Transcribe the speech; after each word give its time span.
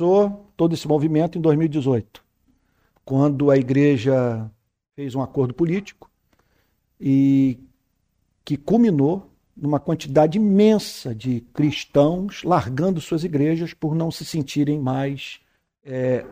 começou 0.00 0.50
todo 0.56 0.74
esse 0.74 0.88
movimento 0.88 1.36
em 1.36 1.40
2018, 1.42 2.24
quando 3.04 3.50
a 3.50 3.56
igreja 3.56 4.50
fez 4.96 5.14
um 5.14 5.20
acordo 5.20 5.52
político 5.52 6.10
e 6.98 7.58
que 8.42 8.56
culminou 8.56 9.30
numa 9.54 9.78
quantidade 9.78 10.38
imensa 10.38 11.14
de 11.14 11.42
cristãos 11.52 12.42
largando 12.44 12.98
suas 12.98 13.24
igrejas 13.24 13.74
por 13.74 13.94
não 13.94 14.10
se 14.10 14.24
sentirem 14.24 14.80
mais 14.80 15.40
é, 15.84 16.24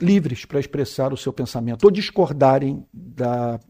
livres 0.00 0.44
para 0.44 0.58
expressar 0.58 1.12
o 1.12 1.16
seu 1.16 1.32
pensamento 1.32 1.84
ou 1.84 1.92
discordarem 1.92 2.84
da, 2.92 3.60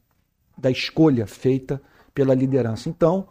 da 0.57 0.71
escolha 0.71 1.27
feita 1.27 1.83
pela 2.15 2.35
liderança. 2.35 2.89
Então, 2.89 3.29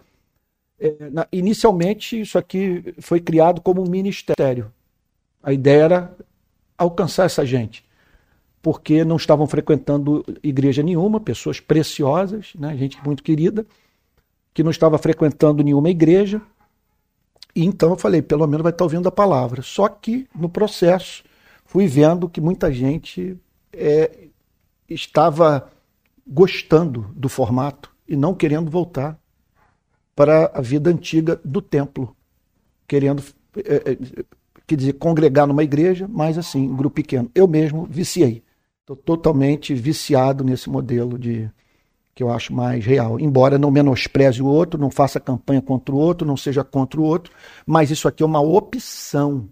é, 0.80 1.10
na, 1.10 1.28
inicialmente, 1.32 2.22
isso 2.22 2.38
aqui 2.38 2.94
foi 3.00 3.20
criado 3.20 3.60
como 3.60 3.84
um 3.84 3.90
ministério. 3.90 4.72
A 5.44 5.52
ideia 5.52 5.84
era 5.84 6.18
alcançar 6.78 7.26
essa 7.26 7.46
gente, 7.46 7.84
porque 8.62 9.04
não 9.04 9.16
estavam 9.16 9.48
frequentando 9.48 10.24
igreja 10.44 10.84
nenhuma, 10.84 11.20
pessoas 11.20 11.60
preciosas, 11.60 12.54
né, 12.56 12.76
gente 12.78 13.04
muito 13.04 13.24
querida, 13.24 13.66
que 14.54 14.64
não 14.64 14.72
estava 14.72 14.98
frequentando 14.98 15.64
nenhuma 15.64 15.90
igreja. 15.90 16.42
E 17.56 17.66
então 17.66 17.92
eu 17.92 17.98
falei, 17.98 18.22
pelo 18.22 18.48
menos 18.48 18.64
vai 18.64 18.72
estar 18.72 18.84
ouvindo 18.84 19.08
a 19.08 19.12
palavra. 19.12 19.62
Só 19.62 19.88
que 19.88 20.28
no 20.36 20.50
processo 20.50 21.24
fui 21.66 21.88
vendo 21.88 22.30
que 22.30 22.42
muita 22.42 22.72
gente 22.72 23.38
é, 23.74 24.28
estava 24.90 25.70
gostando 26.28 27.12
do 27.16 27.30
formato 27.30 27.92
e 28.08 28.16
não 28.16 28.34
querendo 28.34 28.70
voltar 28.70 29.18
para 30.16 30.52
a 30.54 30.62
vida 30.62 30.90
antiga 30.90 31.40
do 31.44 31.62
templo, 31.62 32.16
querendo, 32.88 33.24
é, 33.56 33.92
é, 33.92 33.98
quer 34.72 34.78
dizer, 34.78 34.94
congregar 34.94 35.46
numa 35.46 35.64
igreja, 35.64 36.08
mas 36.10 36.38
assim, 36.38 36.64
em 36.64 36.74
grupo 36.74 36.96
pequeno. 36.96 37.30
Eu 37.36 37.46
mesmo 37.46 37.86
viciei. 37.90 38.42
Estou 38.80 38.96
totalmente 38.96 39.74
viciado 39.74 40.46
nesse 40.46 40.70
modelo 40.70 41.20
de, 41.20 41.50
que 42.16 42.24
eu 42.24 42.32
acho 42.32 42.54
mais 42.54 42.86
real. 42.86 43.20
Embora 43.20 43.58
não 43.58 43.70
menospreze 43.70 44.42
o 44.42 44.46
outro, 44.46 44.80
não 44.80 44.90
faça 44.90 45.20
campanha 45.20 45.62
contra 45.62 45.94
o 45.94 45.98
outro, 45.98 46.26
não 46.26 46.38
seja 46.38 46.64
contra 46.64 47.02
o 47.02 47.04
outro, 47.04 47.34
mas 47.66 47.92
isso 47.92 48.08
aqui 48.08 48.24
é 48.24 48.26
uma 48.26 48.40
opção 48.40 49.50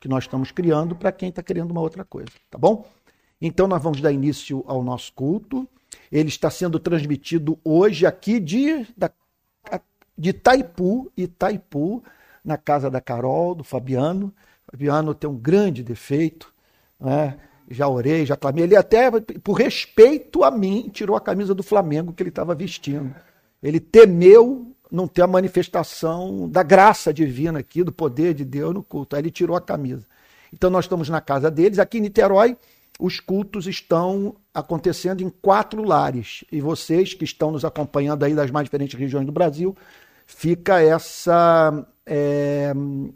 que 0.00 0.08
nós 0.08 0.24
estamos 0.24 0.50
criando 0.50 0.96
para 0.96 1.12
quem 1.12 1.28
está 1.28 1.42
querendo 1.42 1.70
uma 1.70 1.82
outra 1.82 2.02
coisa, 2.02 2.30
tá 2.50 2.56
bom? 2.56 2.86
Então 3.38 3.68
nós 3.68 3.82
vamos 3.82 4.00
dar 4.00 4.10
início 4.10 4.64
ao 4.66 4.82
nosso 4.82 5.12
culto. 5.12 5.68
Ele 6.10 6.30
está 6.30 6.48
sendo 6.48 6.78
transmitido 6.78 7.58
hoje 7.62 8.06
aqui 8.06 8.40
de, 8.40 8.86
da, 8.96 9.10
de 10.16 10.30
Itaipu, 10.30 11.12
Itaipu, 11.14 12.02
na 12.42 12.56
casa 12.56 12.90
da 12.90 13.02
Carol, 13.02 13.54
do 13.54 13.64
Fabiano. 13.64 14.32
Fabiano 14.70 15.14
tem 15.14 15.28
um 15.28 15.36
grande 15.36 15.82
defeito, 15.82 16.52
né? 16.98 17.38
já 17.70 17.88
orei, 17.88 18.24
já 18.24 18.36
clamei. 18.36 18.64
Ele 18.64 18.76
até, 18.76 19.10
por 19.10 19.54
respeito 19.54 20.44
a 20.44 20.50
mim, 20.50 20.90
tirou 20.92 21.16
a 21.16 21.20
camisa 21.20 21.54
do 21.54 21.62
Flamengo 21.62 22.12
que 22.12 22.22
ele 22.22 22.30
estava 22.30 22.54
vestindo. 22.54 23.14
Ele 23.62 23.80
temeu 23.80 24.72
não 24.90 25.08
ter 25.08 25.22
a 25.22 25.26
manifestação 25.26 26.48
da 26.48 26.62
graça 26.62 27.12
divina 27.12 27.58
aqui, 27.58 27.82
do 27.82 27.92
poder 27.92 28.34
de 28.34 28.44
Deus 28.44 28.72
no 28.72 28.82
culto. 28.82 29.16
Aí 29.16 29.22
ele 29.22 29.30
tirou 29.30 29.56
a 29.56 29.60
camisa. 29.60 30.06
Então 30.52 30.70
nós 30.70 30.84
estamos 30.84 31.08
na 31.08 31.20
casa 31.20 31.50
deles. 31.50 31.78
Aqui 31.78 31.98
em 31.98 32.02
Niterói, 32.02 32.56
os 33.00 33.20
cultos 33.20 33.66
estão 33.66 34.36
acontecendo 34.54 35.22
em 35.22 35.28
quatro 35.28 35.82
lares. 35.82 36.44
E 36.52 36.60
vocês 36.60 37.14
que 37.14 37.24
estão 37.24 37.50
nos 37.50 37.64
acompanhando 37.64 38.24
aí 38.24 38.34
das 38.34 38.50
mais 38.50 38.64
diferentes 38.64 38.98
regiões 38.98 39.26
do 39.26 39.32
Brasil, 39.32 39.76
fica 40.24 40.80
essa, 40.80 41.86
é, 42.06 42.72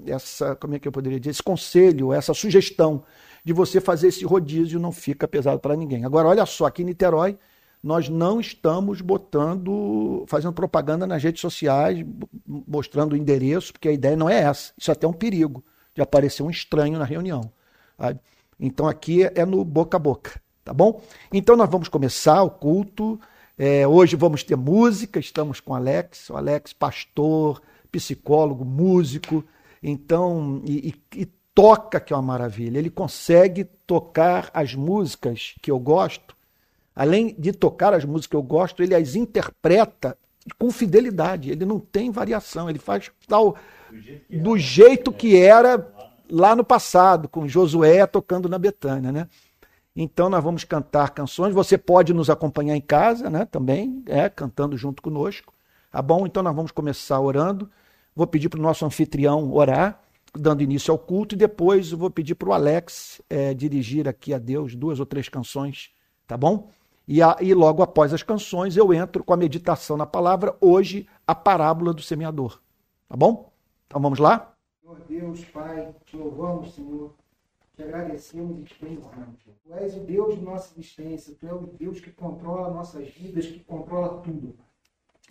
essa 0.07 0.57
como 0.57 0.75
é 0.75 0.79
que 0.79 0.89
eu 0.89 0.93
poderia 0.93 1.21
dizer, 1.21 1.31
esse 1.31 1.43
conselho, 1.43 2.13
essa 2.13 2.35
sugestão 2.35 3.05
de 3.45 3.53
você 3.53 3.81
fazer 3.81 4.09
esse 4.09 4.25
rodízio 4.25 4.81
não 4.81 4.93
fica 4.93 5.29
pesado 5.29 5.61
para 5.61 5.77
ninguém. 5.77 6.05
Agora, 6.05 6.29
olha 6.29 6.45
só, 6.45 6.67
aqui 6.67 6.83
em 6.83 6.87
Niterói, 6.87 7.39
nós 7.83 8.09
não 8.09 8.41
estamos 8.41 9.01
botando, 9.01 10.25
fazendo 10.27 10.53
propaganda 10.53 11.07
nas 11.07 11.23
redes 11.23 11.41
sociais, 11.41 12.05
mostrando 12.47 13.15
o 13.15 13.17
endereço, 13.17 13.73
porque 13.73 13.89
a 13.89 13.93
ideia 13.93 14.17
não 14.17 14.29
é 14.29 14.41
essa. 14.41 14.73
Isso 14.77 14.91
é 14.91 14.93
até 14.93 15.07
um 15.07 15.13
perigo 15.13 15.65
de 15.95 16.03
aparecer 16.03 16.43
um 16.43 16.51
estranho 16.51 16.99
na 16.99 17.05
reunião. 17.05 17.51
Então 18.59 18.87
aqui 18.87 19.23
é 19.35 19.47
no 19.47 19.65
boca 19.65 19.97
a 19.97 20.01
boca, 20.01 20.41
tá 20.63 20.75
bom? 20.75 21.01
Então 21.33 21.57
nós 21.57 21.71
vamos 21.71 21.89
começar 21.89 22.43
o 22.43 22.51
culto. 22.51 23.19
É, 23.57 23.87
hoje 23.87 24.17
vamos 24.17 24.43
ter 24.43 24.57
música, 24.57 25.19
estamos 25.19 25.61
com 25.61 25.73
o 25.73 25.77
Alex, 25.77 26.31
o 26.31 26.37
Alex, 26.37 26.73
pastor, 26.73 27.63
psicólogo, 27.91 28.65
músico, 28.65 29.45
então, 29.83 30.63
e, 30.65 30.95
e, 31.15 31.21
e 31.23 31.27
toca, 31.55 32.01
que 32.01 32.13
é 32.13 32.17
uma 32.17 32.23
maravilha. 32.23 32.79
Ele 32.79 32.91
consegue 32.91 33.65
tocar 33.65 34.51
as 34.55 34.75
músicas 34.75 35.55
que 35.61 35.71
eu 35.71 35.79
gosto 35.79 36.35
além 36.95 37.35
de 37.39 37.53
tocar 37.53 37.95
as 37.95 38.05
músicas 38.05 38.27
que 38.27 38.37
eu 38.37 38.43
gosto, 38.43 38.83
ele 38.83 38.95
as 38.95 39.15
interpreta 39.15 40.19
com 40.59 40.71
fidelidade. 40.71 41.51
Ele 41.51 41.65
não 41.65 41.79
tem 41.79 42.11
variação. 42.11 42.69
Ele 42.69 42.79
faz 42.79 43.11
tal 43.27 43.57
do 44.29 44.59
jeito 44.59 45.11
que 45.11 45.37
era, 45.37 45.87
lá 46.31 46.55
no 46.55 46.63
passado, 46.63 47.27
com 47.27 47.49
Josué 47.49 48.07
tocando 48.07 48.51
na 48.51 48.59
Betânia, 48.59 49.11
né? 49.11 49.29
Então 49.97 50.29
nós 50.29 50.45
vamos 50.45 50.63
cantar 50.63 51.11
canções. 51.11 51.55
Você 51.55 51.79
pode 51.79 52.13
nos 52.13 52.29
acompanhar 52.31 52.77
em 52.77 52.81
casa, 52.81 53.31
né? 53.31 53.45
Também, 53.45 54.03
é, 54.07 54.29
cantando 54.29 54.77
junto 54.77 55.03
conosco. 55.03 55.55
Tá 55.91 56.01
bom? 56.01 56.27
Então 56.27 56.43
nós 56.43 56.55
vamos 56.55 56.71
começar 56.71 57.19
orando. 57.19 57.71
Vou 58.15 58.27
pedir 58.27 58.49
para 58.49 58.61
o 58.61 58.63
nosso 58.63 58.85
anfitrião 58.85 59.53
orar, 59.53 60.01
dando 60.35 60.63
início 60.63 60.93
ao 60.93 60.99
culto, 60.99 61.35
e 61.35 61.39
depois 61.39 61.91
vou 61.91 62.11
pedir 62.11 62.35
para 62.35 62.49
o 62.49 62.53
Alex 62.53 63.21
é, 63.29 63.55
dirigir 63.55 64.09
aqui 64.09 64.35
a 64.35 64.39
Deus 64.39 64.75
duas 64.75 65.01
ou 65.01 65.07
três 65.07 65.29
canções, 65.29 65.91
tá 66.27 66.37
bom? 66.37 66.71
E, 67.07 67.21
a, 67.23 67.37
e 67.41 67.53
logo 67.55 67.83
após 67.83 68.13
as 68.13 68.23
canções 68.23 68.77
eu 68.77 68.93
entro 68.95 69.25
com 69.25 69.33
a 69.33 69.37
meditação 69.37 69.97
na 69.97 70.07
palavra, 70.07 70.57
hoje 70.61 71.09
a 71.27 71.35
parábola 71.35 71.93
do 71.93 72.03
semeador. 72.03 72.61
Tá 73.09 73.17
bom? 73.17 73.53
Então 73.87 74.01
vamos 74.01 74.21
lá? 74.21 74.55
Senhor 74.81 75.01
Deus, 75.09 75.45
Pai, 75.47 75.93
te 76.05 76.17
louvamos, 76.17 76.73
Senhor, 76.73 77.13
te 77.75 77.83
agradecemos 77.83 78.61
e 78.61 78.63
te 78.63 78.77
bendizemos. 78.81 79.41
Tu 79.65 79.75
és 79.75 79.97
o 79.97 80.01
Deus 80.01 80.37
de 80.37 80.45
nossa 80.45 80.73
existência, 80.73 81.35
tu 81.35 81.47
és 81.47 81.63
o 81.63 81.67
Deus 81.67 82.01
que 82.01 82.13
controla 82.13 82.73
nossas 82.73 83.09
vidas, 83.09 83.47
que 83.47 83.59
controla 83.61 84.21
tudo. 84.21 84.55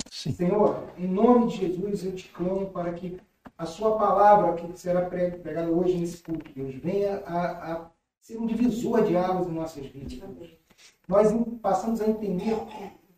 Sim. 0.09 0.31
Senhor, 0.31 0.83
em 0.97 1.07
nome 1.07 1.47
de 1.47 1.57
Jesus 1.57 2.05
eu 2.05 2.13
te 2.13 2.27
clamo 2.29 2.67
para 2.67 2.93
que 2.93 3.17
a 3.57 3.65
sua 3.65 3.97
palavra 3.97 4.53
que 4.53 4.79
será 4.79 5.01
pregada 5.01 5.69
hoje 5.69 5.97
nesse 5.97 6.23
culto, 6.23 6.49
Deus, 6.55 6.75
venha 6.75 7.21
a, 7.25 7.73
a 7.73 7.85
ser 8.21 8.37
um 8.37 8.45
divisor 8.45 9.03
de 9.03 9.17
águas 9.17 9.47
em 9.47 9.51
nossas 9.51 9.85
vidas. 9.85 10.23
Nós 11.07 11.27
passamos 11.61 11.99
a 11.99 12.07
entender 12.07 12.53
o 12.53 12.67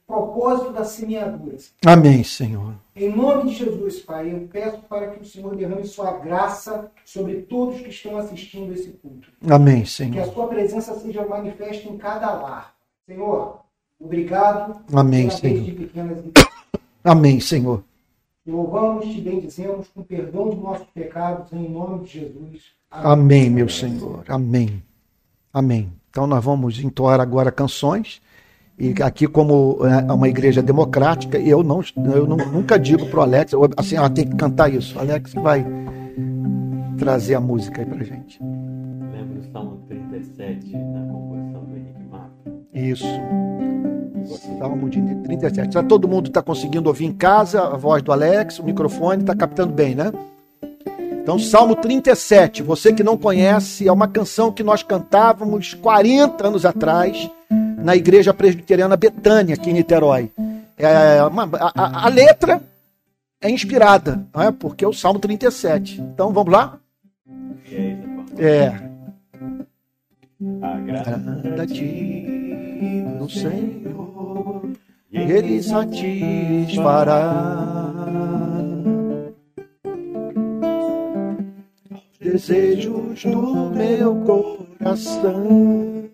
propósito 0.08 0.74
da 0.74 0.84
semeadura. 0.84 1.58
Amém, 1.86 2.24
Senhor. 2.24 2.74
Em 2.96 3.16
nome 3.16 3.50
de 3.50 3.56
Jesus, 3.56 4.00
Pai, 4.00 4.34
eu 4.34 4.48
peço 4.48 4.80
para 4.90 5.12
que 5.12 5.22
o 5.22 5.26
Senhor 5.26 5.56
derrame 5.56 5.86
sua 5.86 6.12
graça 6.18 6.92
sobre 7.06 7.44
todos 7.44 7.82
que 7.82 7.90
estão 7.90 8.18
assistindo 8.18 8.74
esse 8.74 8.90
culto. 8.92 9.32
Amém, 9.50 9.86
Senhor. 9.86 10.14
Que 10.14 10.20
a 10.20 10.32
sua 10.32 10.48
presença 10.48 10.94
seja 11.00 11.26
manifesta 11.26 11.88
em 11.88 11.98
cada 11.98 12.34
lar. 12.34 12.74
Senhor, 13.06 13.60
obrigado. 14.00 14.82
Amém, 14.94 15.30
Senhor. 15.30 15.66
Amém, 17.04 17.40
Senhor. 17.40 17.84
Louvamos, 18.46 19.06
te 19.06 19.22
bendizemos 19.22 19.88
com 19.90 20.02
perdão 20.02 20.50
de 20.50 20.58
nossos 20.58 20.88
pecados, 20.94 21.52
em 21.54 21.70
nome 21.70 22.06
de 22.06 22.20
Jesus. 22.20 22.62
Amém, 22.90 23.14
Amém 23.14 23.50
meu 23.50 23.70
Senhor. 23.70 24.24
Amém. 24.28 24.82
Amém. 25.54 25.92
Então 26.10 26.26
nós 26.28 26.44
vamos 26.44 26.80
entoar 26.80 27.20
agora 27.22 27.52
canções. 27.52 28.22
E 28.80 28.96
aqui, 29.04 29.28
como 29.28 29.78
é 29.86 30.12
uma 30.12 30.28
igreja 30.28 30.62
democrática, 30.62 31.38
eu, 31.38 31.62
não, 31.62 31.82
eu 32.16 32.26
não, 32.26 32.38
nunca 32.38 32.80
digo 32.80 33.06
para 33.08 33.20
o 33.20 33.22
Alex, 33.22 33.54
assim, 33.78 33.96
ela 33.96 34.10
tem 34.10 34.28
que 34.28 34.36
cantar 34.36 34.74
isso. 34.74 34.98
O 34.98 35.00
Alex 35.00 35.34
vai 35.36 35.64
trazer 36.98 37.36
a 37.36 37.40
música 37.40 37.82
aí 37.82 37.86
para 37.86 38.04
gente. 38.04 38.40
Lembra 39.12 39.40
do 39.40 39.52
Salmo 39.52 39.84
37, 39.88 40.76
na 40.76 41.06
composição 41.12 41.64
do 41.66 41.78
Henrique 41.78 42.04
Mata? 42.10 42.52
Isso. 42.74 43.06
Salmo 44.60 44.90
de 44.90 45.02
37. 45.24 45.74
Já 45.74 45.84
todo 45.84 46.08
mundo 46.08 46.28
está 46.28 46.42
conseguindo 46.42 46.90
ouvir 46.90 47.06
em 47.06 47.14
casa 47.14 47.62
a 47.62 47.78
voz 47.78 48.02
do 48.02 48.12
Alex, 48.12 48.60
o 48.60 48.64
microfone 48.64 49.22
está 49.22 49.36
captando 49.36 49.74
bem, 49.74 49.96
né? 49.96 50.12
Então, 51.22 51.38
Salmo 51.38 51.76
37, 51.76 52.64
você 52.64 52.92
que 52.92 53.04
não 53.04 53.16
conhece, 53.16 53.88
é 53.88 53.92
uma 53.92 54.08
canção 54.08 54.52
que 54.52 54.64
nós 54.64 54.82
cantávamos 54.82 55.76
40 55.76 56.48
anos 56.48 56.66
atrás 56.66 57.30
na 57.78 57.96
Igreja 57.96 58.34
Presbiteriana 58.34 58.98
Betânia, 58.98 59.54
aqui 59.54 59.70
em 59.70 59.74
Niterói. 59.74 60.32
É 60.78 61.24
uma, 61.24 61.48
a, 61.54 62.06
a, 62.06 62.10
letra 62.10 62.62
é 63.40 63.52
inspirada, 63.52 64.26
não 64.34 64.42
é? 64.42 64.52
porque 64.52 64.84
é 64.84 64.88
o 64.88 64.94
Salmo 64.94 65.20
37. 65.20 66.02
Então, 66.02 66.34
vamos 66.34 66.52
lá? 66.52 66.80
É. 68.40 68.74
Agrada-te 70.64 72.41
no 72.82 73.30
Senhor, 73.30 74.64
e 75.12 75.20
Ele 75.20 75.62
satisfará. 75.62 77.14
Os 81.92 82.18
desejos 82.20 83.24
do 83.24 83.70
meu 83.70 84.16
coração. 84.26 86.10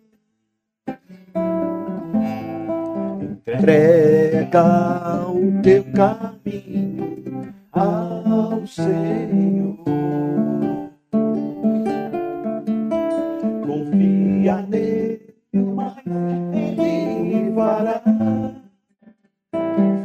Entrega 3.47 5.25
o 5.29 5.61
teu 5.61 5.85
caminho 5.93 7.53
ao 7.71 8.67
Senhor 8.67 9.96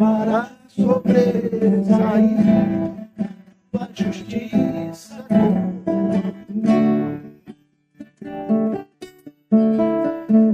Para 0.02 0.50
sobressair 0.66 1.86
a 3.78 3.88
justiça. 3.94 5.24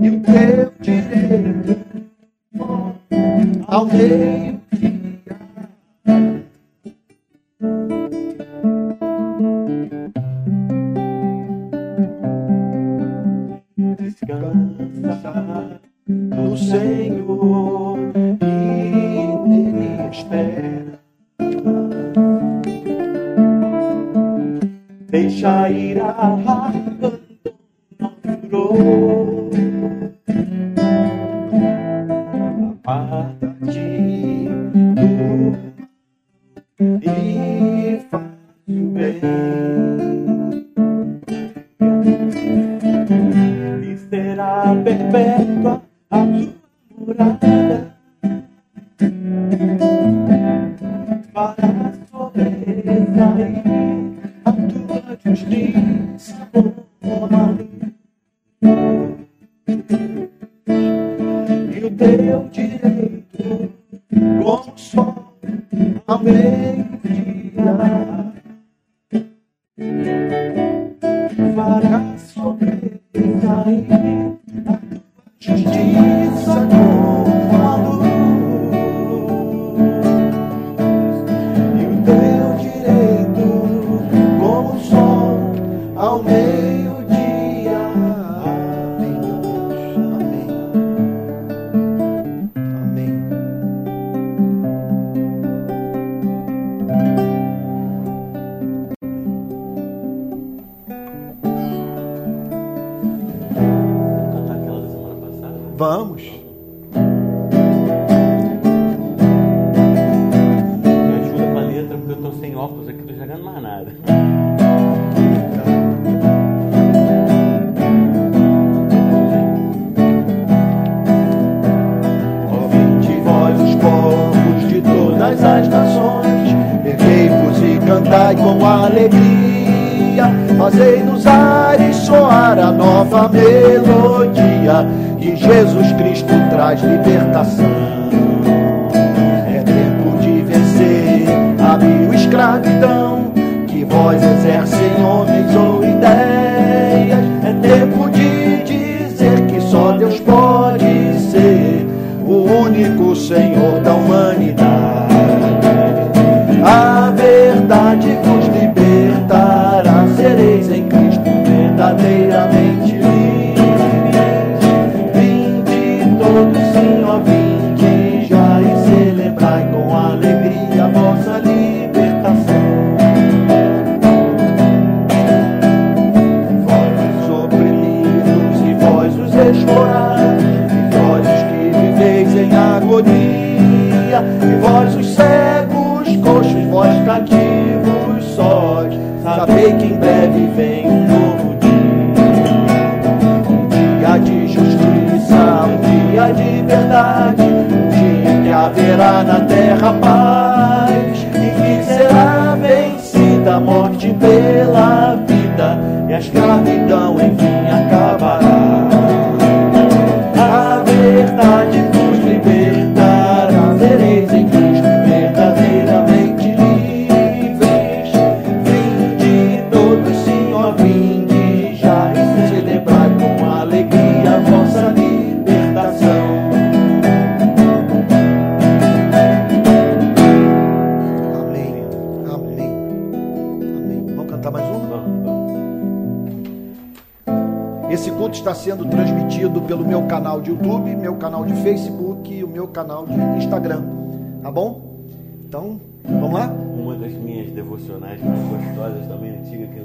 E 0.02 0.10
o 0.10 0.20
teu 0.20 0.72
direito 0.82 1.80
ao 3.66 3.86
rei. 3.86 4.37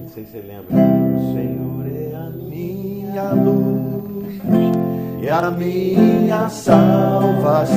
não 0.04 0.10
sei 0.10 0.26
se 0.26 0.32
você 0.32 0.42
lembra. 0.42 0.76
O 0.76 1.34
Senhor 1.34 1.86
é 1.88 2.16
a 2.16 2.30
minha 2.30 3.32
luz 3.32 4.36
e 5.22 5.30
a 5.30 5.50
minha 5.50 6.50
salvação. 6.50 7.74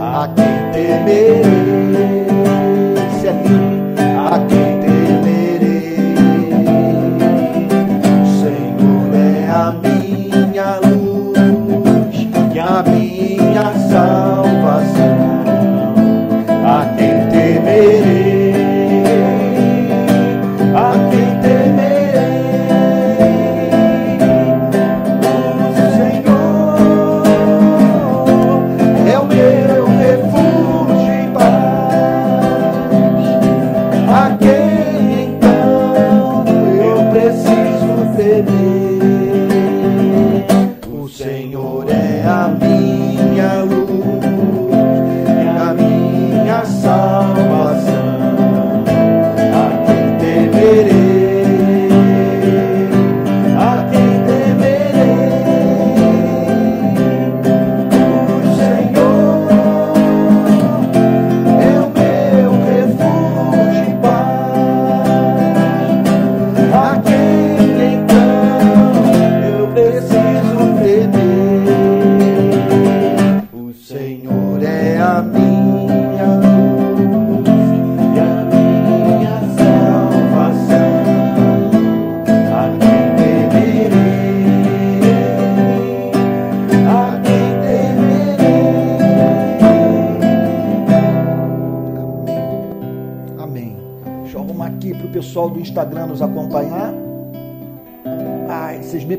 A 0.00 0.28
quem 0.34 0.72
temerei 0.72 1.79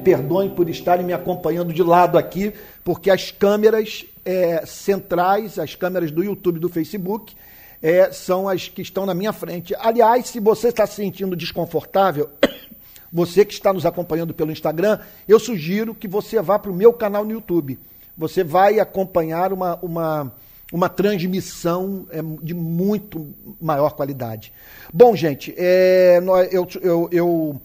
perdoem 0.03 0.49
por 0.49 0.69
estarem 0.69 1.05
me 1.05 1.13
acompanhando 1.13 1.73
de 1.73 1.83
lado 1.83 2.17
aqui, 2.17 2.53
porque 2.83 3.09
as 3.09 3.31
câmeras 3.31 4.05
é, 4.25 4.65
centrais, 4.65 5.57
as 5.57 5.75
câmeras 5.75 6.11
do 6.11 6.23
YouTube 6.23 6.57
e 6.57 6.59
do 6.59 6.69
Facebook, 6.69 7.35
é, 7.81 8.11
são 8.11 8.47
as 8.47 8.67
que 8.67 8.81
estão 8.81 9.05
na 9.05 9.13
minha 9.13 9.33
frente. 9.33 9.73
Aliás, 9.79 10.27
se 10.27 10.39
você 10.39 10.67
está 10.67 10.85
se 10.85 10.95
sentindo 10.95 11.35
desconfortável, 11.35 12.29
você 13.11 13.43
que 13.43 13.53
está 13.53 13.73
nos 13.73 13.85
acompanhando 13.85 14.33
pelo 14.33 14.51
Instagram, 14.51 14.99
eu 15.27 15.39
sugiro 15.39 15.95
que 15.95 16.07
você 16.07 16.41
vá 16.41 16.59
para 16.59 16.71
o 16.71 16.75
meu 16.75 16.93
canal 16.93 17.25
no 17.25 17.31
YouTube. 17.31 17.79
Você 18.17 18.43
vai 18.43 18.79
acompanhar 18.79 19.51
uma, 19.51 19.79
uma, 19.81 20.31
uma 20.71 20.89
transmissão 20.89 22.05
é, 22.11 22.21
de 22.43 22.53
muito 22.53 23.33
maior 23.59 23.93
qualidade. 23.93 24.53
Bom, 24.93 25.15
gente, 25.15 25.53
é, 25.57 26.21
eu, 26.51 26.67
eu, 26.81 27.09
eu, 27.11 27.61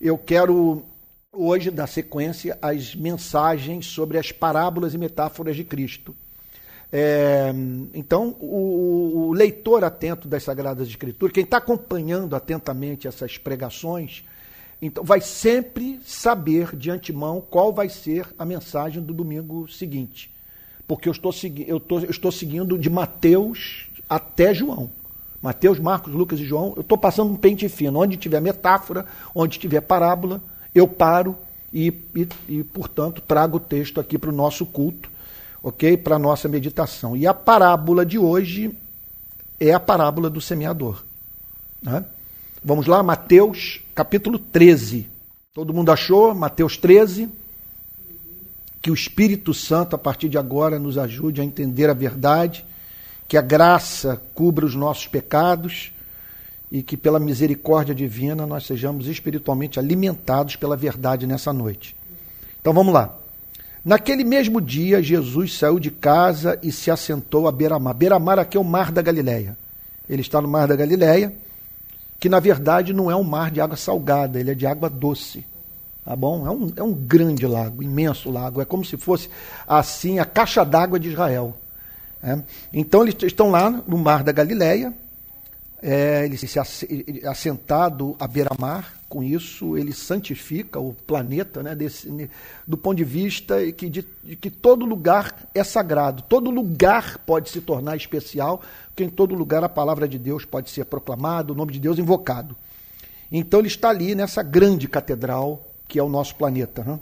eu 0.00 0.18
quero 0.18 0.84
hoje 1.38 1.70
dar 1.70 1.86
sequência 1.86 2.58
às 2.60 2.94
mensagens 2.94 3.86
sobre 3.86 4.18
as 4.18 4.32
parábolas 4.32 4.94
e 4.94 4.98
metáforas 4.98 5.56
de 5.56 5.64
Cristo. 5.64 6.14
É, 6.90 7.52
então, 7.92 8.34
o, 8.40 9.28
o, 9.28 9.32
leitor 9.32 9.84
atento 9.84 10.26
das 10.26 10.42
Sagradas 10.42 10.88
Escrituras, 10.88 11.34
quem 11.34 11.44
está 11.44 11.58
acompanhando 11.58 12.34
atentamente 12.34 13.06
essas 13.06 13.36
pregações, 13.36 14.24
então 14.80 15.04
vai 15.04 15.20
sempre 15.20 16.00
saber 16.04 16.74
de 16.74 16.90
antemão 16.90 17.42
qual 17.42 17.72
vai 17.72 17.88
ser 17.88 18.26
a 18.38 18.44
mensagem 18.44 19.02
do 19.02 19.12
domingo 19.12 19.68
seguinte. 19.68 20.30
Porque 20.86 21.08
eu 21.08 21.12
estou, 21.12 21.32
eu 21.66 21.78
tô, 21.78 21.98
eu 21.98 22.10
estou 22.10 22.32
seguindo 22.32 22.78
de 22.78 22.88
Mateus 22.88 23.88
até 24.08 24.54
João. 24.54 24.90
Mateus, 25.42 25.78
Marcos, 25.78 26.12
Lucas 26.14 26.40
e 26.40 26.44
João, 26.44 26.72
eu 26.74 26.80
estou 26.80 26.96
passando 26.96 27.30
um 27.30 27.36
pente 27.36 27.68
fino. 27.68 28.00
Onde 28.00 28.16
tiver 28.16 28.40
metáfora, 28.40 29.04
onde 29.34 29.58
tiver 29.58 29.82
parábola, 29.82 30.40
eu 30.78 30.88
paro 30.88 31.36
e, 31.72 31.92
e, 32.14 32.28
e 32.48 32.64
portanto, 32.64 33.20
trago 33.20 33.58
o 33.58 33.60
texto 33.60 34.00
aqui 34.00 34.18
para 34.18 34.30
o 34.30 34.34
nosso 34.34 34.64
culto, 34.64 35.10
ok? 35.62 35.96
Para 35.96 36.16
a 36.16 36.18
nossa 36.18 36.48
meditação. 36.48 37.16
E 37.16 37.26
a 37.26 37.34
parábola 37.34 38.06
de 38.06 38.18
hoje 38.18 38.74
é 39.60 39.72
a 39.72 39.80
parábola 39.80 40.30
do 40.30 40.40
semeador. 40.40 41.02
Né? 41.82 42.04
Vamos 42.64 42.86
lá, 42.86 43.02
Mateus 43.02 43.80
capítulo 43.94 44.38
13. 44.38 45.08
Todo 45.52 45.74
mundo 45.74 45.90
achou? 45.90 46.34
Mateus 46.34 46.76
13. 46.76 47.28
Que 48.80 48.90
o 48.90 48.94
Espírito 48.94 49.52
Santo, 49.52 49.96
a 49.96 49.98
partir 49.98 50.28
de 50.28 50.38
agora, 50.38 50.78
nos 50.78 50.96
ajude 50.96 51.40
a 51.40 51.44
entender 51.44 51.90
a 51.90 51.94
verdade, 51.94 52.64
que 53.26 53.36
a 53.36 53.42
graça 53.42 54.22
cubra 54.34 54.64
os 54.64 54.74
nossos 54.74 55.08
pecados 55.08 55.90
e 56.70 56.82
que 56.82 56.96
pela 56.96 57.18
misericórdia 57.18 57.94
divina 57.94 58.46
nós 58.46 58.66
sejamos 58.66 59.06
espiritualmente 59.06 59.78
alimentados 59.78 60.56
pela 60.56 60.76
verdade 60.76 61.26
nessa 61.26 61.52
noite. 61.52 61.96
Então 62.60 62.72
vamos 62.72 62.92
lá. 62.92 63.16
Naquele 63.84 64.22
mesmo 64.22 64.60
dia, 64.60 65.02
Jesus 65.02 65.56
saiu 65.56 65.78
de 65.78 65.90
casa 65.90 66.58
e 66.62 66.70
se 66.70 66.90
assentou 66.90 67.48
a 67.48 67.52
beira-mar. 67.52 68.38
Aqui 68.38 68.56
é 68.56 68.60
o 68.60 68.64
mar 68.64 68.92
da 68.92 69.00
Galileia. 69.00 69.56
Ele 70.08 70.20
está 70.20 70.40
no 70.40 70.48
mar 70.48 70.68
da 70.68 70.76
Galileia, 70.76 71.32
que 72.18 72.28
na 72.28 72.40
verdade 72.40 72.92
não 72.92 73.10
é 73.10 73.16
um 73.16 73.24
mar 73.24 73.50
de 73.50 73.60
água 73.60 73.76
salgada, 73.76 74.38
ele 74.38 74.50
é 74.50 74.54
de 74.54 74.66
água 74.66 74.90
doce. 74.90 75.44
Tá 76.04 76.16
bom? 76.16 76.46
É 76.46 76.50
um, 76.50 76.72
é 76.76 76.82
um 76.82 76.92
grande 76.92 77.46
lago, 77.46 77.82
imenso 77.82 78.30
lago. 78.30 78.60
É 78.60 78.64
como 78.64 78.84
se 78.84 78.96
fosse 78.96 79.28
assim 79.66 80.18
a 80.18 80.24
caixa 80.24 80.64
d'água 80.64 80.98
de 80.98 81.10
Israel. 81.10 81.56
É. 82.22 82.38
Então 82.72 83.02
eles 83.02 83.14
estão 83.22 83.50
lá 83.50 83.70
no 83.86 83.96
mar 83.96 84.24
da 84.24 84.32
Galileia, 84.32 84.92
é, 85.80 86.24
ele 86.24 86.36
se 86.36 86.58
assentado 87.26 88.16
à 88.18 88.26
beira-mar, 88.26 88.94
com 89.08 89.22
isso 89.22 89.76
ele 89.76 89.92
santifica 89.92 90.78
o 90.78 90.92
planeta, 90.92 91.62
né, 91.62 91.74
desse, 91.74 92.28
do 92.66 92.76
ponto 92.76 92.96
de 92.96 93.04
vista 93.04 93.72
que, 93.72 93.88
de, 93.88 94.02
que 94.40 94.50
todo 94.50 94.84
lugar 94.84 95.48
é 95.54 95.62
sagrado, 95.64 96.22
todo 96.22 96.50
lugar 96.50 97.18
pode 97.18 97.48
se 97.48 97.60
tornar 97.60 97.96
especial, 97.96 98.60
porque 98.88 99.04
em 99.04 99.08
todo 99.08 99.34
lugar 99.34 99.62
a 99.62 99.68
palavra 99.68 100.08
de 100.08 100.18
Deus 100.18 100.44
pode 100.44 100.70
ser 100.70 100.84
proclamada, 100.84 101.52
o 101.52 101.56
nome 101.56 101.72
de 101.72 101.80
Deus 101.80 101.98
invocado. 101.98 102.56
Então 103.30 103.60
ele 103.60 103.68
está 103.68 103.90
ali 103.90 104.14
nessa 104.14 104.42
grande 104.42 104.88
catedral 104.88 105.64
que 105.86 105.98
é 105.98 106.02
o 106.02 106.08
nosso 106.08 106.34
planeta. 106.36 106.84
Né? 106.84 107.00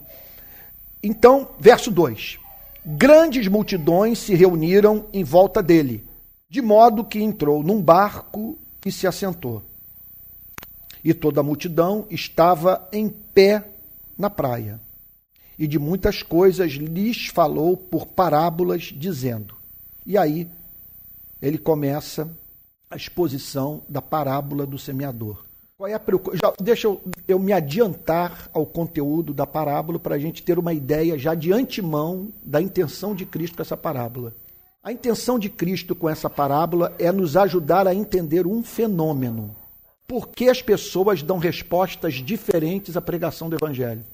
Então, 1.03 1.49
verso 1.59 1.91
2: 1.91 2.39
Grandes 2.85 3.49
multidões 3.49 4.19
se 4.21 4.35
reuniram 4.35 5.07
em 5.13 5.25
volta 5.25 5.63
dele, 5.63 6.05
de 6.49 6.63
modo 6.63 7.05
que 7.05 7.21
entrou 7.21 7.63
num 7.63 7.83
barco 7.83 8.57
e 8.87 8.93
se 8.93 9.07
assentou. 9.07 9.63
E 11.05 11.13
toda 11.13 11.41
a 11.41 11.43
multidão 11.43 12.07
estava 12.09 12.89
em 12.93 13.09
pé 13.09 13.69
na 14.17 14.31
praia. 14.31 14.81
E 15.59 15.67
de 15.67 15.79
muitas 15.79 16.23
coisas 16.23 16.73
lhes 16.73 17.27
falou 17.27 17.77
por 17.77 18.07
parábolas, 18.07 18.85
dizendo. 18.85 19.55
E 20.07 20.17
aí 20.17 20.49
ele 21.43 21.59
começa 21.59 22.31
a 22.89 22.97
exposição 22.97 23.83
da 23.89 24.01
parábola 24.01 24.65
do 24.65 24.79
semeador. 24.79 25.45
Qual 25.77 25.89
é 25.89 25.95
a 25.95 26.01
Já, 26.35 26.53
deixa 26.61 26.87
eu, 26.87 27.03
eu 27.27 27.39
me 27.39 27.53
adiantar 27.53 28.49
ao 28.53 28.65
conteúdo 28.65 29.35
da 29.35 29.47
parábola 29.47 29.99
para 29.99 30.15
a 30.15 30.19
gente 30.19 30.43
ter 30.43 30.59
uma 30.59 30.73
ideia 30.73 31.19
já 31.19 31.35
de 31.35 31.53
antemão 31.53 32.29
da 32.43 32.63
intenção 32.63 33.15
de 33.15 33.27
Cristo 33.27 33.57
com 33.57 33.63
essa 33.63 33.77
parábola. 33.77 34.33
A 34.87 34.93
intenção 34.93 35.37
de 35.37 35.49
Cristo 35.49 35.97
com 35.97 36.09
essa 36.09 36.31
parábola 36.31 36.95
é 36.97 37.11
nos 37.11 37.37
ajudar 37.37 37.89
a 37.89 37.93
entender 37.93 38.47
um 38.47 38.63
fenômeno. 38.63 39.53
Por 40.07 40.29
que 40.29 40.49
as 40.49 40.63
pessoas 40.63 41.25
dão 41.25 41.39
respostas 41.39 42.15
diferentes 42.15 42.97
à 42.97 43.01
pregação 43.01 43.51
do 43.51 43.57
Evangelho? 43.57 44.05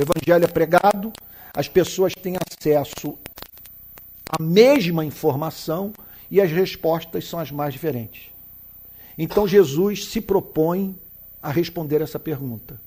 O 0.00 0.02
Evangelho 0.02 0.42
é 0.42 0.48
pregado, 0.48 1.12
as 1.52 1.68
pessoas 1.68 2.14
têm 2.14 2.34
acesso 2.34 3.14
à 4.26 4.42
mesma 4.42 5.04
informação 5.04 5.92
e 6.30 6.40
as 6.40 6.50
respostas 6.50 7.28
são 7.28 7.38
as 7.38 7.50
mais 7.50 7.74
diferentes. 7.74 8.30
Então 9.18 9.46
Jesus 9.46 10.06
se 10.06 10.18
propõe 10.18 10.98
a 11.42 11.50
responder 11.50 12.00
essa 12.00 12.18
pergunta. 12.18 12.80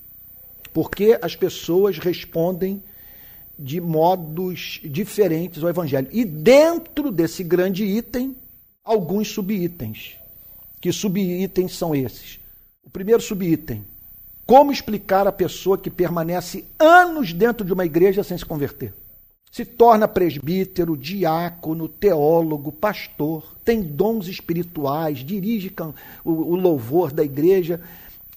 Por 0.72 0.90
que 0.90 1.16
as 1.22 1.36
pessoas 1.36 1.96
respondem 1.96 2.82
de 3.58 3.80
modos 3.80 4.80
diferentes 4.84 5.62
ao 5.62 5.68
Evangelho. 5.68 6.08
E 6.12 6.24
dentro 6.24 7.10
desse 7.10 7.42
grande 7.42 7.84
item, 7.84 8.36
alguns 8.84 9.28
subitens. 9.28 10.16
Que 10.80 10.92
subitens 10.92 11.76
são 11.76 11.94
esses? 11.94 12.38
O 12.84 12.90
primeiro 12.90 13.20
subitem: 13.20 13.84
como 14.46 14.72
explicar 14.72 15.26
a 15.26 15.32
pessoa 15.32 15.76
que 15.76 15.90
permanece 15.90 16.64
anos 16.78 17.32
dentro 17.32 17.66
de 17.66 17.72
uma 17.72 17.84
igreja 17.84 18.22
sem 18.22 18.38
se 18.38 18.46
converter? 18.46 18.94
Se 19.50 19.64
torna 19.64 20.06
presbítero, 20.06 20.96
diácono, 20.96 21.88
teólogo, 21.88 22.70
pastor, 22.70 23.56
tem 23.64 23.82
dons 23.82 24.28
espirituais, 24.28 25.18
dirige 25.18 25.70
o 26.24 26.54
louvor 26.54 27.12
da 27.12 27.24
igreja, 27.24 27.80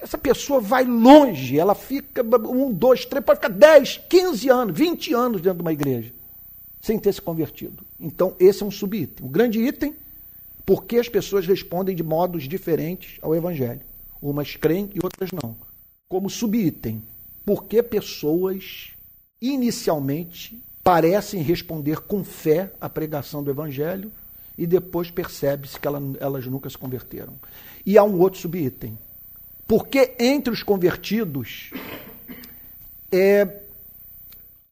essa 0.02 0.18
pessoa 0.18 0.60
vai 0.60 0.84
longe, 0.84 1.60
ela 1.60 1.76
fica 1.76 2.24
um, 2.24 2.74
dois, 2.74 3.06
três, 3.06 3.24
pode 3.24 3.40
ficar 3.40 3.54
10, 3.54 4.02
15 4.10 4.50
anos, 4.50 4.78
20 4.78 5.14
anos 5.14 5.42
dentro 5.42 5.58
de 5.58 5.62
uma 5.62 5.72
igreja, 5.72 6.12
sem 6.82 6.98
ter 6.98 7.14
se 7.14 7.22
convertido. 7.22 7.86
Então, 8.00 8.36
esse 8.40 8.64
é 8.64 8.66
um 8.66 8.72
subitem. 8.72 9.26
O 9.26 9.30
grande 9.30 9.60
item, 9.60 9.96
porque 10.66 10.98
as 10.98 11.08
pessoas 11.08 11.46
respondem 11.46 11.96
de 11.96 12.02
modos 12.02 12.48
diferentes 12.48 13.20
ao 13.22 13.36
Evangelho. 13.36 13.82
Umas 14.20 14.56
creem 14.56 14.90
e 14.96 15.00
outras 15.04 15.32
não. 15.32 15.56
Como 16.10 16.30
subitem, 16.30 17.02
porque 17.46 17.84
pessoas 17.84 18.90
inicialmente 19.40 20.62
parecem 20.84 21.44
responder 21.44 22.00
com 22.02 22.24
fé 22.24 22.72
à 22.82 22.90
pregação 22.90 23.44
do 23.44 23.52
Evangelho 23.52 24.12
e 24.58 24.66
depois 24.66 25.12
percebe-se 25.12 25.80
que 25.80 25.88
elas 25.88 26.48
nunca 26.48 26.70
se 26.70 26.78
converteram. 26.78 27.34
E 27.86 27.98
há 28.00 28.04
um 28.04 28.20
outro 28.20 28.40
subitem 28.40 28.98
porque 29.72 30.16
entre 30.20 30.54
os 30.54 30.64
convertidos, 30.64 31.72
é, 33.10 33.62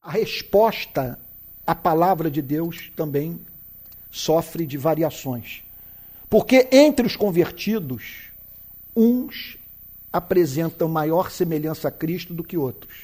a 0.03 0.11
resposta 0.11 1.17
à 1.65 1.73
palavra 1.73 2.29
de 2.29 2.41
Deus 2.41 2.91
também 2.97 3.39
sofre 4.11 4.65
de 4.65 4.77
variações. 4.77 5.63
Porque 6.29 6.67
entre 6.69 7.07
os 7.07 7.15
convertidos, 7.15 8.23
uns 8.93 9.57
apresentam 10.11 10.89
maior 10.89 11.31
semelhança 11.31 11.87
a 11.87 11.91
Cristo 11.91 12.33
do 12.33 12.43
que 12.43 12.57
outros. 12.57 13.03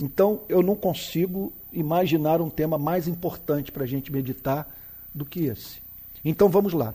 Então, 0.00 0.40
eu 0.48 0.62
não 0.62 0.74
consigo 0.74 1.52
imaginar 1.70 2.40
um 2.40 2.48
tema 2.48 2.78
mais 2.78 3.06
importante 3.06 3.70
para 3.70 3.84
a 3.84 3.86
gente 3.86 4.10
meditar 4.10 4.66
do 5.14 5.26
que 5.26 5.44
esse. 5.44 5.82
Então, 6.24 6.48
vamos 6.48 6.72
lá. 6.72 6.94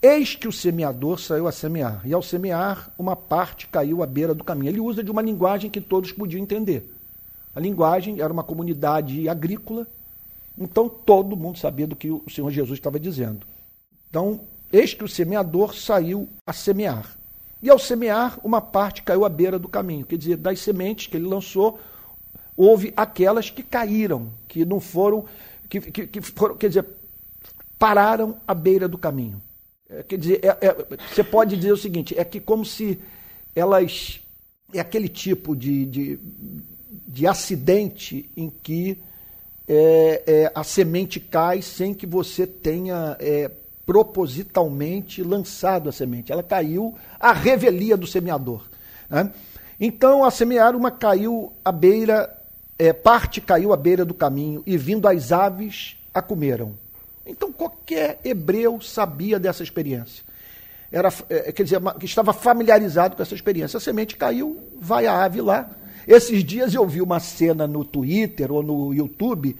Eis 0.00 0.36
que 0.36 0.46
o 0.46 0.52
semeador 0.52 1.18
saiu 1.18 1.48
a 1.48 1.52
semear, 1.52 2.02
e 2.04 2.12
ao 2.12 2.22
semear, 2.22 2.88
uma 2.96 3.16
parte 3.16 3.66
caiu 3.66 4.00
à 4.00 4.06
beira 4.06 4.32
do 4.32 4.44
caminho. 4.44 4.70
Ele 4.70 4.80
usa 4.80 5.02
de 5.02 5.10
uma 5.10 5.20
linguagem 5.20 5.68
que 5.68 5.80
todos 5.80 6.12
podiam 6.12 6.40
entender. 6.40 6.88
A 7.54 7.58
linguagem 7.58 8.20
era 8.20 8.32
uma 8.32 8.44
comunidade 8.44 9.28
agrícola, 9.28 9.88
então 10.56 10.88
todo 10.88 11.36
mundo 11.36 11.58
sabia 11.58 11.86
do 11.86 11.96
que 11.96 12.10
o 12.10 12.22
Senhor 12.30 12.50
Jesus 12.52 12.78
estava 12.78 13.00
dizendo. 13.00 13.44
Então, 14.08 14.40
eis 14.72 14.94
que 14.94 15.02
o 15.02 15.08
semeador 15.08 15.74
saiu 15.74 16.28
a 16.46 16.52
semear. 16.52 17.16
E 17.60 17.68
ao 17.68 17.78
semear, 17.78 18.38
uma 18.44 18.60
parte 18.60 19.02
caiu 19.02 19.24
à 19.24 19.28
beira 19.28 19.58
do 19.58 19.68
caminho. 19.68 20.06
Quer 20.06 20.16
dizer, 20.16 20.36
das 20.36 20.60
sementes 20.60 21.08
que 21.08 21.16
ele 21.16 21.26
lançou, 21.26 21.80
houve 22.56 22.92
aquelas 22.96 23.50
que 23.50 23.64
caíram, 23.64 24.28
que 24.46 24.64
não 24.64 24.78
foram, 24.78 25.24
que, 25.68 25.80
que, 25.80 26.06
que 26.06 26.20
foram, 26.20 26.56
quer 26.56 26.68
dizer, 26.68 26.86
pararam 27.76 28.36
à 28.46 28.54
beira 28.54 28.86
do 28.86 28.96
caminho. 28.96 29.42
É, 29.90 30.02
quer 30.02 30.18
dizer, 30.18 30.40
é, 30.44 30.48
é, 30.66 30.76
você 31.10 31.24
pode 31.24 31.56
dizer 31.56 31.72
o 31.72 31.76
seguinte: 31.76 32.18
é 32.18 32.24
que 32.24 32.40
como 32.40 32.64
se 32.64 32.98
elas. 33.54 34.20
É 34.74 34.80
aquele 34.80 35.08
tipo 35.08 35.56
de, 35.56 35.86
de, 35.86 36.20
de 37.06 37.26
acidente 37.26 38.28
em 38.36 38.50
que 38.50 38.98
é, 39.66 40.22
é, 40.26 40.52
a 40.54 40.62
semente 40.62 41.18
cai 41.18 41.62
sem 41.62 41.94
que 41.94 42.04
você 42.06 42.46
tenha 42.46 43.16
propositalmente 43.86 45.22
lançado 45.22 45.88
a 45.88 45.92
semente. 45.92 46.30
Ela 46.30 46.42
caiu 46.42 46.94
à 47.18 47.32
revelia 47.32 47.96
do 47.96 48.06
semeador. 48.06 48.62
Né? 49.08 49.32
Então, 49.80 50.22
a 50.22 50.30
semear, 50.30 50.76
uma 50.76 50.90
caiu 50.90 51.50
à 51.64 51.72
beira, 51.72 52.30
parte 53.02 53.40
caiu 53.40 53.72
à 53.72 53.76
beira 53.76 54.04
do 54.04 54.12
caminho, 54.12 54.62
e 54.66 54.76
vindo 54.76 55.08
as 55.08 55.32
aves, 55.32 55.96
a 56.12 56.20
comeram. 56.20 56.74
Então 57.28 57.52
qualquer 57.52 58.18
hebreu 58.24 58.80
sabia 58.80 59.38
dessa 59.38 59.62
experiência. 59.62 60.24
Era, 60.90 61.12
é, 61.28 61.52
quer 61.52 61.62
dizer, 61.62 61.80
que 62.00 62.06
estava 62.06 62.32
familiarizado 62.32 63.14
com 63.14 63.22
essa 63.22 63.34
experiência. 63.34 63.76
A 63.76 63.80
semente 63.80 64.16
caiu, 64.16 64.58
vai 64.80 65.06
a 65.06 65.22
ave 65.22 65.40
lá. 65.42 65.68
Esses 66.06 66.42
dias 66.42 66.72
eu 66.72 66.86
vi 66.86 67.02
uma 67.02 67.20
cena 67.20 67.66
no 67.66 67.84
Twitter 67.84 68.50
ou 68.50 68.62
no 68.62 68.94
YouTube 68.94 69.54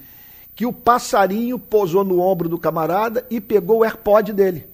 que 0.57 0.65
o 0.65 0.73
passarinho 0.73 1.59
posou 1.59 2.03
no 2.03 2.21
ombro 2.21 2.49
do 2.49 2.59
camarada 2.59 3.25
e 3.31 3.41
pegou 3.41 3.79
o 3.79 3.85
AirPod 3.85 4.33
dele. 4.33 4.67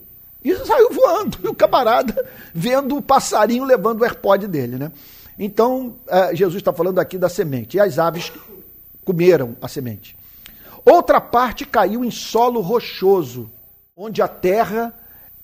E 0.43 0.55
saiu 0.65 0.91
voando. 0.93 1.39
E 1.43 1.49
o 1.49 1.55
camarada 1.55 2.27
vendo 2.55 2.97
o 2.97 3.03
passarinho 3.03 3.65
levando 3.65 4.01
o 4.01 4.05
AirPod 4.05 4.47
dele. 4.47 4.77
Né? 4.77 4.93
Então, 5.39 5.97
é, 6.07 6.35
Jesus 6.35 6.61
está 6.61 6.73
falando 6.73 7.01
aqui 7.01 7.19
da 7.19 7.29
semente. 7.29 7.77
E 7.77 7.81
as 7.81 7.99
aves 7.99 8.33
comeram 9.05 9.57
a 9.61 9.67
semente. 9.67 10.17
Outra 10.85 11.21
parte 11.21 11.65
caiu 11.65 12.05
em 12.05 12.11
solo 12.11 12.61
rochoso, 12.61 13.51
onde 13.97 14.21
a 14.21 14.29
terra 14.29 14.95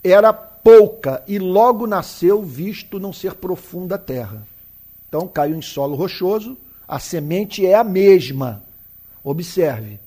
era 0.04 0.32
pouca 0.32 1.22
e 1.26 1.38
logo 1.38 1.86
nasceu, 1.86 2.42
visto 2.42 2.98
não 2.98 3.12
ser 3.12 3.34
profunda 3.34 3.94
a 3.94 3.98
terra. 3.98 4.46
Então 5.08 5.26
caiu 5.26 5.56
em 5.56 5.62
solo 5.62 5.96
rochoso, 5.96 6.56
a 6.86 6.98
semente 6.98 7.64
é 7.64 7.74
a 7.74 7.84
mesma. 7.84 8.62
Observe. 9.24 9.98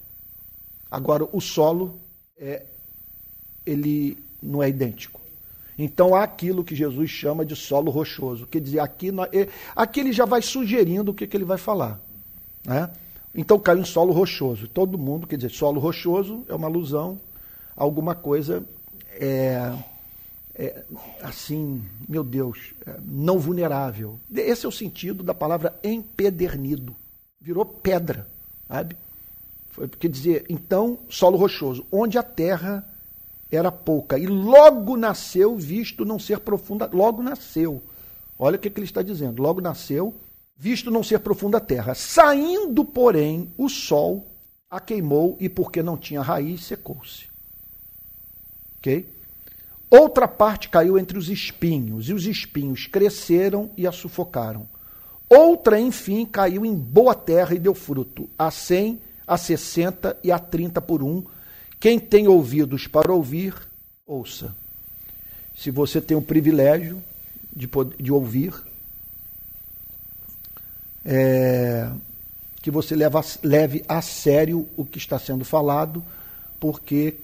Agora 0.90 1.28
o 1.32 1.42
solo 1.42 2.00
é 2.38 2.64
ele 3.66 4.18
não 4.42 4.62
é 4.62 4.70
idêntico. 4.70 5.22
Então 5.78 6.14
há 6.14 6.24
aquilo 6.24 6.64
que 6.64 6.76
Jesus 6.76 7.10
chama 7.10 7.46
de 7.46 7.56
solo 7.56 7.90
rochoso. 7.90 8.46
Quer 8.46 8.62
dizer, 8.62 8.80
aqui, 8.80 9.10
aqui 9.76 10.00
ele 10.00 10.12
já 10.12 10.26
vai 10.26 10.42
sugerindo 10.42 11.12
o 11.12 11.14
que, 11.14 11.26
que 11.26 11.36
ele 11.36 11.46
vai 11.46 11.58
falar. 11.58 12.00
Né? 12.66 12.90
Então 13.36 13.60
caiu 13.60 13.80
em 13.80 13.86
solo 13.86 14.14
rochoso. 14.14 14.68
Todo 14.68 14.98
mundo, 14.98 15.26
quer 15.26 15.38
dizer, 15.38 15.50
solo 15.50 15.80
rochoso 15.80 16.46
é 16.48 16.54
uma 16.54 16.68
alusão 16.68 17.20
a 17.76 17.84
alguma 17.84 18.14
coisa 18.14 18.64
é, 19.20 19.74
é, 20.56 20.84
assim, 21.22 21.84
meu 22.08 22.24
Deus, 22.24 22.74
é, 22.86 22.96
não 23.04 23.40
vulnerável. 23.40 24.20
Esse 24.34 24.66
é 24.66 24.70
o 24.70 24.72
sentido 24.72 25.24
da 25.24 25.34
palavra 25.34 25.78
empedernido. 25.84 26.96
Virou 27.42 27.66
pedra, 27.66 28.28
sabe? 28.68 28.96
Foi, 29.72 29.88
quer 29.88 30.10
dizer, 30.10 30.46
então, 30.48 31.00
solo 31.10 31.38
rochoso, 31.38 31.86
onde 31.92 32.18
a 32.18 32.24
terra 32.24 32.88
era 33.52 33.72
pouca. 33.72 34.18
E 34.18 34.28
logo 34.28 34.96
nasceu, 34.96 35.58
visto 35.58 36.06
não 36.06 36.20
ser 36.20 36.40
profunda, 36.40 36.90
logo 36.94 37.24
nasceu. 37.24 37.82
Olha 38.38 38.56
o 38.56 38.60
que, 38.60 38.70
que 38.70 38.80
ele 38.80 38.86
está 38.86 39.02
dizendo. 39.02 39.42
Logo 39.42 39.62
nasceu 39.62 40.14
visto 40.64 40.90
não 40.90 41.04
ser 41.04 41.20
profunda 41.20 41.58
a 41.58 41.60
terra. 41.60 41.94
Saindo, 41.94 42.86
porém, 42.86 43.52
o 43.58 43.68
sol 43.68 44.26
a 44.72 44.80
queimou 44.80 45.36
e, 45.38 45.50
porque 45.50 45.84
não 45.84 45.98
tinha 45.98 46.22
raiz, 46.22 46.64
secou-se. 46.64 47.26
Ok? 48.78 49.06
Outra 49.90 50.26
parte 50.26 50.70
caiu 50.70 50.98
entre 50.98 51.18
os 51.18 51.28
espinhos, 51.28 52.08
e 52.08 52.14
os 52.14 52.26
espinhos 52.26 52.88
cresceram 52.88 53.72
e 53.76 53.86
a 53.86 53.92
sufocaram. 53.92 54.66
Outra, 55.30 55.78
enfim, 55.78 56.26
caiu 56.26 56.66
em 56.66 56.74
boa 56.74 57.14
terra 57.14 57.54
e 57.54 57.60
deu 57.60 57.76
fruto, 57.76 58.30
a 58.40 58.50
cem, 58.50 59.02
a 59.28 59.38
sessenta 59.38 60.18
e 60.24 60.32
a 60.32 60.40
trinta 60.40 60.80
por 60.80 61.04
um. 61.04 61.26
Quem 61.78 62.00
tem 62.00 62.30
ouvidos 62.30 62.88
para 62.88 63.12
ouvir, 63.12 63.54
ouça. 64.08 64.56
Se 65.58 65.70
você 65.70 66.00
tem 66.00 66.16
o 66.16 66.22
privilégio 66.22 67.04
de, 67.54 67.68
poder, 67.68 68.02
de 68.02 68.14
ouvir, 68.14 68.54
é, 71.06 71.90
que 72.62 72.72
você 72.72 72.96
leva, 72.96 73.24
leve 73.44 73.84
a 73.88 74.02
sério 74.02 74.68
o 74.78 74.86
que 74.86 74.98
está 74.98 75.20
sendo 75.20 75.44
falado, 75.44 76.04
porque 76.60 77.16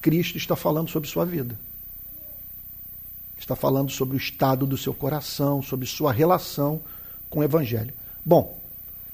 Cristo 0.00 0.36
está 0.36 0.54
falando 0.54 0.90
sobre 0.90 1.08
sua 1.08 1.24
vida. 1.24 1.58
Está 3.38 3.56
falando 3.56 3.90
sobre 3.90 4.16
o 4.16 4.18
estado 4.18 4.66
do 4.66 4.76
seu 4.76 4.92
coração, 4.92 5.62
sobre 5.62 5.86
sua 5.86 6.12
relação 6.12 6.80
com 7.30 7.40
o 7.40 7.44
Evangelho. 7.44 7.94
Bom, 8.24 8.58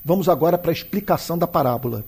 vamos 0.04 0.28
agora 0.28 0.58
para 0.58 0.70
a 0.70 0.74
explicação 0.74 1.38
da 1.38 1.46
parábola. 1.46 2.04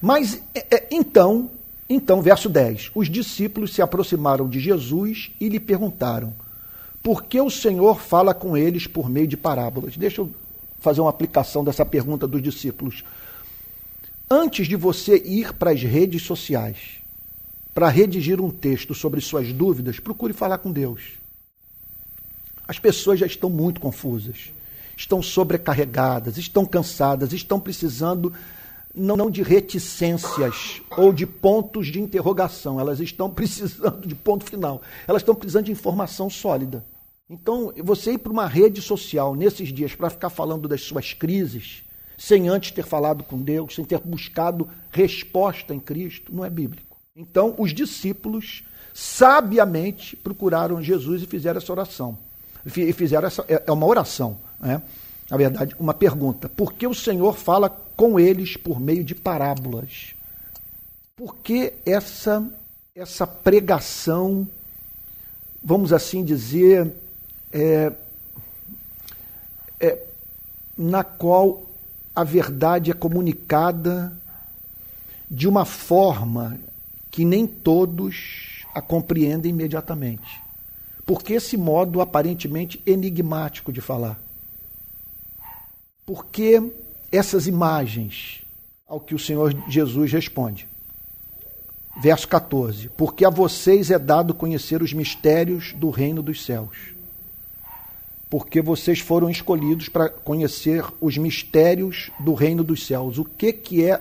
Mas 0.00 0.42
é, 0.54 0.76
é, 0.76 0.88
então, 0.90 1.50
então, 1.88 2.20
verso 2.20 2.48
10: 2.48 2.90
Os 2.94 3.08
discípulos 3.08 3.72
se 3.72 3.80
aproximaram 3.80 4.48
de 4.48 4.60
Jesus 4.60 5.30
e 5.40 5.48
lhe 5.48 5.58
perguntaram: 5.58 6.34
Por 7.02 7.24
que 7.24 7.40
o 7.40 7.50
Senhor 7.50 8.00
fala 8.00 8.34
com 8.34 8.56
eles 8.56 8.86
por 8.86 9.08
meio 9.08 9.26
de 9.26 9.36
parábolas? 9.36 9.96
Deixa 9.96 10.20
eu 10.20 10.30
fazer 10.82 11.00
uma 11.00 11.10
aplicação 11.10 11.64
dessa 11.64 11.86
pergunta 11.86 12.26
dos 12.26 12.42
discípulos. 12.42 13.04
Antes 14.30 14.66
de 14.66 14.76
você 14.76 15.16
ir 15.16 15.52
para 15.54 15.70
as 15.70 15.82
redes 15.82 16.22
sociais 16.22 17.02
para 17.74 17.88
redigir 17.88 18.40
um 18.40 18.50
texto 18.50 18.94
sobre 18.94 19.20
suas 19.20 19.52
dúvidas, 19.52 19.98
procure 19.98 20.32
falar 20.32 20.58
com 20.58 20.70
Deus. 20.70 21.12
As 22.66 22.78
pessoas 22.78 23.18
já 23.18 23.26
estão 23.26 23.48
muito 23.48 23.80
confusas, 23.80 24.52
estão 24.96 25.22
sobrecarregadas, 25.22 26.36
estão 26.36 26.66
cansadas, 26.66 27.32
estão 27.32 27.58
precisando 27.58 28.32
não 28.94 29.30
de 29.30 29.42
reticências 29.42 30.82
ou 30.96 31.12
de 31.12 31.26
pontos 31.26 31.86
de 31.86 32.00
interrogação, 32.00 32.78
elas 32.78 33.00
estão 33.00 33.28
precisando 33.30 34.06
de 34.06 34.14
ponto 34.14 34.44
final, 34.44 34.82
elas 35.06 35.22
estão 35.22 35.34
precisando 35.34 35.66
de 35.66 35.72
informação 35.72 36.28
sólida. 36.28 36.84
Então, 37.28 37.72
você 37.82 38.12
ir 38.12 38.18
para 38.18 38.32
uma 38.32 38.46
rede 38.46 38.82
social 38.82 39.34
nesses 39.34 39.72
dias 39.72 39.94
para 39.94 40.10
ficar 40.10 40.30
falando 40.30 40.68
das 40.68 40.82
suas 40.82 41.14
crises, 41.14 41.82
sem 42.18 42.48
antes 42.48 42.70
ter 42.70 42.84
falado 42.84 43.24
com 43.24 43.40
Deus, 43.40 43.74
sem 43.74 43.84
ter 43.84 43.98
buscado 43.98 44.68
resposta 44.90 45.74
em 45.74 45.80
Cristo, 45.80 46.34
não 46.34 46.44
é 46.44 46.50
bíblico. 46.50 46.96
Então, 47.16 47.54
os 47.58 47.72
discípulos 47.74 48.64
sabiamente 48.94 50.16
procuraram 50.16 50.82
Jesus 50.82 51.22
e 51.22 51.26
fizeram 51.26 51.58
essa 51.58 51.72
oração. 51.72 52.18
E 52.64 52.92
fizeram 52.92 53.26
essa, 53.26 53.44
é, 53.48 53.62
é 53.66 53.72
uma 53.72 53.86
oração, 53.86 54.38
né? 54.60 54.82
na 55.30 55.36
verdade, 55.36 55.74
uma 55.78 55.94
pergunta. 55.94 56.48
Por 56.48 56.74
que 56.74 56.86
o 56.86 56.94
Senhor 56.94 57.36
fala 57.36 57.70
com 57.96 58.20
eles 58.20 58.56
por 58.56 58.78
meio 58.78 59.02
de 59.02 59.14
parábolas? 59.14 60.14
Por 61.16 61.36
que 61.36 61.72
essa, 61.84 62.46
essa 62.94 63.26
pregação, 63.26 64.46
vamos 65.62 65.92
assim 65.92 66.24
dizer, 66.24 66.92
é, 67.52 67.92
é, 69.78 69.98
na 70.76 71.04
qual 71.04 71.64
a 72.14 72.24
verdade 72.24 72.90
é 72.90 72.94
comunicada 72.94 74.12
de 75.30 75.46
uma 75.46 75.64
forma 75.64 76.58
que 77.10 77.24
nem 77.24 77.46
todos 77.46 78.64
a 78.74 78.80
compreendem 78.80 79.50
imediatamente. 79.50 80.40
Porque 81.04 81.34
esse 81.34 81.56
modo 81.56 82.00
aparentemente 82.00 82.82
enigmático 82.86 83.72
de 83.72 83.80
falar? 83.80 84.18
Porque 86.06 86.62
essas 87.10 87.46
imagens 87.46 88.42
ao 88.86 89.00
que 89.00 89.14
o 89.14 89.18
Senhor 89.18 89.54
Jesus 89.68 90.12
responde? 90.12 90.68
Verso 92.00 92.26
14: 92.28 92.88
Porque 92.90 93.24
a 93.24 93.30
vocês 93.30 93.90
é 93.90 93.98
dado 93.98 94.32
conhecer 94.32 94.82
os 94.82 94.92
mistérios 94.92 95.72
do 95.74 95.90
reino 95.90 96.22
dos 96.22 96.44
céus 96.44 96.92
porque 98.32 98.62
vocês 98.62 98.98
foram 98.98 99.28
escolhidos 99.28 99.90
para 99.90 100.08
conhecer 100.08 100.82
os 101.02 101.18
mistérios 101.18 102.10
do 102.18 102.32
reino 102.32 102.64
dos 102.64 102.86
céus. 102.86 103.18
O 103.18 103.26
que, 103.26 103.52
que 103.52 103.84
é 103.84 104.00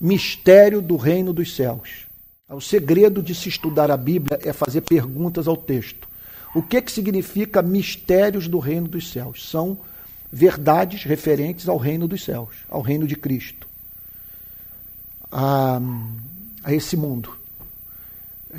mistério 0.00 0.80
do 0.80 0.96
reino 0.96 1.30
dos 1.30 1.54
céus? 1.54 2.06
O 2.48 2.62
segredo 2.62 3.22
de 3.22 3.34
se 3.34 3.50
estudar 3.50 3.90
a 3.90 3.96
Bíblia 3.98 4.40
é 4.42 4.54
fazer 4.54 4.80
perguntas 4.80 5.46
ao 5.46 5.54
texto. 5.54 6.08
O 6.54 6.62
que, 6.62 6.80
que 6.80 6.90
significa 6.90 7.60
mistérios 7.60 8.48
do 8.48 8.58
reino 8.58 8.88
dos 8.88 9.12
céus? 9.12 9.50
São 9.50 9.76
verdades 10.32 11.04
referentes 11.04 11.68
ao 11.68 11.76
reino 11.76 12.08
dos 12.08 12.24
céus, 12.24 12.56
ao 12.70 12.80
reino 12.80 13.06
de 13.06 13.16
Cristo, 13.16 13.68
a, 15.30 15.78
a 16.64 16.72
esse 16.72 16.96
mundo 16.96 17.36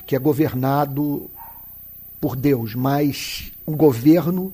que 0.05 0.15
é 0.15 0.19
governado 0.19 1.31
por 2.21 2.35
Deus, 2.35 2.75
mas 2.75 3.51
um 3.71 3.77
governo 3.77 4.53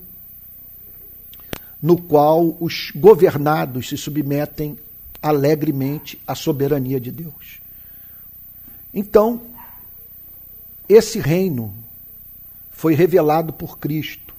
no 1.82 2.00
qual 2.00 2.56
os 2.60 2.92
governados 2.96 3.90
se 3.90 3.98
submetem 3.98 4.78
alegremente 5.22 6.22
à 6.28 6.36
soberania 6.36 7.00
de 7.00 7.12
Deus. 7.12 7.60
Então, 8.94 9.42
esse 10.88 11.20
reino 11.20 11.74
foi 12.72 12.94
revelado 12.94 13.52
por 13.52 13.80
Cristo 13.80 14.34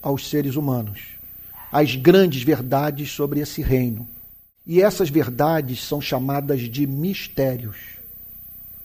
aos 0.00 0.28
seres 0.30 0.54
humanos. 0.54 1.00
As 1.70 1.96
grandes 1.96 2.42
verdades 2.42 3.10
sobre 3.10 3.40
esse 3.40 3.62
reino. 3.62 4.06
E 4.64 4.80
essas 4.80 5.10
verdades 5.10 5.82
são 5.82 6.00
chamadas 6.00 6.60
de 6.60 6.86
mistérios. 6.86 7.76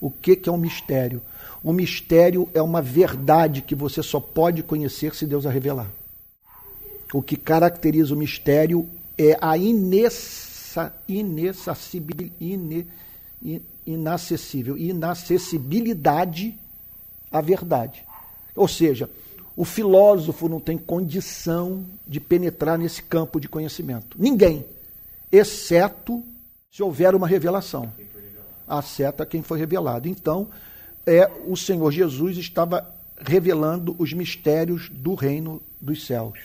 O 0.01 0.09
que, 0.09 0.35
que 0.35 0.49
é 0.49 0.51
um 0.51 0.57
mistério? 0.57 1.21
O 1.63 1.73
mistério 1.73 2.49
é 2.53 2.61
uma 2.61 2.81
verdade 2.81 3.61
que 3.61 3.75
você 3.75 4.03
só 4.03 4.19
pode 4.19 4.63
conhecer 4.63 5.15
se 5.15 5.25
Deus 5.25 5.45
a 5.45 5.49
revelar. 5.49 5.89
O 7.13 7.21
que 7.21 7.37
caracteriza 7.37 8.13
o 8.13 8.17
mistério 8.17 8.87
é 9.17 9.37
a 9.41 9.57
inessa, 9.57 10.93
inacessível, 13.85 14.77
inacessibilidade 14.77 16.57
à 17.31 17.41
verdade. 17.41 18.05
Ou 18.55 18.67
seja, 18.67 19.09
o 19.55 19.65
filósofo 19.65 20.47
não 20.47 20.59
tem 20.59 20.77
condição 20.77 21.83
de 22.05 22.19
penetrar 22.19 22.77
nesse 22.77 23.01
campo 23.01 23.39
de 23.39 23.49
conhecimento. 23.49 24.15
Ninguém, 24.19 24.63
exceto 25.31 26.23
se 26.71 26.83
houver 26.83 27.15
uma 27.15 27.27
revelação. 27.27 27.91
Acerta 28.67 29.25
quem 29.25 29.41
foi 29.41 29.57
revelado. 29.57 30.07
Então, 30.07 30.47
é 31.07 31.31
o 31.47 31.55
Senhor 31.55 31.89
Jesus 31.91 32.37
estava 32.37 32.93
revelando 33.17 33.95
os 33.97 34.11
mistérios 34.13 34.89
do 34.89 35.15
reino 35.15 35.61
dos 35.81 36.05
céus 36.05 36.37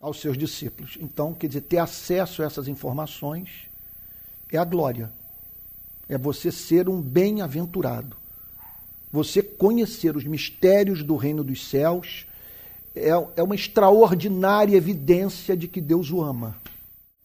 aos 0.00 0.20
seus 0.20 0.36
discípulos. 0.36 0.98
Então, 1.00 1.32
quer 1.32 1.46
dizer, 1.48 1.62
ter 1.62 1.78
acesso 1.78 2.42
a 2.42 2.44
essas 2.44 2.68
informações 2.68 3.48
é 4.52 4.58
a 4.58 4.64
glória. 4.64 5.10
É 6.08 6.18
você 6.18 6.52
ser 6.52 6.88
um 6.90 7.00
bem-aventurado. 7.00 8.14
Você 9.10 9.42
conhecer 9.42 10.14
os 10.14 10.24
mistérios 10.24 11.02
do 11.02 11.16
reino 11.16 11.42
dos 11.42 11.66
céus 11.66 12.26
é, 12.94 13.08
é 13.36 13.42
uma 13.42 13.54
extraordinária 13.54 14.76
evidência 14.76 15.56
de 15.56 15.66
que 15.66 15.80
Deus 15.80 16.10
o 16.10 16.20
ama. 16.20 16.56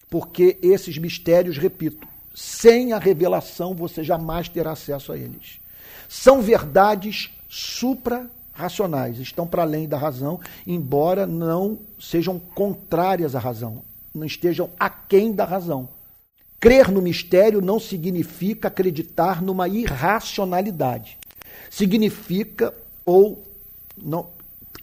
Porque 0.09 0.57
esses 0.61 0.97
mistérios, 0.97 1.57
repito, 1.57 2.07
sem 2.33 2.93
a 2.93 2.97
revelação 2.97 3.75
você 3.75 4.03
jamais 4.03 4.47
terá 4.47 4.71
acesso 4.71 5.11
a 5.11 5.17
eles. 5.17 5.58
São 6.09 6.41
verdades 6.41 7.29
supra 7.47 8.27
racionais, 8.51 9.19
estão 9.19 9.45
para 9.45 9.61
além 9.61 9.87
da 9.87 9.95
razão, 9.95 10.39
embora 10.65 11.27
não 11.27 11.77
sejam 11.99 12.39
contrárias 12.39 13.35
à 13.35 13.39
razão, 13.39 13.83
não 14.13 14.25
estejam 14.25 14.71
aquém 14.77 15.31
da 15.31 15.45
razão. 15.45 15.87
Crer 16.59 16.91
no 16.91 16.99
mistério 16.99 17.61
não 17.61 17.79
significa 17.79 18.67
acreditar 18.67 19.39
numa 19.39 19.67
irracionalidade. 19.67 21.17
Significa 21.69 22.73
ou 23.05 23.41
não 23.95 24.27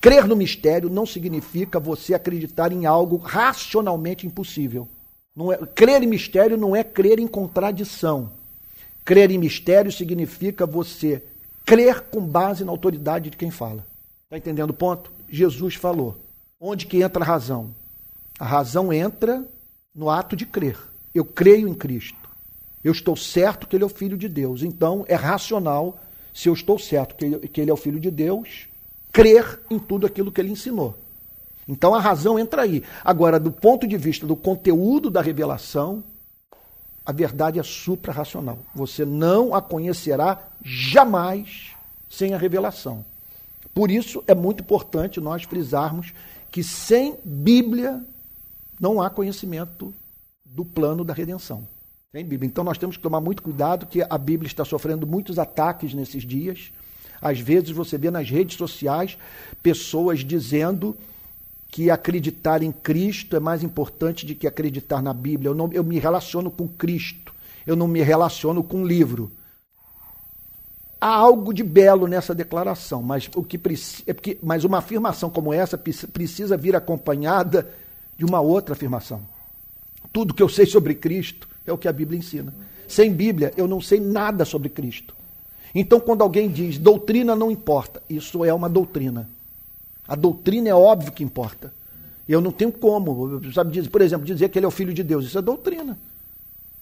crer 0.01 0.27
no 0.27 0.37
mistério 0.37 0.89
não 0.89 1.05
significa 1.05 1.81
você 1.81 2.15
acreditar 2.15 2.71
em 2.71 2.87
algo 2.87 3.17
racionalmente 3.17 4.27
impossível. 4.27 4.89
Não 5.35 5.53
é, 5.53 5.59
crer 5.59 6.03
em 6.05 6.07
mistério 6.07 6.57
não 6.57 6.77
é 6.77 6.85
crer 6.85 7.19
em 7.19 7.27
contradição. 7.27 8.31
Crer 9.07 9.31
em 9.31 9.39
mistério 9.39 9.93
significa 9.93 10.67
você 10.67 11.23
crer 11.65 12.01
com 12.01 12.21
base 12.21 12.65
na 12.65 12.73
autoridade 12.73 13.31
de 13.31 13.37
quem 13.37 13.53
fala. 13.53 13.87
Está 14.25 14.37
entendendo 14.37 14.71
o 14.71 14.75
ponto? 14.75 15.13
Jesus 15.29 15.77
falou. 15.77 16.19
Onde 16.61 16.87
que 16.87 17.01
entra 17.01 17.23
a 17.23 17.27
razão? 17.27 17.71
A 18.37 18.45
razão 18.45 18.93
entra 18.93 19.47
no 19.95 20.11
ato 20.11 20.35
de 20.35 20.45
crer. 20.45 20.77
Eu 21.15 21.25
creio 21.25 21.69
em 21.69 21.75
Cristo. 21.75 22.29
Eu 22.83 22.91
estou 22.91 23.17
certo 23.17 23.69
que 23.69 23.77
Ele 23.77 23.85
é 23.85 23.87
o 23.87 23.91
Filho 23.91 24.19
de 24.19 24.29
Deus. 24.29 24.65
Então 24.65 25.05
é 25.07 25.15
racional, 25.15 26.01
se 26.35 26.49
eu 26.49 26.53
estou 26.53 26.77
certo 26.77 27.15
que 27.15 27.61
Ele, 27.61 27.71
é 27.71 27.73
o 27.73 27.77
Filho 27.77 28.01
de 28.01 28.11
Deus, 28.11 28.67
crer 29.13 29.61
em 29.71 29.79
tudo 29.79 30.05
aquilo 30.05 30.33
que 30.33 30.41
Ele 30.41 30.51
ensinou. 30.51 30.99
Então 31.69 31.95
a 31.95 32.01
razão 32.01 32.37
entra 32.37 32.63
aí. 32.63 32.83
Agora, 33.05 33.39
do 33.39 33.53
ponto 33.53 33.87
de 33.87 33.97
vista 33.97 34.27
do 34.27 34.35
conteúdo 34.35 35.11
da 35.11 35.23
revelação, 35.23 36.03
a 37.07 37.13
verdade 37.13 37.61
é 37.61 37.63
supra-racional. 37.63 38.59
Você 38.75 39.05
não 39.05 39.55
a 39.55 39.63
conhecerá 39.63 40.43
jamais 40.61 41.71
sem 42.11 42.35
a 42.35 42.39
revelação. 42.39 43.05
Por 43.73 43.91
isso 43.91 44.25
é 44.27 44.35
muito 44.35 44.63
importante 44.63 45.21
nós 45.21 45.45
frisarmos 45.45 46.13
que 46.51 46.65
sem 46.65 47.17
Bíblia 47.25 48.03
não 48.81 49.01
há 49.01 49.09
conhecimento 49.09 49.95
do 50.45 50.65
plano 50.65 51.05
da 51.05 51.15
redenção. 51.15 51.67
Sem 52.11 52.25
Bíblia. 52.25 52.49
Então 52.49 52.65
nós 52.65 52.79
temos 52.79 52.97
que 52.97 53.03
tomar 53.03 53.21
muito 53.21 53.43
cuidado 53.43 53.87
que 53.87 54.05
a 54.09 54.19
Bíblia 54.19 54.49
está 54.49 54.65
sofrendo 54.65 55.07
muitos 55.07 55.39
ataques 55.39 55.95
nesses 55.95 56.25
dias. 56.25 56.73
Às 57.21 57.39
vezes 57.39 57.71
você 57.71 57.97
vê 57.97 58.11
nas 58.11 58.29
redes 58.29 58.57
sociais 58.57 59.17
pessoas 59.63 60.21
dizendo 60.25 60.97
que 61.77 61.91
acreditar 61.91 62.63
em 62.63 62.73
Cristo 62.73 63.37
é 63.37 63.39
mais 63.39 63.63
importante 63.63 64.25
do 64.25 64.35
que 64.35 64.47
acreditar 64.47 65.03
na 65.03 65.13
Bíblia. 65.13 65.51
Eu, 65.51 65.55
não, 65.55 65.71
eu 65.75 65.85
me 65.85 65.99
relaciono 65.99 66.51
com 66.51 66.67
Cristo, 66.67 67.35
eu 67.67 67.77
não 67.77 67.87
me 67.87 68.01
relaciono 68.01 68.65
com 68.65 68.83
o 68.83 68.87
livro. 68.87 69.31
Há 70.99 71.15
algo 71.15 71.53
de 71.53 71.63
belo 71.63 72.07
nessa 72.07 72.35
declaração, 72.35 73.03
mas, 73.03 73.29
o 73.37 73.45
que, 73.45 73.61
é 74.07 74.15
porque, 74.15 74.39
mas 74.43 74.65
uma 74.65 74.79
afirmação 74.79 75.29
como 75.29 75.53
essa 75.53 75.77
precisa 75.77 76.57
vir 76.57 76.75
acompanhada 76.75 77.71
de 78.17 78.25
uma 78.25 78.41
outra 78.41 78.73
afirmação. 78.73 79.21
Tudo 80.11 80.33
que 80.33 80.43
eu 80.43 80.49
sei 80.49 80.65
sobre 80.65 80.95
Cristo 80.95 81.47
é 81.67 81.73
o 81.75 81.77
que 81.77 81.89
a 81.89 81.93
Bíblia 81.93 82.19
ensina. 82.19 82.55
Sem 82.89 83.13
Bíblia, 83.13 83.53
eu 83.55 83.69
não 83.69 83.83
sei 83.83 84.01
nada 84.01 84.47
sobre 84.47 84.71
Cristo. 84.71 85.15
Então, 85.75 86.01
quando 86.01 86.23
alguém 86.23 86.49
diz 86.49 86.79
doutrina 86.79 87.37
não 87.37 87.51
importa, 87.51 88.03
isso 88.09 88.43
é 88.47 88.55
uma 88.55 88.67
doutrina. 88.67 89.29
A 90.07 90.15
doutrina 90.15 90.69
é 90.69 90.75
óbvio 90.75 91.13
que 91.13 91.25
importa. 91.25 91.73
Eu 92.29 92.41
não 92.41 92.51
tenho 92.51 92.73
como, 92.73 93.41
sabe, 93.53 93.89
por 93.89 94.01
exemplo, 94.01 94.27
dizer 94.27 94.49
que 94.49 94.59
ele 94.59 94.67
é 94.67 94.69
o 94.69 94.73
filho 94.73 94.93
de 94.93 95.03
Deus, 95.03 95.27
isso 95.27 95.39
é 95.39 95.43
doutrina. 95.43 95.97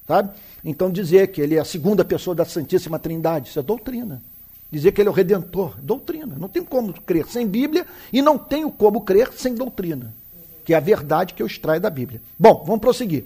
Sabe? 0.07 0.31
Então 0.65 0.91
dizer 0.91 1.29
que 1.29 1.41
ele 1.41 1.57
é 1.57 1.61
a 1.61 1.65
segunda 1.65 2.05
pessoa 2.05 2.35
da 2.35 2.45
Santíssima 2.45 2.99
Trindade, 2.99 3.49
isso 3.49 3.59
é 3.59 3.63
doutrina. 3.63 4.23
Dizer 4.71 4.93
que 4.93 5.01
ele 5.01 5.09
é 5.09 5.13
o 5.13 5.15
redentor, 5.15 5.75
doutrina. 5.81 6.35
Não 6.39 6.49
tem 6.49 6.65
como 6.65 6.93
crer 6.93 7.27
sem 7.27 7.47
Bíblia 7.47 7.87
e 8.13 8.21
não 8.21 8.39
tenho 8.39 8.71
como 8.71 9.03
crer 9.03 9.33
sem 9.33 9.55
doutrina, 9.55 10.13
que 10.65 10.75
é 10.75 10.77
a 10.77 10.81
verdade 10.81 11.35
que 11.35 11.43
eu 11.43 11.47
extraio 11.47 11.81
da 11.81 11.91
Bíblia. 11.91 12.21
Bom, 12.39 12.65
vamos 12.67 12.81
prosseguir. 12.81 13.25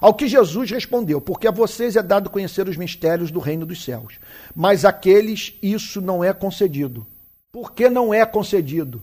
Ao 0.00 0.14
que 0.14 0.28
Jesus 0.28 0.70
respondeu: 0.70 1.20
Porque 1.20 1.48
a 1.48 1.50
vocês 1.50 1.96
é 1.96 2.02
dado 2.02 2.30
conhecer 2.30 2.68
os 2.68 2.76
mistérios 2.76 3.30
do 3.30 3.40
reino 3.40 3.64
dos 3.66 3.82
céus, 3.82 4.18
mas 4.54 4.84
àqueles 4.84 5.54
isso 5.62 6.00
não 6.00 6.22
é 6.22 6.32
concedido. 6.32 7.06
Por 7.50 7.72
que 7.72 7.88
não 7.88 8.12
é 8.12 8.24
concedido? 8.26 9.02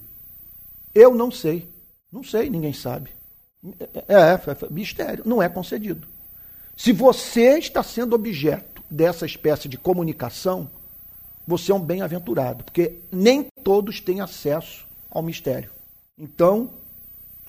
Eu 0.93 1.13
não 1.13 1.31
sei. 1.31 1.67
Não 2.11 2.23
sei, 2.23 2.49
ninguém 2.49 2.73
sabe. 2.73 3.11
É, 4.07 4.13
é, 4.13 4.33
é, 4.33 4.69
mistério. 4.69 5.23
Não 5.25 5.41
é 5.41 5.47
concedido. 5.47 6.07
Se 6.75 6.91
você 6.91 7.57
está 7.57 7.83
sendo 7.83 8.15
objeto 8.15 8.83
dessa 8.89 9.25
espécie 9.25 9.69
de 9.69 9.77
comunicação, 9.77 10.69
você 11.45 11.71
é 11.71 11.75
um 11.75 11.79
bem-aventurado, 11.79 12.63
porque 12.63 12.99
nem 13.11 13.47
todos 13.63 13.99
têm 13.99 14.19
acesso 14.19 14.85
ao 15.09 15.21
mistério. 15.21 15.69
Então, 16.17 16.69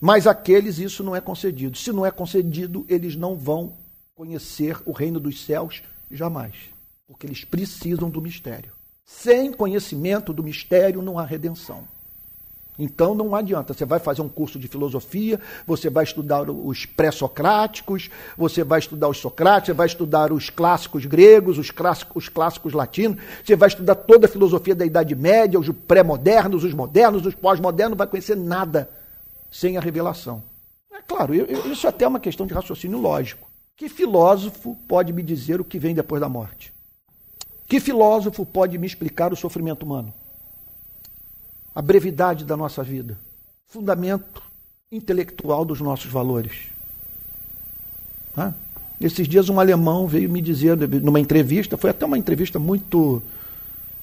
mas 0.01 0.27
aqueles 0.27 0.79
isso 0.79 1.03
não 1.03 1.15
é 1.15 1.21
concedido. 1.21 1.77
Se 1.77 1.93
não 1.93 2.05
é 2.05 2.11
concedido, 2.11 2.85
eles 2.89 3.17
não 3.17 3.37
vão 3.37 3.73
conhecer 4.15 4.77
o 4.85 4.93
reino 4.93 5.19
dos 5.19 5.45
céus 5.45 5.83
jamais, 6.11 6.55
porque 7.07 7.27
eles 7.27 7.45
precisam 7.45 8.11
do 8.11 8.21
mistério. 8.21 8.73
Sem 9.05 9.53
conhecimento 9.53 10.33
do 10.33 10.43
mistério 10.43 11.03
não 11.03 11.19
há 11.19 11.25
redenção. 11.25 11.87
Então 12.79 13.15
não 13.15 13.35
adianta, 13.35 13.75
você 13.75 13.85
vai 13.85 13.99
fazer 13.99 14.23
um 14.23 14.29
curso 14.29 14.59
de 14.59 14.67
filosofia, 14.67 15.39
você 15.67 15.91
vai 15.91 16.05
estudar 16.05 16.49
os 16.49 16.87
pré-socráticos, 16.87 18.09
você 18.37 18.65
vai 18.65 18.79
estudar 18.79 19.09
os 19.09 19.19
socráticos, 19.19 19.67
você 19.67 19.73
vai 19.75 19.87
estudar 19.87 20.33
os 20.33 20.49
clássicos 20.49 21.05
gregos, 21.05 21.59
os 21.59 21.71
clássicos, 21.71 22.25
os 22.25 22.29
clássicos 22.31 22.73
latinos, 22.73 23.23
você 23.45 23.55
vai 23.55 23.69
estudar 23.69 23.95
toda 23.95 24.27
a 24.27 24.29
filosofia 24.29 24.75
da 24.75 24.87
Idade 24.87 25.15
Média, 25.15 25.61
os 25.61 25.69
pré-modernos, 25.69 26.65
os 26.65 26.73
modernos, 26.73 27.27
os 27.27 27.35
pós-modernos, 27.35 27.91
não 27.91 27.99
vai 27.99 28.07
conhecer 28.07 28.37
nada. 28.37 28.89
sem 29.51 29.77
a 29.77 29.81
revelação. 29.81 30.43
É 30.91 31.03
claro, 31.03 31.35
eu, 31.35 31.45
eu, 31.45 31.71
isso 31.71 31.87
até 31.87 32.07
é 32.07 32.09
uma 32.09 32.19
questão 32.19 32.47
de 32.47 32.55
raciocínio 32.55 32.99
lógico. 32.99 33.51
Que 33.77 33.89
filósofo 33.89 34.77
pode 34.89 35.13
me 35.13 35.23
dizer 35.23 35.61
o 35.61 35.65
que 35.65 35.79
vem 35.79 35.95
depois 35.95 36.21
da 36.21 36.29
morte? 36.29 36.73
Que 37.67 37.79
filósofo 37.79 38.47
pode 38.47 38.79
me 38.79 38.87
explicar 38.87 39.33
o 39.33 39.37
sofrimento 39.37 39.85
humano? 39.85 40.13
A 41.75 41.81
brevidade 41.81 42.45
da 42.45 42.57
nossa 42.57 42.83
vida? 42.83 43.19
Fundamento 43.67 44.43
intelectual 44.91 45.65
dos 45.65 45.81
nossos 45.81 46.11
valores. 46.11 46.53
Ah, 48.37 48.53
esses 49.01 49.27
dias 49.27 49.49
um 49.49 49.59
alemão 49.59 50.07
veio 50.07 50.29
me 50.29 50.41
dizer, 50.41 50.77
numa 50.77 51.19
entrevista, 51.19 51.77
foi 51.79 51.91
até 51.91 52.05
uma 52.05 52.19
entrevista 52.19 52.59
muito, 52.59 53.23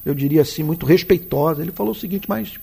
eu 0.03 0.15
diria 0.15 0.41
assim, 0.41 0.63
muito 0.63 0.86
respeitosa. 0.86 1.62
Ele 1.62 1.71
falou 1.71 1.91
o 1.91 1.95
seguinte, 1.95 2.27
mas 2.27 2.60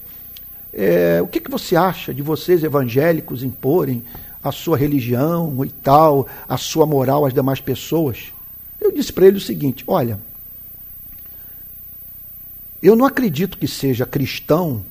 é, 0.72 1.22
o 1.22 1.28
que, 1.28 1.40
que 1.40 1.50
você 1.50 1.76
acha 1.76 2.12
de 2.12 2.22
vocês 2.22 2.64
evangélicos 2.64 3.42
imporem 3.42 4.02
a 4.42 4.50
sua 4.50 4.76
religião 4.76 5.64
e 5.64 5.70
tal, 5.70 6.28
a 6.48 6.56
sua 6.56 6.84
moral 6.84 7.24
às 7.24 7.32
demais 7.32 7.60
pessoas? 7.60 8.32
Eu 8.80 8.92
disse 8.92 9.12
para 9.12 9.26
ele 9.26 9.38
o 9.38 9.40
seguinte: 9.40 9.84
olha, 9.86 10.18
eu 12.82 12.94
não 12.96 13.06
acredito 13.06 13.56
que 13.56 13.68
seja 13.68 14.04
cristão 14.04 14.84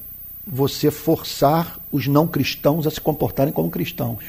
você 0.45 0.91
forçar 0.91 1.79
os 1.91 2.07
não 2.07 2.27
cristãos 2.27 2.85
a 2.85 2.91
se 2.91 3.01
comportarem 3.01 3.53
como 3.53 3.69
cristãos. 3.69 4.23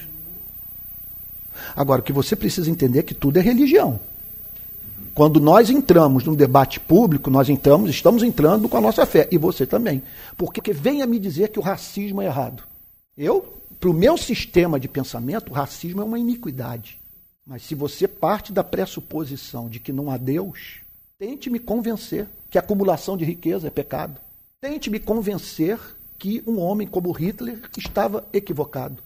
Agora, 1.75 2.01
o 2.01 2.05
que 2.05 2.13
você 2.13 2.35
precisa 2.35 2.71
entender 2.71 3.01
é 3.01 3.03
que 3.03 3.15
tudo 3.15 3.39
é 3.39 3.43
religião. 3.43 4.01
Quando 5.15 5.41
nós 5.41 5.71
entramos 5.71 6.25
num 6.25 6.35
debate 6.35 6.79
público, 6.79 7.31
nós 7.31 7.49
entramos, 7.49 7.89
estamos 7.89 8.23
entrando 8.23 8.69
com 8.69 8.77
a 8.77 8.81
nossa 8.83 9.07
fé. 9.07 9.27
E 9.31 9.39
você 9.39 9.67
também. 9.67 10.03
Porque 10.37 10.73
venha 10.73 11.07
me 11.07 11.19
dizer 11.19 11.49
que 11.49 11.59
o 11.59 11.63
racismo 11.63 12.21
é 12.21 12.27
errado. 12.27 12.63
Eu, 13.17 13.41
para 13.81 13.89
o 13.89 13.95
meu 13.95 14.19
sistema 14.19 14.79
de 14.79 14.89
pensamento, 14.89 15.51
o 15.51 15.55
racismo 15.55 16.03
é 16.03 16.05
uma 16.05 16.19
iniquidade. 16.19 16.99
Mas 17.47 17.63
se 17.63 17.75
você 17.75 18.07
parte 18.07 18.53
da 18.53 18.63
pressuposição 18.63 19.71
de 19.71 19.81
que 19.81 19.93
não 19.93 20.11
há 20.11 20.19
Deus, 20.19 20.81
tente 21.19 21.49
me 21.49 21.59
convencer 21.59 22.27
que 22.51 22.59
a 22.59 22.61
acumulação 22.61 23.17
de 23.17 23.25
riqueza 23.25 23.69
é 23.69 23.71
pecado. 23.71 24.21
Tente 24.61 24.91
me 24.91 25.01
convencer 25.01 25.79
que 26.19 26.43
um 26.47 26.59
homem 26.59 26.87
como 26.87 27.13
Hitler 27.13 27.61
estava 27.77 28.27
equivocado. 28.33 29.03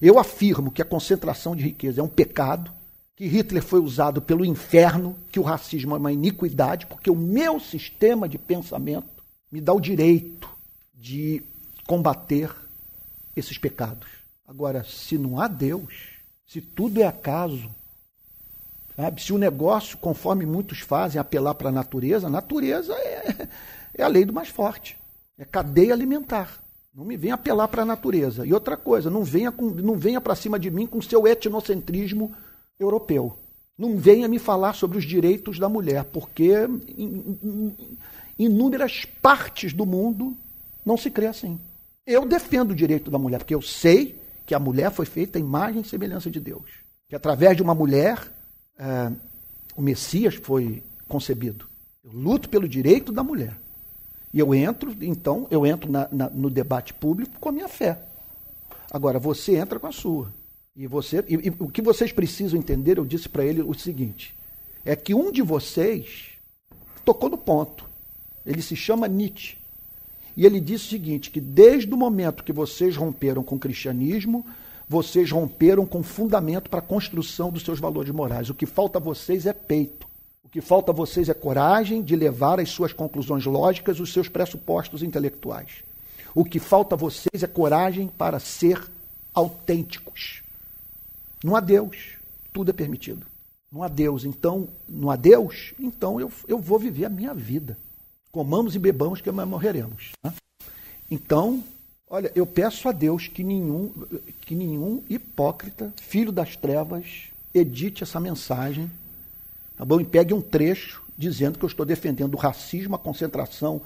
Eu 0.00 0.18
afirmo 0.18 0.70
que 0.70 0.82
a 0.82 0.84
concentração 0.84 1.54
de 1.54 1.62
riqueza 1.62 2.00
é 2.00 2.04
um 2.04 2.08
pecado, 2.08 2.72
que 3.14 3.26
Hitler 3.26 3.62
foi 3.62 3.80
usado 3.80 4.22
pelo 4.22 4.44
inferno, 4.44 5.16
que 5.30 5.38
o 5.38 5.42
racismo 5.42 5.94
é 5.94 5.98
uma 5.98 6.12
iniquidade, 6.12 6.86
porque 6.86 7.10
o 7.10 7.16
meu 7.16 7.60
sistema 7.60 8.28
de 8.28 8.38
pensamento 8.38 9.22
me 9.52 9.60
dá 9.60 9.74
o 9.74 9.80
direito 9.80 10.48
de 10.94 11.42
combater 11.86 12.50
esses 13.36 13.58
pecados. 13.58 14.08
Agora, 14.46 14.84
se 14.84 15.18
não 15.18 15.38
há 15.38 15.48
Deus, 15.48 16.20
se 16.46 16.60
tudo 16.60 17.00
é 17.00 17.06
acaso, 17.06 17.70
sabe? 18.96 19.22
se 19.22 19.32
o 19.32 19.38
negócio, 19.38 19.98
conforme 19.98 20.46
muitos 20.46 20.80
fazem, 20.80 21.20
apelar 21.20 21.54
para 21.54 21.68
a 21.68 21.72
natureza, 21.72 22.26
a 22.26 22.30
natureza 22.30 22.92
é, 22.94 23.48
é 23.94 24.02
a 24.02 24.08
lei 24.08 24.24
do 24.24 24.32
mais 24.32 24.48
forte, 24.48 24.96
é 25.40 25.44
cadeia 25.46 25.94
alimentar. 25.94 26.62
Não 26.94 27.02
me 27.02 27.16
venha 27.16 27.32
apelar 27.32 27.66
para 27.66 27.80
a 27.80 27.86
natureza. 27.86 28.44
E 28.44 28.52
outra 28.52 28.76
coisa, 28.76 29.08
não 29.08 29.24
venha, 29.24 29.50
não 29.82 29.96
venha 29.96 30.20
para 30.20 30.34
cima 30.34 30.58
de 30.58 30.70
mim 30.70 30.86
com 30.86 31.00
seu 31.00 31.26
etnocentrismo 31.26 32.34
europeu. 32.78 33.38
Não 33.78 33.96
venha 33.96 34.28
me 34.28 34.38
falar 34.38 34.74
sobre 34.74 34.98
os 34.98 35.04
direitos 35.04 35.58
da 35.58 35.66
mulher, 35.66 36.04
porque 36.04 36.52
em 36.94 37.74
inúmeras 38.38 39.06
partes 39.22 39.72
do 39.72 39.86
mundo 39.86 40.36
não 40.84 40.98
se 40.98 41.10
crê 41.10 41.28
assim. 41.28 41.58
Eu 42.06 42.26
defendo 42.26 42.72
o 42.72 42.76
direito 42.76 43.10
da 43.10 43.18
mulher, 43.18 43.38
porque 43.38 43.54
eu 43.54 43.62
sei 43.62 44.20
que 44.44 44.54
a 44.54 44.58
mulher 44.58 44.90
foi 44.90 45.06
feita 45.06 45.38
à 45.38 45.40
imagem 45.40 45.80
e 45.80 45.88
semelhança 45.88 46.30
de 46.30 46.38
Deus. 46.38 46.70
Que 47.08 47.16
através 47.16 47.56
de 47.56 47.62
uma 47.62 47.74
mulher, 47.74 48.30
é, 48.78 49.10
o 49.74 49.80
Messias 49.80 50.34
foi 50.34 50.82
concebido. 51.08 51.66
Eu 52.04 52.12
luto 52.12 52.46
pelo 52.50 52.68
direito 52.68 53.10
da 53.10 53.24
mulher. 53.24 53.56
E 54.32 54.38
eu 54.38 54.54
entro, 54.54 54.94
então, 55.00 55.46
eu 55.50 55.66
entro 55.66 55.90
na, 55.90 56.08
na, 56.10 56.30
no 56.30 56.48
debate 56.48 56.94
público 56.94 57.38
com 57.40 57.48
a 57.48 57.52
minha 57.52 57.68
fé. 57.68 57.98
Agora, 58.90 59.18
você 59.18 59.56
entra 59.56 59.78
com 59.78 59.86
a 59.86 59.92
sua. 59.92 60.32
E, 60.76 60.86
você, 60.86 61.24
e, 61.28 61.48
e 61.48 61.52
o 61.58 61.68
que 61.68 61.82
vocês 61.82 62.12
precisam 62.12 62.58
entender, 62.58 62.98
eu 62.98 63.04
disse 63.04 63.28
para 63.28 63.44
ele 63.44 63.60
o 63.60 63.74
seguinte: 63.74 64.36
é 64.84 64.94
que 64.94 65.14
um 65.14 65.32
de 65.32 65.42
vocês 65.42 66.30
tocou 67.04 67.28
no 67.28 67.38
ponto. 67.38 67.88
Ele 68.46 68.62
se 68.62 68.76
chama 68.76 69.08
Nietzsche. 69.08 69.58
E 70.36 70.46
ele 70.46 70.60
disse 70.60 70.86
o 70.86 70.90
seguinte: 70.90 71.30
que 71.30 71.40
desde 71.40 71.92
o 71.92 71.96
momento 71.96 72.44
que 72.44 72.52
vocês 72.52 72.96
romperam 72.96 73.42
com 73.42 73.56
o 73.56 73.58
cristianismo, 73.58 74.46
vocês 74.88 75.30
romperam 75.30 75.84
com 75.84 76.00
o 76.00 76.04
fundamento 76.04 76.70
para 76.70 76.80
a 76.80 76.82
construção 76.82 77.50
dos 77.50 77.62
seus 77.62 77.78
valores 77.78 78.12
morais. 78.12 78.48
O 78.48 78.54
que 78.54 78.66
falta 78.66 78.98
a 78.98 79.02
vocês 79.02 79.46
é 79.46 79.52
peito. 79.52 80.09
O 80.50 80.52
que 80.52 80.60
falta 80.60 80.90
a 80.90 80.94
vocês 80.94 81.28
é 81.28 81.34
coragem 81.34 82.02
de 82.02 82.16
levar 82.16 82.58
às 82.58 82.70
suas 82.70 82.92
conclusões 82.92 83.44
lógicas 83.46 84.00
os 84.00 84.12
seus 84.12 84.28
pressupostos 84.28 85.00
intelectuais. 85.00 85.84
O 86.34 86.44
que 86.44 86.58
falta 86.58 86.96
a 86.96 86.98
vocês 86.98 87.44
é 87.44 87.46
coragem 87.46 88.08
para 88.08 88.40
ser 88.40 88.84
autênticos. 89.32 90.42
Não 91.44 91.54
há 91.54 91.60
Deus, 91.60 92.16
tudo 92.52 92.70
é 92.70 92.72
permitido. 92.72 93.24
Não 93.70 93.84
há 93.84 93.88
Deus, 93.88 94.24
então, 94.24 94.66
não 94.88 95.08
há 95.08 95.14
Deus, 95.14 95.72
então 95.78 96.20
eu, 96.20 96.32
eu 96.48 96.58
vou 96.58 96.80
viver 96.80 97.04
a 97.04 97.08
minha 97.08 97.32
vida. 97.32 97.78
Comamos 98.32 98.74
e 98.74 98.78
bebamos 98.80 99.20
que 99.20 99.30
morreremos. 99.30 100.10
Né? 100.20 100.32
Então, 101.08 101.62
olha, 102.08 102.32
eu 102.34 102.44
peço 102.44 102.88
a 102.88 102.92
Deus 102.92 103.28
que 103.28 103.44
nenhum, 103.44 103.92
que 104.40 104.56
nenhum 104.56 105.00
hipócrita, 105.08 105.92
filho 106.02 106.32
das 106.32 106.56
trevas, 106.56 107.28
edite 107.54 108.02
essa 108.02 108.18
mensagem 108.18 108.90
tá 109.80 109.84
bom? 109.86 109.98
e 109.98 110.04
pegue 110.04 110.34
um 110.34 110.42
trecho 110.42 111.02
dizendo 111.16 111.58
que 111.58 111.64
eu 111.64 111.68
estou 111.68 111.86
defendendo 111.86 112.34
o 112.34 112.36
racismo, 112.36 112.96
a 112.96 112.98
concentração, 112.98 113.80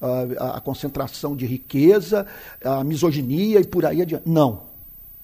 a, 0.00 0.58
a 0.58 0.60
concentração 0.60 1.34
de 1.34 1.44
riqueza, 1.44 2.24
a 2.64 2.84
misoginia 2.84 3.58
e 3.58 3.64
por 3.64 3.84
aí 3.84 4.00
adiante. 4.00 4.28
Não. 4.28 4.62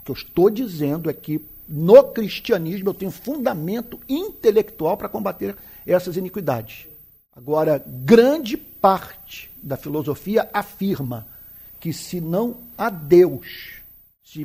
O 0.01 0.03
que 0.05 0.11
eu 0.11 0.17
estou 0.17 0.51
dizendo 0.51 1.09
é 1.09 1.13
que 1.13 1.41
no 1.69 2.03
cristianismo 2.03 2.89
eu 2.89 2.95
tenho 2.95 3.13
fundamento 3.13 4.01
intelectual 4.09 4.97
para 4.97 5.09
combater 5.09 5.57
essas 5.87 6.17
iniquidades. 6.17 6.89
Agora, 7.35 7.81
grande 7.87 8.57
parte 8.57 9.49
da 9.63 9.77
filosofia 9.77 10.49
afirma 10.53 11.25
que 11.79 11.93
se 11.93 12.21
não 12.21 12.57
há 12.77 12.91
Deus, 12.91 13.75
se, 14.25 14.45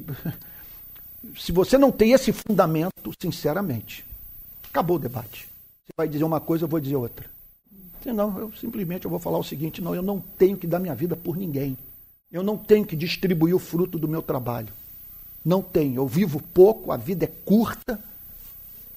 se 1.39 1.52
você 1.52 1.76
não 1.76 1.91
tem 1.91 2.12
esse 2.12 2.32
fundamento, 2.32 3.12
sinceramente, 3.20 4.06
acabou 4.70 4.98
o 4.98 5.00
debate 5.00 5.51
vai 5.96 6.08
dizer 6.08 6.24
uma 6.24 6.39
coisa, 6.39 6.65
eu 6.65 6.70
vou 6.70 6.80
dizer 6.80 6.96
outra. 6.96 7.26
Senão, 8.04 8.38
eu 8.38 8.52
simplesmente 8.54 9.06
eu 9.06 9.12
vou 9.12 9.20
falar 9.20 9.38
o 9.38 9.44
seguinte: 9.44 9.82
não, 9.82 9.94
eu 9.94 10.02
não 10.02 10.20
tenho 10.20 10.58
que 10.58 10.67
dar 10.67 10.80
minha 10.80 10.96
vida 10.96 11.15
por 11.15 11.38
ninguém. 11.38 11.78
Eu 12.32 12.44
não 12.44 12.58
tenho 12.58 12.86
que 12.86 12.96
distribuir 12.96 13.56
o 13.56 13.60
fruto 13.60 14.00
do 14.00 14.08
meu 14.08 14.22
trabalho. 14.22 14.74
Não 15.44 15.62
tenho. 15.62 15.96
Eu 15.98 16.08
vivo 16.08 16.41
pouco, 16.54 16.91
a 16.91 16.98
vida 16.98 17.26
é 17.26 17.32
curta. 17.46 18.00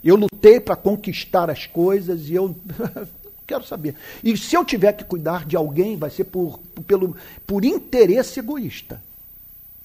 Eu 0.02 0.16
lutei 0.16 0.60
para 0.60 0.76
conquistar 0.76 1.50
as 1.50 1.66
coisas 1.66 2.28
e 2.28 2.34
eu 2.34 2.54
quero 3.46 3.64
saber. 3.64 3.96
E 4.22 4.36
se 4.36 4.54
eu 4.54 4.64
tiver 4.64 4.92
que 4.92 5.04
cuidar 5.04 5.46
de 5.46 5.56
alguém, 5.56 5.96
vai 5.96 6.10
ser 6.10 6.24
por, 6.24 6.58
por, 6.58 6.84
pelo, 6.84 7.16
por 7.46 7.64
interesse 7.64 8.38
egoísta. 8.38 9.02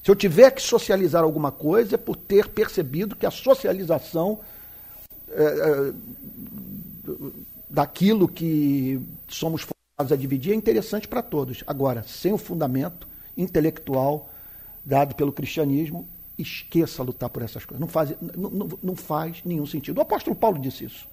Se 0.04 0.12
eu 0.12 0.16
tiver 0.16 0.52
que 0.52 0.62
socializar 0.62 1.24
alguma 1.24 1.52
coisa, 1.52 1.96
é 1.96 1.98
por 1.98 2.16
ter 2.16 2.48
percebido 2.50 3.16
que 3.16 3.26
a 3.26 3.32
socialização 3.32 4.40
é, 5.30 5.94
daquilo 7.69 8.28
que 8.28 9.00
somos 9.28 9.62
forçados 9.62 10.12
a 10.12 10.15
dividir 10.15 10.54
é 10.54 10.56
interessante 10.56 11.08
para 11.08 11.22
todos. 11.22 11.63
Agora, 11.67 12.04
sem 12.04 12.34
o 12.34 12.38
fundamento 12.38 13.08
intelectual 13.38 14.30
dado 14.84 15.15
pelo 15.15 15.32
cristianismo, 15.32 16.08
esqueça 16.38 17.04
lutar 17.04 17.30
por 17.30 17.43
essas 17.43 17.65
coisas. 17.65 17.80
Não 17.80 17.88
faz, 17.88 18.13
não, 18.36 18.50
não, 18.50 18.69
não 18.82 18.95
faz 18.95 19.41
nenhum 19.43 19.65
sentido. 19.65 19.98
O 19.98 20.02
apóstolo 20.02 20.36
Paulo 20.36 20.60
disse 20.60 20.86
isso. 20.86 21.08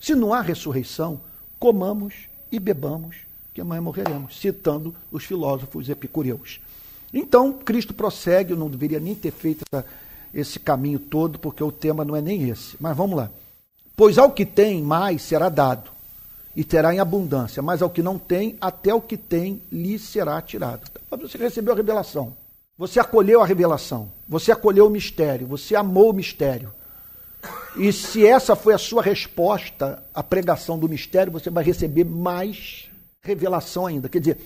Se 0.00 0.14
não 0.14 0.34
há 0.34 0.40
ressurreição, 0.40 1.20
comamos 1.58 2.28
e 2.50 2.58
bebamos, 2.58 3.16
que 3.54 3.60
amanhã 3.60 3.80
morreremos, 3.80 4.38
citando 4.38 4.94
os 5.10 5.24
filósofos 5.24 5.88
epicureus. 5.88 6.60
Então, 7.12 7.52
Cristo 7.52 7.94
prossegue, 7.94 8.52
eu 8.52 8.56
não 8.56 8.68
deveria 8.68 9.00
nem 9.00 9.14
ter 9.14 9.32
feito 9.32 9.64
essa, 9.70 9.84
esse 10.32 10.60
caminho 10.60 10.98
todo, 10.98 11.38
porque 11.38 11.62
o 11.64 11.72
tema 11.72 12.04
não 12.04 12.14
é 12.14 12.20
nem 12.20 12.48
esse. 12.48 12.76
Mas 12.78 12.96
vamos 12.96 13.16
lá. 13.16 13.30
Pois 13.98 14.16
ao 14.16 14.30
que 14.30 14.46
tem, 14.46 14.80
mais 14.80 15.22
será 15.22 15.48
dado, 15.48 15.90
e 16.54 16.62
terá 16.62 16.94
em 16.94 17.00
abundância, 17.00 17.60
mas 17.60 17.82
ao 17.82 17.90
que 17.90 18.00
não 18.00 18.16
tem, 18.16 18.56
até 18.60 18.94
o 18.94 19.00
que 19.00 19.16
tem 19.16 19.60
lhe 19.72 19.98
será 19.98 20.40
tirado. 20.40 20.88
Você 21.20 21.36
recebeu 21.36 21.72
a 21.72 21.76
revelação, 21.76 22.32
você 22.78 23.00
acolheu 23.00 23.42
a 23.42 23.44
revelação, 23.44 24.08
você 24.28 24.52
acolheu 24.52 24.86
o 24.86 24.90
mistério, 24.90 25.48
você 25.48 25.74
amou 25.74 26.10
o 26.10 26.12
mistério. 26.12 26.70
E 27.76 27.92
se 27.92 28.24
essa 28.24 28.54
foi 28.54 28.72
a 28.72 28.78
sua 28.78 29.02
resposta 29.02 30.00
à 30.14 30.22
pregação 30.22 30.78
do 30.78 30.88
mistério, 30.88 31.32
você 31.32 31.50
vai 31.50 31.64
receber 31.64 32.04
mais 32.04 32.88
revelação 33.20 33.84
ainda. 33.84 34.08
Quer 34.08 34.20
dizer, 34.20 34.38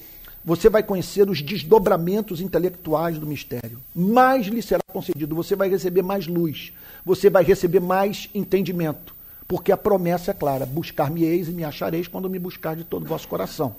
você 0.43 0.71
vai 0.71 0.83
conhecer 0.83 1.29
os 1.29 1.43
desdobramentos 1.43 2.41
intelectuais 2.41 3.19
do 3.19 3.27
mistério. 3.27 3.83
Mais 3.95 4.47
lhe 4.47 4.62
será 4.62 4.81
concedido, 4.91 5.35
você 5.35 5.55
vai 5.55 5.69
receber 5.69 6.01
mais 6.01 6.27
luz, 6.27 6.73
você 7.05 7.29
vai 7.29 7.45
receber 7.45 7.81
mais 7.81 8.31
entendimento, 8.35 9.15
porque 9.53 9.71
a 9.71 9.77
promessa 9.77 10.31
é 10.31 10.35
clara: 10.35 10.65
buscar-me-eis 10.65 11.47
e 11.47 11.51
me 11.51 11.62
achareis 11.62 12.09
quando 12.09 12.31
me 12.31 12.38
buscar 12.38 12.75
de 12.75 12.85
todo 12.85 13.03
o 13.03 13.07
vosso 13.07 13.29
coração. 13.29 13.77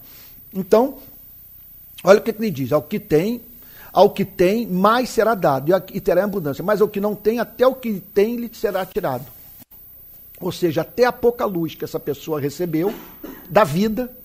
Então, 0.53 0.99
olha 2.03 2.19
o 2.19 2.21
que 2.21 2.29
ele 2.29 2.51
diz: 2.51 2.71
ao 2.71 2.83
que 2.83 2.99
tem, 2.99 3.41
ao 3.91 4.11
que 4.11 4.23
tem, 4.23 4.67
mais 4.67 5.09
será 5.09 5.33
dado, 5.33 5.71
e 5.91 5.99
terá 5.99 6.23
abundância, 6.23 6.63
mas 6.63 6.79
ao 6.79 6.87
que 6.87 7.01
não 7.01 7.15
tem, 7.15 7.39
até 7.39 7.65
o 7.65 7.73
que 7.73 7.99
tem 7.99 8.35
lhe 8.35 8.51
será 8.53 8.85
tirado. 8.85 9.25
Ou 10.39 10.51
seja, 10.51 10.81
até 10.81 11.05
a 11.05 11.11
pouca 11.11 11.43
luz 11.43 11.73
que 11.73 11.83
essa 11.83 11.99
pessoa 11.99 12.39
recebeu 12.39 12.93
da 13.49 13.63
vida, 13.63 14.15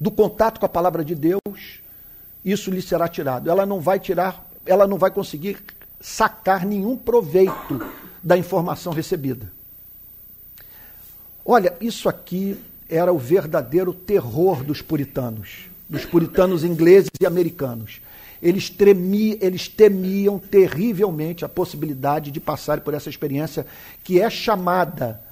do 0.00 0.10
contato 0.10 0.58
com 0.58 0.64
a 0.64 0.70
palavra 0.70 1.04
de 1.04 1.14
Deus, 1.14 1.82
isso 2.42 2.70
lhe 2.70 2.80
será 2.80 3.06
tirado. 3.06 3.50
Ela 3.50 3.66
não 3.66 3.82
vai 3.82 4.00
tirar, 4.00 4.48
ela 4.64 4.86
não 4.86 4.96
vai 4.96 5.10
conseguir 5.10 5.58
sacar 6.00 6.64
nenhum 6.64 6.96
proveito 6.96 7.86
da 8.22 8.38
informação 8.38 8.94
recebida. 8.94 9.55
Olha, 11.48 11.76
isso 11.80 12.08
aqui 12.08 12.58
era 12.88 13.12
o 13.12 13.18
verdadeiro 13.18 13.94
terror 13.94 14.64
dos 14.64 14.82
puritanos, 14.82 15.68
dos 15.88 16.04
puritanos 16.04 16.64
ingleses 16.64 17.08
e 17.20 17.24
americanos. 17.24 18.00
Eles, 18.42 18.68
tremiam, 18.68 19.38
eles 19.40 19.68
temiam 19.68 20.40
terrivelmente 20.40 21.44
a 21.44 21.48
possibilidade 21.48 22.32
de 22.32 22.40
passar 22.40 22.80
por 22.80 22.94
essa 22.94 23.08
experiência 23.08 23.64
que 24.02 24.20
é 24.20 24.28
chamada 24.28 25.22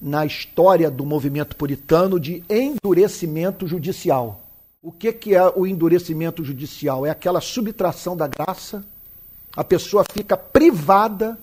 na 0.00 0.24
história 0.24 0.90
do 0.90 1.04
movimento 1.04 1.54
puritano 1.54 2.18
de 2.18 2.42
endurecimento 2.48 3.66
judicial. 3.66 4.40
O 4.82 4.90
que, 4.90 5.12
que 5.12 5.34
é 5.34 5.52
o 5.54 5.66
endurecimento 5.66 6.42
judicial? 6.42 7.04
É 7.04 7.10
aquela 7.10 7.42
subtração 7.42 8.16
da 8.16 8.26
graça, 8.26 8.82
a 9.54 9.62
pessoa 9.62 10.02
fica 10.10 10.34
privada 10.34 11.38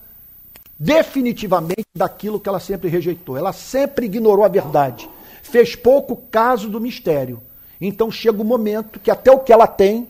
definitivamente 0.78 1.86
daquilo 1.96 2.40
que 2.40 2.50
ela 2.50 2.60
sempre 2.60 2.90
rejeitou. 2.90 3.38
Ela 3.38 3.54
sempre 3.54 4.06
ignorou 4.06 4.46
a 4.46 4.50
verdade, 4.50 5.10
fez 5.42 5.76
pouco 5.76 6.16
caso 6.30 6.70
do 6.70 6.82
mistério. 6.82 7.42
Então 7.80 8.12
chega 8.12 8.42
o 8.42 8.46
momento 8.46 9.00
que 9.00 9.12
até 9.12 9.32
o 9.32 9.40
que 9.40 9.52
ela 9.52 9.68
tem 9.68 10.08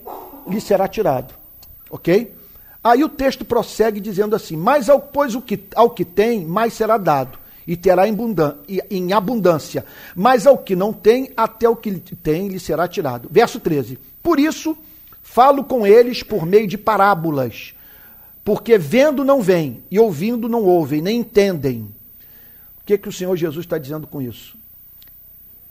lhe 0.47 0.61
será 0.61 0.87
tirado. 0.87 1.33
Ok? 1.89 2.33
Aí 2.83 3.03
o 3.03 3.09
texto 3.09 3.43
prossegue 3.43 3.99
dizendo 3.99 4.35
assim: 4.35 4.55
Mas 4.55 4.89
ao, 4.89 4.99
pois 4.99 5.35
o 5.35 5.41
que, 5.41 5.59
ao 5.75 5.89
que 5.89 6.05
tem, 6.05 6.45
mais 6.45 6.73
será 6.73 6.97
dado 6.97 7.37
e 7.67 7.75
terá 7.75 8.03
em 8.07 9.13
abundância. 9.13 9.85
Mas 10.15 10.45
ao 10.45 10.57
que 10.57 10.75
não 10.75 10.93
tem, 10.93 11.31
até 11.35 11.67
o 11.67 11.75
que 11.75 11.91
tem 11.99 12.47
lhe 12.47 12.59
será 12.59 12.87
tirado. 12.87 13.27
Verso 13.31 13.59
13. 13.59 13.97
Por 14.21 14.39
isso, 14.39 14.77
falo 15.21 15.63
com 15.63 15.85
eles 15.85 16.21
por 16.21 16.45
meio 16.45 16.67
de 16.67 16.77
parábolas, 16.77 17.73
porque 18.45 18.77
vendo 18.77 19.25
não 19.25 19.41
veem, 19.41 19.83
e 19.89 19.97
ouvindo 19.97 20.47
não 20.47 20.63
ouvem, 20.63 21.01
nem 21.01 21.17
entendem. 21.17 21.91
O 22.79 22.85
que, 22.85 22.95
que 22.95 23.09
o 23.09 23.11
Senhor 23.11 23.35
Jesus 23.35 23.65
está 23.65 23.79
dizendo 23.79 24.05
com 24.05 24.21
isso? 24.21 24.55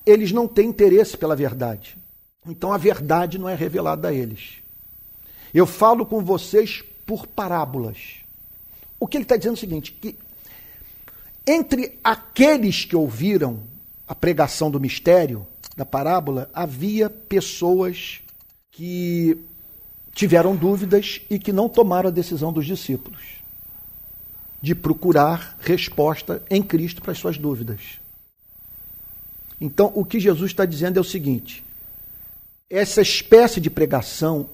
Eles 0.05 0.33
não 0.33 0.49
têm 0.49 0.71
interesse 0.71 1.17
pela 1.17 1.37
verdade. 1.37 1.97
Então 2.45 2.73
a 2.73 2.77
verdade 2.77 3.39
não 3.39 3.49
é 3.49 3.55
revelada 3.55 4.09
a 4.09 4.13
eles. 4.13 4.57
Eu 5.55 5.67
falo 5.67 6.05
com 6.05 6.25
vocês 6.25 6.83
por 7.07 7.29
parábolas. 7.29 8.17
O 8.99 9.07
que 9.07 9.19
ele 9.19 9.25
está 9.25 9.37
dizendo 9.37 9.55
é 9.55 9.59
o 9.59 9.61
seguinte: 9.61 9.93
que 9.93 10.17
entre 11.47 11.97
aqueles 12.03 12.85
que 12.85 12.97
ouviram 12.97 13.61
a 14.09 14.17
pregação 14.17 14.69
do 14.69 14.81
mistério, 14.81 15.47
da 15.77 15.87
parábola, 15.87 16.51
havia 16.53 17.09
pessoas 17.09 18.21
que 18.73 19.39
tiveram 20.15 20.55
dúvidas 20.55 21.21
e 21.29 21.39
que 21.39 21.53
não 21.53 21.69
tomaram 21.69 22.09
a 22.09 22.13
decisão 22.13 22.53
dos 22.53 22.65
discípulos 22.65 23.45
de 24.63 24.75
procurar 24.75 25.59
resposta 25.61 26.43
em 26.49 26.63
Cristo 26.63 27.03
para 27.03 27.13
as 27.13 27.19
suas 27.19 27.37
dúvidas. 27.37 28.01
Então, 29.61 29.93
o 29.95 30.07
que 30.07 30.19
Jesus 30.19 30.53
está 30.53 30.65
dizendo 30.65 30.97
é 30.97 31.01
o 31.01 31.05
seguinte: 31.05 31.63
essa 32.71 33.03
espécie 33.03 33.61
de 33.61 33.69
pregação 33.69 34.49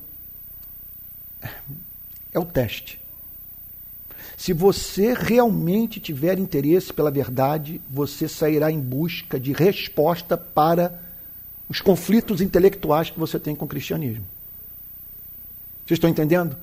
é 2.33 2.39
o 2.39 2.45
teste. 2.45 2.99
Se 4.37 4.53
você 4.53 5.15
realmente 5.15 6.01
tiver 6.01 6.39
interesse 6.39 6.93
pela 6.93 7.11
verdade, 7.11 7.81
você 7.89 8.27
sairá 8.27 8.73
em 8.73 8.81
busca 8.81 9.39
de 9.39 9.53
resposta 9.53 10.37
para 10.37 11.01
os 11.69 11.81
conflitos 11.81 12.41
intelectuais 12.41 13.11
que 13.11 13.19
você 13.19 13.39
tem 13.39 13.55
com 13.55 13.65
o 13.65 13.69
cristianismo. 13.69 14.27
Vocês 15.91 15.99
estão 15.99 16.09
entendendo? 16.09 16.57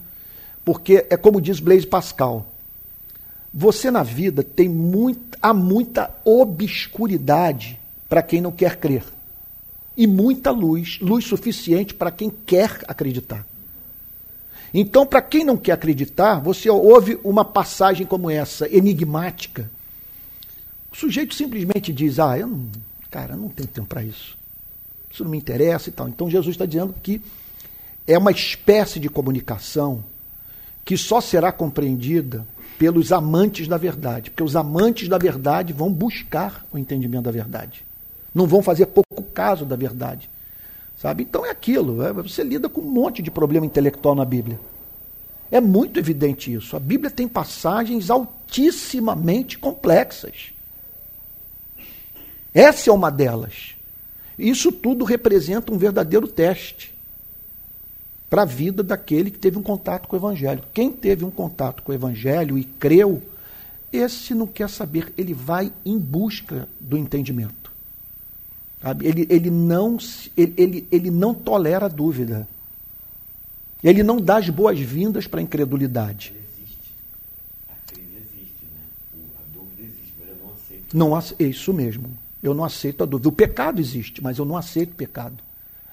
Porque 0.63 1.05
é 1.09 1.17
como 1.17 1.41
diz 1.41 1.59
Blaise 1.59 1.85
Pascal: 1.85 2.49
você 3.53 3.91
na 3.91 4.01
vida 4.01 4.41
tem 4.41 4.69
muito, 4.69 5.37
há 5.41 5.53
muita 5.53 6.15
obscuridade 6.23 7.77
para 8.07 8.21
quem 8.21 8.39
não 8.39 8.53
quer 8.53 8.77
crer. 8.77 9.03
E 9.97 10.07
muita 10.07 10.49
luz, 10.49 10.97
luz 11.01 11.25
suficiente 11.25 11.93
para 11.93 12.09
quem 12.09 12.29
quer 12.29 12.85
acreditar. 12.87 13.45
Então, 14.73 15.05
para 15.05 15.21
quem 15.21 15.43
não 15.43 15.57
quer 15.57 15.73
acreditar, 15.73 16.39
você 16.39 16.69
ouve 16.69 17.19
uma 17.21 17.43
passagem 17.43 18.07
como 18.07 18.29
essa, 18.29 18.65
enigmática. 18.69 19.69
O 20.89 20.95
sujeito 20.95 21.35
simplesmente 21.35 21.91
diz: 21.91 22.17
Ah, 22.17 22.39
eu 22.39 22.47
não, 22.47 22.65
cara, 23.11 23.33
eu 23.33 23.37
não 23.37 23.49
tenho 23.49 23.67
tempo 23.67 23.87
para 23.87 24.03
isso. 24.03 24.37
Isso 25.11 25.25
não 25.25 25.31
me 25.31 25.37
interessa 25.37 25.89
e 25.89 25.91
tal. 25.91 26.07
Então, 26.07 26.29
Jesus 26.29 26.53
está 26.53 26.65
dizendo 26.65 26.95
que 27.03 27.21
é 28.07 28.17
uma 28.17 28.31
espécie 28.31 28.99
de 28.99 29.09
comunicação 29.09 30.03
que 30.85 30.95
só 30.95 31.19
será 31.19 31.51
compreendida 31.51 32.47
pelos 32.79 33.11
amantes 33.11 33.67
da 33.67 33.77
verdade. 33.77 34.29
Porque 34.29 34.43
os 34.43 34.55
amantes 34.55 35.09
da 35.09 35.17
verdade 35.17 35.73
vão 35.73 35.91
buscar 35.91 36.65
o 36.71 36.77
entendimento 36.77 37.25
da 37.25 37.31
verdade. 37.31 37.85
Não 38.33 38.47
vão 38.47 38.61
fazer 38.61 38.85
pouco 38.85 39.23
caso 39.23 39.65
da 39.65 39.75
verdade. 39.75 40.29
Sabe? 40.97 41.23
Então 41.23 41.45
é 41.45 41.49
aquilo. 41.49 42.01
É, 42.01 42.13
você 42.13 42.43
lida 42.43 42.69
com 42.69 42.79
um 42.79 42.89
monte 42.89 43.21
de 43.21 43.29
problema 43.29 43.65
intelectual 43.65 44.15
na 44.15 44.23
Bíblia. 44.23 44.59
É 45.51 45.59
muito 45.59 45.99
evidente 45.99 46.53
isso. 46.53 46.75
A 46.77 46.79
Bíblia 46.79 47.11
tem 47.11 47.27
passagens 47.27 48.09
altissimamente 48.09 49.57
complexas. 49.57 50.51
Essa 52.53 52.89
é 52.89 52.93
uma 52.93 53.11
delas. 53.11 53.75
Isso 54.39 54.71
tudo 54.71 55.03
representa 55.03 55.73
um 55.73 55.77
verdadeiro 55.77 56.27
teste 56.27 56.96
para 58.29 58.41
a 58.41 58.45
vida 58.45 58.83
daquele 58.83 59.31
que 59.31 59.39
teve 59.39 59.57
um 59.57 59.63
contato 59.63 60.07
com 60.07 60.15
o 60.15 60.19
Evangelho. 60.19 60.63
Quem 60.73 60.91
teve 60.91 61.23
um 61.23 61.31
contato 61.31 61.81
com 61.81 61.91
o 61.91 61.95
Evangelho 61.95 62.57
e 62.57 62.63
creu, 62.63 63.21
esse 63.91 64.33
não 64.33 64.47
quer 64.47 64.69
saber, 64.69 65.13
ele 65.17 65.33
vai 65.33 65.71
em 65.85 65.97
busca 65.97 66.67
do 66.79 66.97
entendimento. 66.97 67.71
Ele, 69.01 69.25
ele, 69.29 69.49
não, 69.49 69.97
ele, 70.35 70.53
ele, 70.57 70.87
ele 70.91 71.11
não 71.11 71.33
tolera 71.33 71.85
a 71.85 71.89
dúvida. 71.89 72.47
Ele 73.83 74.03
não 74.03 74.17
dá 74.17 74.37
as 74.37 74.49
boas-vindas 74.49 75.27
para 75.27 75.39
a 75.39 75.43
incredulidade. 75.43 76.33
Existe. 76.35 76.93
A 77.69 77.91
crise 77.91 78.15
existe, 78.15 78.65
né? 78.73 78.81
A 79.39 79.57
dúvida 79.57 79.81
existe, 79.81 80.13
mas 80.19 80.29
eu 80.29 80.35
não 80.43 80.53
aceito. 80.53 80.97
Não, 80.97 81.17
é 81.17 81.49
isso 81.49 81.73
mesmo. 81.73 82.17
Eu 82.41 82.53
não 82.53 82.63
aceito 82.63 83.03
a 83.03 83.05
dúvida. 83.05 83.29
O 83.29 83.31
pecado 83.31 83.79
existe, 83.79 84.21
mas 84.21 84.37
eu 84.37 84.45
não 84.45 84.57
aceito 84.57 84.91
o 84.91 84.95
pecado. 84.95 85.37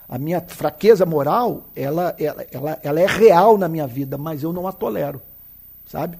A 0.08 0.18
minha 0.18 0.40
fraqueza 0.40 1.06
moral, 1.06 1.64
ela, 1.74 2.14
ela, 2.18 2.46
ela, 2.50 2.78
ela 2.82 3.00
é 3.00 3.06
real 3.06 3.56
na 3.56 3.68
minha 3.68 3.86
vida, 3.86 4.18
mas 4.18 4.42
eu 4.42 4.52
não 4.52 4.68
a 4.68 4.72
tolero. 4.72 5.20
Sabe? 5.86 6.18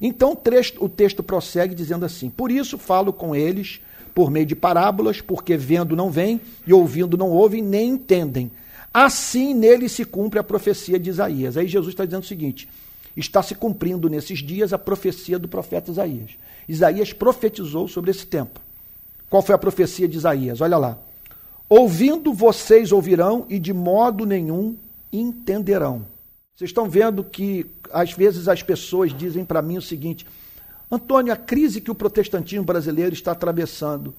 Então 0.00 0.32
o 0.32 0.36
texto, 0.36 0.84
o 0.84 0.88
texto 0.88 1.22
prossegue 1.22 1.74
dizendo 1.74 2.04
assim: 2.04 2.30
Por 2.30 2.50
isso 2.50 2.78
falo 2.78 3.12
com 3.12 3.34
eles 3.34 3.80
por 4.14 4.30
meio 4.30 4.46
de 4.46 4.56
parábolas, 4.56 5.20
porque 5.20 5.56
vendo 5.56 5.94
não 5.94 6.10
veem 6.10 6.40
e 6.66 6.72
ouvindo 6.72 7.18
não 7.18 7.28
ouvem, 7.30 7.62
nem 7.62 7.90
entendem. 7.90 8.50
Assim 8.92 9.52
nele 9.52 9.88
se 9.88 10.04
cumpre 10.06 10.38
a 10.38 10.44
profecia 10.44 10.98
de 10.98 11.10
Isaías. 11.10 11.56
Aí 11.56 11.68
Jesus 11.68 11.92
está 11.92 12.04
dizendo 12.04 12.22
o 12.22 12.26
seguinte: 12.26 12.68
está 13.16 13.42
se 13.42 13.54
cumprindo 13.54 14.08
nesses 14.08 14.38
dias 14.38 14.72
a 14.72 14.78
profecia 14.78 15.38
do 15.38 15.48
profeta 15.48 15.90
Isaías. 15.90 16.30
Isaías 16.68 17.12
profetizou 17.12 17.88
sobre 17.88 18.10
esse 18.10 18.26
tempo. 18.26 18.60
Qual 19.28 19.42
foi 19.42 19.54
a 19.54 19.58
profecia 19.58 20.08
de 20.08 20.16
Isaías? 20.16 20.60
Olha 20.60 20.78
lá. 20.78 20.98
Ouvindo 21.68 22.32
vocês 22.32 22.92
ouvirão 22.92 23.44
e 23.48 23.58
de 23.58 23.72
modo 23.72 24.24
nenhum 24.24 24.76
entenderão. 25.12 26.06
Vocês 26.54 26.70
estão 26.70 26.88
vendo 26.88 27.24
que 27.24 27.66
às 27.92 28.12
vezes 28.12 28.46
as 28.46 28.62
pessoas 28.62 29.12
dizem 29.12 29.44
para 29.44 29.60
mim 29.60 29.76
o 29.76 29.82
seguinte: 29.82 30.24
Antônio, 30.90 31.32
a 31.32 31.36
crise 31.36 31.80
que 31.80 31.90
o 31.90 31.94
protestantismo 31.94 32.64
brasileiro 32.64 33.12
está 33.12 33.32
atravessando, 33.32 34.14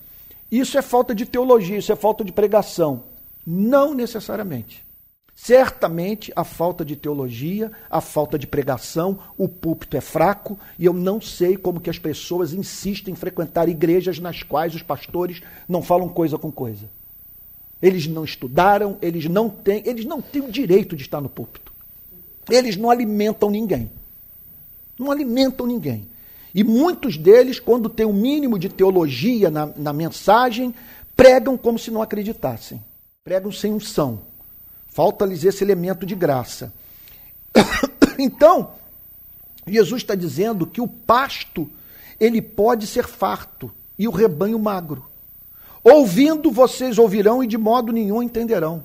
isso 0.51 0.77
é 0.77 0.81
falta 0.81 1.15
de 1.15 1.25
teologia, 1.25 1.77
isso 1.77 1.91
é 1.91 1.95
falta 1.95 2.21
de 2.21 2.33
pregação. 2.33 3.03
Não 3.45 3.93
necessariamente. 3.93 4.85
Certamente 5.33 6.33
a 6.35 6.43
falta 6.43 6.83
de 6.83 6.97
teologia, 6.97 7.71
a 7.89 8.01
falta 8.01 8.37
de 8.37 8.45
pregação, 8.45 9.19
o 9.37 9.47
púlpito 9.47 9.95
é 9.95 10.01
fraco 10.01 10.59
e 10.77 10.83
eu 10.83 10.91
não 10.91 11.21
sei 11.21 11.55
como 11.55 11.79
que 11.79 11.89
as 11.89 11.99
pessoas 11.99 12.51
insistem 12.51 13.13
em 13.13 13.17
frequentar 13.17 13.69
igrejas 13.69 14.19
nas 14.19 14.43
quais 14.43 14.75
os 14.75 14.81
pastores 14.81 15.41
não 15.69 15.81
falam 15.81 16.09
coisa 16.09 16.37
com 16.37 16.51
coisa. 16.51 16.89
Eles 17.81 18.07
não 18.07 18.23
estudaram, 18.23 18.97
eles 19.01 19.25
não 19.25 19.49
têm, 19.49 19.83
eles 19.85 20.05
não 20.05 20.21
têm 20.21 20.41
o 20.41 20.51
direito 20.51 20.95
de 20.95 21.03
estar 21.03 21.21
no 21.21 21.29
púlpito. 21.29 21.71
Eles 22.49 22.75
não 22.75 22.89
alimentam 22.89 23.49
ninguém. 23.49 23.91
Não 24.97 25.11
alimentam 25.11 25.67
ninguém. 25.67 26.07
E 26.55 26.63
muitos 26.63 27.17
deles, 27.17 27.59
quando 27.59 27.89
tem 27.89 28.05
o 28.05 28.09
um 28.09 28.13
mínimo 28.13 28.57
de 28.57 28.69
teologia 28.69 29.51
na, 29.51 29.67
na 29.67 29.93
mensagem, 29.93 30.73
pregam 31.15 31.57
como 31.57 31.77
se 31.77 31.91
não 31.91 32.01
acreditassem. 32.01 32.81
Pregam 33.23 33.51
sem 33.51 33.73
unção. 33.73 34.21
Falta-lhes 34.89 35.43
esse 35.43 35.63
elemento 35.63 36.05
de 36.05 36.15
graça. 36.15 36.73
Então, 38.19 38.71
Jesus 39.67 40.01
está 40.01 40.15
dizendo 40.15 40.65
que 40.65 40.81
o 40.81 40.87
pasto 40.87 41.69
ele 42.19 42.41
pode 42.41 42.87
ser 42.87 43.05
farto 43.05 43.71
e 43.99 44.07
o 44.07 44.11
rebanho 44.11 44.57
magro. 44.57 45.05
Ouvindo, 45.89 46.51
vocês 46.51 46.97
ouvirão 46.97 47.41
e 47.41 47.47
de 47.47 47.57
modo 47.57 47.93
nenhum 47.93 48.21
entenderão. 48.21 48.83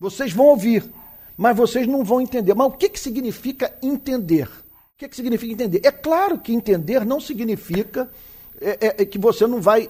Vocês 0.00 0.32
vão 0.32 0.46
ouvir, 0.46 0.84
mas 1.36 1.56
vocês 1.56 1.86
não 1.86 2.02
vão 2.02 2.20
entender. 2.20 2.54
Mas 2.54 2.66
o 2.66 2.72
que, 2.72 2.88
que 2.88 2.98
significa 2.98 3.72
entender? 3.80 4.48
O 4.48 4.98
que, 4.98 5.08
que 5.08 5.14
significa 5.14 5.52
entender? 5.52 5.80
É 5.84 5.92
claro 5.92 6.38
que 6.38 6.52
entender 6.52 7.04
não 7.04 7.20
significa 7.20 8.10
é, 8.60 8.70
é, 8.80 9.02
é 9.02 9.04
que 9.04 9.16
você 9.16 9.46
não 9.46 9.60
vai 9.60 9.88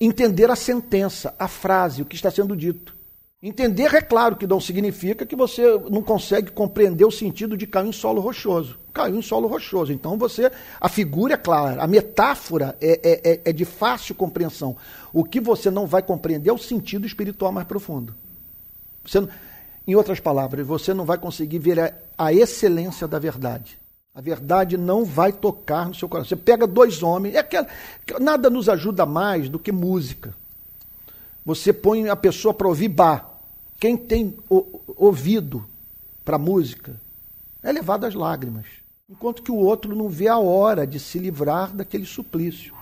entender 0.00 0.50
a 0.50 0.56
sentença, 0.56 1.36
a 1.38 1.46
frase, 1.46 2.02
o 2.02 2.04
que 2.04 2.16
está 2.16 2.32
sendo 2.32 2.56
dito. 2.56 2.96
Entender 3.42 3.92
é 3.92 4.00
claro 4.00 4.36
que 4.36 4.46
não 4.46 4.60
significa 4.60 5.26
que 5.26 5.34
você 5.34 5.62
não 5.90 6.00
consegue 6.00 6.52
compreender 6.52 7.04
o 7.04 7.10
sentido 7.10 7.56
de 7.56 7.66
cair 7.66 7.88
em 7.88 7.92
solo 7.92 8.20
rochoso. 8.20 8.78
Caiu 8.94 9.16
em 9.16 9.22
solo 9.22 9.48
rochoso. 9.48 9.92
Então 9.92 10.16
você. 10.16 10.48
A 10.80 10.88
figura 10.88 11.34
é 11.34 11.36
clara, 11.36 11.82
a 11.82 11.86
metáfora 11.88 12.76
é, 12.80 13.00
é, 13.02 13.32
é, 13.32 13.40
é 13.46 13.52
de 13.52 13.64
fácil 13.64 14.14
compreensão. 14.14 14.76
O 15.12 15.24
que 15.24 15.40
você 15.40 15.72
não 15.72 15.88
vai 15.88 16.02
compreender 16.02 16.50
é 16.50 16.52
o 16.52 16.58
sentido 16.58 17.04
espiritual 17.04 17.50
mais 17.50 17.66
profundo. 17.66 18.14
Você, 19.04 19.26
em 19.88 19.96
outras 19.96 20.20
palavras, 20.20 20.64
você 20.64 20.94
não 20.94 21.04
vai 21.04 21.18
conseguir 21.18 21.58
ver 21.58 21.80
a, 21.80 21.92
a 22.16 22.32
excelência 22.32 23.08
da 23.08 23.18
verdade. 23.18 23.76
A 24.14 24.20
verdade 24.20 24.76
não 24.76 25.04
vai 25.04 25.32
tocar 25.32 25.88
no 25.88 25.94
seu 25.96 26.08
coração. 26.08 26.28
Você 26.28 26.36
pega 26.36 26.64
dois 26.64 27.02
homens, 27.02 27.34
é 27.34 27.38
aquela, 27.38 27.66
nada 28.20 28.48
nos 28.48 28.68
ajuda 28.68 29.04
mais 29.04 29.48
do 29.48 29.58
que 29.58 29.72
música. 29.72 30.32
Você 31.44 31.72
põe 31.72 32.08
a 32.08 32.14
pessoa 32.14 32.54
para 32.54 32.68
ouvir 32.68 32.86
bar. 32.86 33.31
Quem 33.82 33.96
tem 33.96 34.36
ouvido 34.96 35.64
para 36.24 36.38
música 36.38 36.94
é 37.60 37.72
levado 37.72 38.04
às 38.04 38.14
lágrimas. 38.14 38.64
Enquanto 39.10 39.42
que 39.42 39.50
o 39.50 39.56
outro 39.56 39.96
não 39.96 40.08
vê 40.08 40.28
a 40.28 40.38
hora 40.38 40.86
de 40.86 41.00
se 41.00 41.18
livrar 41.18 41.74
daquele 41.74 42.06
suplício. 42.06 42.72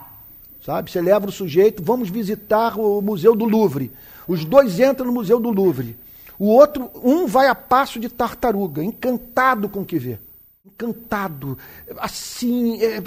Sabe? 0.63 0.91
Você 0.91 1.01
leva 1.01 1.27
o 1.27 1.33
sujeito, 1.33 1.83
vamos 1.83 2.11
visitar 2.11 2.79
o 2.79 3.01
Museu 3.01 3.35
do 3.35 3.47
Louvre. 3.47 3.91
Os 4.29 4.45
dois 4.45 4.79
entram 4.79 5.07
no 5.07 5.13
Museu 5.15 5.41
do 5.41 5.49
Louvre. 5.49 5.97
O 6.39 6.49
outro, 6.49 6.91
um 7.03 7.27
vai 7.27 7.47
a 7.47 7.55
passo 7.55 7.99
de 7.99 8.11
tartaruga, 8.11 8.85
encantado 8.85 9.71
com 9.71 9.81
o 9.81 9.87
que 9.87 9.99
vê. 9.99 10.19
Encantado, 10.67 11.57
assim, 11.97 12.79
é, 12.83 13.01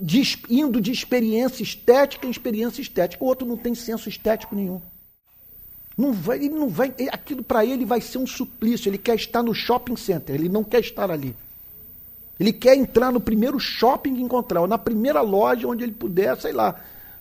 de, 0.00 0.22
indo 0.48 0.80
de 0.80 0.90
experiência 0.90 1.62
estética 1.62 2.26
em 2.26 2.30
experiência 2.30 2.80
estética. 2.80 3.22
O 3.22 3.26
outro 3.26 3.46
não 3.46 3.58
tem 3.58 3.74
senso 3.74 4.08
estético 4.08 4.56
nenhum. 4.56 4.80
Não 5.98 6.12
vai, 6.12 6.36
ele 6.36 6.50
não 6.50 6.68
vai, 6.68 6.94
aquilo 7.10 7.42
para 7.42 7.66
ele 7.66 7.84
vai 7.84 8.00
ser 8.00 8.18
um 8.18 8.26
suplício. 8.26 8.88
Ele 8.88 8.98
quer 8.98 9.16
estar 9.16 9.42
no 9.42 9.52
shopping 9.52 9.96
center, 9.96 10.36
ele 10.36 10.48
não 10.48 10.62
quer 10.62 10.78
estar 10.78 11.10
ali. 11.10 11.34
Ele 12.38 12.52
quer 12.52 12.76
entrar 12.76 13.10
no 13.10 13.20
primeiro 13.20 13.58
shopping 13.58 14.14
que 14.14 14.22
encontrar, 14.22 14.60
ou 14.60 14.68
na 14.68 14.78
primeira 14.78 15.20
loja 15.20 15.66
onde 15.66 15.82
ele 15.82 15.90
puder, 15.90 16.40
sei 16.40 16.52
lá, 16.52 16.76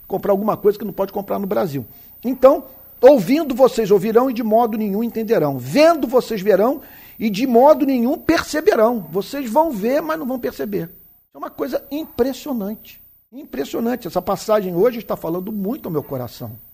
comprar 0.08 0.32
alguma 0.32 0.56
coisa 0.56 0.78
que 0.78 0.86
não 0.86 0.94
pode 0.94 1.12
comprar 1.12 1.40
no 1.40 1.48
Brasil. 1.48 1.84
Então, 2.24 2.66
ouvindo 3.02 3.56
vocês 3.56 3.90
ouvirão 3.90 4.30
e 4.30 4.34
de 4.34 4.44
modo 4.44 4.78
nenhum 4.78 5.04
entenderão. 5.04 5.58
Vendo 5.58 6.08
vocês 6.08 6.40
verão 6.40 6.82
e 7.18 7.32
de 7.32 7.48
modo 7.48 7.84
nenhum 7.84 8.16
perceberão. 8.16 9.08
Vocês 9.12 9.50
vão 9.50 9.72
ver, 9.72 10.04
mas 10.04 10.20
não 10.20 10.26
vão 10.28 10.38
perceber. 10.38 10.88
É 11.34 11.38
uma 11.38 11.50
coisa 11.50 11.84
impressionante. 11.90 13.02
Impressionante. 13.32 14.08
Essa 14.08 14.22
passagem 14.22 14.76
hoje 14.76 15.00
está 15.00 15.18
falando 15.18 15.52
muito 15.52 15.88
ao 15.88 15.92
meu 15.92 16.04
coração. 16.04 16.67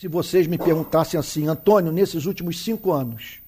Se 0.00 0.08
vocês 0.08 0.46
me 0.46 0.56
perguntassem 0.56 1.20
assim, 1.20 1.46
Antônio, 1.46 1.92
nesses 1.92 2.24
últimos 2.24 2.64
cinco 2.64 2.90
anos, 2.90 3.40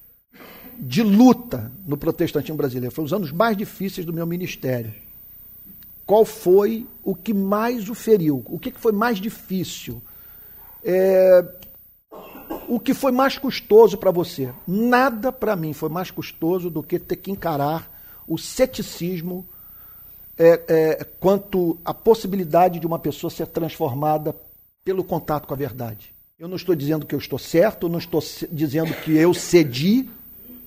de 0.77 1.01
luta 1.01 1.71
no 1.83 1.97
protestantismo 1.97 2.55
brasileiro. 2.55 2.93
Foi 2.93 3.03
os 3.03 3.11
anos 3.11 3.31
mais 3.31 3.57
difíceis 3.57 4.05
do 4.05 4.13
meu 4.13 4.27
ministério. 4.27 4.93
Qual 6.05 6.23
foi 6.23 6.85
o 7.03 7.15
que 7.15 7.33
mais 7.33 7.89
o 7.89 7.95
feriu? 7.95 8.43
O 8.45 8.59
que 8.59 8.71
foi 8.71 8.91
mais 8.91 9.17
difícil? 9.17 9.99
É... 10.83 11.43
O 12.67 12.79
que 12.79 12.93
foi 12.93 13.11
mais 13.11 13.35
custoso 13.35 13.97
para 13.97 14.11
você? 14.11 14.53
Nada 14.67 15.31
para 15.31 15.55
mim 15.55 15.73
foi 15.73 15.89
mais 15.89 16.11
custoso 16.11 16.69
do 16.69 16.83
que 16.83 16.99
ter 16.99 17.15
que 17.15 17.31
encarar 17.31 17.91
o 18.27 18.37
ceticismo 18.37 19.43
é, 20.37 20.61
é, 20.67 21.03
quanto 21.19 21.79
à 21.83 21.95
possibilidade 21.95 22.79
de 22.79 22.85
uma 22.85 22.99
pessoa 22.99 23.31
ser 23.31 23.47
transformada 23.47 24.35
pelo 24.85 25.03
contato 25.03 25.47
com 25.47 25.53
a 25.55 25.57
verdade. 25.57 26.12
Eu 26.43 26.49
não 26.49 26.57
estou 26.57 26.75
dizendo 26.75 27.05
que 27.05 27.15
eu 27.15 27.19
estou 27.19 27.39
certo, 27.39 27.87
não 27.87 27.97
estou 27.97 28.21
dizendo 28.51 28.93
que 28.95 29.15
eu 29.15 29.33
cedi 29.33 30.09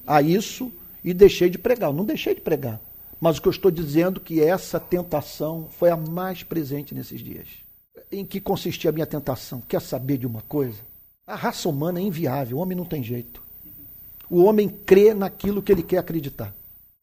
a 0.06 0.22
isso 0.22 0.72
e 1.04 1.12
deixei 1.12 1.50
de 1.50 1.58
pregar. 1.58 1.90
Eu 1.90 1.92
não 1.92 2.06
deixei 2.06 2.34
de 2.34 2.40
pregar. 2.40 2.80
Mas 3.20 3.36
o 3.36 3.42
que 3.42 3.48
eu 3.48 3.52
estou 3.52 3.70
dizendo 3.70 4.18
é 4.18 4.24
que 4.24 4.40
essa 4.40 4.80
tentação 4.80 5.68
foi 5.78 5.90
a 5.90 5.96
mais 5.98 6.42
presente 6.42 6.94
nesses 6.94 7.20
dias. 7.20 7.48
Em 8.10 8.24
que 8.24 8.40
consistia 8.40 8.88
a 8.88 8.92
minha 8.92 9.04
tentação? 9.04 9.60
Quer 9.68 9.82
saber 9.82 10.16
de 10.16 10.26
uma 10.26 10.40
coisa? 10.40 10.78
A 11.26 11.34
raça 11.34 11.68
humana 11.68 12.00
é 12.00 12.04
inviável, 12.04 12.56
o 12.56 12.60
homem 12.60 12.74
não 12.74 12.86
tem 12.86 13.02
jeito. 13.02 13.42
O 14.30 14.44
homem 14.44 14.70
crê 14.70 15.12
naquilo 15.12 15.60
que 15.60 15.70
ele 15.70 15.82
quer 15.82 15.98
acreditar. 15.98 16.54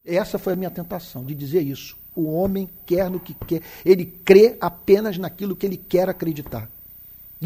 Essa 0.04 0.36
foi 0.36 0.54
a 0.54 0.56
minha 0.56 0.70
tentação, 0.70 1.24
de 1.24 1.32
dizer 1.32 1.62
isso. 1.62 1.96
O 2.12 2.24
homem 2.24 2.68
quer 2.84 3.08
no 3.08 3.20
que 3.20 3.34
quer, 3.34 3.62
ele 3.86 4.04
crê 4.04 4.56
apenas 4.60 5.16
naquilo 5.16 5.54
que 5.54 5.64
ele 5.64 5.76
quer 5.76 6.08
acreditar. 6.08 6.68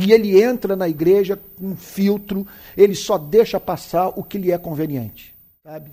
E 0.01 0.13
ele 0.13 0.41
entra 0.41 0.77
na 0.77 0.89
igreja 0.89 1.37
com 1.37 1.71
um 1.71 1.77
filtro, 1.77 2.47
ele 2.77 2.95
só 2.95 3.19
deixa 3.19 3.59
passar 3.59 4.11
o 4.11 4.23
que 4.23 4.39
lhe 4.39 4.53
é 4.53 4.57
conveniente. 4.57 5.35
Sabe? 5.65 5.91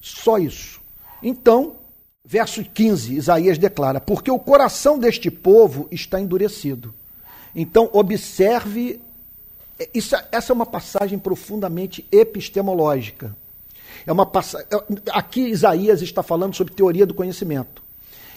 Só 0.00 0.38
isso. 0.38 0.80
Então, 1.22 1.76
verso 2.24 2.64
15, 2.64 3.14
Isaías 3.14 3.58
declara: 3.58 4.00
Porque 4.00 4.30
o 4.30 4.38
coração 4.38 4.98
deste 4.98 5.30
povo 5.30 5.86
está 5.90 6.18
endurecido. 6.18 6.94
Então, 7.54 7.90
observe. 7.92 8.98
Isso, 9.92 10.16
essa 10.32 10.52
é 10.52 10.54
uma 10.54 10.64
passagem 10.64 11.18
profundamente 11.18 12.06
epistemológica. 12.10 13.36
É 14.06 14.12
uma 14.12 14.24
passagem. 14.24 14.66
Aqui 15.12 15.42
Isaías 15.48 16.00
está 16.00 16.22
falando 16.22 16.54
sobre 16.54 16.72
teoria 16.72 17.04
do 17.04 17.12
conhecimento. 17.12 17.83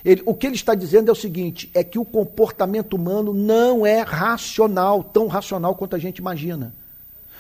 Ele, 0.08 0.24
o 0.26 0.34
que 0.34 0.47
ele 0.47 0.55
está 0.55 0.74
dizendo 0.74 1.10
é 1.10 1.12
o 1.12 1.16
seguinte: 1.16 1.70
é 1.74 1.84
que 1.84 1.99
o 1.99 2.05
comportamento 2.05 2.93
humano 2.93 3.34
não 3.34 3.86
é 3.86 3.99
racional, 3.99 5.03
tão 5.03 5.28
racional 5.28 5.76
quanto 5.76 5.97
a 5.97 5.99
gente 5.99 6.20
imagina. 6.20 6.74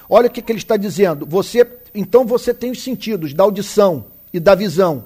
Olha 0.09 0.27
o 0.27 0.29
que, 0.29 0.41
que 0.41 0.51
ele 0.51 0.59
está 0.59 0.75
dizendo. 0.75 1.25
Você, 1.25 1.65
então 1.95 2.25
você 2.25 2.53
tem 2.53 2.69
os 2.69 2.83
sentidos 2.83 3.33
da 3.33 3.45
audição 3.45 4.07
e 4.33 4.39
da 4.39 4.53
visão. 4.53 5.05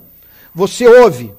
Você 0.55 0.87
ouve, 0.87 1.31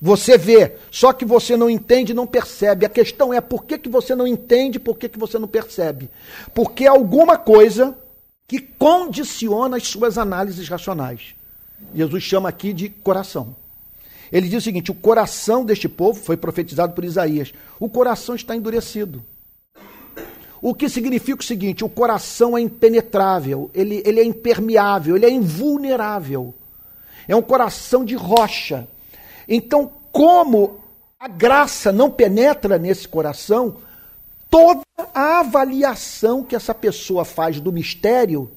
você 0.00 0.38
vê, 0.38 0.76
só 0.88 1.12
que 1.12 1.24
você 1.24 1.56
não 1.56 1.68
entende 1.68 2.12
e 2.12 2.14
não 2.14 2.28
percebe. 2.28 2.86
A 2.86 2.88
questão 2.88 3.34
é 3.34 3.40
por 3.40 3.64
que, 3.64 3.76
que 3.76 3.88
você 3.88 4.14
não 4.14 4.26
entende, 4.26 4.78
por 4.78 4.96
que, 4.96 5.08
que 5.08 5.18
você 5.18 5.36
não 5.36 5.48
percebe? 5.48 6.08
Porque 6.54 6.86
alguma 6.86 7.36
coisa 7.36 7.98
que 8.46 8.60
condiciona 8.60 9.78
as 9.78 9.88
suas 9.88 10.16
análises 10.16 10.68
racionais. 10.68 11.34
Jesus 11.92 12.22
chama 12.22 12.48
aqui 12.48 12.72
de 12.72 12.88
coração. 12.88 13.65
Ele 14.32 14.48
diz 14.48 14.62
o 14.62 14.64
seguinte: 14.64 14.90
o 14.90 14.94
coração 14.94 15.64
deste 15.64 15.88
povo, 15.88 16.20
foi 16.20 16.36
profetizado 16.36 16.92
por 16.92 17.04
Isaías, 17.04 17.52
o 17.78 17.88
coração 17.88 18.34
está 18.34 18.56
endurecido. 18.56 19.22
O 20.60 20.74
que 20.74 20.88
significa 20.88 21.40
o 21.40 21.44
seguinte: 21.44 21.84
o 21.84 21.88
coração 21.88 22.56
é 22.56 22.60
impenetrável, 22.60 23.70
ele, 23.74 24.02
ele 24.04 24.20
é 24.20 24.24
impermeável, 24.24 25.16
ele 25.16 25.26
é 25.26 25.30
invulnerável. 25.30 26.54
É 27.28 27.34
um 27.34 27.42
coração 27.42 28.04
de 28.04 28.14
rocha. 28.14 28.86
Então, 29.48 29.90
como 30.12 30.80
a 31.18 31.28
graça 31.28 31.92
não 31.92 32.10
penetra 32.10 32.78
nesse 32.78 33.08
coração, 33.08 33.78
toda 34.50 34.82
a 35.14 35.40
avaliação 35.40 36.42
que 36.42 36.54
essa 36.54 36.74
pessoa 36.74 37.24
faz 37.24 37.60
do 37.60 37.72
mistério 37.72 38.50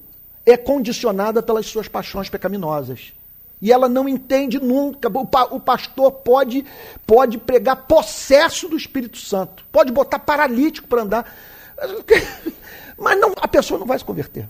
é 0.45 0.57
condicionada 0.57 1.41
pelas 1.41 1.65
suas 1.65 1.87
paixões 1.87 2.29
pecaminosas. 2.29 3.13
E 3.61 3.71
ela 3.71 3.89
não 3.89 4.07
entende 4.07 4.59
nunca. 4.59 5.09
O, 5.09 5.25
pa, 5.25 5.43
o 5.45 5.59
pastor 5.59 6.11
pode, 6.11 6.65
pode 7.05 7.37
pregar 7.37 7.87
possesso 7.87 8.69
do 8.69 8.77
Espírito 8.77 9.17
Santo, 9.17 9.65
pode 9.71 9.91
botar 9.91 10.19
paralítico 10.19 10.87
para 10.87 11.01
andar. 11.01 11.37
Mas 12.97 13.19
não, 13.19 13.33
a 13.37 13.47
pessoa 13.47 13.79
não 13.79 13.87
vai 13.87 13.97
se 13.97 14.05
converter. 14.05 14.49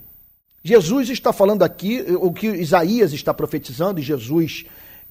Jesus 0.62 1.08
está 1.08 1.32
falando 1.32 1.62
aqui, 1.62 2.04
o 2.20 2.32
que 2.32 2.46
Isaías 2.46 3.12
está 3.12 3.32
profetizando, 3.32 3.98
e 3.98 4.02
Jesus 4.02 4.66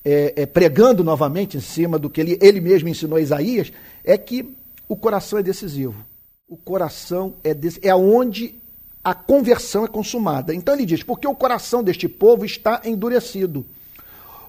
é, 0.05 0.33
é, 0.35 0.45
pregando 0.45 1.03
novamente 1.03 1.57
em 1.57 1.61
cima 1.61 1.97
do 1.97 2.09
que 2.09 2.21
ele, 2.21 2.37
ele 2.41 2.61
mesmo 2.61 2.87
ensinou 2.87 3.17
a 3.17 3.21
Isaías, 3.21 3.71
é 4.03 4.17
que 4.17 4.55
o 4.87 4.95
coração 4.95 5.39
é 5.39 5.43
decisivo. 5.43 6.05
O 6.47 6.57
coração 6.57 7.35
é, 7.43 7.55
é 7.81 7.95
onde 7.95 8.55
a 9.03 9.13
conversão 9.13 9.85
é 9.85 9.87
consumada. 9.87 10.53
Então 10.53 10.73
ele 10.73 10.85
diz: 10.85 11.03
porque 11.03 11.27
o 11.27 11.35
coração 11.35 11.83
deste 11.83 12.07
povo 12.07 12.45
está 12.45 12.81
endurecido. 12.85 13.65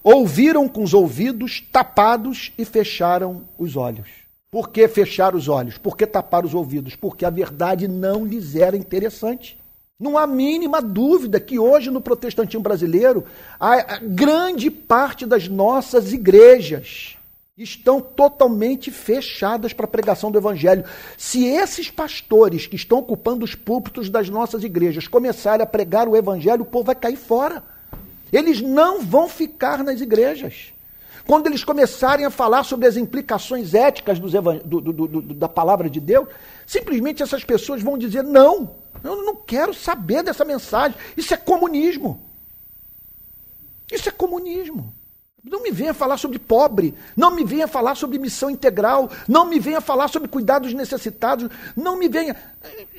Ouviram 0.02 0.68
com 0.68 0.82
os 0.82 0.94
ouvidos 0.94 1.62
tapados 1.72 2.52
e 2.56 2.64
fecharam 2.64 3.44
os 3.58 3.76
olhos. 3.76 4.08
Por 4.50 4.70
que 4.70 4.88
fechar 4.88 5.34
os 5.34 5.48
olhos? 5.48 5.78
Por 5.78 5.96
que 5.96 6.06
tapar 6.06 6.44
os 6.44 6.54
ouvidos? 6.54 6.96
Porque 6.96 7.24
a 7.24 7.30
verdade 7.30 7.86
não 7.86 8.24
lhes 8.24 8.56
era 8.56 8.76
interessante. 8.76 9.58
Não 9.98 10.16
há 10.16 10.26
mínima 10.26 10.80
dúvida 10.80 11.38
que 11.38 11.58
hoje 11.58 11.90
no 11.90 12.00
protestantismo 12.00 12.62
brasileiro, 12.62 13.24
a 13.60 13.98
grande 13.98 14.70
parte 14.70 15.26
das 15.26 15.46
nossas 15.46 16.12
igrejas 16.12 17.18
estão 17.56 18.00
totalmente 18.00 18.90
fechadas 18.90 19.74
para 19.74 19.84
a 19.84 19.88
pregação 19.88 20.30
do 20.30 20.38
evangelho. 20.38 20.84
Se 21.18 21.44
esses 21.44 21.90
pastores 21.90 22.66
que 22.66 22.76
estão 22.76 22.98
ocupando 22.98 23.44
os 23.44 23.54
púlpitos 23.54 24.08
das 24.08 24.30
nossas 24.30 24.64
igrejas 24.64 25.06
começarem 25.06 25.62
a 25.62 25.66
pregar 25.66 26.08
o 26.08 26.16
evangelho, 26.16 26.62
o 26.62 26.66
povo 26.66 26.86
vai 26.86 26.94
cair 26.94 27.16
fora. 27.16 27.62
Eles 28.32 28.60
não 28.60 29.00
vão 29.00 29.28
ficar 29.28 29.82
nas 29.82 30.00
igrejas. 30.00 30.72
Quando 31.26 31.46
eles 31.46 31.62
começarem 31.62 32.24
a 32.24 32.30
falar 32.30 32.64
sobre 32.64 32.86
as 32.86 32.96
implicações 32.96 33.74
éticas 33.74 34.18
do, 34.18 34.28
do, 34.80 34.92
do, 34.92 35.22
da 35.34 35.48
palavra 35.48 35.88
de 35.88 36.00
Deus, 36.00 36.28
simplesmente 36.66 37.22
essas 37.22 37.44
pessoas 37.44 37.82
vão 37.82 37.98
dizer: 37.98 38.24
não, 38.24 38.74
eu 39.04 39.22
não 39.24 39.36
quero 39.36 39.72
saber 39.72 40.22
dessa 40.22 40.44
mensagem. 40.44 40.96
Isso 41.16 41.32
é 41.32 41.36
comunismo. 41.36 42.22
Isso 43.92 44.08
é 44.08 44.12
comunismo. 44.12 44.94
Não 45.42 45.62
me 45.62 45.70
venha 45.70 45.94
falar 45.94 46.18
sobre 46.18 46.38
pobre, 46.38 46.94
não 47.16 47.30
me 47.30 47.44
venha 47.44 47.66
falar 47.66 47.94
sobre 47.94 48.18
missão 48.18 48.50
integral, 48.50 49.10
não 49.26 49.46
me 49.46 49.58
venha 49.58 49.80
falar 49.80 50.08
sobre 50.08 50.28
cuidados 50.28 50.74
necessitados, 50.74 51.48
não 51.74 51.96
me 51.96 52.08
venha. 52.08 52.36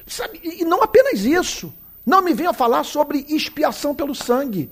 Sabe, 0.07 0.39
e 0.43 0.65
não 0.65 0.82
apenas 0.82 1.23
isso. 1.23 1.71
Não 2.03 2.21
me 2.21 2.34
venha 2.34 2.51
falar 2.51 2.84
sobre 2.84 3.25
expiação 3.29 3.93
pelo 3.93 4.15
sangue. 4.15 4.71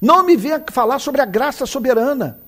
Não 0.00 0.24
me 0.24 0.36
venha 0.36 0.64
falar 0.70 0.98
sobre 0.98 1.20
a 1.20 1.26
graça 1.26 1.66
soberana, 1.66 2.40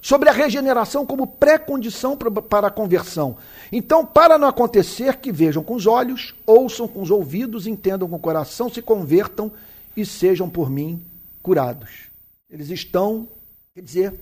sobre 0.00 0.28
a 0.28 0.32
regeneração 0.32 1.06
como 1.06 1.26
pré-condição 1.26 2.16
para 2.16 2.66
a 2.66 2.70
conversão. 2.70 3.36
Então, 3.70 4.04
para 4.04 4.38
não 4.38 4.48
acontecer, 4.48 5.18
que 5.18 5.30
vejam 5.30 5.62
com 5.62 5.74
os 5.74 5.86
olhos, 5.86 6.34
ouçam 6.46 6.88
com 6.88 7.02
os 7.02 7.10
ouvidos, 7.10 7.66
entendam 7.66 8.08
com 8.08 8.16
o 8.16 8.20
coração, 8.20 8.68
se 8.68 8.82
convertam 8.82 9.52
e 9.96 10.04
sejam 10.04 10.48
por 10.48 10.70
mim 10.70 11.04
curados. 11.42 12.08
Eles 12.50 12.70
estão 12.70 13.28
Quer 13.74 13.82
dizer, 13.82 14.14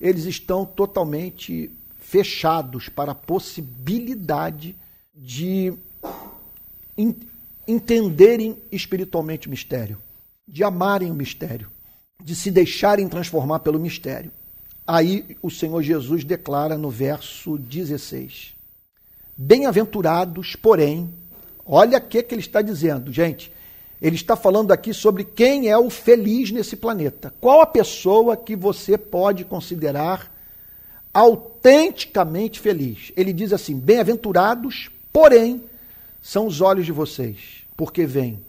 eles 0.00 0.24
estão 0.24 0.66
totalmente 0.66 1.70
fechados 1.98 2.88
para 2.88 3.12
a 3.12 3.14
possibilidade 3.14 4.76
de 5.14 5.72
entenderem 7.66 8.58
espiritualmente 8.72 9.46
o 9.46 9.50
mistério, 9.50 9.98
de 10.46 10.64
amarem 10.64 11.10
o 11.10 11.14
mistério, 11.14 11.70
de 12.22 12.34
se 12.34 12.50
deixarem 12.50 13.08
transformar 13.08 13.60
pelo 13.60 13.78
mistério. 13.78 14.30
Aí 14.86 15.36
o 15.42 15.50
Senhor 15.50 15.82
Jesus 15.82 16.24
declara 16.24 16.76
no 16.76 16.90
verso 16.90 17.56
16: 17.58 18.54
Bem-aventurados, 19.36 20.56
porém, 20.56 21.12
olha 21.64 21.98
o 21.98 22.00
que, 22.00 22.22
que 22.22 22.34
ele 22.34 22.42
está 22.42 22.60
dizendo, 22.60 23.12
gente. 23.12 23.52
Ele 24.00 24.16
está 24.16 24.36
falando 24.36 24.72
aqui 24.72 24.94
sobre 24.94 25.24
quem 25.24 25.68
é 25.68 25.76
o 25.76 25.90
feliz 25.90 26.50
nesse 26.50 26.76
planeta. 26.76 27.34
Qual 27.40 27.60
a 27.60 27.66
pessoa 27.66 28.36
que 28.36 28.54
você 28.54 28.96
pode 28.96 29.44
considerar 29.44 30.32
autenticamente 31.12 32.60
feliz? 32.60 33.12
Ele 33.16 33.32
diz 33.32 33.52
assim: 33.52 33.78
Bem-aventurados, 33.78 34.90
porém, 35.12 35.62
são 36.22 36.46
os 36.46 36.60
olhos 36.60 36.86
de 36.86 36.92
vocês, 36.92 37.64
porque 37.76 38.06
vêm. 38.06 38.47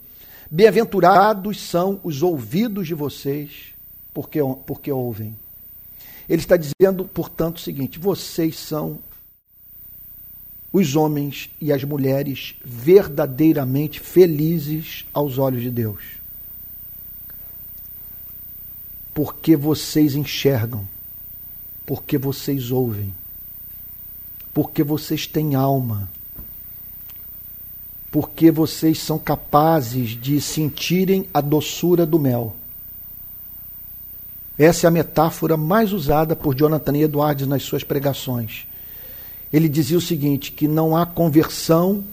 Bem-aventurados 0.50 1.60
são 1.60 2.00
os 2.02 2.22
ouvidos 2.22 2.88
de 2.88 2.94
vocês, 2.94 3.72
porque, 4.12 4.40
porque 4.66 4.90
ouvem. 4.90 5.36
Ele 6.28 6.42
está 6.42 6.56
dizendo, 6.56 7.04
portanto, 7.04 7.58
o 7.58 7.60
seguinte: 7.60 8.00
vocês 8.00 8.58
são 8.58 8.98
os 10.72 10.96
homens 10.96 11.50
e 11.60 11.72
as 11.72 11.84
mulheres 11.84 12.56
verdadeiramente 12.64 14.00
felizes 14.00 15.04
aos 15.12 15.38
olhos 15.38 15.62
de 15.62 15.70
Deus. 15.70 16.02
Porque 19.14 19.54
vocês 19.54 20.16
enxergam, 20.16 20.86
porque 21.86 22.18
vocês 22.18 22.72
ouvem, 22.72 23.14
porque 24.52 24.82
vocês 24.82 25.28
têm 25.28 25.54
alma, 25.54 26.10
porque 28.10 28.50
vocês 28.50 28.98
são 28.98 29.18
capazes 29.18 30.10
de 30.10 30.40
sentirem 30.40 31.26
a 31.32 31.40
doçura 31.40 32.04
do 32.04 32.18
mel. 32.18 32.56
Essa 34.58 34.86
é 34.86 34.88
a 34.88 34.90
metáfora 34.90 35.56
mais 35.56 35.92
usada 35.92 36.34
por 36.36 36.54
Jonathan 36.54 36.96
Edwards 36.96 37.46
nas 37.46 37.62
suas 37.62 37.84
pregações 37.84 38.66
ele 39.52 39.68
dizia 39.68 39.98
o 39.98 40.02
seguinte: 40.02 40.52
que 40.52 40.68
não 40.68 40.96
há 40.96 41.04
conversão 41.04 42.04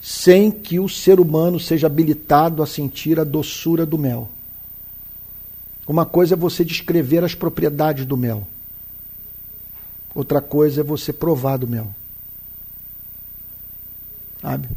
sem 0.00 0.50
que 0.50 0.80
o 0.80 0.88
ser 0.88 1.20
humano 1.20 1.60
seja 1.60 1.86
habilitado 1.86 2.62
a 2.62 2.66
sentir 2.66 3.20
a 3.20 3.24
doçura 3.24 3.84
do 3.84 3.98
mel. 3.98 4.28
Uma 5.86 6.06
coisa 6.06 6.34
é 6.34 6.36
você 6.36 6.64
descrever 6.64 7.24
as 7.24 7.34
propriedades 7.34 8.06
do 8.06 8.16
mel. 8.16 8.46
Outra 10.14 10.40
coisa 10.40 10.80
é 10.80 10.84
você 10.84 11.12
provar 11.12 11.58
do 11.58 11.68
mel. 11.68 11.90
Sabe? 14.40 14.68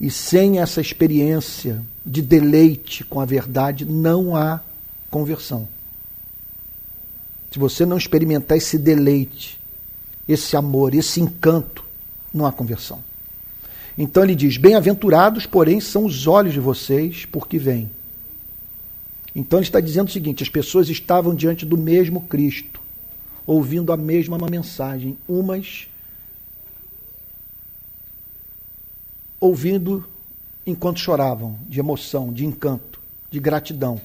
E 0.00 0.10
sem 0.10 0.60
essa 0.60 0.80
experiência 0.80 1.82
de 2.04 2.20
deleite 2.20 3.04
com 3.04 3.20
a 3.20 3.24
verdade, 3.24 3.84
não 3.84 4.36
há 4.36 4.60
conversão. 5.10 5.68
Se 7.50 7.58
você 7.58 7.86
não 7.86 7.96
experimentar 7.96 8.58
esse 8.58 8.76
deleite 8.76 9.58
esse 10.28 10.56
amor, 10.56 10.94
esse 10.94 11.20
encanto, 11.20 11.84
não 12.32 12.46
há 12.46 12.52
conversão. 12.52 13.02
Então 13.96 14.24
ele 14.24 14.34
diz: 14.34 14.56
Bem-aventurados, 14.56 15.46
porém, 15.46 15.80
são 15.80 16.04
os 16.04 16.26
olhos 16.26 16.52
de 16.52 16.60
vocês, 16.60 17.24
porque 17.26 17.58
vêm. 17.58 17.90
Então 19.34 19.58
ele 19.58 19.66
está 19.66 19.80
dizendo 19.80 20.08
o 20.08 20.12
seguinte: 20.12 20.42
as 20.42 20.48
pessoas 20.48 20.88
estavam 20.88 21.34
diante 21.34 21.64
do 21.64 21.78
mesmo 21.78 22.22
Cristo, 22.22 22.80
ouvindo 23.46 23.92
a 23.92 23.96
mesma 23.96 24.38
mensagem, 24.50 25.16
umas 25.28 25.86
ouvindo 29.44 30.04
enquanto 30.66 31.00
choravam, 31.00 31.58
de 31.68 31.78
emoção, 31.78 32.32
de 32.32 32.46
encanto, 32.46 33.00
de 33.30 33.38
gratidão, 33.38 34.00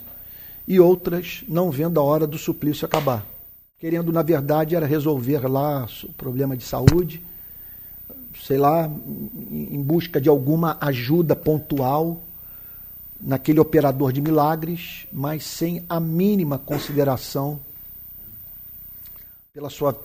e 0.68 0.80
outras 0.80 1.44
não 1.48 1.72
vendo 1.72 2.00
a 2.00 2.04
hora 2.04 2.28
do 2.28 2.38
suplício 2.38 2.86
acabar 2.86 3.26
querendo, 3.80 4.12
na 4.12 4.22
verdade, 4.22 4.76
era 4.76 4.86
resolver 4.86 5.48
lá 5.48 5.88
o 6.04 6.14
problema 6.14 6.56
de 6.56 6.64
saúde, 6.64 7.24
sei 8.46 8.58
lá, 8.58 8.92
em 9.50 9.82
busca 9.82 10.20
de 10.20 10.28
alguma 10.28 10.78
ajuda 10.82 11.36
pontual 11.36 12.22
naquele 13.22 13.60
operador 13.60 14.12
de 14.12 14.22
milagres, 14.22 15.08
mas 15.12 15.46
sem 15.46 15.84
a 15.88 16.00
mínima 16.00 16.60
consideração 16.60 17.60
pela 19.54 19.70
sua 19.70 19.98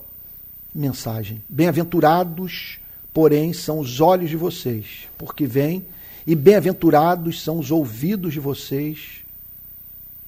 mensagem. 0.72 1.42
Bem-aventurados, 1.48 2.78
porém, 3.14 3.54
são 3.54 3.78
os 3.78 4.00
olhos 4.00 4.28
de 4.28 4.36
vocês, 4.36 5.08
porque 5.16 5.46
vêm, 5.46 5.86
e 6.26 6.34
bem-aventurados 6.34 7.42
são 7.42 7.58
os 7.58 7.70
ouvidos 7.70 8.34
de 8.34 8.40
vocês, 8.40 9.22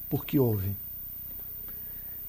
porque 0.08 0.38
ouvem 0.38 0.74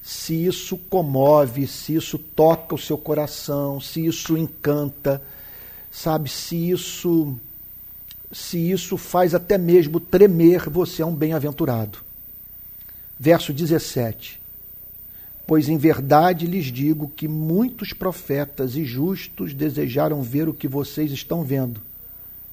se 0.08 0.46
isso 0.46 0.78
comove, 0.78 1.68
se 1.68 1.94
isso 1.94 2.18
toca 2.18 2.74
o 2.74 2.78
seu 2.78 2.98
coração, 2.98 3.82
se 3.82 4.06
isso 4.06 4.38
encanta, 4.38 5.22
sabe, 5.92 6.30
se 6.30 6.70
isso 6.70 7.38
se 8.32 8.72
isso 8.72 8.96
faz 8.98 9.36
até 9.36 9.58
mesmo 9.58 10.00
tremer, 10.00 10.70
você 10.70 11.02
é 11.02 11.06
um 11.06 11.14
bem-aventurado. 11.14 12.00
Verso 13.20 13.52
17. 13.52 14.37
Pois 15.48 15.70
em 15.70 15.78
verdade 15.78 16.46
lhes 16.46 16.66
digo 16.66 17.10
que 17.16 17.26
muitos 17.26 17.94
profetas 17.94 18.76
e 18.76 18.84
justos 18.84 19.54
desejaram 19.54 20.22
ver 20.22 20.50
o 20.50 20.54
que 20.54 20.68
vocês 20.68 21.10
estão 21.10 21.42
vendo, 21.42 21.82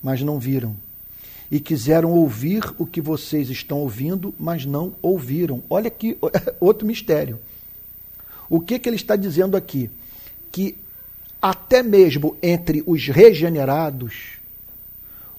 mas 0.01 0.22
não 0.22 0.38
viram. 0.38 0.76
E 1.51 1.59
quiseram 1.59 2.12
ouvir 2.12 2.62
o 2.78 2.86
que 2.86 3.01
vocês 3.01 3.51
estão 3.51 3.78
ouvindo, 3.78 4.32
mas 4.38 4.64
não 4.64 4.95
ouviram. 5.03 5.61
Olha 5.68 5.88
aqui 5.88 6.16
outro 6.61 6.86
mistério. 6.86 7.40
O 8.49 8.61
que, 8.61 8.78
que 8.78 8.88
ele 8.88 8.97
está 8.97 9.16
dizendo 9.16 9.57
aqui? 9.57 9.90
Que 10.53 10.76
até 11.42 11.82
mesmo 11.82 12.36
entre 12.40 12.84
os 12.86 13.09
regenerados, 13.09 14.38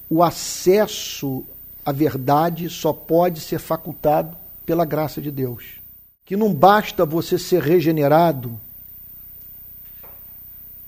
o 0.09 0.21
acesso 0.21 1.45
à 1.85 1.93
verdade 1.93 2.69
só 2.69 2.91
pode 2.91 3.39
ser 3.39 3.59
facultado 3.59 4.35
pela 4.65 4.83
graça 4.83 5.21
de 5.21 5.31
Deus. 5.31 5.84
Que 6.25 6.35
não 6.35 6.53
basta 6.53 7.05
você 7.05 7.37
ser 7.37 7.61
regenerado 7.61 8.59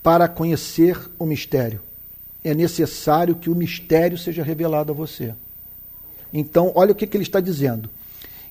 para 0.02 0.28
conhecer 0.28 0.98
o 1.18 1.24
mistério. 1.24 1.80
É 2.42 2.54
necessário 2.54 3.36
que 3.36 3.50
o 3.50 3.54
mistério 3.54 4.18
seja 4.18 4.42
revelado 4.42 4.92
a 4.92 4.94
você. 4.94 5.34
Então, 6.32 6.72
olha 6.74 6.92
o 6.92 6.94
que, 6.94 7.06
que 7.06 7.16
ele 7.16 7.24
está 7.24 7.40
dizendo. 7.40 7.90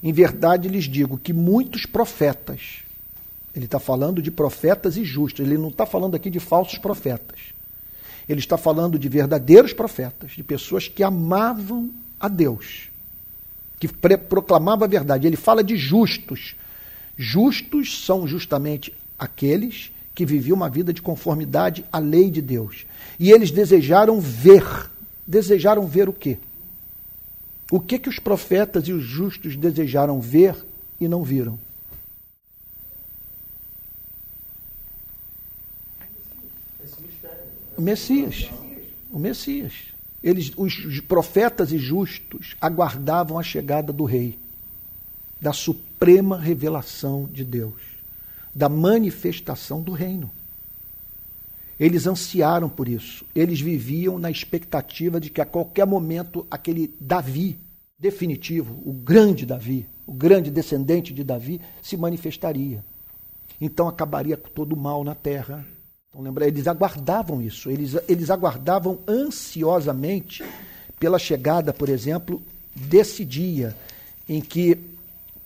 Em 0.01 0.13
verdade 0.13 0.67
lhes 0.67 0.85
digo 0.85 1.17
que 1.17 1.33
muitos 1.33 1.85
profetas, 1.85 2.79
ele 3.55 3.65
está 3.65 3.79
falando 3.79 4.21
de 4.21 4.29
profetas 4.29 4.97
e 4.97 5.03
justos, 5.03 5.45
ele 5.45 5.57
não 5.57 5.69
está 5.69 5.85
falando 5.85 6.15
aqui 6.15 6.29
de 6.29 6.39
falsos 6.39 6.77
profetas. 6.77 7.39
Ele 8.29 8.39
está 8.39 8.57
falando 8.57 8.99
de 8.99 9.07
verdadeiros 9.07 9.73
profetas, 9.73 10.31
de 10.31 10.43
pessoas 10.43 10.87
que 10.87 11.01
amavam 11.01 11.89
a 12.19 12.27
Deus, 12.27 12.89
que 13.79 13.87
proclamavam 13.87 14.83
a 14.83 14.87
verdade. 14.87 15.27
Ele 15.27 15.37
fala 15.37 15.63
de 15.63 15.77
justos. 15.77 16.55
Justos 17.17 18.05
são 18.05 18.27
justamente 18.27 18.93
aqueles 19.17 19.91
que 20.13 20.25
viviam 20.25 20.55
uma 20.55 20.69
vida 20.69 20.93
de 20.93 21.01
conformidade 21.01 21.83
à 21.91 21.99
lei 21.99 22.29
de 22.29 22.41
Deus. 22.41 22.85
E 23.19 23.31
eles 23.31 23.51
desejaram 23.51 24.21
ver. 24.21 24.63
Desejaram 25.25 25.85
ver 25.87 26.07
o 26.07 26.13
quê? 26.13 26.37
O 27.71 27.79
que 27.79 27.99
que 27.99 28.07
os 28.07 28.19
profetas 28.19 28.87
e 28.87 28.93
os 28.93 29.03
justos 29.03 29.55
desejaram 29.55 30.21
ver 30.21 30.55
e 31.01 31.07
não 31.07 31.23
viram? 31.23 31.59
O 37.77 37.81
Messias. 37.81 38.49
O 39.11 39.19
Messias. 39.19 39.73
Eles, 40.23 40.51
os 40.57 40.99
profetas 41.01 41.71
e 41.71 41.77
justos 41.77 42.55
aguardavam 42.59 43.37
a 43.37 43.43
chegada 43.43 43.93
do 43.93 44.03
rei, 44.03 44.37
da 45.39 45.53
suprema 45.53 46.37
revelação 46.37 47.25
de 47.31 47.43
Deus, 47.43 47.81
da 48.53 48.67
manifestação 48.67 49.81
do 49.81 49.91
reino. 49.91 50.31
Eles 51.79 52.07
ansiaram 52.07 52.67
por 52.67 52.87
isso. 52.87 53.23
Eles 53.35 53.61
viviam 53.61 54.17
na 54.17 54.31
expectativa 54.31 55.19
de 55.19 55.29
que 55.29 55.41
a 55.41 55.45
qualquer 55.45 55.85
momento 55.85 56.45
aquele 56.49 56.93
Davi 56.99 57.59
definitivo, 57.99 58.81
o 58.85 58.93
grande 58.93 59.45
Davi, 59.45 59.87
o 60.05 60.13
grande 60.13 60.49
descendente 60.49 61.13
de 61.13 61.23
Davi, 61.23 61.61
se 61.81 61.97
manifestaria. 61.97 62.83
Então 63.59 63.87
acabaria 63.87 64.37
com 64.37 64.49
todo 64.49 64.73
o 64.73 64.77
mal 64.77 65.03
na 65.03 65.15
terra. 65.15 65.65
Então, 66.09 66.21
lembra, 66.21 66.47
eles 66.47 66.67
aguardavam 66.67 67.41
isso, 67.41 67.69
eles, 67.69 67.95
eles 68.07 68.29
aguardavam 68.29 68.99
ansiosamente 69.07 70.43
pela 70.99 71.19
chegada, 71.19 71.73
por 71.73 71.89
exemplo, 71.89 72.41
desse 72.75 73.25
dia 73.25 73.75
em 74.27 74.41
que, 74.41 74.77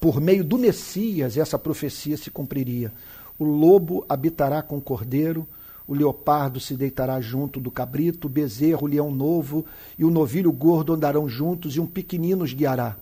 por 0.02 0.20
meio 0.20 0.44
do 0.44 0.58
Messias, 0.58 1.38
essa 1.38 1.60
profecia 1.60 2.18
se 2.18 2.32
cumpriria. 2.32 2.92
O 3.38 3.46
lobo 3.46 4.04
habitará 4.10 4.60
com 4.64 4.78
o 4.78 4.82
cordeiro, 4.82 5.48
o 5.88 5.94
leopardo 5.94 6.60
se 6.60 6.74
deitará 6.74 7.22
junto 7.22 7.60
do 7.60 7.70
cabrito, 7.70 8.26
o 8.26 8.30
bezerro, 8.30 8.86
o 8.86 8.90
leão 8.90 9.12
novo 9.12 9.64
e 10.00 10.04
o 10.04 10.10
novilho 10.10 10.52
gordo 10.52 10.94
andarão 10.94 11.30
juntos 11.30 11.76
e 11.76 11.80
um 11.80 11.86
pequenino 11.86 12.44
os 12.44 12.52
guiará. 12.52 12.98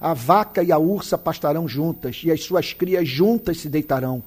A 0.00 0.14
vaca 0.14 0.64
e 0.64 0.72
a 0.72 0.78
ursa 0.78 1.16
pastarão 1.16 1.68
juntas 1.68 2.22
e 2.24 2.30
as 2.32 2.42
suas 2.42 2.72
crias 2.72 3.08
juntas 3.08 3.58
se 3.58 3.68
deitarão. 3.68 4.20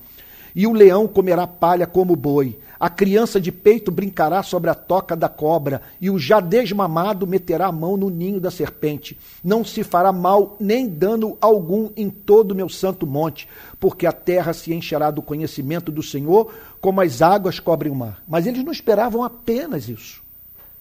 E 0.56 0.66
o 0.66 0.74
leão 0.74 1.08
comerá 1.08 1.46
palha 1.46 1.86
como 1.86 2.16
boi. 2.16 2.58
A 2.80 2.90
criança 2.90 3.40
de 3.40 3.52
peito 3.52 3.92
brincará 3.92 4.44
sobre 4.44 4.70
a 4.70 4.76
toca 4.76 5.16
da 5.16 5.30
cobra, 5.30 5.82
e 6.00 6.10
o 6.10 6.20
já 6.20 6.40
desmamado 6.40 7.26
meterá 7.26 7.68
a 7.68 7.72
mão 7.72 7.98
no 7.98 8.10
ninho 8.10 8.40
da 8.40 8.52
serpente. 8.52 9.18
Não 9.44 9.64
se 9.64 9.84
fará 9.84 10.12
mal 10.12 10.56
nem 10.60 10.88
dano 10.88 11.38
algum 11.42 11.90
em 11.96 12.10
todo 12.10 12.52
o 12.52 12.56
meu 12.56 12.70
santo 12.70 13.08
monte, 13.08 13.48
porque 13.80 14.06
a 14.06 14.12
terra 14.12 14.54
se 14.54 14.74
encherá 14.74 15.10
do 15.10 15.22
conhecimento 15.22 15.92
do 15.92 16.04
Senhor, 16.04 16.54
como 16.82 17.02
as 17.02 17.22
águas 17.22 17.60
cobrem 17.60 17.92
o 17.92 17.96
mar. 17.96 18.22
Mas 18.28 18.46
eles 18.46 18.64
não 18.64 18.72
esperavam 18.72 19.24
apenas 19.24 19.90
isso. 19.90 20.22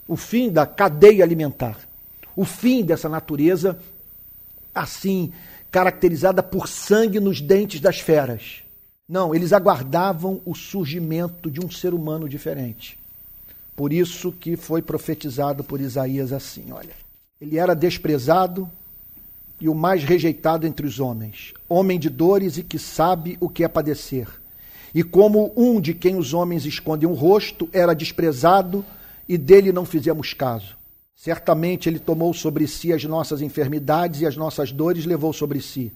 O 0.06 0.16
fim 0.16 0.50
da 0.50 0.66
cadeia 0.66 1.24
alimentar. 1.24 1.78
O 2.36 2.44
fim 2.44 2.84
dessa 2.84 3.08
natureza 3.08 3.78
assim 4.74 5.32
caracterizada 5.70 6.42
por 6.42 6.68
sangue 6.68 7.20
nos 7.20 7.40
dentes 7.40 7.80
das 7.80 8.00
feras. 8.00 8.63
Não, 9.08 9.34
eles 9.34 9.52
aguardavam 9.52 10.40
o 10.44 10.54
surgimento 10.54 11.50
de 11.50 11.64
um 11.64 11.70
ser 11.70 11.92
humano 11.92 12.28
diferente. 12.28 12.98
Por 13.76 13.92
isso 13.92 14.32
que 14.32 14.56
foi 14.56 14.80
profetizado 14.80 15.62
por 15.62 15.80
Isaías 15.80 16.32
assim, 16.32 16.70
olha. 16.70 16.94
Ele 17.40 17.58
era 17.58 17.74
desprezado 17.74 18.68
e 19.60 19.68
o 19.68 19.74
mais 19.74 20.04
rejeitado 20.04 20.66
entre 20.66 20.86
os 20.86 21.00
homens, 21.00 21.52
homem 21.68 21.98
de 21.98 22.08
dores 22.08 22.56
e 22.56 22.62
que 22.62 22.78
sabe 22.78 23.36
o 23.40 23.48
que 23.48 23.64
é 23.64 23.68
padecer 23.68 24.28
e 24.94 25.02
como 25.02 25.52
um 25.56 25.80
de 25.80 25.92
quem 25.92 26.16
os 26.16 26.32
homens 26.32 26.64
escondem 26.64 27.08
o 27.08 27.12
rosto 27.12 27.68
era 27.72 27.92
desprezado 27.92 28.84
e 29.28 29.36
dele 29.36 29.72
não 29.72 29.84
fizemos 29.84 30.32
caso. 30.32 30.76
Certamente 31.16 31.88
ele 31.88 31.98
tomou 31.98 32.32
sobre 32.32 32.68
si 32.68 32.92
as 32.92 33.02
nossas 33.04 33.42
enfermidades 33.42 34.20
e 34.20 34.26
as 34.26 34.36
nossas 34.36 34.70
dores 34.70 35.04
levou 35.04 35.32
sobre 35.32 35.60
si. 35.60 35.92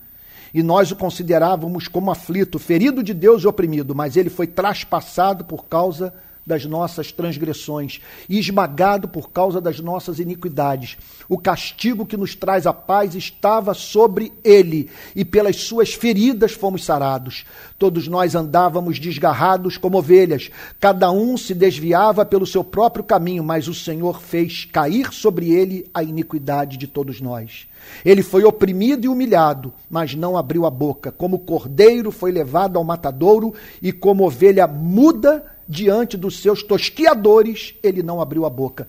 E 0.53 0.63
nós 0.63 0.91
o 0.91 0.97
considerávamos 0.97 1.89
como 1.89 2.11
aflito, 2.11 2.59
ferido 2.59 3.03
de 3.03 3.13
Deus 3.13 3.43
e 3.43 3.47
oprimido, 3.47 3.95
mas 3.95 4.17
ele 4.17 4.31
foi 4.31 4.47
traspassado 4.47 5.45
por 5.45 5.67
causa 5.67 6.13
das 6.49 6.65
nossas 6.65 7.13
transgressões 7.13 8.01
e 8.27 8.39
esmagado 8.39 9.07
por 9.07 9.31
causa 9.31 9.61
das 9.61 9.79
nossas 9.79 10.19
iniquidades. 10.19 10.97
O 11.29 11.37
castigo 11.37 12.07
que 12.07 12.17
nos 12.17 12.35
traz 12.35 12.67
a 12.67 12.73
paz 12.73 13.15
estava 13.15 13.75
sobre 13.75 14.33
ele, 14.43 14.89
e 15.15 15.27
pelas 15.27 15.57
suas 15.57 15.93
feridas 15.93 16.53
fomos 16.53 16.85
sarados. 16.85 17.45
Todos 17.79 18.09
nós 18.09 18.35
andávamos 18.35 18.99
desgarrados 18.99 19.77
como 19.77 19.99
ovelhas, 19.99 20.51
cada 20.81 21.13
um 21.13 21.37
se 21.37 21.55
desviava 21.55 22.25
pelo 22.25 22.47
seu 22.47 22.65
próprio 22.65 23.05
caminho, 23.05 23.45
mas 23.45 23.69
o 23.69 23.75
Senhor 23.75 24.21
fez 24.23 24.65
cair 24.65 25.13
sobre 25.13 25.51
ele 25.51 25.87
a 25.93 26.03
iniquidade 26.03 26.79
de 26.79 26.87
todos 26.87 27.21
nós. 27.21 27.69
Ele 28.05 28.23
foi 28.23 28.45
oprimido 28.45 29.05
e 29.05 29.09
humilhado, 29.09 29.73
mas 29.91 30.15
não 30.15 30.37
abriu 30.37 30.65
a 30.65 30.71
boca. 30.71 31.13
Como 31.13 31.41
cordeiro 31.41 32.11
foi 32.11 32.33
levado 32.33 32.79
ao 32.79 32.85
matadouro, 32.85 33.53
e 33.83 33.93
como 33.93 34.25
ovelha 34.25 34.67
muda 34.67 35.45
diante 35.69 36.17
dos 36.17 36.41
seus 36.41 36.63
tosquiadores, 36.63 37.75
ele 37.83 38.03
não 38.03 38.21
abriu 38.21 38.47
a 38.47 38.51
boca. 38.51 38.89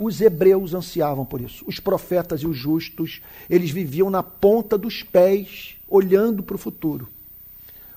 Os 0.00 0.20
hebreus 0.20 0.72
ansiavam 0.72 1.24
por 1.24 1.40
isso. 1.40 1.64
Os 1.66 1.80
profetas 1.80 2.40
e 2.42 2.46
os 2.46 2.56
justos, 2.56 3.20
eles 3.50 3.70
viviam 3.70 4.08
na 4.08 4.22
ponta 4.22 4.78
dos 4.78 5.02
pés, 5.02 5.76
olhando 5.88 6.42
para 6.42 6.54
o 6.54 6.58
futuro. 6.58 7.08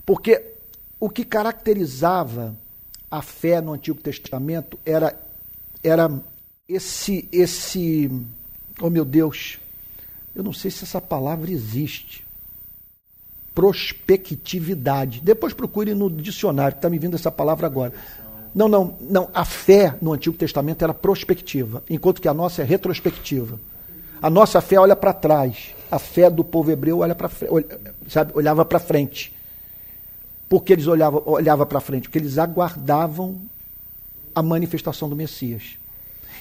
Porque 0.05 0.43
o 0.99 1.09
que 1.09 1.23
caracterizava 1.23 2.55
a 3.09 3.21
fé 3.21 3.61
no 3.61 3.73
Antigo 3.73 4.01
Testamento 4.01 4.77
era, 4.85 5.19
era 5.83 6.11
esse, 6.67 7.29
esse, 7.31 8.11
oh 8.81 8.89
meu 8.89 9.05
Deus, 9.05 9.59
eu 10.35 10.43
não 10.43 10.51
sei 10.51 10.69
se 10.69 10.83
essa 10.83 10.99
palavra 10.99 11.51
existe. 11.51 12.24
Prospectividade. 13.55 15.21
Depois 15.21 15.53
procure 15.53 15.95
no 15.95 16.09
dicionário, 16.09 16.75
está 16.75 16.89
me 16.89 16.99
vindo 16.99 17.15
essa 17.15 17.31
palavra 17.31 17.65
agora. 17.65 17.93
Não, 18.53 18.67
não, 18.67 18.95
não. 19.01 19.29
A 19.33 19.43
fé 19.43 19.95
no 20.01 20.13
Antigo 20.13 20.37
Testamento 20.37 20.83
era 20.83 20.93
prospectiva, 20.93 21.81
enquanto 21.89 22.21
que 22.21 22.27
a 22.27 22.33
nossa 22.33 22.61
é 22.61 22.65
retrospectiva. 22.65 23.59
A 24.21 24.29
nossa 24.29 24.61
fé 24.61 24.79
olha 24.79 24.95
para 24.95 25.13
trás. 25.13 25.73
A 25.89 25.99
fé 25.99 26.29
do 26.29 26.43
povo 26.43 26.71
hebreu 26.71 26.99
olha 26.99 27.15
para 27.15 27.29
sabe, 28.07 28.31
olhava 28.35 28.65
para 28.65 28.79
frente. 28.79 29.33
Por 30.47 30.63
que 30.63 30.73
eles 30.73 30.87
olhavam 30.87 31.23
olhava 31.25 31.65
para 31.65 31.79
frente? 31.79 32.03
Porque 32.03 32.19
eles 32.19 32.37
aguardavam 32.37 33.41
a 34.33 34.43
manifestação 34.43 35.09
do 35.09 35.15
Messias. 35.15 35.77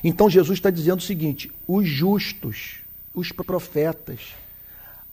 Então 0.02 0.28
Jesus 0.28 0.58
está 0.58 0.70
dizendo 0.70 0.98
o 0.98 1.02
seguinte: 1.02 1.50
os 1.66 1.86
justos 1.86 2.84
os 3.14 3.30
profetas 3.30 4.34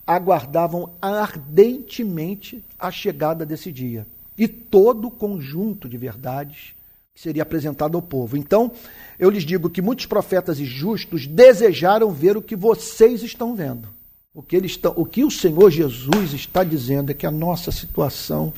aguardavam 0.06 0.90
ardentemente 1.00 2.64
a 2.78 2.90
chegada 2.90 3.46
desse 3.46 3.70
dia 3.70 4.06
e 4.36 4.48
todo 4.48 5.08
o 5.08 5.10
conjunto 5.10 5.88
de 5.88 5.96
verdades 5.96 6.74
que 7.14 7.20
seria 7.20 7.42
apresentado 7.42 7.96
ao 7.96 8.02
povo. 8.02 8.36
Então, 8.36 8.72
eu 9.18 9.28
lhes 9.28 9.44
digo 9.44 9.68
que 9.68 9.82
muitos 9.82 10.06
profetas 10.06 10.58
e 10.58 10.64
justos 10.64 11.26
desejaram 11.26 12.10
ver 12.10 12.36
o 12.36 12.42
que 12.42 12.56
vocês 12.56 13.22
estão 13.22 13.54
vendo. 13.54 13.88
O 14.34 14.42
que, 14.42 14.56
eles 14.56 14.72
estão, 14.72 14.94
o 14.96 15.04
que 15.04 15.24
o 15.24 15.30
Senhor 15.30 15.70
Jesus 15.70 16.32
está 16.32 16.64
dizendo 16.64 17.10
é 17.10 17.14
que 17.14 17.26
a 17.26 17.30
nossa 17.30 17.70
situação 17.70 18.52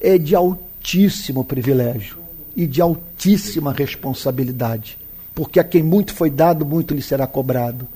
é 0.00 0.18
de 0.18 0.34
altíssimo 0.34 1.44
privilégio 1.44 2.18
e 2.56 2.66
de 2.66 2.82
altíssima 2.82 3.72
responsabilidade. 3.72 4.98
Porque 5.32 5.60
a 5.60 5.64
quem 5.64 5.82
muito 5.82 6.12
foi 6.12 6.28
dado, 6.28 6.66
muito 6.66 6.92
lhe 6.92 7.02
será 7.02 7.26
cobrado. 7.26 7.86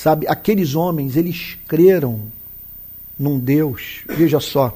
Sabe, 0.00 0.26
aqueles 0.26 0.74
homens, 0.74 1.14
eles 1.14 1.58
creram 1.68 2.32
num 3.18 3.38
Deus, 3.38 4.02
veja 4.08 4.40
só. 4.40 4.74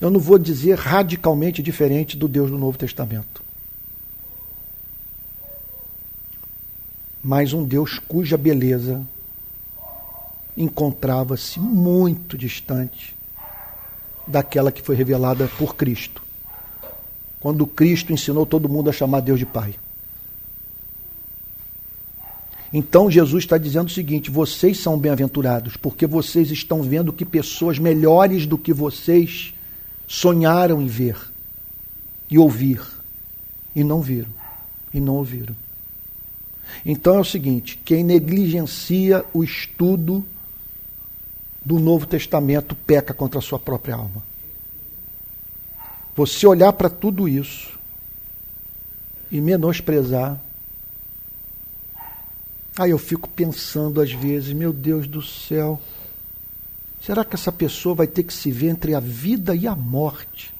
Eu 0.00 0.10
não 0.10 0.18
vou 0.18 0.38
dizer 0.38 0.76
radicalmente 0.76 1.62
diferente 1.62 2.16
do 2.16 2.26
Deus 2.26 2.50
do 2.50 2.58
Novo 2.58 2.76
Testamento. 2.76 3.44
Mas 7.22 7.52
um 7.52 7.64
Deus 7.64 8.00
cuja 8.00 8.36
beleza 8.36 9.06
encontrava-se 10.56 11.60
muito 11.60 12.36
distante 12.36 13.14
daquela 14.26 14.72
que 14.72 14.82
foi 14.82 14.96
revelada 14.96 15.46
por 15.56 15.76
Cristo. 15.76 16.20
Quando 17.38 17.68
Cristo 17.68 18.12
ensinou 18.12 18.44
todo 18.44 18.68
mundo 18.68 18.90
a 18.90 18.92
chamar 18.92 19.20
Deus 19.20 19.38
de 19.38 19.46
Pai. 19.46 19.76
Então 22.78 23.10
Jesus 23.10 23.44
está 23.44 23.56
dizendo 23.56 23.88
o 23.88 23.90
seguinte: 23.90 24.30
vocês 24.30 24.78
são 24.78 24.98
bem-aventurados, 24.98 25.78
porque 25.78 26.06
vocês 26.06 26.50
estão 26.50 26.82
vendo 26.82 27.10
que 27.10 27.24
pessoas 27.24 27.78
melhores 27.78 28.46
do 28.46 28.58
que 28.58 28.70
vocês 28.70 29.54
sonharam 30.06 30.82
em 30.82 30.86
ver 30.86 31.16
e 32.28 32.36
ouvir, 32.36 32.82
e 33.74 33.82
não 33.82 34.02
viram, 34.02 34.28
e 34.92 35.00
não 35.00 35.14
ouviram. 35.14 35.56
Então 36.84 37.14
é 37.14 37.20
o 37.20 37.24
seguinte: 37.24 37.80
quem 37.82 38.04
negligencia 38.04 39.24
o 39.32 39.42
estudo 39.42 40.22
do 41.64 41.78
Novo 41.78 42.04
Testamento 42.04 42.74
peca 42.74 43.14
contra 43.14 43.38
a 43.38 43.42
sua 43.42 43.58
própria 43.58 43.94
alma. 43.94 44.22
Você 46.14 46.46
olhar 46.46 46.74
para 46.74 46.90
tudo 46.90 47.26
isso 47.26 47.70
e 49.32 49.40
menosprezar. 49.40 50.38
Aí 52.78 52.90
eu 52.90 52.98
fico 52.98 53.26
pensando 53.28 54.02
às 54.02 54.12
vezes, 54.12 54.52
meu 54.52 54.70
Deus 54.70 55.06
do 55.06 55.22
céu, 55.22 55.80
será 57.00 57.24
que 57.24 57.34
essa 57.34 57.50
pessoa 57.50 57.94
vai 57.94 58.06
ter 58.06 58.22
que 58.22 58.34
se 58.34 58.50
ver 58.50 58.68
entre 58.68 58.94
a 58.94 59.00
vida 59.00 59.54
e 59.54 59.66
a 59.66 59.74
morte? 59.74 60.52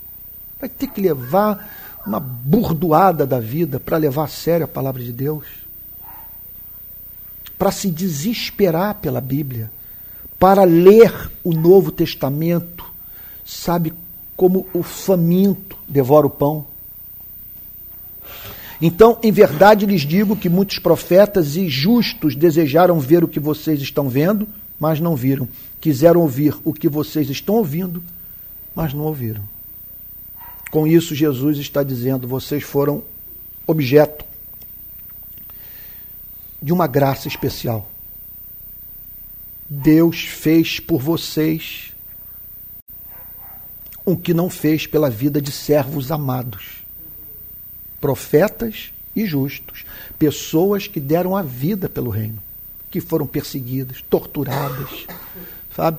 Vai 0.59 0.69
ter 0.69 0.87
que 0.87 1.01
levar 1.01 2.01
uma 2.07 2.19
burdoada 2.19 3.27
da 3.27 3.39
vida 3.39 3.79
para 3.79 3.99
levar 3.99 4.25
a 4.25 4.29
sério 4.29 4.65
a 4.65 4.69
palavra 4.69 5.03
de 5.03 5.13
Deus? 5.13 5.45
Para 7.59 7.71
se 7.71 7.91
desesperar 7.91 8.95
pela 8.95 9.21
Bíblia, 9.21 9.71
para 10.39 10.65
ler 10.65 11.31
o 11.45 11.53
Novo 11.53 11.91
Testamento, 11.91 12.85
sabe 13.45 13.93
como 14.35 14.67
o 14.73 14.83
faminto 14.83 15.77
devora 15.87 16.27
o 16.27 16.31
pão? 16.31 16.67
Então, 18.81 19.19
em 19.23 19.33
verdade 19.33 19.87
lhes 19.87 20.03
digo 20.03 20.37
que 20.37 20.49
muitos 20.49 20.79
profetas 20.79 21.57
e 21.57 21.69
justos 21.69 22.37
desejaram 22.37 23.01
ver 23.01 23.25
o 23.25 23.29
que 23.29 23.41
vocês 23.41 23.81
estão 23.81 24.09
vendo, 24.09 24.47
mas 24.79 25.01
não 25.01 25.17
viram. 25.17 25.49
Quiseram 25.81 26.21
ouvir 26.21 26.55
o 26.63 26.75
que 26.75 26.89
vocês 26.89 27.31
estão 27.31 27.57
ouvindo, 27.57 28.03
mas 28.75 28.93
não 28.93 29.05
ouviram. 29.05 29.43
Com 30.71 30.87
isso, 30.87 31.15
Jesus 31.15 31.59
está 31.59 31.83
dizendo: 31.83 32.29
vocês 32.29 32.63
foram 32.63 33.03
objeto 33.67 34.25
de 36.61 36.73
uma 36.73 36.87
graça 36.87 37.29
especial. 37.29 37.91
Deus 39.69 40.21
fez 40.21 40.79
por 40.79 41.01
vocês 41.01 41.93
o 44.05 44.17
que 44.17 44.35
não 44.35 44.51
fez 44.51 44.87
pela 44.87 45.11
vida 45.11 45.41
de 45.41 45.51
servos 45.51 46.13
amados 46.13 46.86
profetas 48.01 48.93
e 49.15 49.25
justos, 49.25 49.85
pessoas 50.19 50.87
que 50.87 51.01
deram 51.01 51.37
a 51.37 51.43
vida 51.43 51.89
pelo 51.89 52.11
reino, 52.11 52.39
que 52.91 53.01
foram 53.01 53.27
perseguidas, 53.27 54.03
torturadas, 54.09 55.07
sabe? 55.75 55.99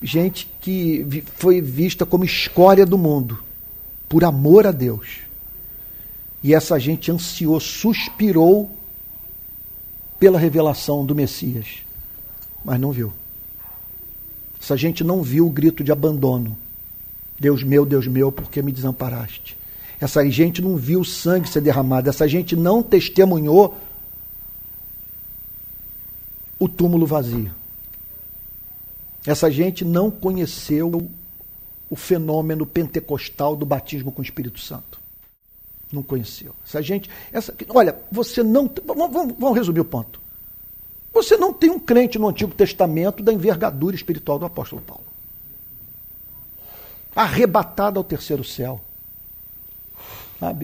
Gente 0.00 0.48
que 0.60 1.24
foi 1.36 1.60
vista 1.60 2.06
como 2.06 2.24
escória 2.24 2.86
do 2.86 2.98
mundo, 2.98 3.38
por 4.08 4.24
amor 4.24 4.66
a 4.66 4.72
Deus. 4.72 5.20
E 6.42 6.54
essa 6.54 6.78
gente 6.78 7.10
ansiou, 7.10 7.58
suspirou 7.60 8.70
pela 10.18 10.38
revelação 10.38 11.04
do 11.04 11.14
Messias, 11.14 11.82
mas 12.64 12.80
não 12.80 12.92
viu. 12.92 13.12
Essa 14.60 14.76
gente 14.76 15.02
não 15.02 15.22
viu 15.22 15.46
o 15.46 15.50
grito 15.50 15.82
de 15.82 15.90
abandono. 15.90 16.56
Deus 17.38 17.64
meu, 17.64 17.84
Deus 17.84 18.06
meu, 18.06 18.30
por 18.30 18.48
que 18.48 18.62
me 18.62 18.70
desamparaste? 18.70 19.56
Essa 20.02 20.28
gente 20.28 20.60
não 20.60 20.76
viu 20.76 21.04
sangue 21.04 21.48
ser 21.48 21.60
derramado, 21.60 22.10
essa 22.10 22.26
gente 22.26 22.56
não 22.56 22.82
testemunhou 22.82 23.78
o 26.58 26.68
túmulo 26.68 27.06
vazio. 27.06 27.52
Essa 29.24 29.48
gente 29.48 29.84
não 29.84 30.10
conheceu 30.10 31.08
o 31.88 31.94
fenômeno 31.94 32.66
pentecostal 32.66 33.54
do 33.54 33.64
batismo 33.64 34.10
com 34.10 34.20
o 34.20 34.24
Espírito 34.24 34.58
Santo. 34.58 34.98
Não 35.92 36.02
conheceu. 36.02 36.52
Essa 36.66 36.82
gente. 36.82 37.08
Essa, 37.30 37.54
olha, 37.68 37.96
você 38.10 38.42
não. 38.42 38.68
Vamos, 38.84 39.36
vamos 39.38 39.56
resumir 39.56 39.80
o 39.80 39.84
ponto. 39.84 40.20
Você 41.14 41.36
não 41.36 41.52
tem 41.52 41.70
um 41.70 41.78
crente 41.78 42.18
no 42.18 42.26
Antigo 42.26 42.52
Testamento 42.52 43.22
da 43.22 43.32
envergadura 43.32 43.94
espiritual 43.94 44.36
do 44.36 44.46
apóstolo 44.46 44.82
Paulo. 44.82 45.04
Arrebatado 47.14 48.00
ao 48.00 48.04
terceiro 48.04 48.42
céu. 48.42 48.80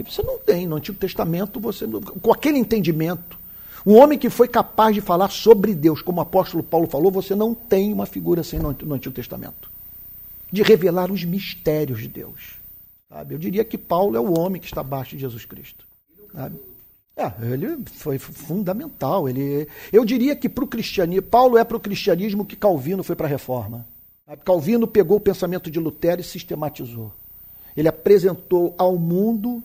Você 0.04 0.22
não 0.22 0.38
tem 0.38 0.66
no 0.66 0.76
Antigo 0.76 0.98
Testamento, 0.98 1.60
você 1.60 1.86
com 1.86 2.32
aquele 2.32 2.58
entendimento. 2.58 3.38
Um 3.86 3.96
homem 3.96 4.18
que 4.18 4.28
foi 4.28 4.48
capaz 4.48 4.94
de 4.94 5.00
falar 5.00 5.30
sobre 5.30 5.74
Deus, 5.74 6.02
como 6.02 6.18
o 6.18 6.22
apóstolo 6.22 6.62
Paulo 6.62 6.88
falou, 6.88 7.10
você 7.10 7.34
não 7.34 7.54
tem 7.54 7.92
uma 7.92 8.06
figura 8.06 8.40
assim 8.40 8.58
no, 8.58 8.72
no 8.72 8.94
Antigo 8.94 9.14
Testamento. 9.14 9.70
De 10.50 10.62
revelar 10.62 11.10
os 11.10 11.24
mistérios 11.24 12.00
de 12.00 12.08
Deus. 12.08 12.58
Sabe? 13.08 13.34
Eu 13.34 13.38
diria 13.38 13.64
que 13.64 13.78
Paulo 13.78 14.16
é 14.16 14.20
o 14.20 14.38
homem 14.38 14.60
que 14.60 14.66
está 14.66 14.80
abaixo 14.80 15.14
de 15.14 15.22
Jesus 15.22 15.44
Cristo. 15.44 15.86
Sabe? 16.32 16.58
É, 17.16 17.32
ele 17.52 17.78
foi 17.86 18.18
fundamental. 18.18 19.28
Ele, 19.28 19.66
eu 19.92 20.04
diria 20.04 20.36
que 20.36 20.48
para 20.48 20.64
o 20.64 20.68
cristianismo, 20.68 21.22
Paulo 21.22 21.56
é 21.58 21.64
para 21.64 21.76
o 21.76 21.80
cristianismo 21.80 22.44
que 22.44 22.56
Calvino 22.56 23.02
foi 23.02 23.16
para 23.16 23.26
a 23.26 23.30
reforma. 23.30 23.86
Calvino 24.44 24.86
pegou 24.86 25.16
o 25.16 25.20
pensamento 25.20 25.70
de 25.70 25.80
Lutero 25.80 26.20
e 26.20 26.24
sistematizou. 26.24 27.12
Ele 27.78 27.86
apresentou 27.86 28.74
ao 28.76 28.98
mundo 28.98 29.62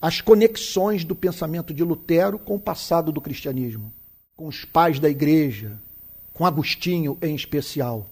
as 0.00 0.20
conexões 0.20 1.04
do 1.04 1.14
pensamento 1.14 1.72
de 1.72 1.84
Lutero 1.84 2.36
com 2.36 2.56
o 2.56 2.60
passado 2.60 3.12
do 3.12 3.20
cristianismo, 3.20 3.92
com 4.34 4.48
os 4.48 4.64
pais 4.64 4.98
da 4.98 5.08
igreja, 5.08 5.78
com 6.34 6.44
Agostinho 6.44 7.16
em 7.22 7.36
especial. 7.36 8.08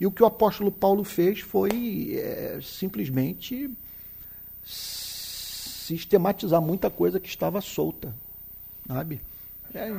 E 0.00 0.06
o 0.06 0.10
que 0.10 0.20
o 0.20 0.26
apóstolo 0.26 0.72
Paulo 0.72 1.04
fez 1.04 1.38
foi 1.38 2.16
é, 2.18 2.58
simplesmente 2.60 3.70
sistematizar 4.64 6.60
muita 6.60 6.90
coisa 6.90 7.20
que 7.20 7.28
estava 7.28 7.60
solta, 7.60 8.12
sabe? 8.88 9.20
É. 9.72 9.92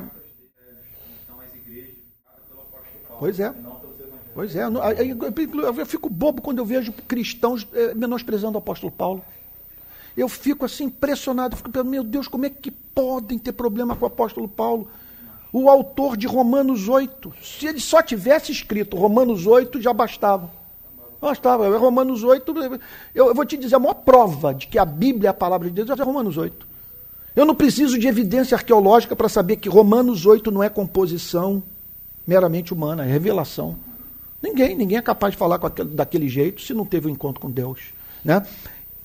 Pois 3.18 3.40
é. 3.40 3.50
Pois 4.36 4.54
é, 4.54 4.64
eu 4.64 5.86
fico 5.86 6.10
bobo 6.10 6.42
quando 6.42 6.58
eu 6.58 6.64
vejo 6.66 6.92
cristãos 6.92 7.66
eh, 7.72 7.94
menosprezando 7.94 8.56
o 8.56 8.58
apóstolo 8.58 8.92
Paulo. 8.92 9.24
Eu 10.14 10.28
fico 10.28 10.66
assim 10.66 10.84
impressionado, 10.84 11.56
fico 11.56 11.70
pensando, 11.70 11.88
meu 11.88 12.04
Deus, 12.04 12.28
como 12.28 12.44
é 12.44 12.50
que 12.50 12.70
podem 12.70 13.38
ter 13.38 13.52
problema 13.52 13.96
com 13.96 14.04
o 14.04 14.08
apóstolo 14.08 14.46
Paulo? 14.46 14.88
O 15.50 15.70
autor 15.70 16.18
de 16.18 16.26
Romanos 16.26 16.86
8, 16.86 17.32
se 17.42 17.66
ele 17.66 17.80
só 17.80 18.02
tivesse 18.02 18.52
escrito 18.52 18.94
Romanos 18.94 19.46
8, 19.46 19.80
já 19.80 19.94
bastava. 19.94 20.50
Bastava. 21.18 21.74
Romanos 21.78 22.22
8, 22.22 22.54
eu, 23.14 23.34
vou 23.34 23.46
te 23.46 23.56
dizer, 23.56 23.76
a 23.76 23.78
maior 23.78 23.94
prova 23.94 24.52
de 24.52 24.66
que 24.66 24.78
a 24.78 24.84
Bíblia 24.84 25.28
é 25.28 25.30
a 25.30 25.34
palavra 25.34 25.66
de 25.66 25.82
Deus 25.82 25.98
é 25.98 26.02
Romanos 26.02 26.36
8. 26.36 26.66
Eu 27.34 27.46
não 27.46 27.54
preciso 27.54 27.98
de 27.98 28.06
evidência 28.06 28.54
arqueológica 28.54 29.16
para 29.16 29.30
saber 29.30 29.56
que 29.56 29.68
Romanos 29.70 30.26
8 30.26 30.50
não 30.50 30.62
é 30.62 30.68
composição 30.68 31.62
meramente 32.26 32.74
humana, 32.74 33.02
é 33.02 33.10
revelação. 33.10 33.85
Ninguém, 34.46 34.76
ninguém 34.76 34.98
é 34.98 35.02
capaz 35.02 35.32
de 35.32 35.38
falar 35.38 35.56
aquele, 35.56 35.88
daquele 35.90 36.28
jeito 36.28 36.62
se 36.62 36.72
não 36.72 36.84
teve 36.84 37.08
um 37.08 37.10
encontro 37.10 37.40
com 37.40 37.50
Deus. 37.50 37.80
Né? 38.24 38.40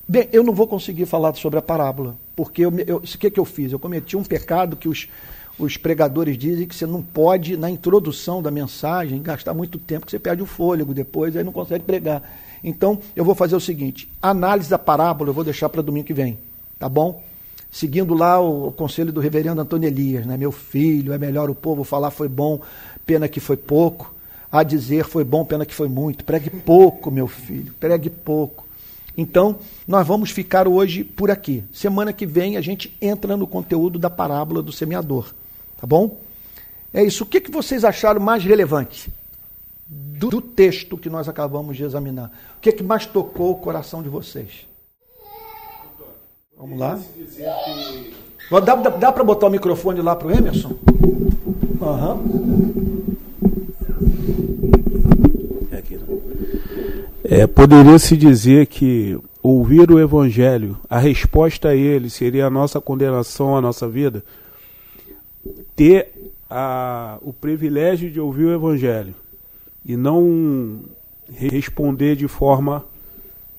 Bem, 0.08 0.30
eu 0.32 0.44
não 0.44 0.54
vou 0.54 0.68
conseguir 0.68 1.08
falar 1.08 1.34
sobre 1.34 1.58
a 1.58 1.62
parábola, 1.64 2.16
porque 2.36 2.64
o 2.66 3.02
que, 3.02 3.32
que 3.32 3.40
eu 3.40 3.46
fiz? 3.46 3.72
Eu 3.72 3.80
cometi 3.80 4.16
um 4.16 4.24
pecado 4.24 4.76
que 4.76 4.88
os, 4.88 5.08
os 5.58 5.78
pregadores 5.78 6.38
dizem 6.38 6.68
que 6.68 6.76
você 6.76 6.86
não 6.86 7.02
pode, 7.02 7.58
na 7.58 7.72
introdução 7.72 8.40
da 8.42 8.52
mensagem, 8.52 9.20
gastar 9.22 9.56
muito 9.56 9.80
tempo, 9.80 10.06
que 10.06 10.12
você 10.12 10.20
perde 10.20 10.44
o 10.44 10.46
fôlego 10.46 10.94
depois, 10.94 11.36
aí 11.36 11.44
não 11.44 11.52
consegue 11.52 11.84
pregar. 11.86 12.22
Então, 12.64 13.00
eu 13.16 13.26
vou 13.26 13.34
fazer 13.34 13.56
o 13.56 13.60
seguinte: 13.60 14.08
análise 14.22 14.70
da 14.70 14.78
parábola 14.78 15.32
eu 15.32 15.34
vou 15.34 15.44
deixar 15.44 15.70
para 15.70 15.82
domingo 15.82 16.06
que 16.06 16.14
vem, 16.14 16.38
tá 16.78 16.88
bom? 16.88 17.24
Seguindo 17.72 18.14
lá 18.14 18.40
o, 18.40 18.68
o 18.68 18.72
conselho 18.72 19.12
do 19.12 19.20
reverendo 19.20 19.62
Antônio 19.62 19.88
Elias, 19.88 20.24
né? 20.24 20.38
Meu 20.38 20.52
filho, 20.52 21.14
é 21.14 21.18
melhor 21.18 21.50
o 21.50 21.56
povo 21.56 21.84
falar 21.84 22.12
foi 22.12 22.28
bom, 22.28 22.60
pena 23.08 23.28
que 23.28 23.40
foi 23.40 23.58
pouco 23.58 24.14
a 24.52 24.64
dizer 24.64 25.06
foi 25.06 25.24
bom, 25.24 25.46
pena 25.46 25.66
que 25.66 25.74
foi 25.74 25.88
muito. 25.88 26.26
Pregue 26.26 26.50
pouco, 26.50 27.10
meu 27.10 27.28
filho, 27.28 27.74
pregue 27.80 28.10
pouco. 28.10 28.66
Então, 29.18 29.58
nós 29.88 30.06
vamos 30.06 30.32
ficar 30.32 30.68
hoje 30.68 31.04
por 31.04 31.30
aqui. 31.30 31.64
Semana 31.72 32.14
que 32.14 32.26
vem 32.26 32.58
a 32.58 32.62
gente 32.62 32.96
entra 33.02 33.38
no 33.38 33.46
conteúdo 33.46 34.00
da 34.00 34.10
parábola 34.10 34.62
do 34.62 34.72
semeador. 34.72 35.34
Tá 35.80 35.86
bom? 35.86 36.20
É 36.94 37.04
isso. 37.04 37.24
O 37.24 37.28
que, 37.28 37.42
que 37.42 37.52
vocês 37.52 37.84
acharam 37.84 38.22
mais 38.22 38.44
relevante 38.44 39.12
do, 39.88 40.30
do 40.30 40.42
texto 40.42 40.98
que 40.98 41.10
nós 41.10 41.28
acabamos 41.28 41.76
de 41.76 41.84
examinar? 41.84 42.32
O 42.58 42.62
que, 42.62 42.72
que 42.72 42.84
mais 42.84 43.06
tocou 43.06 43.52
o 43.52 43.56
coração 43.56 44.02
de 44.02 44.10
vocês? 44.10 44.68
Vamos 46.58 46.80
lá. 46.80 47.00
Dá, 48.50 48.76
dá, 48.76 48.90
dá 48.90 49.12
para 49.12 49.24
botar 49.24 49.48
o 49.48 49.50
microfone 49.50 50.02
lá 50.02 50.16
para 50.16 50.28
o 50.28 50.32
Emerson? 50.32 50.76
Aham. 51.82 52.14
Uhum. 52.14 52.91
É, 57.34 57.48
Poderia-se 57.48 58.18
dizer 58.18 58.68
que 58.68 59.18
ouvir 59.42 59.90
o 59.90 59.98
Evangelho, 59.98 60.78
a 60.90 61.00
resposta 61.00 61.70
a 61.70 61.76
ele 61.76 62.10
seria 62.10 62.48
a 62.48 62.50
nossa 62.50 62.82
condenação 62.82 63.56
à 63.56 63.62
nossa 63.62 63.88
vida. 63.88 64.22
Ter 65.74 66.12
a, 66.50 67.18
o 67.22 67.32
privilégio 67.32 68.12
de 68.12 68.20
ouvir 68.20 68.48
o 68.48 68.54
Evangelho 68.54 69.16
e 69.86 69.96
não 69.96 70.82
responder 71.34 72.18
de 72.18 72.28
forma 72.28 72.84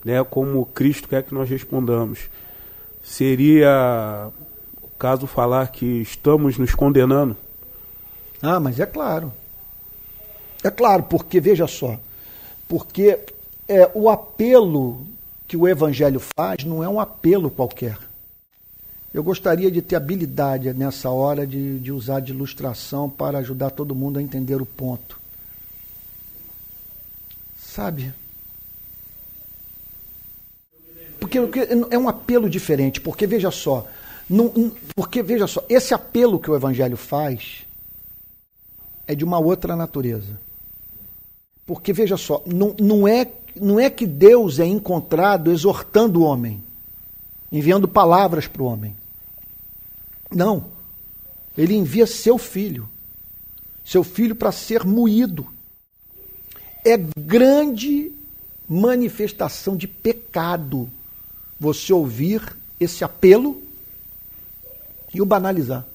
né, 0.05 0.23
como 0.23 0.66
Cristo 0.66 1.09
quer 1.09 1.23
que 1.23 1.33
nós 1.33 1.49
respondamos, 1.49 2.29
seria 3.03 4.29
o 4.83 4.89
caso 4.99 5.27
falar 5.27 5.68
que 5.68 6.03
estamos 6.03 6.59
nos 6.59 6.75
condenando? 6.75 7.35
Ah, 8.43 8.61
mas 8.61 8.79
é 8.79 8.85
claro. 8.85 9.33
É 10.62 10.70
claro, 10.70 11.05
porque 11.05 11.41
veja 11.41 11.66
só, 11.66 11.99
porque 12.68 13.18
é, 13.73 13.91
o 13.95 14.11
apelo 14.11 15.07
que 15.49 15.57
o 15.57 15.66
Evangelho 15.66 16.20
faz 16.37 16.64
não 16.64 16.85
é 16.85 16.89
um 16.89 17.01
apelo 17.01 17.51
qualquer. 17.51 17.99
Eu 19.12 19.23
gostaria 19.23 19.70
de 19.70 19.81
ter 19.83 19.97
habilidade 19.97 20.73
nessa 20.73 21.11
hora 21.11 21.47
de, 21.47 21.79
de 21.79 21.91
usar 21.91 22.20
de 22.20 22.33
ilustração 22.33 23.09
para 23.09 23.39
ajudar 23.39 23.70
todo 23.70 23.95
mundo 23.95 24.18
a 24.18 24.23
entender 24.23 24.61
o 24.61 24.66
ponto. 24.66 25.18
Sabe? 27.59 28.12
Porque, 31.18 31.39
é 31.91 31.99
um 31.99 32.09
apelo 32.09 32.51
diferente, 32.51 33.01
porque 33.01 33.27
veja 33.27 33.51
só, 33.51 33.87
não, 34.29 34.73
porque 34.95 35.23
veja 35.23 35.47
só, 35.47 35.64
esse 35.68 35.95
apelo 35.95 36.39
que 36.39 36.51
o 36.51 36.57
Evangelho 36.57 36.97
faz 36.97 37.64
é 39.07 39.14
de 39.14 39.25
uma 39.25 39.39
outra 39.39 39.77
natureza. 39.77 40.39
Porque 41.66 41.93
veja 41.93 42.16
só, 42.16 42.43
não, 42.45 42.75
não, 42.79 43.07
é, 43.07 43.27
não 43.57 43.79
é 43.79 43.91
que 43.91 44.07
Deus 44.07 44.59
é 44.59 44.67
encontrado 44.67 45.51
exortando 45.51 46.21
o 46.21 46.25
homem, 46.25 46.63
enviando 47.51 47.87
palavras 47.87 48.47
para 48.47 48.63
o 48.63 48.67
homem. 48.67 48.97
Não. 50.31 50.67
Ele 51.57 51.75
envia 51.75 52.07
seu 52.07 52.39
filho. 52.39 52.89
Seu 53.85 54.03
filho 54.03 54.35
para 54.35 54.53
ser 54.53 54.85
moído. 54.85 55.47
É 56.85 56.97
grande 56.97 58.13
manifestação 58.69 59.77
de 59.77 59.87
pecado 59.87 60.89
você 61.61 61.93
ouvir 61.93 62.57
esse 62.81 63.05
apelo 63.05 63.63
e 65.13 65.21
o 65.21 65.27
banalizar. 65.27 65.87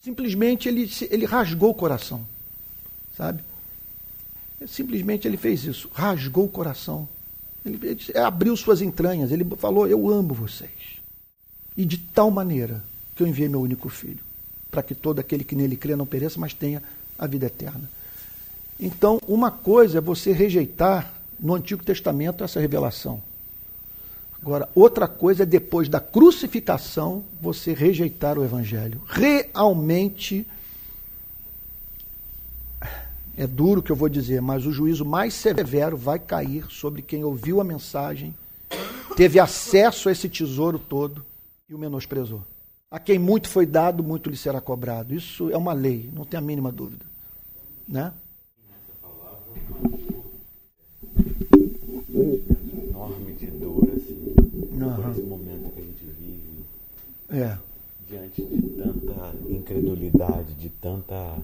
Simplesmente 0.00 0.68
ele, 0.68 0.90
ele 1.10 1.24
rasgou 1.24 1.70
o 1.70 1.74
coração. 1.74 2.24
Sabe? 3.16 3.42
Simplesmente 4.66 5.28
ele 5.28 5.36
fez 5.36 5.64
isso, 5.64 5.88
rasgou 5.92 6.44
o 6.44 6.48
coração. 6.48 7.08
Ele, 7.64 7.78
ele 7.82 8.18
abriu 8.18 8.56
suas 8.56 8.80
entranhas, 8.80 9.30
ele 9.30 9.44
falou: 9.56 9.86
Eu 9.86 10.08
amo 10.08 10.34
vocês. 10.34 10.98
E 11.76 11.84
de 11.84 11.98
tal 11.98 12.30
maneira 12.30 12.82
que 13.14 13.22
eu 13.22 13.26
enviei 13.26 13.48
meu 13.48 13.60
único 13.60 13.88
filho, 13.88 14.20
para 14.70 14.82
que 14.82 14.94
todo 14.94 15.20
aquele 15.20 15.44
que 15.44 15.54
nele 15.54 15.76
crê 15.76 15.94
não 15.94 16.06
pereça, 16.06 16.40
mas 16.40 16.52
tenha 16.52 16.82
a 17.18 17.26
vida 17.26 17.46
eterna. 17.46 17.88
Então, 18.80 19.20
uma 19.26 19.50
coisa 19.50 19.98
é 19.98 20.00
você 20.00 20.32
rejeitar 20.32 21.12
no 21.38 21.54
Antigo 21.54 21.84
Testamento 21.84 22.44
essa 22.44 22.60
revelação. 22.60 23.22
Agora, 24.40 24.68
outra 24.74 25.08
coisa 25.08 25.42
é 25.42 25.46
depois 25.46 25.88
da 25.88 26.00
crucificação 26.00 27.24
você 27.40 27.72
rejeitar 27.72 28.38
o 28.38 28.44
Evangelho. 28.44 29.02
Realmente 29.08 30.46
é 33.38 33.46
duro 33.46 33.78
o 33.78 33.82
que 33.82 33.92
eu 33.92 33.96
vou 33.96 34.08
dizer, 34.08 34.42
mas 34.42 34.66
o 34.66 34.72
juízo 34.72 35.04
mais 35.04 35.32
severo 35.32 35.96
vai 35.96 36.18
cair 36.18 36.64
sobre 36.68 37.02
quem 37.02 37.22
ouviu 37.22 37.60
a 37.60 37.64
mensagem, 37.64 38.34
teve 39.16 39.38
acesso 39.38 40.08
a 40.08 40.12
esse 40.12 40.28
tesouro 40.28 40.76
todo 40.76 41.24
e 41.68 41.74
o 41.74 41.78
menosprezou. 41.78 42.42
A 42.90 42.98
quem 42.98 43.16
muito 43.16 43.48
foi 43.48 43.64
dado, 43.64 44.02
muito 44.02 44.28
lhe 44.28 44.36
será 44.36 44.60
cobrado. 44.60 45.14
Isso 45.14 45.50
é 45.50 45.56
uma 45.56 45.72
lei, 45.72 46.10
não 46.12 46.24
tem 46.24 46.36
a 46.36 46.40
mínima 46.40 46.72
dúvida. 46.72 47.06
Né? 47.86 48.12
Enorme 52.12 53.34
de 53.34 53.46
dor, 53.46 53.88
assim, 53.96 54.34
uhum. 54.72 55.12
esse 55.12 55.22
momento 55.22 55.72
que 55.74 55.80
a 55.80 55.84
gente 55.84 56.04
vive. 56.18 56.64
É. 57.30 57.56
Diante 58.08 58.42
de 58.42 58.62
tanta 58.70 59.32
incredulidade, 59.48 60.54
de 60.54 60.70
tanta. 60.70 61.36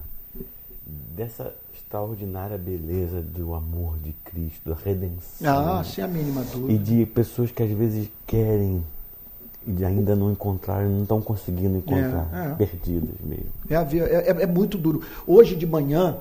dessa 1.15 1.55
extraordinária 1.85 2.57
beleza 2.57 3.21
do 3.21 3.53
amor 3.53 3.97
de 3.99 4.11
Cristo, 4.23 4.69
da 4.71 4.75
redenção. 4.75 5.77
Ah, 5.77 5.83
sem 5.83 6.03
a 6.03 6.07
mínima 6.07 6.43
dúvida. 6.43 6.73
E 6.73 6.77
de 6.77 7.05
pessoas 7.05 7.51
que 7.51 7.61
às 7.61 7.69
vezes 7.69 8.09
querem 8.25 8.83
e 9.67 9.83
ainda 9.83 10.15
não 10.15 10.31
encontraram, 10.31 10.89
não 10.89 11.03
estão 11.03 11.21
conseguindo 11.21 11.77
encontrar, 11.77 12.29
é, 12.33 12.51
é. 12.51 12.55
perdidas 12.55 13.15
mesmo. 13.23 13.49
É, 13.67 13.75
é, 13.75 14.29
é, 14.29 14.43
é, 14.43 14.45
muito 14.45 14.77
duro. 14.77 15.01
Hoje 15.25 15.55
de 15.55 15.65
manhã, 15.65 16.17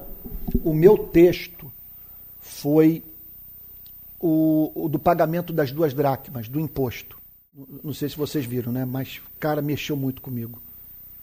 o 0.62 0.72
meu 0.72 0.96
texto 0.96 1.70
foi 2.40 3.02
o, 4.18 4.72
o, 4.74 4.88
do 4.88 4.98
pagamento 4.98 5.52
das 5.52 5.72
duas 5.72 5.92
dracmas, 5.92 6.48
do 6.48 6.58
imposto. 6.58 7.18
Não 7.82 7.92
sei 7.92 8.08
se 8.08 8.16
vocês 8.16 8.46
viram, 8.46 8.72
né? 8.72 8.84
Mas, 8.86 9.20
cara, 9.38 9.60
mexeu 9.60 9.94
muito 9.94 10.22
comigo. 10.22 10.60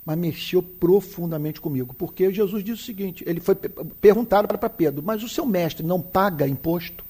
Mas 0.06 0.18
mexeu 0.18 0.64
profundamente 0.64 1.62
comigo. 1.62 1.94
Porque 1.94 2.34
Jesus 2.34 2.64
disse 2.64 2.82
o 2.82 2.86
seguinte: 2.86 3.24
ele 3.28 3.40
foi 3.40 3.56
perguntado 3.56 4.48
para 4.48 4.70
Pedro, 4.70 5.04
mas 5.06 5.24
o 5.24 5.30
seu 5.30 5.46
mestre 5.46 5.86
não 5.86 6.02
paga 6.02 6.48
imposto? 6.48 7.04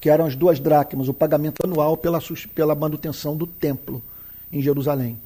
Que 0.00 0.10
eram 0.10 0.26
as 0.26 0.36
duas 0.36 0.60
dracmas, 0.60 1.08
o 1.08 1.14
pagamento 1.14 1.60
anual 1.64 1.96
pela, 1.96 2.20
pela 2.54 2.74
manutenção 2.74 3.36
do 3.36 3.46
templo 3.46 4.02
em 4.52 4.60
Jerusalém. 4.60 5.18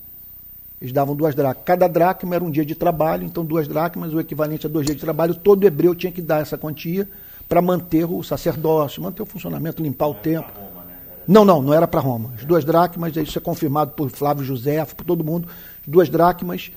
Eles 0.80 0.92
davam 0.92 1.16
duas 1.16 1.34
dracmas. 1.34 1.64
Cada 1.64 1.88
dracma 1.88 2.36
era 2.36 2.44
um 2.44 2.50
dia 2.50 2.64
de 2.64 2.74
trabalho, 2.74 3.24
então 3.24 3.44
duas 3.44 3.66
dracmas, 3.66 4.14
o 4.14 4.20
equivalente 4.20 4.66
a 4.66 4.70
dois 4.70 4.86
dias 4.86 4.96
de 4.96 5.02
trabalho. 5.02 5.34
Todo 5.34 5.64
hebreu 5.64 5.94
tinha 5.94 6.12
que 6.12 6.22
dar 6.22 6.40
essa 6.40 6.56
quantia 6.56 7.08
para 7.48 7.60
manter 7.60 8.04
o 8.04 8.22
sacerdócio, 8.22 9.02
manter 9.02 9.22
o 9.22 9.26
funcionamento, 9.26 9.82
limpar 9.82 10.06
o 10.06 10.14
templo. 10.14 10.52
Né? 10.54 10.94
Não, 11.26 11.44
não, 11.44 11.60
não 11.60 11.74
era 11.74 11.88
para 11.88 12.00
Roma. 12.00 12.30
As 12.38 12.44
duas 12.44 12.64
dracmas, 12.64 13.16
isso 13.16 13.38
é 13.38 13.42
confirmado 13.42 13.92
por 13.92 14.08
Flávio 14.10 14.44
José, 14.44 14.84
por 14.84 15.04
todo 15.04 15.24
mundo, 15.24 15.48
as 15.80 15.88
duas 15.88 16.08
dracmas 16.08 16.70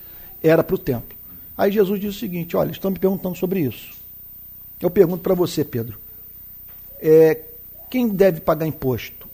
era 0.44 0.64
para 0.64 0.76
o 0.76 0.78
templo. 0.78 1.16
Aí 1.58 1.72
Jesus 1.72 2.00
disse 2.00 2.18
o 2.18 2.20
seguinte: 2.20 2.58
olha, 2.58 2.72
estão 2.72 2.92
me 2.92 3.00
perguntando 3.00 3.38
sobre 3.38 3.60
isso. 3.60 3.92
Eu 4.82 4.90
pergunto 4.90 5.22
para 5.22 5.36
você, 5.36 5.64
Pedro: 5.64 5.98
é, 7.00 7.40
quem 7.90 8.08
deve 8.08 8.40
pagar 8.42 8.66
imposto? 8.66 9.28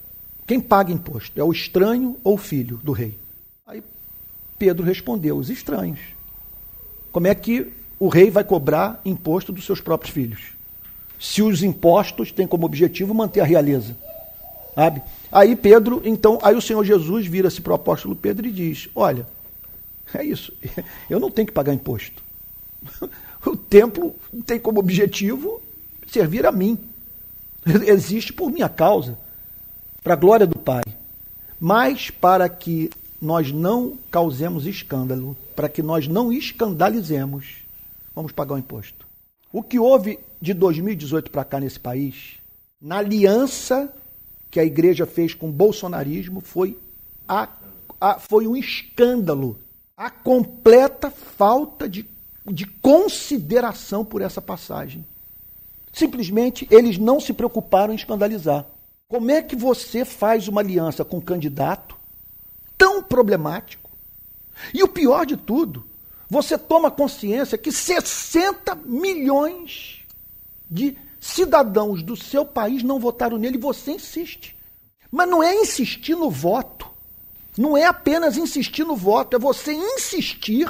Quem 0.45 0.59
paga 0.59 0.91
imposto? 0.91 1.39
É 1.39 1.43
o 1.43 1.51
estranho 1.51 2.17
ou 2.23 2.35
o 2.35 2.37
filho 2.37 2.79
do 2.83 2.91
rei? 2.91 3.17
Aí 3.65 3.83
Pedro 4.57 4.85
respondeu: 4.85 5.37
os 5.37 5.49
estranhos. 5.49 5.99
Como 7.11 7.27
é 7.27 7.35
que 7.35 7.71
o 7.99 8.07
rei 8.07 8.29
vai 8.29 8.43
cobrar 8.43 9.01
imposto 9.05 9.51
dos 9.51 9.65
seus 9.65 9.81
próprios 9.81 10.13
filhos? 10.13 10.51
Se 11.19 11.41
os 11.41 11.63
impostos 11.63 12.31
têm 12.31 12.45
como 12.45 12.65
objetivo 12.65 13.13
manter 13.13 13.41
a 13.41 13.45
realeza. 13.45 13.97
Sabe? 14.75 15.01
Aí 15.31 15.55
Pedro, 15.55 16.01
então, 16.05 16.37
aí 16.43 16.55
o 16.55 16.61
Senhor 16.61 16.83
Jesus 16.83 17.25
vira-se 17.25 17.59
para 17.59 17.71
o 17.71 17.75
apóstolo 17.75 18.15
Pedro 18.15 18.47
e 18.47 18.51
diz: 18.51 18.87
Olha, 18.93 19.25
é 20.13 20.23
isso, 20.23 20.53
eu 21.09 21.19
não 21.19 21.31
tenho 21.31 21.47
que 21.47 21.53
pagar 21.53 21.73
imposto. 21.73 22.21
O 23.45 23.55
templo 23.55 24.15
tem 24.45 24.59
como 24.59 24.79
objetivo 24.79 25.61
servir 26.07 26.45
a 26.45 26.51
mim. 26.51 26.77
Existe 27.85 28.33
por 28.33 28.51
minha 28.51 28.67
causa 28.67 29.17
para 30.03 30.13
a 30.13 30.17
glória 30.17 30.47
do 30.47 30.57
Pai, 30.57 30.83
mas 31.59 32.09
para 32.09 32.47
que 32.49 32.89
nós 33.21 33.51
não 33.51 33.97
causemos 34.11 34.65
escândalo, 34.65 35.35
para 35.55 35.67
que 35.67 35.81
nós 35.81 36.07
não 36.07 36.31
escandalizemos, 36.31 37.57
vamos 38.15 38.31
pagar 38.31 38.55
o 38.55 38.57
imposto. 38.57 39.05
O 39.51 39.63
que 39.63 39.79
houve 39.79 40.19
de 40.41 40.53
2018 40.53 41.31
para 41.31 41.43
cá 41.43 41.59
nesse 41.59 41.79
país, 41.79 42.35
na 42.81 42.97
aliança 42.97 43.91
que 44.51 44.59
a 44.59 44.63
igreja 44.63 45.05
fez 45.05 45.33
com 45.33 45.49
o 45.49 45.51
bolsonarismo, 45.51 46.41
foi, 46.41 46.77
a, 47.27 47.49
a, 47.99 48.19
foi 48.19 48.47
um 48.47 48.55
escândalo. 48.55 49.57
A 49.97 50.11
completa 50.11 51.09
falta 51.09 51.89
de, 51.89 52.07
de 52.45 52.67
consideração 52.67 54.05
por 54.05 54.21
essa 54.21 54.39
passagem. 54.39 55.03
Simplesmente 55.91 56.67
eles 56.69 56.99
não 56.99 57.19
se 57.19 57.33
preocuparam 57.33 57.93
em 57.93 57.95
escandalizar. 57.95 58.63
Como 59.07 59.31
é 59.31 59.41
que 59.41 59.55
você 59.55 60.05
faz 60.05 60.47
uma 60.47 60.61
aliança 60.61 61.03
com 61.03 61.17
um 61.17 61.21
candidato 61.21 61.97
tão 62.77 63.01
problemático? 63.01 63.89
E 64.71 64.83
o 64.83 64.87
pior 64.87 65.25
de 65.25 65.35
tudo, 65.35 65.83
você 66.29 66.59
toma 66.59 66.91
consciência 66.91 67.57
que 67.57 67.71
60 67.71 68.75
milhões 68.85 70.01
de 70.69 70.95
cidadãos 71.19 72.03
do 72.03 72.15
seu 72.15 72.45
país 72.45 72.83
não 72.83 72.99
votaram 72.99 73.39
nele 73.39 73.57
e 73.57 73.61
você 73.61 73.93
insiste. 73.93 74.55
Mas 75.09 75.27
não 75.27 75.41
é 75.41 75.55
insistir 75.55 76.15
no 76.15 76.29
voto. 76.29 76.86
Não 77.57 77.77
é 77.77 77.85
apenas 77.85 78.37
insistir 78.37 78.85
no 78.85 78.95
voto, 78.95 79.35
é 79.35 79.39
você 79.39 79.73
insistir 79.73 80.69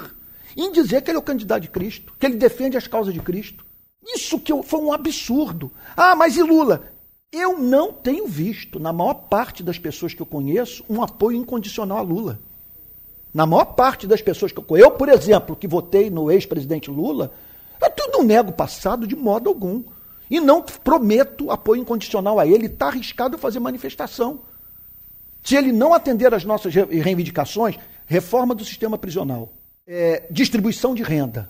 em 0.56 0.72
dizer 0.72 1.02
que 1.02 1.12
ele 1.12 1.18
é 1.18 1.20
o 1.20 1.24
candidato 1.24 1.62
de 1.62 1.70
Cristo, 1.70 2.14
que 2.20 2.26
ele 2.26 2.36
defende 2.36 2.78
as 2.78 2.88
causas 2.88 3.14
de 3.14 3.20
Cristo. 3.20 3.66
Isso 4.04 4.40
que 4.40 4.54
foi 4.64 4.80
um 4.80 4.94
absurdo. 4.94 5.72
Ah, 5.96 6.16
mas 6.16 6.38
e 6.38 6.42
Lula? 6.42 6.94
Eu 7.32 7.60
não 7.60 7.92
tenho 7.92 8.26
visto, 8.26 8.80
na 8.80 8.94
maior 8.94 9.14
parte 9.14 9.62
das 9.62 9.78
pessoas 9.78 10.14
que 10.14 10.22
eu 10.22 10.26
conheço, 10.26 10.84
um 10.90 11.04
apoio 11.04 11.38
incondicional 11.38 11.98
a 11.98 12.02
Lula. 12.02 12.40
Na 13.34 13.46
maior 13.46 13.66
parte 13.66 14.08
das 14.08 14.22
pessoas 14.22 14.52
que 14.52 14.60
eu, 14.60 14.78
eu 14.78 14.92
por 14.92 15.10
exemplo, 15.10 15.56
que 15.56 15.68
votei 15.68 16.10
no 16.10 16.32
ex-presidente 16.32 16.90
Lula, 16.90 17.32
eu 17.82 17.92
tudo 17.92 18.24
nego 18.24 18.50
o 18.50 18.54
passado 18.54 19.06
de 19.06 19.16
modo 19.16 19.50
algum. 19.50 19.84
E 20.30 20.40
não 20.40 20.62
prometo 20.62 21.52
apoio 21.52 21.82
incondicional 21.82 22.40
a 22.40 22.48
ele, 22.48 22.66
está 22.66 22.88
arriscado 22.88 23.38
fazer 23.38 23.60
manifestação. 23.60 24.40
Se 25.48 25.56
ele 25.56 25.72
não 25.72 25.94
atender 25.94 26.34
às 26.34 26.44
nossas 26.44 26.74
reivindicações, 26.74 27.80
reforma 28.06 28.54
do 28.54 28.66
sistema 28.66 28.98
prisional, 28.98 29.54
é, 29.88 30.28
distribuição 30.30 30.94
de 30.94 31.04
renda, 31.04 31.50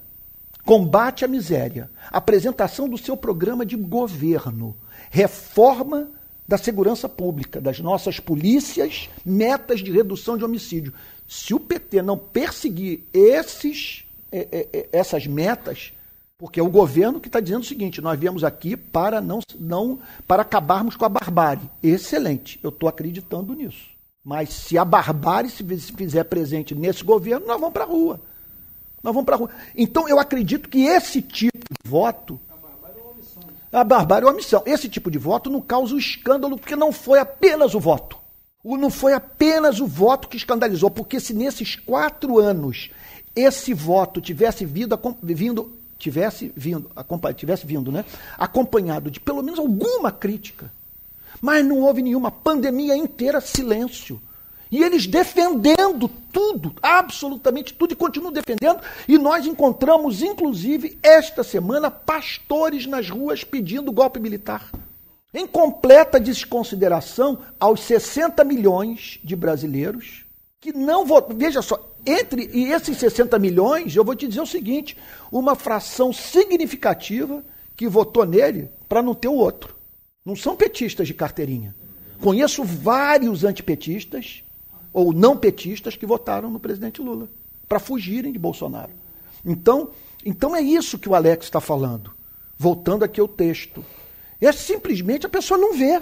combate 0.63 1.25
à 1.25 1.27
miséria, 1.27 1.89
apresentação 2.11 2.87
do 2.87 2.95
seu 2.95 3.17
programa 3.17 3.65
de 3.65 3.75
governo, 3.75 4.77
reforma 5.09 6.11
da 6.47 6.59
segurança 6.59 7.09
pública, 7.09 7.59
das 7.59 7.79
nossas 7.79 8.19
polícias, 8.19 9.09
metas 9.25 9.79
de 9.79 9.91
redução 9.91 10.37
de 10.37 10.45
homicídio. 10.45 10.93
Se 11.27 11.55
o 11.55 11.59
PT 11.59 12.03
não 12.03 12.19
perseguir 12.19 12.99
esses, 13.11 14.05
é, 14.31 14.47
é, 14.51 14.67
é, 14.73 14.89
essas 14.91 15.25
metas, 15.25 15.91
porque 16.37 16.59
é 16.59 16.63
o 16.63 16.69
governo 16.69 17.19
que 17.19 17.27
está 17.27 17.39
dizendo 17.39 17.61
o 17.61 17.65
seguinte: 17.65 18.01
nós 18.01 18.19
viemos 18.19 18.43
aqui 18.43 18.77
para 18.77 19.19
não, 19.19 19.39
não 19.59 19.99
para 20.27 20.43
acabarmos 20.43 20.95
com 20.95 21.05
a 21.05 21.09
barbárie. 21.09 21.69
Excelente, 21.81 22.59
eu 22.63 22.69
estou 22.69 22.87
acreditando 22.87 23.53
nisso. 23.53 23.89
Mas 24.23 24.49
se 24.49 24.77
a 24.77 24.83
barbárie 24.83 25.49
se 25.49 25.63
fizer 25.63 26.25
presente 26.25 26.75
nesse 26.75 27.03
governo, 27.03 27.47
nós 27.47 27.59
vamos 27.59 27.73
para 27.73 27.85
a 27.85 27.87
rua. 27.87 28.19
Nós 29.01 29.13
vamos 29.13 29.25
para 29.25 29.35
a 29.35 29.37
rua. 29.37 29.49
Então 29.75 30.07
eu 30.07 30.19
acredito 30.19 30.69
que 30.69 30.83
esse 30.83 31.21
tipo 31.21 31.57
de 31.57 31.89
voto 31.89 32.39
a 33.71 33.83
barbárie 33.83 34.25
é 34.25 34.29
uma 34.29 34.35
missão. 34.35 34.63
Esse 34.65 34.87
tipo 34.87 35.11
de 35.11 35.17
voto 35.17 35.49
não 35.49 35.61
causa 35.61 35.93
o 35.93 35.99
escândalo, 35.99 36.57
porque 36.57 36.75
não 36.75 36.91
foi 36.91 37.19
apenas 37.19 37.75
o 37.75 37.79
voto. 37.79 38.17
Não 38.63 38.89
foi 38.89 39.13
apenas 39.13 39.79
o 39.79 39.87
voto 39.87 40.27
que 40.27 40.37
escandalizou, 40.37 40.89
porque 40.89 41.19
se 41.19 41.33
nesses 41.33 41.75
quatro 41.75 42.39
anos 42.39 42.89
esse 43.35 43.73
voto 43.73 44.19
tivesse 44.19 44.65
vindo, 44.65 44.99
vindo 45.21 45.76
tivesse 45.97 46.51
vindo, 46.55 46.89
tivesse 47.35 47.65
vindo, 47.65 47.91
né, 47.91 48.05
acompanhado 48.37 49.09
de 49.09 49.19
pelo 49.19 49.41
menos 49.41 49.59
alguma 49.59 50.11
crítica, 50.11 50.71
mas 51.41 51.65
não 51.65 51.81
houve 51.81 52.01
nenhuma 52.01 52.31
pandemia 52.31 52.95
inteira 52.95 53.41
silêncio. 53.41 54.21
E 54.71 54.83
eles 54.83 55.07
defendendo 55.07 56.09
tudo, 56.31 56.73
absolutamente 56.81 57.73
tudo, 57.73 57.93
e 57.93 57.95
continuam 57.95 58.33
defendendo. 58.33 58.81
E 59.07 59.17
nós 59.17 59.45
encontramos, 59.45 60.21
inclusive, 60.21 60.97
esta 61.01 61.43
semana, 61.43 61.89
pastores 61.89 62.85
nas 62.85 63.09
ruas 63.09 63.43
pedindo 63.43 63.91
golpe 63.93 64.19
militar. 64.19 64.69
Em 65.33 65.47
completa 65.47 66.19
desconsideração 66.19 67.39
aos 67.59 67.81
60 67.81 68.43
milhões 68.43 69.19
de 69.23 69.35
brasileiros 69.35 70.25
que 70.59 70.73
não 70.73 71.05
votam. 71.05 71.37
Veja 71.37 71.61
só, 71.61 71.79
entre 72.07 72.49
e 72.53 72.71
esses 72.71 72.97
60 72.97 73.37
milhões, 73.37 73.95
eu 73.95 74.03
vou 74.03 74.15
te 74.15 74.27
dizer 74.27 74.41
o 74.41 74.45
seguinte: 74.45 74.97
uma 75.31 75.55
fração 75.55 76.13
significativa 76.13 77.43
que 77.75 77.87
votou 77.87 78.25
nele 78.25 78.69
para 78.87 79.01
não 79.01 79.13
ter 79.13 79.27
o 79.27 79.35
outro. 79.35 79.75
Não 80.25 80.35
são 80.35 80.55
petistas 80.55 81.07
de 81.07 81.13
carteirinha. 81.13 81.75
Conheço 82.19 82.63
vários 82.63 83.43
antipetistas 83.43 84.43
ou 84.91 85.13
não 85.13 85.37
petistas 85.37 85.95
que 85.95 86.05
votaram 86.05 86.49
no 86.49 86.59
presidente 86.59 87.01
Lula 87.01 87.29
para 87.69 87.79
fugirem 87.79 88.31
de 88.31 88.39
Bolsonaro. 88.39 88.91
Então, 89.45 89.91
então 90.25 90.55
é 90.55 90.61
isso 90.61 90.97
que 90.97 91.07
o 91.07 91.15
Alex 91.15 91.45
está 91.45 91.61
falando. 91.61 92.11
Voltando 92.57 93.03
aqui 93.03 93.19
ao 93.19 93.27
texto. 93.27 93.85
É 94.41 94.51
simplesmente 94.51 95.25
a 95.25 95.29
pessoa 95.29 95.57
não 95.57 95.73
vê. 95.73 96.01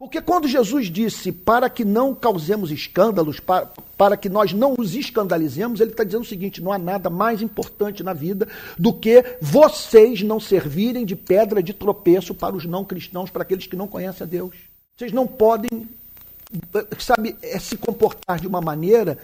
Porque 0.00 0.18
quando 0.22 0.48
Jesus 0.48 0.90
disse 0.90 1.30
para 1.30 1.68
que 1.68 1.84
não 1.84 2.14
causemos 2.14 2.70
escândalos, 2.70 3.38
para, 3.38 3.66
para 3.98 4.16
que 4.16 4.30
nós 4.30 4.50
não 4.50 4.74
os 4.78 4.94
escandalizemos, 4.94 5.78
ele 5.78 5.90
está 5.90 6.02
dizendo 6.02 6.22
o 6.22 6.26
seguinte: 6.26 6.62
não 6.62 6.72
há 6.72 6.78
nada 6.78 7.10
mais 7.10 7.42
importante 7.42 8.02
na 8.02 8.14
vida 8.14 8.48
do 8.78 8.94
que 8.94 9.22
vocês 9.42 10.22
não 10.22 10.40
servirem 10.40 11.04
de 11.04 11.14
pedra 11.14 11.62
de 11.62 11.74
tropeço 11.74 12.34
para 12.34 12.56
os 12.56 12.64
não 12.64 12.82
cristãos, 12.82 13.28
para 13.28 13.42
aqueles 13.42 13.66
que 13.66 13.76
não 13.76 13.86
conhecem 13.86 14.26
a 14.26 14.26
Deus. 14.26 14.54
Vocês 14.96 15.12
não 15.12 15.26
podem 15.26 15.86
sabe, 16.98 17.36
é 17.42 17.58
se 17.58 17.76
comportar 17.76 18.40
de 18.40 18.46
uma 18.46 18.62
maneira 18.62 19.18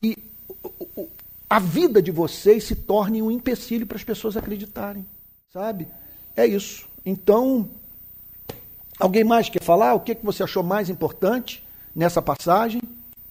que 0.00 0.16
a 1.50 1.58
vida 1.58 2.00
de 2.00 2.10
vocês 2.10 2.64
se 2.64 2.74
torne 2.74 3.20
um 3.20 3.30
empecilho 3.30 3.86
para 3.86 3.98
as 3.98 4.04
pessoas 4.04 4.38
acreditarem, 4.38 5.04
sabe? 5.52 5.86
É 6.34 6.46
isso. 6.46 6.88
Então, 7.04 7.68
alguém 8.98 9.24
mais 9.24 9.48
quer 9.48 9.62
falar? 9.62 9.94
O 9.94 10.00
que, 10.00 10.14
que 10.14 10.24
você 10.24 10.42
achou 10.42 10.62
mais 10.62 10.88
importante 10.88 11.64
nessa 11.94 12.20
passagem? 12.20 12.80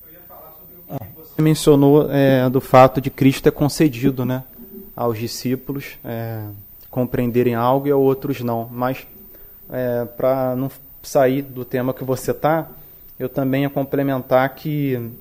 Eu 0.05 0.13
ia 0.13 0.19
falar 0.27 0.53
sobre 0.59 0.75
o 0.75 0.97
que 0.97 1.03
ah. 1.03 1.07
você 1.15 1.41
mencionou 1.41 2.11
é, 2.11 2.49
do 2.49 2.61
fato 2.61 3.01
de 3.01 3.09
Cristo 3.09 3.43
ter 3.43 3.51
concedido, 3.51 4.25
né, 4.25 4.43
aos 4.95 5.17
discípulos 5.17 5.97
é, 6.03 6.43
compreenderem 6.89 7.55
algo 7.55 7.87
e 7.87 7.91
a 7.91 7.97
outros 7.97 8.41
não. 8.41 8.67
Mas 8.71 9.05
é, 9.69 10.05
para 10.05 10.55
não 10.55 10.71
sair 11.03 11.41
do 11.41 11.63
tema 11.63 11.93
que 11.93 12.03
você 12.03 12.31
está, 12.31 12.67
eu 13.19 13.29
também 13.29 13.63
ia 13.63 13.69
complementar 13.69 14.53
que 14.55 15.11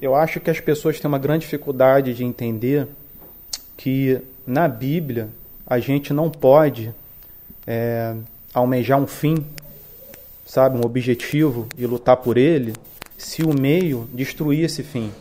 eu 0.00 0.14
acho 0.14 0.40
que 0.40 0.50
as 0.50 0.60
pessoas 0.60 0.98
têm 0.98 1.08
uma 1.08 1.18
grande 1.18 1.40
dificuldade 1.44 2.14
de 2.14 2.24
entender 2.24 2.86
que 3.76 4.20
na 4.46 4.66
Bíblia 4.66 5.28
a 5.66 5.78
gente 5.78 6.12
não 6.12 6.30
pode 6.30 6.92
é, 7.66 8.14
almejar 8.52 8.98
um 8.98 9.06
fim, 9.06 9.44
sabe, 10.50 10.76
um 10.76 10.84
objetivo 10.84 11.68
e 11.78 11.86
lutar 11.86 12.16
por 12.16 12.36
ele, 12.36 12.72
se 13.16 13.44
o 13.44 13.54
meio 13.54 14.08
destruir 14.12 14.64
esse 14.64 14.82
fim. 14.82 15.12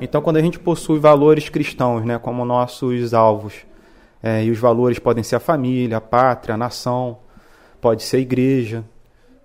Então, 0.00 0.22
quando 0.22 0.36
a 0.36 0.40
gente 0.40 0.60
possui 0.60 1.00
valores 1.00 1.48
cristãos, 1.48 2.04
né, 2.04 2.20
como 2.20 2.44
nossos 2.44 3.12
alvos, 3.12 3.66
é, 4.22 4.44
e 4.44 4.50
os 4.50 4.60
valores 4.60 5.00
podem 5.00 5.24
ser 5.24 5.34
a 5.34 5.40
família, 5.40 5.96
a 5.96 6.00
pátria, 6.00 6.54
a 6.54 6.56
nação, 6.56 7.18
pode 7.80 8.04
ser 8.04 8.18
a 8.18 8.20
igreja, 8.20 8.84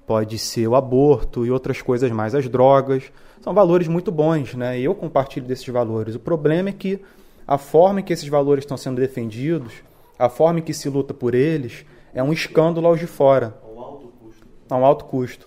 pode 0.06 0.38
ser 0.38 0.68
o 0.68 0.76
aborto 0.76 1.44
e 1.44 1.50
outras 1.50 1.82
coisas 1.82 2.12
mais, 2.12 2.36
as 2.36 2.48
drogas. 2.48 3.12
São 3.42 3.52
valores 3.52 3.88
muito 3.88 4.12
bons, 4.12 4.54
né? 4.54 4.80
E 4.80 4.84
eu 4.84 4.94
compartilho 4.94 5.48
desses 5.48 5.68
valores. 5.68 6.14
O 6.14 6.20
problema 6.20 6.70
é 6.70 6.74
que 6.74 7.00
a 7.48 7.58
forma 7.58 8.02
em 8.02 8.04
que 8.04 8.14
esses 8.14 8.30
valores 8.30 8.64
estão 8.64 8.78
sendo 8.78 9.02
defendidos, 9.02 9.74
a 10.20 10.30
forma 10.30 10.60
em 10.60 10.62
que 10.62 10.74
se 10.74 10.88
luta 10.88 11.16
por 11.16 11.34
eles, 11.34 11.84
é 12.14 12.22
um 12.22 12.32
escândalo 12.32 12.86
aos 12.86 13.00
de 13.00 13.08
fora. 13.08 13.60
A 14.72 14.78
um 14.78 14.86
alto 14.86 15.04
custo. 15.04 15.46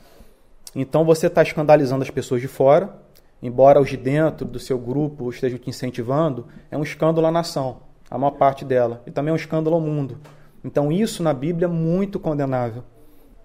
Então 0.76 1.02
você 1.02 1.28
está 1.28 1.42
escandalizando 1.42 2.02
as 2.02 2.10
pessoas 2.10 2.42
de 2.42 2.46
fora, 2.46 2.94
embora 3.42 3.80
os 3.80 3.88
de 3.88 3.96
dentro 3.96 4.46
do 4.46 4.58
seu 4.58 4.78
grupo 4.78 5.30
estejam 5.30 5.58
te 5.58 5.70
incentivando, 5.70 6.46
é 6.70 6.76
um 6.76 6.82
escândalo 6.82 7.26
à 7.26 7.30
nação, 7.30 7.78
a 8.10 8.18
maior 8.18 8.32
parte 8.32 8.66
dela. 8.66 9.02
E 9.06 9.10
também 9.10 9.30
é 9.30 9.32
um 9.32 9.36
escândalo 9.36 9.76
ao 9.76 9.80
mundo. 9.80 10.18
Então 10.62 10.92
isso 10.92 11.22
na 11.22 11.32
Bíblia 11.32 11.64
é 11.64 11.70
muito 11.70 12.20
condenável. 12.20 12.84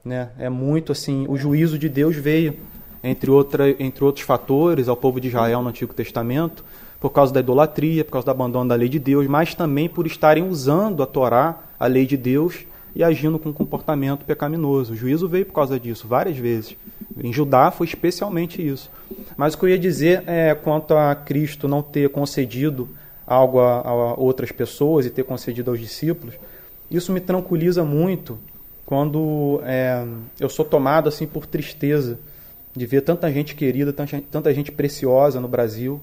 Né? 0.03 0.31
É 0.37 0.49
muito 0.49 0.91
assim, 0.91 1.25
o 1.29 1.37
juízo 1.37 1.79
de 1.79 1.87
Deus 1.87 2.17
veio, 2.17 2.57
entre, 3.01 3.31
outra, 3.31 3.69
entre 3.81 4.03
outros 4.03 4.25
fatores, 4.25 4.89
ao 4.89 4.97
povo 4.97 5.21
de 5.21 5.29
Israel 5.29 5.61
no 5.61 5.69
Antigo 5.69 5.93
Testamento, 5.93 6.61
por 6.99 7.11
causa 7.11 7.33
da 7.33 7.39
idolatria, 7.39 8.03
por 8.03 8.11
causa 8.11 8.25
do 8.25 8.31
abandono 8.31 8.67
da 8.67 8.75
lei 8.75 8.89
de 8.89 8.99
Deus, 8.99 9.27
mas 9.27 9.55
também 9.55 9.87
por 9.87 10.05
estarem 10.05 10.45
usando 10.45 11.01
a 11.01 11.05
Torá, 11.05 11.57
a 11.79 11.87
lei 11.87 12.05
de 12.05 12.17
Deus, 12.17 12.65
e 12.95 13.03
agindo 13.03 13.39
com 13.39 13.53
comportamento 13.53 14.25
pecaminoso. 14.25 14.93
O 14.93 14.95
juízo 14.95 15.27
veio 15.27 15.45
por 15.45 15.53
causa 15.53 15.79
disso, 15.79 16.07
várias 16.07 16.37
vezes. 16.37 16.75
Em 17.21 17.31
Judá 17.31 17.71
foi 17.71 17.87
especialmente 17.87 18.65
isso. 18.65 18.89
Mas 19.37 19.53
o 19.53 19.57
que 19.57 19.65
eu 19.65 19.69
ia 19.69 19.79
dizer 19.79 20.23
é 20.27 20.53
quanto 20.55 20.93
a 20.95 21.13
Cristo 21.15 21.67
não 21.67 21.81
ter 21.81 22.09
concedido 22.09 22.89
algo 23.25 23.59
a, 23.59 23.81
a 23.81 24.13
outras 24.15 24.51
pessoas 24.51 25.05
e 25.05 25.09
ter 25.09 25.23
concedido 25.23 25.69
aos 25.69 25.79
discípulos, 25.79 26.35
isso 26.89 27.11
me 27.11 27.19
tranquiliza 27.19 27.83
muito 27.83 28.39
quando 28.85 29.61
é, 29.65 30.03
eu 30.39 30.49
sou 30.49 30.65
tomado 30.65 31.07
assim 31.07 31.27
por 31.27 31.45
tristeza 31.45 32.17
de 32.75 32.85
ver 32.87 33.01
tanta 33.01 33.31
gente 33.31 33.53
querida, 33.53 33.93
tanta, 33.93 34.21
tanta 34.31 34.51
gente 34.51 34.71
preciosa 34.71 35.39
no 35.39 35.47
Brasil, 35.47 36.01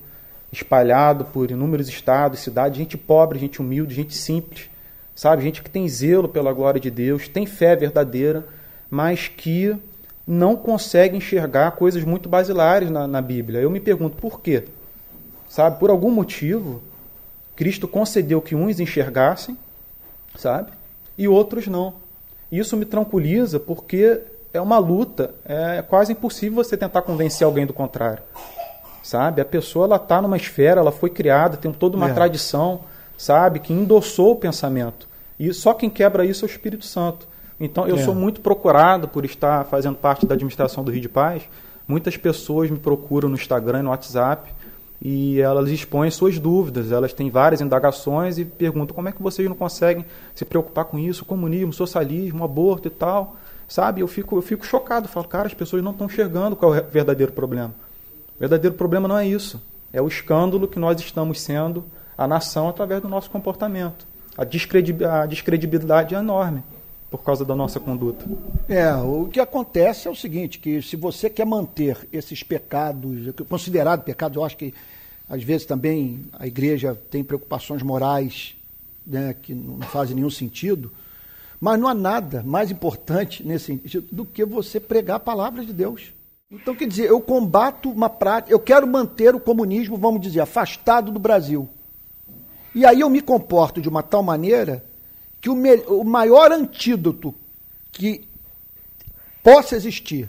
espalhado 0.52 1.24
por 1.24 1.50
inúmeros 1.50 1.88
estados, 1.88 2.40
cidades, 2.40 2.78
gente 2.78 2.96
pobre, 2.96 3.40
gente 3.40 3.60
humilde, 3.60 3.94
gente 3.94 4.14
simples, 4.14 4.70
sabe, 5.16 5.42
gente 5.42 5.62
que 5.62 5.70
tem 5.70 5.88
zelo 5.88 6.28
pela 6.28 6.52
glória 6.52 6.78
de 6.78 6.90
Deus, 6.90 7.26
tem 7.26 7.46
fé 7.46 7.74
verdadeira, 7.74 8.44
mas 8.90 9.26
que 9.26 9.74
não 10.26 10.54
consegue 10.54 11.16
enxergar 11.16 11.72
coisas 11.72 12.04
muito 12.04 12.28
basilares 12.28 12.90
na, 12.90 13.06
na 13.06 13.22
Bíblia. 13.22 13.60
Eu 13.60 13.70
me 13.70 13.80
pergunto 13.80 14.16
por 14.16 14.40
quê? 14.40 14.64
Sabe, 15.48 15.78
por 15.78 15.88
algum 15.88 16.10
motivo, 16.10 16.82
Cristo 17.54 17.88
concedeu 17.88 18.42
que 18.42 18.54
uns 18.54 18.78
enxergassem, 18.78 19.56
sabe, 20.36 20.70
e 21.16 21.26
outros 21.26 21.66
não. 21.66 21.94
Isso 22.52 22.76
me 22.76 22.84
tranquiliza 22.84 23.58
porque 23.58 24.20
é 24.52 24.60
uma 24.60 24.78
luta, 24.78 25.34
é 25.44 25.82
quase 25.82 26.12
impossível 26.12 26.62
você 26.62 26.76
tentar 26.76 27.02
convencer 27.02 27.46
alguém 27.46 27.64
do 27.64 27.72
contrário. 27.72 28.22
Sabe? 29.02 29.40
A 29.40 29.44
pessoa 29.44 29.86
ela 29.86 29.96
está 29.96 30.20
numa 30.20 30.36
esfera, 30.36 30.80
ela 30.80 30.92
foi 30.92 31.08
criada, 31.08 31.56
tem 31.56 31.72
toda 31.72 31.96
uma 31.96 32.10
é. 32.10 32.12
tradição, 32.12 32.80
sabe, 33.16 33.60
que 33.60 33.72
endossou 33.72 34.32
o 34.32 34.36
pensamento. 34.36 35.08
E 35.38 35.52
só 35.52 35.74
quem 35.74 35.90
quebra 35.90 36.24
isso 36.24 36.44
é 36.44 36.48
o 36.48 36.50
Espírito 36.50 36.84
Santo. 36.84 37.26
Então 37.58 37.86
eu 37.86 37.96
é. 37.96 38.04
sou 38.04 38.14
muito 38.14 38.40
procurado 38.40 39.08
por 39.08 39.24
estar 39.24 39.64
fazendo 39.64 39.96
parte 39.96 40.26
da 40.26 40.34
administração 40.34 40.84
do 40.84 40.90
Rio 40.90 41.00
de 41.00 41.08
Paz. 41.08 41.42
Muitas 41.88 42.16
pessoas 42.16 42.70
me 42.70 42.78
procuram 42.78 43.28
no 43.28 43.34
Instagram 43.34 43.80
e 43.80 43.82
no 43.82 43.90
WhatsApp 43.90 44.50
e 45.00 45.40
elas 45.40 45.68
expõem 45.70 46.10
suas 46.10 46.38
dúvidas, 46.38 46.90
elas 46.90 47.12
têm 47.12 47.30
várias 47.30 47.60
indagações 47.60 48.38
e 48.38 48.44
perguntam 48.44 48.94
como 48.94 49.08
é 49.08 49.12
que 49.12 49.22
vocês 49.22 49.48
não 49.48 49.56
conseguem 49.56 50.04
se 50.34 50.44
preocupar 50.44 50.86
com 50.86 50.98
isso, 50.98 51.24
comunismo, 51.24 51.72
socialismo, 51.72 52.44
aborto 52.44 52.88
e 52.88 52.90
tal, 52.90 53.36
sabe? 53.68 54.00
Eu 54.00 54.08
fico, 54.08 54.36
eu 54.36 54.42
fico 54.42 54.64
chocado, 54.64 55.06
falo, 55.06 55.28
cara, 55.28 55.46
as 55.46 55.54
pessoas 55.54 55.82
não 55.82 55.92
estão 55.92 56.06
enxergando 56.06 56.56
qual 56.56 56.74
é 56.74 56.80
o 56.80 56.84
verdadeiro 56.84 57.32
problema. 57.32 57.74
O 58.36 58.40
verdadeiro 58.40 58.74
problema 58.74 59.06
não 59.06 59.18
é 59.18 59.26
isso, 59.26 59.62
é 59.92 60.00
o 60.00 60.08
escândalo 60.08 60.66
que 60.66 60.78
nós 60.78 60.98
estamos 61.00 61.40
sendo, 61.40 61.84
a 62.16 62.26
nação, 62.26 62.68
através 62.68 63.02
do 63.02 63.08
nosso 63.08 63.30
comportamento. 63.30 64.06
A, 64.36 64.44
descredibilidade 64.44 66.14
é 66.14 66.18
enorme 66.18 66.62
por 67.10 67.22
causa 67.22 67.44
da 67.44 67.54
nossa 67.54 67.78
conduta. 67.78 68.24
É, 68.68 68.92
o 68.94 69.28
que 69.32 69.40
acontece 69.40 70.08
é 70.08 70.10
o 70.10 70.16
seguinte, 70.16 70.58
que 70.58 70.82
se 70.82 70.96
você 70.96 71.30
quer 71.30 71.46
manter 71.46 72.06
esses 72.12 72.42
pecados, 72.42 73.34
considerados 73.48 74.04
pecados, 74.04 74.36
eu 74.36 74.44
acho 74.44 74.56
que 74.56 74.74
às 75.28 75.42
vezes 75.42 75.66
também 75.66 76.24
a 76.32 76.46
igreja 76.46 76.98
tem 77.10 77.24
preocupações 77.24 77.82
morais 77.82 78.54
né, 79.06 79.34
que 79.40 79.54
não 79.54 79.80
fazem 79.80 80.16
nenhum 80.16 80.30
sentido, 80.30 80.92
mas 81.60 81.78
não 81.78 81.88
há 81.88 81.94
nada 81.94 82.42
mais 82.44 82.70
importante 82.70 83.46
nesse 83.46 83.66
sentido 83.66 84.06
do 84.12 84.24
que 84.24 84.44
você 84.44 84.78
pregar 84.78 85.16
a 85.16 85.20
palavra 85.20 85.64
de 85.64 85.72
Deus. 85.72 86.12
Então, 86.50 86.76
quer 86.76 86.86
dizer, 86.86 87.08
eu 87.08 87.20
combato 87.20 87.90
uma 87.90 88.08
prática, 88.08 88.52
eu 88.52 88.60
quero 88.60 88.86
manter 88.86 89.34
o 89.34 89.40
comunismo, 89.40 89.96
vamos 89.96 90.20
dizer, 90.20 90.40
afastado 90.40 91.10
do 91.10 91.18
Brasil. 91.18 91.68
E 92.76 92.84
aí 92.84 93.00
eu 93.00 93.08
me 93.08 93.22
comporto 93.22 93.80
de 93.80 93.88
uma 93.88 94.02
tal 94.02 94.22
maneira 94.22 94.84
que 95.40 95.48
o, 95.48 95.54
me, 95.54 95.76
o 95.86 96.04
maior 96.04 96.52
antídoto 96.52 97.34
que 97.90 98.28
possa 99.42 99.74
existir 99.74 100.28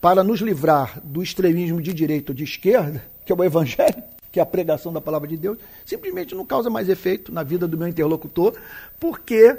para 0.00 0.22
nos 0.22 0.40
livrar 0.40 1.00
do 1.02 1.22
extremismo 1.22 1.82
de 1.82 1.92
direita 1.92 2.30
ou 2.30 2.36
de 2.36 2.44
esquerda, 2.44 3.04
que 3.26 3.32
é 3.32 3.34
o 3.34 3.42
evangelho, 3.42 4.00
que 4.30 4.38
é 4.38 4.42
a 4.42 4.46
pregação 4.46 4.92
da 4.92 5.00
palavra 5.00 5.26
de 5.26 5.36
Deus, 5.36 5.58
simplesmente 5.84 6.36
não 6.36 6.46
causa 6.46 6.70
mais 6.70 6.88
efeito 6.88 7.32
na 7.32 7.42
vida 7.42 7.66
do 7.66 7.76
meu 7.76 7.88
interlocutor, 7.88 8.54
porque 9.00 9.58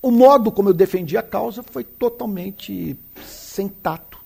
o 0.00 0.10
modo 0.10 0.50
como 0.50 0.70
eu 0.70 0.72
defendi 0.72 1.18
a 1.18 1.22
causa 1.22 1.62
foi 1.62 1.84
totalmente 1.84 2.96
sem 3.26 3.68
tato. 3.68 4.18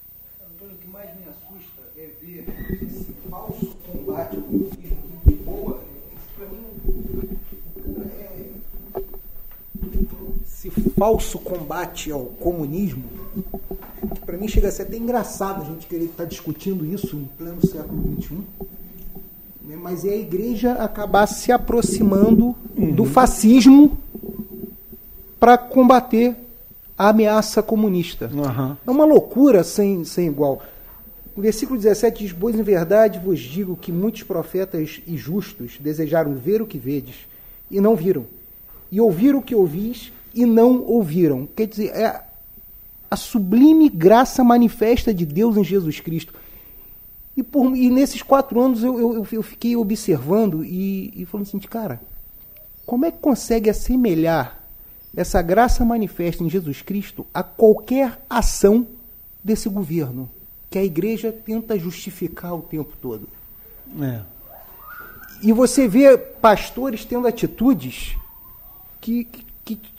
Antônio, 0.55 0.77
o 0.77 0.79
que 0.79 0.89
mais 0.89 1.09
me 1.17 1.25
assusta 1.25 1.83
é 1.97 2.07
ver 2.23 2.45
esse 2.85 3.13
falso 3.29 3.75
combate 3.91 4.37
ao 4.37 4.43
comunismo 4.43 5.23
de 5.27 5.35
boa. 5.35 5.81
Isso 6.15 6.29
para 6.37 6.47
mim 6.47 6.61
é 8.19 8.41
esse 10.61 10.91
falso 10.91 11.39
combate 11.39 12.13
ao 12.13 12.27
comunismo, 12.27 13.05
que 14.15 14.21
para 14.21 14.37
mim 14.37 14.47
chega 14.47 14.69
a 14.69 14.71
ser 14.71 14.83
até 14.83 14.97
engraçado 14.97 15.63
a 15.63 15.65
gente 15.65 15.87
querer 15.87 16.05
estar 16.05 16.27
discutindo 16.27 16.85
isso 16.85 17.17
em 17.17 17.25
pleno 17.39 17.67
século 17.67 18.15
XXI, 18.21 18.35
né? 19.63 19.79
mas 19.81 20.05
é 20.05 20.11
a 20.11 20.17
igreja 20.17 20.75
acabar 20.75 21.27
se 21.27 21.51
aproximando 21.51 22.55
uhum. 22.77 22.93
do 22.93 23.07
fascismo 23.07 23.97
para 25.39 25.57
combater 25.57 26.37
a 26.99 27.09
ameaça 27.09 27.63
comunista. 27.63 28.31
Uhum. 28.33 28.77
É 28.87 28.91
uma 28.91 29.07
loucura 29.07 29.65
sem, 29.65 30.05
sem 30.05 30.27
igual. 30.27 30.63
O 31.35 31.41
versículo 31.41 31.79
17 31.79 32.25
diz: 32.25 32.37
Pois 32.39 32.55
em 32.55 32.63
verdade 32.63 33.19
vos 33.19 33.41
digo 33.41 33.77
que 33.77 33.91
muitos 33.91 34.25
profetas 34.25 35.01
e 35.07 35.17
justos 35.17 35.79
desejaram 35.81 36.35
ver 36.35 36.61
o 36.61 36.67
que 36.67 36.77
vedes 36.77 37.15
e 37.71 37.81
não 37.81 37.97
viram, 37.97 38.27
e 38.93 39.01
ouvir 39.01 39.35
o 39.35 39.41
que 39.41 39.55
ouvis 39.55 40.13
e 40.35 40.47
não 40.47 40.83
ouviram. 40.83 41.49
Quer 41.57 41.67
dizer, 41.67 41.89
é 41.89 42.25
a 43.11 43.17
sublime 43.17 43.89
graça 43.89 44.45
manifesta 44.45 45.13
de 45.13 45.27
Deus 45.27 45.57
em 45.57 45.65
Jesus 45.65 45.99
Cristo. 45.99 46.33
E, 47.37 47.43
por, 47.43 47.77
e 47.77 47.91
nesses 47.91 48.23
quatro 48.23 48.61
anos 48.61 48.85
eu, 48.85 48.99
eu, 48.99 49.27
eu 49.31 49.43
fiquei 49.43 49.75
observando 49.75 50.65
e, 50.65 51.13
e 51.17 51.25
falando 51.27 51.47
assim, 51.47 51.59
cara, 51.59 52.01
como 52.87 53.05
é 53.05 53.11
que 53.11 53.19
consegue 53.19 53.69
assemelhar 53.69 54.59
essa 55.17 55.43
graça 55.43 55.85
manifesta 55.85 56.45
em 56.45 56.51
Jesus 56.51 56.83
Cristo 56.83 57.27
a 57.35 57.43
qualquer 57.43 58.21
ação 58.29 58.87
desse 59.43 59.69
governo 59.69 60.31
que 60.71 60.79
a 60.79 60.85
igreja 60.85 61.33
tenta 61.33 61.79
justificar 61.79 62.55
o 62.55 62.63
tempo 62.63 62.93
todo? 63.01 63.29
É. 64.01 64.21
E 65.43 65.53
você 65.53 65.89
vê 65.89 66.17
pastores 66.19 67.05
tendo 67.05 67.27
atitudes 67.27 68.17
que, 69.01 69.25
que, 69.25 69.43
que 69.43 69.50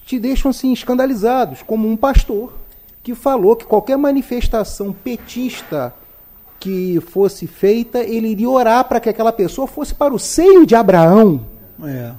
te 0.06 0.20
deixam 0.20 0.52
assim 0.52 0.74
escandalizados, 0.74 1.62
como 1.62 1.88
um 1.88 1.96
pastor 1.96 2.54
que 3.04 3.16
falou 3.16 3.56
que 3.56 3.66
qualquer 3.66 3.98
manifestação 3.98 4.94
petista 4.94 5.94
que 6.60 7.02
fosse 7.02 7.48
feita, 7.48 8.00
ele 8.00 8.28
iria 8.28 8.50
orar 8.50 8.88
para 8.88 9.00
que 9.00 9.10
aquela 9.10 9.34
pessoa 9.34 9.66
fosse 9.66 9.96
para 9.96 10.14
o 10.14 10.20
seio 10.20 10.66
de 10.66 10.76
Abraão. 10.76 11.44
É. 11.84 12.14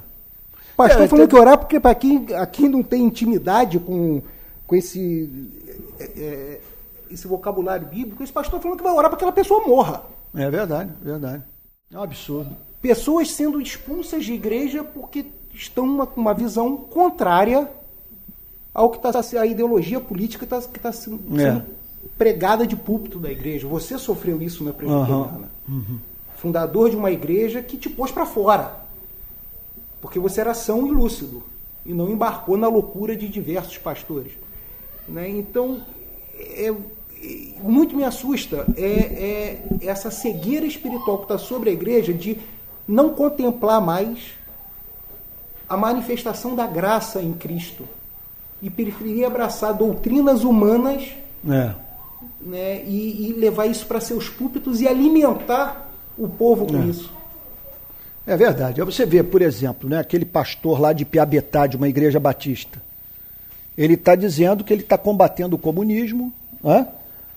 O 0.73 0.75
pastor 0.75 1.03
é, 1.03 1.07
falou 1.07 1.27
que 1.27 1.35
orar 1.35 1.57
porque 1.57 1.79
para 1.79 1.95
quem 1.95 2.25
aqui 2.35 2.67
não 2.67 2.83
tem 2.83 3.03
intimidade 3.03 3.79
com, 3.79 4.21
com 4.67 4.75
esse, 4.75 5.49
é, 5.97 6.03
é, 6.03 6.61
esse 7.09 7.25
vocabulário 7.25 7.87
bíblico, 7.87 8.21
esse 8.21 8.33
pastor 8.33 8.59
falou 8.59 8.75
que 8.75 8.83
vai 8.83 8.91
orar 8.91 9.09
para 9.09 9.17
que 9.17 9.23
aquela 9.23 9.31
pessoa 9.31 9.65
morra. 9.65 10.03
É 10.35 10.49
verdade, 10.49 10.91
verdade. 11.01 11.43
É 11.91 11.97
um 11.97 12.03
absurdo. 12.03 12.57
Pessoas 12.81 13.31
sendo 13.31 13.61
expulsas 13.61 14.25
de 14.25 14.33
igreja 14.33 14.83
porque 14.83 15.25
estão 15.53 16.05
com 16.05 16.19
uma 16.19 16.33
visão 16.33 16.75
contrária 16.75 17.69
ao 18.73 18.89
que 18.89 18.97
está 18.97 19.39
a 19.39 19.45
ideologia 19.45 19.99
política 19.99 20.45
tá, 20.45 20.59
que 20.61 20.77
está 20.77 20.91
sendo 20.91 21.19
é. 21.39 21.61
pregada 22.17 22.65
de 22.65 22.75
púlpito 22.75 23.19
da 23.19 23.31
igreja. 23.31 23.67
Você 23.67 23.97
sofreu 23.99 24.41
isso 24.41 24.63
na 24.63 24.73
presbiteriana. 24.73 25.49
Uhum. 25.67 25.75
Uhum. 25.75 25.97
Fundador 26.35 26.89
de 26.89 26.95
uma 26.95 27.11
igreja 27.11 27.61
que 27.61 27.77
te 27.77 27.89
pôs 27.89 28.11
para 28.11 28.25
fora. 28.25 28.83
Porque 30.01 30.19
você 30.19 30.41
era 30.41 30.53
são 30.53 30.87
e 30.87 30.91
lúcido. 30.91 31.43
E 31.85 31.93
não 31.93 32.09
embarcou 32.09 32.57
na 32.57 32.67
loucura 32.67 33.15
de 33.15 33.27
diversos 33.29 33.77
pastores. 33.77 34.33
Né? 35.07 35.29
Então, 35.29 35.81
é, 36.35 36.69
é 36.69 36.75
muito 37.61 37.95
me 37.95 38.03
assusta 38.03 38.65
é, 38.75 38.83
é 38.83 39.87
essa 39.87 40.09
cegueira 40.09 40.65
espiritual 40.65 41.19
que 41.19 41.23
está 41.25 41.37
sobre 41.37 41.69
a 41.69 41.73
igreja 41.73 42.13
de 42.13 42.37
não 42.87 43.13
contemplar 43.13 43.79
mais 43.79 44.33
a 45.67 45.77
manifestação 45.77 46.55
da 46.55 46.67
graça 46.67 47.21
em 47.21 47.33
Cristo 47.33 47.87
e 48.61 48.69
preferir 48.69 49.25
abraçar 49.25 49.73
doutrinas 49.73 50.43
humanas 50.43 51.09
é. 51.49 51.73
né, 52.41 52.83
e, 52.85 53.29
e, 53.29 53.33
levar 53.33 53.65
isso 53.65 53.85
para 53.85 53.99
seus 53.99 54.29
púlpitos 54.29 54.79
e 54.81 54.87
alimentar 54.87 55.89
o 56.17 56.27
povo 56.27 56.65
com 56.65 56.81
é. 56.81 56.85
isso. 56.85 57.11
É 58.25 58.37
verdade. 58.37 58.81
Você 58.81 59.05
vê, 59.05 59.21
por 59.21 59.41
exemplo, 59.41 59.89
né, 59.89 59.99
aquele 59.99 60.23
pastor 60.23 60.79
lá 60.79 60.93
de 60.93 61.03
Piabetá, 61.03 61.67
de 61.67 61.75
uma 61.75 61.89
igreja 61.89 62.19
batista. 62.19 62.81
Ele 63.77 63.95
está 63.95 64.15
dizendo 64.15 64.63
que 64.63 64.71
ele 64.71 64.83
está 64.83 64.97
combatendo 64.97 65.55
o 65.55 65.59
comunismo. 65.59 66.31
Né? 66.63 66.87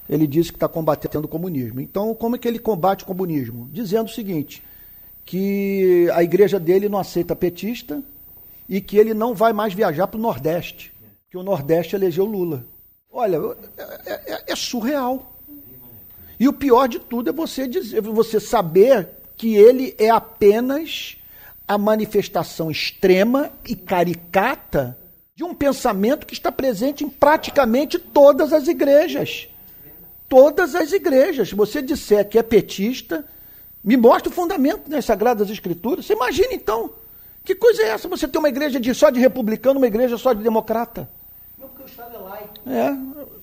Ele 0.08 0.26
disse 0.26 0.50
que 0.50 0.56
está 0.56 0.68
combatendo 0.68 1.24
o 1.24 1.28
comunismo. 1.28 1.80
Então, 1.80 2.14
como 2.14 2.36
é 2.36 2.38
que 2.38 2.46
ele 2.46 2.58
combate 2.58 3.02
o 3.02 3.06
comunismo? 3.06 3.68
Dizendo 3.72 4.06
o 4.06 4.12
seguinte: 4.12 4.62
que 5.24 6.08
a 6.14 6.22
igreja 6.22 6.60
dele 6.60 6.88
não 6.88 6.98
aceita 6.98 7.34
petista, 7.34 8.00
e 8.68 8.80
que 8.80 8.96
ele 8.96 9.14
não 9.14 9.34
vai 9.34 9.52
mais 9.52 9.72
viajar 9.72 10.06
para 10.06 10.18
o 10.18 10.22
Nordeste, 10.22 10.92
que 11.30 11.36
o 11.36 11.42
Nordeste 11.42 11.94
elegeu 11.94 12.24
Lula. 12.24 12.64
Olha, 13.12 13.38
é, 13.78 14.32
é, 14.32 14.44
é, 14.48 14.56
surreal. 14.56 15.34
E 16.38 16.46
o 16.46 16.52
pior 16.52 16.86
de 16.86 16.98
tudo 16.98 17.30
é 17.30 17.32
você 17.32 17.66
dizer, 17.66 18.02
você 18.02 18.38
saber 18.38 19.08
que 19.36 19.54
ele 19.54 19.94
é 19.98 20.10
apenas 20.10 21.16
a 21.66 21.78
manifestação 21.78 22.70
extrema 22.70 23.50
e 23.66 23.74
caricata 23.74 24.96
de 25.34 25.44
um 25.44 25.54
pensamento 25.54 26.26
que 26.26 26.34
está 26.34 26.50
presente 26.50 27.04
em 27.04 27.08
praticamente 27.08 27.98
todas 27.98 28.52
as 28.52 28.68
igrejas. 28.68 29.48
Todas 30.28 30.74
as 30.74 30.92
igrejas. 30.92 31.48
Se 31.48 31.54
você 31.54 31.80
disser 31.80 32.28
que 32.28 32.38
é 32.38 32.42
petista, 32.42 33.24
me 33.82 33.96
mostra 33.96 34.30
o 34.30 34.34
fundamento 34.34 34.90
nas 34.90 35.04
Sagradas 35.04 35.48
Escrituras. 35.48 36.06
Você 36.06 36.12
imagina 36.12 36.52
então 36.52 36.90
que 37.46 37.54
coisa 37.54 37.80
é 37.82 37.88
essa? 37.90 38.08
Você 38.08 38.26
tem 38.26 38.40
uma 38.40 38.48
igreja 38.48 38.80
de, 38.80 38.92
só 38.92 39.08
de 39.08 39.20
republicano, 39.20 39.78
uma 39.78 39.86
igreja 39.86 40.18
só 40.18 40.32
de 40.32 40.42
democrata? 40.42 41.08
Não, 41.56 41.68
porque 41.68 41.84
o 41.84 41.86
Estado 41.86 42.16
é 42.16 42.18
laico. 42.18 42.54
É. 42.66 42.96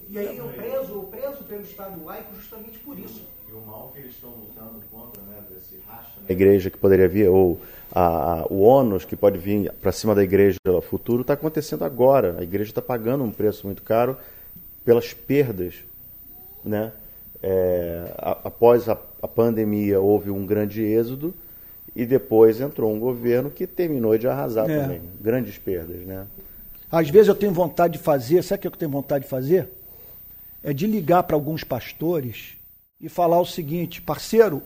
E 0.09 0.19
aí 0.19 0.37
eu 0.37 0.47
preso, 0.49 0.91
eu 0.91 1.03
preso 1.03 1.43
pelo 1.45 1.61
Estado 1.61 2.03
laico 2.03 2.35
justamente 2.35 2.77
por 2.79 2.99
isso. 2.99 3.21
E 3.49 3.53
o 3.53 3.61
mal 3.61 3.91
que 3.93 4.01
eles 4.01 4.11
estão 4.11 4.29
lutando 4.31 4.83
contra, 4.91 5.21
né, 5.23 5.37
desse 5.49 5.81
racha. 5.87 6.11
A 6.27 6.31
igreja 6.31 6.69
que 6.69 6.77
poderia 6.77 7.07
vir, 7.07 7.29
ou 7.29 7.61
a, 7.93 8.41
a, 8.41 8.45
o 8.47 8.59
ônus 8.59 9.05
que 9.05 9.15
pode 9.15 9.37
vir 9.37 9.71
para 9.81 9.93
cima 9.93 10.13
da 10.13 10.21
igreja 10.21 10.57
no 10.65 10.81
futuro, 10.81 11.21
está 11.21 11.33
acontecendo 11.33 11.85
agora. 11.85 12.35
A 12.39 12.43
igreja 12.43 12.71
está 12.71 12.81
pagando 12.81 13.23
um 13.23 13.31
preço 13.31 13.65
muito 13.65 13.81
caro 13.81 14.17
pelas 14.83 15.13
perdas. 15.13 15.75
Né? 16.63 16.91
É, 17.41 18.13
a, 18.17 18.31
após 18.43 18.89
a, 18.89 18.97
a 19.21 19.27
pandemia, 19.29 20.01
houve 20.01 20.29
um 20.29 20.45
grande 20.45 20.83
êxodo 20.83 21.33
e 21.95 22.05
depois 22.05 22.59
entrou 22.59 22.91
um 22.91 22.99
governo 22.99 23.49
que 23.51 23.67
terminou 23.67 24.17
de 24.17 24.27
arrasar 24.27 24.69
é. 24.69 24.81
também. 24.81 25.01
Grandes 25.21 25.57
perdas, 25.57 26.01
né? 26.01 26.25
Às 26.91 27.09
vezes 27.09 27.27
eu 27.27 27.35
tenho 27.35 27.51
vontade 27.51 27.93
de 27.93 27.99
fazer, 27.99 28.43
sabe 28.43 28.59
o 28.59 28.61
que 28.61 28.67
eu 28.67 28.71
tenho 28.71 28.91
vontade 28.91 29.23
de 29.23 29.29
fazer? 29.29 29.69
É 30.63 30.73
de 30.73 30.85
ligar 30.87 31.23
para 31.23 31.35
alguns 31.35 31.63
pastores 31.63 32.55
e 33.01 33.09
falar 33.09 33.39
o 33.39 33.45
seguinte, 33.45 34.01
parceiro, 34.01 34.61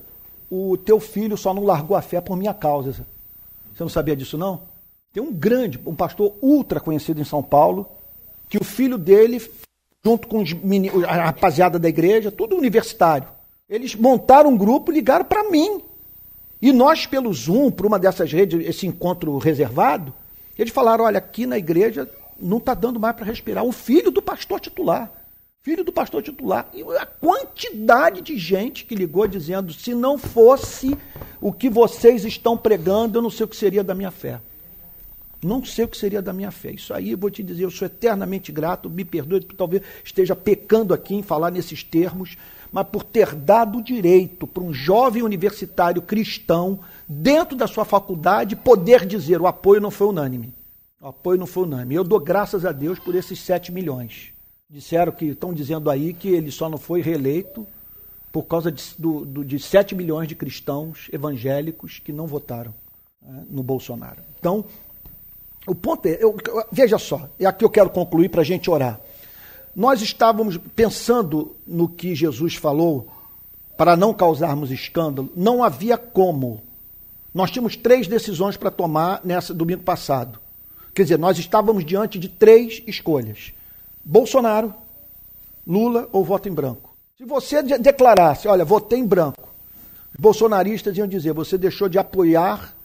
o 0.50 0.78
teu 0.78 1.00
filho 1.00 1.38
só 1.38 1.54
não 1.54 1.64
largou 1.64 1.96
a 1.96 2.02
fé 2.02 2.22
por 2.22 2.38
minha 2.38 2.54
causa. 2.54 2.92
Você 3.74 3.84
não 3.84 3.90
sabia 3.90 4.16
disso, 4.16 4.38
não? 4.38 4.62
Tem 5.14 5.22
um 5.22 5.34
grande, 5.34 5.80
um 5.86 5.96
pastor 5.96 6.34
ultra 6.42 6.80
conhecido 6.80 7.20
em 7.20 7.26
São 7.26 7.42
Paulo, 7.42 7.88
que 8.50 8.58
o 8.58 8.64
filho 8.64 8.98
dele, 8.98 9.42
junto 10.04 10.28
com 10.28 10.40
os 10.40 10.54
meninos, 10.54 11.04
a 11.04 11.26
rapaziada 11.26 11.80
da 11.80 11.90
igreja, 11.90 12.32
tudo 12.32 12.56
universitário, 12.56 13.28
eles 13.70 13.96
montaram 13.96 14.50
um 14.52 14.58
grupo 14.58 14.92
e 14.92 14.96
ligaram 14.96 15.26
para 15.26 15.50
mim. 15.50 15.82
E 16.62 16.72
nós, 16.72 17.06
pelo 17.06 17.34
Zoom, 17.34 17.70
por 17.72 17.86
uma 17.86 18.00
dessas 18.00 18.32
redes, 18.32 18.66
esse 18.66 18.88
encontro 18.88 19.38
reservado, 19.38 20.14
eles 20.58 20.74
falaram: 20.74 21.06
olha, 21.06 21.20
aqui 21.20 21.46
na 21.46 21.58
igreja 21.58 22.10
não 22.40 22.58
está 22.58 22.74
dando 22.74 23.00
mais 23.00 23.16
para 23.16 23.26
respirar. 23.26 23.64
O 23.64 23.72
filho 23.72 24.12
do 24.12 24.22
pastor 24.22 24.60
titular. 24.60 25.12
Filho 25.62 25.84
do 25.84 25.92
pastor 25.92 26.24
titular. 26.24 26.70
E 26.74 26.82
a 26.98 27.06
quantidade 27.06 28.22
de 28.22 28.38
gente 28.38 28.86
que 28.86 28.96
ligou 28.96 29.28
dizendo: 29.28 29.74
se 29.74 29.94
não 29.94 30.18
fosse 30.18 30.98
o 31.40 31.52
que 31.54 31.70
vocês 31.70 32.26
estão 32.26 32.58
pregando, 32.58 33.18
eu 33.18 33.22
não 33.22 33.30
sei 33.30 33.46
o 33.46 33.48
que 33.48 33.56
seria 33.56 33.84
da 33.84 33.94
minha 33.94 34.12
fé. 34.12 34.40
Não 35.44 35.64
sei 35.64 35.86
o 35.86 35.88
que 35.88 35.98
seria 35.98 36.22
da 36.22 36.34
minha 36.34 36.50
fé. 36.50 36.72
Isso 36.72 36.94
aí 36.94 37.12
eu 37.12 37.18
vou 37.18 37.30
te 37.30 37.44
dizer, 37.44 37.64
eu 37.64 37.70
sou 37.70 37.86
eternamente 37.86 38.52
grato, 38.52 38.90
me 38.90 39.06
perdoe, 39.06 39.42
talvez 39.42 39.84
esteja 40.04 40.36
pecando 40.36 40.94
aqui 40.94 41.14
em 41.14 41.22
falar 41.22 41.52
nesses 41.52 41.84
termos, 41.84 42.36
mas 42.72 42.88
por 42.88 43.04
ter 43.04 43.34
dado 43.34 43.82
direito 43.82 44.46
para 44.46 44.64
um 44.64 44.74
jovem 44.74 45.24
universitário 45.24 46.02
cristão, 46.02 46.80
dentro 47.08 47.56
da 47.56 47.68
sua 47.68 47.86
faculdade, 47.86 48.56
poder 48.56 49.06
dizer: 49.06 49.42
o 49.42 49.48
apoio 49.48 49.82
não 49.82 49.92
foi 49.92 50.08
unânime. 50.08 50.54
O 51.02 51.08
apoio 51.08 51.40
não 51.40 51.48
foi 51.48 51.64
unânime. 51.64 51.96
Eu 51.96 52.04
dou 52.04 52.20
graças 52.20 52.66
a 52.66 52.72
Deus 52.72 53.00
por 53.00 53.16
esses 53.16 53.40
7 53.40 53.72
milhões. 53.72 54.34
Disseram 54.70 55.12
que 55.12 55.26
estão 55.26 55.54
dizendo 55.54 55.90
aí 55.90 56.14
que 56.14 56.28
ele 56.28 56.52
só 56.52 56.70
não 56.70 56.78
foi 56.78 57.02
reeleito 57.02 57.66
por 58.32 58.44
causa 58.44 58.72
de, 58.72 58.84
do, 58.98 59.24
do, 59.24 59.46
de 59.46 59.60
7 59.60 59.96
milhões 59.96 60.28
de 60.28 60.36
cristãos 60.36 61.08
evangélicos 61.12 62.00
que 62.04 62.12
não 62.12 62.28
votaram 62.28 62.74
né, 63.22 63.46
no 63.50 63.64
Bolsonaro. 63.64 64.22
Então, 64.40 64.66
o 65.66 65.74
ponto 65.74 66.06
é, 66.08 66.18
eu, 66.22 66.36
veja 66.72 66.98
só, 66.98 67.30
é 67.40 67.46
aqui 67.46 67.64
eu 67.64 67.70
quero 67.70 67.90
concluir 67.90 68.30
para 68.30 68.42
a 68.42 68.44
gente 68.44 68.70
orar. 68.70 69.00
Nós 69.78 70.02
estávamos 70.02 70.58
pensando 70.76 71.56
no 71.68 71.88
que 71.88 72.16
Jesus 72.16 72.56
falou 72.56 73.08
para 73.78 73.96
não 73.96 74.12
causarmos 74.12 74.72
escândalo, 74.72 75.30
não 75.36 75.64
havia 75.64 76.00
como. 76.00 76.64
Nós 77.32 77.52
tínhamos 77.52 77.76
três 77.76 78.08
decisões 78.08 78.58
para 78.58 78.72
tomar 78.72 79.22
nessa 79.24 79.54
domingo 79.54 79.84
passado. 79.84 80.40
Quer 80.96 81.04
dizer, 81.04 81.20
nós 81.20 81.38
estávamos 81.38 81.86
diante 81.86 82.18
de 82.18 82.28
três 82.28 82.82
escolhas: 82.88 83.54
Bolsonaro, 84.04 84.74
Lula 85.68 86.10
ou 86.12 86.26
voto 86.26 86.50
em 86.50 86.54
branco. 86.54 86.96
Se 87.16 87.24
você 87.24 87.62
de 87.62 87.78
declarasse, 87.78 88.48
olha, 88.48 88.66
votei 88.66 88.98
em 88.98 89.06
branco, 89.06 89.48
os 90.12 90.20
bolsonaristas 90.20 90.98
iam 90.98 91.08
dizer, 91.08 91.34
você 91.34 91.56
deixou 91.56 91.88
de 91.88 92.00
apoiar 92.00 92.76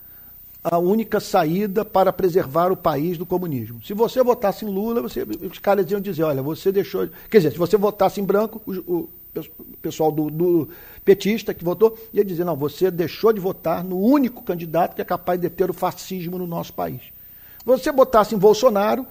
a 0.62 0.78
única 0.78 1.18
saída 1.18 1.84
para 1.84 2.12
preservar 2.12 2.70
o 2.70 2.76
país 2.76 3.18
do 3.18 3.26
comunismo. 3.26 3.82
Se 3.82 3.92
você 3.94 4.22
votasse 4.22 4.64
em 4.64 4.68
Lula, 4.68 5.02
você, 5.02 5.22
os 5.22 5.58
caras 5.58 5.90
iam 5.90 6.00
dizer, 6.00 6.22
olha, 6.22 6.40
você 6.40 6.70
deixou. 6.70 7.08
Quer 7.28 7.38
dizer, 7.38 7.52
se 7.52 7.58
você 7.58 7.76
votasse 7.76 8.20
em 8.20 8.24
branco, 8.24 8.60
o, 8.66 8.72
o 8.72 9.08
pessoal 9.80 10.12
do, 10.12 10.30
do, 10.30 10.68
petista 11.04 11.52
que 11.52 11.64
votou 11.64 11.98
ia 12.12 12.24
dizer, 12.24 12.44
não, 12.44 12.54
você 12.54 12.90
deixou 12.90 13.32
de 13.32 13.40
votar 13.40 13.82
no 13.82 13.98
único 13.98 14.42
candidato 14.42 14.94
que 14.94 15.02
é 15.02 15.04
capaz 15.04 15.40
de 15.40 15.48
deter 15.48 15.68
o 15.68 15.74
fascismo 15.74 16.38
no 16.38 16.46
nosso 16.46 16.72
país. 16.72 17.00
Você 17.64 17.90
votasse 17.90 18.34
em 18.34 18.38
Bolsonaro, 18.38 19.04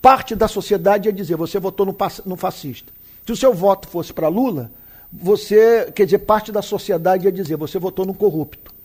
parte 0.00 0.34
da 0.34 0.48
sociedade 0.48 1.08
ia 1.08 1.12
dizer, 1.12 1.36
você 1.36 1.60
votou 1.60 1.86
no, 1.86 1.96
no 2.26 2.36
fascista. 2.36 2.92
Se 3.24 3.30
o 3.30 3.36
seu 3.36 3.54
voto 3.54 3.86
fosse 3.86 4.12
para 4.12 4.26
Lula, 4.26 4.68
você, 5.12 5.92
quer 5.94 6.06
dizer, 6.06 6.18
parte 6.18 6.50
da 6.50 6.62
sociedade 6.62 7.26
ia 7.26 7.32
dizer, 7.32 7.56
você 7.56 7.78
votou 7.78 8.04
no 8.04 8.14
corrupto. 8.14 8.81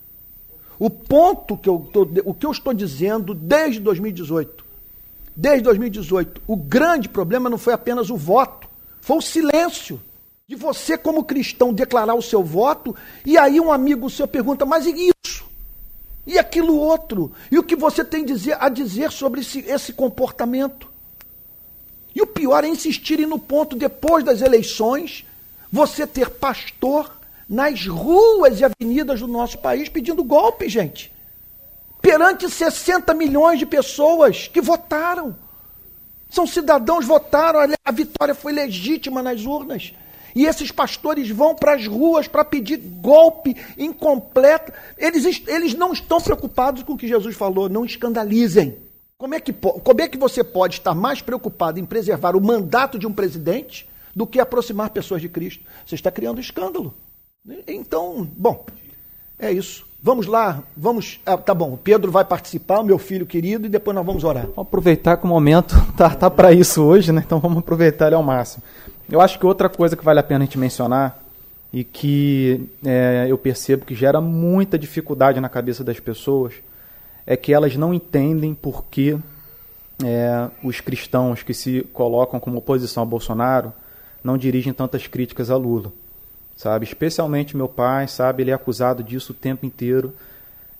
O 0.78 0.88
ponto 0.88 1.56
que 1.56 1.68
eu 1.68 1.88
tô, 1.92 2.02
o 2.24 2.32
que 2.32 2.46
eu 2.46 2.52
estou 2.52 2.72
dizendo 2.72 3.34
desde 3.34 3.80
2018, 3.80 4.64
desde 5.34 5.62
2018, 5.64 6.42
o 6.46 6.56
grande 6.56 7.08
problema 7.08 7.50
não 7.50 7.58
foi 7.58 7.72
apenas 7.72 8.10
o 8.10 8.16
voto, 8.16 8.68
foi 9.00 9.16
o 9.16 9.22
silêncio 9.22 10.00
de 10.46 10.54
você 10.54 10.96
como 10.96 11.24
cristão 11.24 11.72
declarar 11.72 12.14
o 12.14 12.22
seu 12.22 12.42
voto 12.44 12.94
e 13.26 13.36
aí 13.36 13.58
um 13.58 13.72
amigo 13.72 14.08
seu 14.08 14.28
pergunta: 14.28 14.64
"Mas 14.64 14.86
e 14.86 15.10
isso? 15.24 15.44
E 16.26 16.38
aquilo 16.38 16.76
outro? 16.76 17.32
E 17.50 17.58
o 17.58 17.62
que 17.62 17.74
você 17.74 18.04
tem 18.04 18.24
a 18.58 18.68
dizer 18.68 19.10
sobre 19.10 19.40
esse, 19.40 19.60
esse 19.60 19.92
comportamento?" 19.92 20.88
E 22.14 22.22
o 22.22 22.26
pior 22.26 22.64
é 22.64 22.68
insistirem 22.68 23.26
no 23.26 23.38
ponto 23.38 23.76
depois 23.76 24.24
das 24.24 24.42
eleições, 24.42 25.24
você 25.70 26.06
ter 26.06 26.30
pastor 26.30 27.17
nas 27.48 27.86
ruas 27.86 28.60
e 28.60 28.64
avenidas 28.64 29.20
do 29.20 29.26
nosso 29.26 29.58
país 29.58 29.88
pedindo 29.88 30.22
golpe, 30.22 30.68
gente. 30.68 31.12
Perante 32.02 32.48
60 32.48 33.14
milhões 33.14 33.58
de 33.58 33.66
pessoas 33.66 34.48
que 34.48 34.60
votaram. 34.60 35.34
São 36.30 36.46
cidadãos 36.46 37.06
votaram, 37.06 37.60
a 37.84 37.90
vitória 37.90 38.34
foi 38.34 38.52
legítima 38.52 39.22
nas 39.22 39.46
urnas. 39.46 39.94
E 40.34 40.44
esses 40.44 40.70
pastores 40.70 41.30
vão 41.30 41.54
para 41.54 41.74
as 41.74 41.86
ruas 41.86 42.28
para 42.28 42.44
pedir 42.44 42.76
golpe 42.76 43.56
incompleto. 43.78 44.72
Eles, 44.96 45.42
eles 45.46 45.74
não 45.74 45.92
estão 45.92 46.20
preocupados 46.20 46.82
com 46.82 46.92
o 46.92 46.98
que 46.98 47.08
Jesus 47.08 47.34
falou, 47.34 47.68
não 47.68 47.84
escandalizem. 47.84 48.76
Como 49.16 49.34
é, 49.34 49.40
que, 49.40 49.52
como 49.52 50.00
é 50.00 50.06
que 50.06 50.16
você 50.18 50.44
pode 50.44 50.76
estar 50.76 50.94
mais 50.94 51.20
preocupado 51.20 51.80
em 51.80 51.84
preservar 51.84 52.36
o 52.36 52.40
mandato 52.40 52.98
de 52.98 53.06
um 53.06 53.12
presidente 53.12 53.88
do 54.14 54.26
que 54.26 54.38
aproximar 54.38 54.90
pessoas 54.90 55.20
de 55.20 55.28
Cristo? 55.28 55.64
Você 55.84 55.96
está 55.96 56.10
criando 56.10 56.40
escândalo. 56.40 56.94
Então, 57.66 58.28
bom, 58.36 58.66
é 59.38 59.50
isso. 59.50 59.86
Vamos 60.00 60.26
lá, 60.26 60.62
vamos. 60.76 61.20
Ah, 61.26 61.36
tá 61.36 61.52
bom, 61.52 61.72
o 61.72 61.76
Pedro 61.76 62.10
vai 62.12 62.24
participar, 62.24 62.84
meu 62.84 62.98
filho 62.98 63.26
querido, 63.26 63.66
e 63.66 63.68
depois 63.68 63.94
nós 63.94 64.06
vamos 64.06 64.22
orar. 64.22 64.44
Vamos 64.44 64.58
aproveitar 64.58 65.16
que 65.16 65.24
o 65.24 65.28
momento 65.28 65.74
tá, 65.96 66.10
tá 66.10 66.30
para 66.30 66.52
isso 66.52 66.82
hoje, 66.82 67.10
né? 67.10 67.22
Então 67.24 67.40
vamos 67.40 67.58
aproveitar 67.58 68.06
ele 68.06 68.14
ao 68.14 68.22
máximo. 68.22 68.62
Eu 69.10 69.20
acho 69.20 69.38
que 69.38 69.46
outra 69.46 69.68
coisa 69.68 69.96
que 69.96 70.04
vale 70.04 70.20
a 70.20 70.22
pena 70.22 70.44
a 70.44 70.44
gente 70.44 70.58
mencionar 70.58 71.20
e 71.72 71.82
que 71.82 72.68
é, 72.84 73.26
eu 73.28 73.36
percebo 73.36 73.84
que 73.84 73.94
gera 73.94 74.20
muita 74.20 74.78
dificuldade 74.78 75.40
na 75.40 75.48
cabeça 75.48 75.82
das 75.82 75.98
pessoas 75.98 76.54
é 77.26 77.36
que 77.36 77.52
elas 77.52 77.74
não 77.76 77.92
entendem 77.92 78.54
por 78.54 78.84
que 78.84 79.18
é, 80.04 80.48
os 80.62 80.80
cristãos 80.80 81.42
que 81.42 81.52
se 81.52 81.82
colocam 81.92 82.38
como 82.38 82.58
oposição 82.58 83.02
a 83.02 83.06
Bolsonaro 83.06 83.72
não 84.22 84.38
dirigem 84.38 84.72
tantas 84.72 85.06
críticas 85.06 85.50
a 85.50 85.56
Lula 85.56 85.92
sabe? 86.58 86.84
Especialmente 86.84 87.56
meu 87.56 87.68
pai, 87.68 88.08
sabe? 88.08 88.42
Ele 88.42 88.50
é 88.50 88.54
acusado 88.54 89.02
disso 89.02 89.32
o 89.32 89.34
tempo 89.34 89.64
inteiro. 89.64 90.12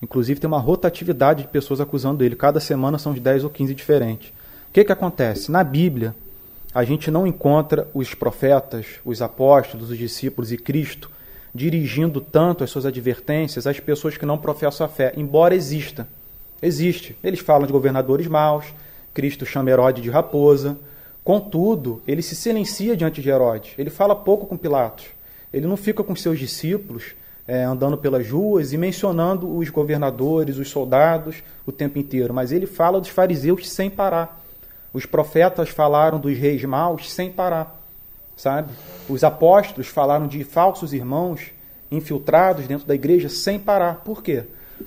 Inclusive 0.02 0.40
tem 0.40 0.48
uma 0.48 0.58
rotatividade 0.58 1.42
de 1.42 1.48
pessoas 1.48 1.80
acusando 1.80 2.24
ele. 2.24 2.34
Cada 2.34 2.58
semana 2.58 2.98
são 2.98 3.12
uns 3.12 3.20
10 3.20 3.44
ou 3.44 3.50
15 3.50 3.74
diferentes. 3.74 4.28
O 4.68 4.72
que, 4.72 4.84
que 4.84 4.92
acontece? 4.92 5.50
Na 5.52 5.62
Bíblia, 5.62 6.14
a 6.74 6.82
gente 6.82 7.10
não 7.12 7.26
encontra 7.26 7.86
os 7.94 8.12
profetas, 8.12 8.86
os 9.04 9.22
apóstolos, 9.22 9.90
os 9.90 9.96
discípulos 9.96 10.52
e 10.52 10.58
Cristo 10.58 11.10
dirigindo 11.54 12.20
tanto 12.20 12.62
as 12.62 12.70
suas 12.70 12.84
advertências 12.84 13.66
às 13.66 13.80
pessoas 13.80 14.16
que 14.16 14.26
não 14.26 14.36
professam 14.36 14.84
a 14.84 14.88
fé, 14.88 15.12
embora 15.16 15.54
exista. 15.54 16.06
Existe. 16.60 17.16
Eles 17.22 17.40
falam 17.40 17.66
de 17.66 17.72
governadores 17.72 18.26
maus, 18.26 18.66
Cristo 19.14 19.46
chama 19.46 19.70
Herodes 19.70 20.02
de 20.02 20.10
raposa. 20.10 20.76
Contudo, 21.24 22.02
ele 22.06 22.20
se 22.20 22.34
silencia 22.34 22.96
diante 22.96 23.22
de 23.22 23.30
Herodes. 23.30 23.72
Ele 23.78 23.90
fala 23.90 24.14
pouco 24.14 24.46
com 24.46 24.56
Pilatos. 24.56 25.17
Ele 25.52 25.66
não 25.66 25.76
fica 25.76 26.02
com 26.02 26.14
seus 26.14 26.38
discípulos 26.38 27.14
é, 27.48 27.64
andando 27.64 27.96
pelas 27.96 28.28
ruas 28.28 28.74
e 28.74 28.76
mencionando 28.76 29.56
os 29.56 29.70
governadores, 29.70 30.58
os 30.58 30.68
soldados 30.68 31.42
o 31.66 31.72
tempo 31.72 31.98
inteiro, 31.98 32.34
mas 32.34 32.52
ele 32.52 32.66
fala 32.66 33.00
dos 33.00 33.08
fariseus 33.08 33.70
sem 33.70 33.88
parar. 33.88 34.44
Os 34.92 35.06
profetas 35.06 35.70
falaram 35.70 36.20
dos 36.20 36.36
reis 36.36 36.62
maus 36.64 37.10
sem 37.10 37.32
parar, 37.32 37.80
sabe? 38.36 38.72
Os 39.08 39.24
apóstolos 39.24 39.86
falaram 39.86 40.26
de 40.26 40.44
falsos 40.44 40.92
irmãos 40.92 41.50
infiltrados 41.90 42.66
dentro 42.66 42.86
da 42.86 42.94
igreja 42.94 43.30
sem 43.30 43.58
parar. 43.58 44.02
Por 44.04 44.22
quê? 44.22 44.44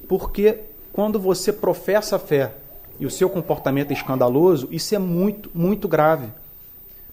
Porque 0.07 0.59
quando 0.93 1.19
você 1.19 1.51
professa 1.51 2.17
a 2.17 2.19
fé 2.19 2.51
e 2.99 3.05
o 3.07 3.11
seu 3.11 3.29
comportamento 3.29 3.89
é 3.89 3.93
escandaloso, 3.93 4.67
isso 4.71 4.93
é 4.93 4.99
muito, 4.99 5.49
muito 5.53 5.87
grave. 5.87 6.27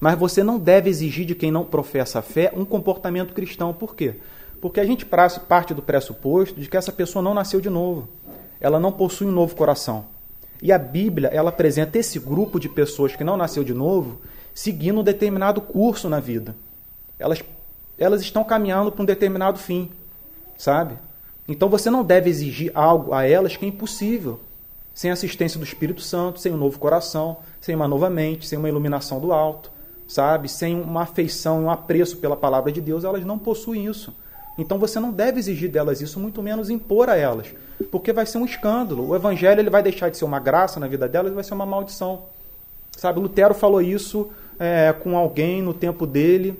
Mas 0.00 0.18
você 0.18 0.42
não 0.42 0.58
deve 0.58 0.88
exigir 0.88 1.26
de 1.26 1.34
quem 1.34 1.50
não 1.50 1.64
professa 1.64 2.20
a 2.20 2.22
fé 2.22 2.52
um 2.54 2.64
comportamento 2.64 3.34
cristão. 3.34 3.72
Por 3.72 3.94
quê? 3.94 4.14
Porque 4.60 4.80
a 4.80 4.84
gente 4.84 5.04
parte 5.06 5.74
do 5.74 5.82
pressuposto 5.82 6.60
de 6.60 6.68
que 6.68 6.76
essa 6.76 6.92
pessoa 6.92 7.22
não 7.22 7.34
nasceu 7.34 7.60
de 7.60 7.68
novo. 7.68 8.08
Ela 8.60 8.78
não 8.78 8.92
possui 8.92 9.26
um 9.26 9.32
novo 9.32 9.54
coração. 9.54 10.04
E 10.60 10.72
a 10.72 10.78
Bíblia, 10.78 11.28
ela 11.28 11.50
apresenta 11.50 11.98
esse 11.98 12.18
grupo 12.18 12.58
de 12.58 12.68
pessoas 12.68 13.14
que 13.14 13.24
não 13.24 13.36
nasceu 13.36 13.62
de 13.62 13.74
novo 13.74 14.20
seguindo 14.54 15.00
um 15.00 15.04
determinado 15.04 15.60
curso 15.60 16.08
na 16.08 16.18
vida. 16.18 16.54
Elas, 17.16 17.42
elas 17.96 18.20
estão 18.20 18.42
caminhando 18.42 18.90
para 18.90 19.02
um 19.02 19.06
determinado 19.06 19.58
fim, 19.58 19.88
sabe? 20.56 20.96
Então 21.46 21.68
você 21.68 21.90
não 21.90 22.02
deve 22.02 22.28
exigir 22.28 22.72
algo 22.74 23.14
a 23.14 23.24
elas 23.24 23.56
que 23.56 23.64
é 23.64 23.68
impossível. 23.68 24.40
Sem 24.92 25.12
assistência 25.12 25.60
do 25.60 25.64
Espírito 25.64 26.00
Santo, 26.00 26.40
sem 26.40 26.52
um 26.52 26.56
novo 26.56 26.76
coração, 26.76 27.36
sem 27.60 27.72
uma 27.72 27.86
nova 27.86 28.10
mente, 28.10 28.48
sem 28.48 28.58
uma 28.58 28.68
iluminação 28.68 29.20
do 29.20 29.32
alto 29.32 29.70
sabe, 30.08 30.48
sem 30.48 30.80
uma 30.80 31.02
afeição, 31.02 31.64
um 31.64 31.70
apreço 31.70 32.16
pela 32.16 32.36
palavra 32.36 32.72
de 32.72 32.80
Deus, 32.80 33.04
elas 33.04 33.24
não 33.24 33.38
possuem 33.38 33.86
isso. 33.86 34.12
Então 34.58 34.78
você 34.78 34.98
não 34.98 35.12
deve 35.12 35.38
exigir 35.38 35.70
delas 35.70 36.00
isso, 36.00 36.18
muito 36.18 36.42
menos 36.42 36.70
impor 36.70 37.08
a 37.08 37.16
elas, 37.16 37.46
porque 37.92 38.12
vai 38.12 38.26
ser 38.26 38.38
um 38.38 38.44
escândalo. 38.44 39.08
O 39.08 39.14
evangelho 39.14 39.60
ele 39.60 39.70
vai 39.70 39.82
deixar 39.82 40.08
de 40.08 40.16
ser 40.16 40.24
uma 40.24 40.40
graça 40.40 40.80
na 40.80 40.88
vida 40.88 41.06
delas, 41.06 41.32
vai 41.32 41.44
ser 41.44 41.54
uma 41.54 41.66
maldição. 41.66 42.22
Sabe, 42.96 43.20
Lutero 43.20 43.54
falou 43.54 43.80
isso 43.80 44.30
é, 44.58 44.92
com 44.92 45.16
alguém 45.16 45.62
no 45.62 45.72
tempo 45.72 46.04
dele 46.04 46.58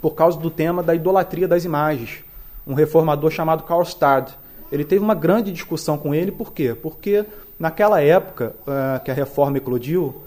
por 0.00 0.12
causa 0.12 0.38
do 0.38 0.50
tema 0.50 0.82
da 0.82 0.94
idolatria 0.94 1.46
das 1.46 1.64
imagens. 1.64 2.24
Um 2.66 2.72
reformador 2.72 3.30
chamado 3.30 3.64
Karlstad. 3.64 4.32
Ele 4.72 4.84
teve 4.84 5.04
uma 5.04 5.14
grande 5.14 5.52
discussão 5.52 5.98
com 5.98 6.14
ele, 6.14 6.32
por 6.32 6.52
quê? 6.52 6.74
Porque 6.74 7.24
naquela 7.58 8.00
época 8.00 8.54
é, 8.66 8.98
que 9.00 9.10
a 9.10 9.14
reforma 9.14 9.58
eclodiu, 9.58 10.22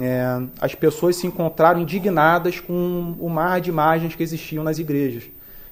é, 0.00 0.42
as 0.60 0.74
pessoas 0.74 1.16
se 1.16 1.26
encontraram 1.26 1.80
indignadas 1.80 2.58
com 2.60 3.14
o 3.18 3.28
mar 3.28 3.60
de 3.60 3.70
imagens 3.70 4.14
que 4.14 4.22
existiam 4.22 4.64
nas 4.64 4.78
igrejas. 4.78 5.24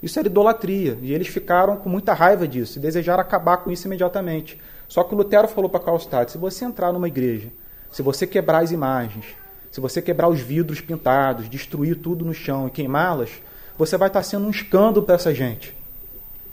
Isso 0.03 0.19
era 0.19 0.29
idolatria, 0.29 0.99
e 1.01 1.13
eles 1.13 1.29
ficaram 1.29 1.77
com 1.77 1.89
muita 1.89 2.13
raiva 2.13 2.47
disso 2.47 2.79
e 2.79 2.83
desejaram 2.83 3.21
acabar 3.21 3.59
com 3.59 3.71
isso 3.71 3.87
imediatamente. 3.87 4.59
Só 4.89 5.05
que 5.05 5.15
Lutero 5.15 5.49
falou 5.49 5.71
para 5.71 5.81
Karlstadt, 5.81 6.33
se 6.33 6.39
você 6.39 6.65
entrar 6.65 6.93
numa 6.93 7.09
igreja, 7.09 7.49
se 7.91 8.03
você 8.03 8.27
quebrar 8.27 8.63
as 8.63 8.73
imagens, 8.73 9.25
se 9.71 9.81
você 9.81 10.03
quebrar 10.03 10.29
os 10.29 10.41
vidros 10.41 10.81
pintados, 10.81 11.49
destruir 11.49 11.97
tudo 11.97 12.25
no 12.25 12.35
chão 12.35 12.67
e 12.67 12.71
queimá-las, 12.71 13.31
você 13.79 13.97
vai 13.97 14.09
estar 14.09 14.23
sendo 14.23 14.47
um 14.47 14.51
escândalo 14.51 15.05
para 15.05 15.15
essa 15.15 15.35
gente. 15.35 15.75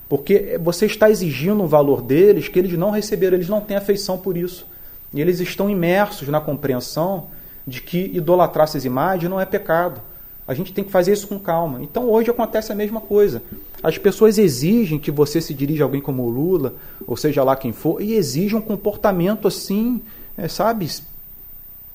Porque 0.07 0.59
você 0.61 0.85
está 0.85 1.09
exigindo 1.09 1.61
um 1.61 1.67
valor 1.67 2.01
deles 2.01 2.47
que 2.47 2.57
eles 2.57 2.77
não 2.77 2.91
receberam, 2.91 3.35
eles 3.35 3.49
não 3.49 3.61
têm 3.61 3.77
afeição 3.77 4.17
por 4.17 4.37
isso. 4.37 4.65
E 5.13 5.19
eles 5.19 5.39
estão 5.39 5.69
imersos 5.69 6.27
na 6.29 6.39
compreensão 6.39 7.27
de 7.65 7.81
que 7.81 8.11
idolatrar 8.13 8.65
essas 8.65 8.85
imagens 8.85 9.29
não 9.29 9.39
é 9.39 9.45
pecado. 9.45 10.01
A 10.47 10.53
gente 10.53 10.73
tem 10.73 10.83
que 10.83 10.91
fazer 10.91 11.13
isso 11.13 11.27
com 11.27 11.39
calma. 11.39 11.81
Então 11.83 12.09
hoje 12.09 12.31
acontece 12.31 12.71
a 12.71 12.75
mesma 12.75 12.99
coisa. 12.99 13.41
As 13.83 13.97
pessoas 13.97 14.37
exigem 14.37 14.97
que 14.97 15.11
você 15.11 15.39
se 15.39 15.53
dirija 15.53 15.83
a 15.83 15.85
alguém 15.85 16.01
como 16.01 16.23
o 16.23 16.29
Lula, 16.29 16.73
ou 17.05 17.15
seja 17.15 17.43
lá 17.43 17.55
quem 17.55 17.71
for, 17.71 18.01
e 18.01 18.13
exigem 18.13 18.57
um 18.57 18.61
comportamento 18.61 19.47
assim, 19.47 20.01
é, 20.37 20.47
sabe, 20.47 20.89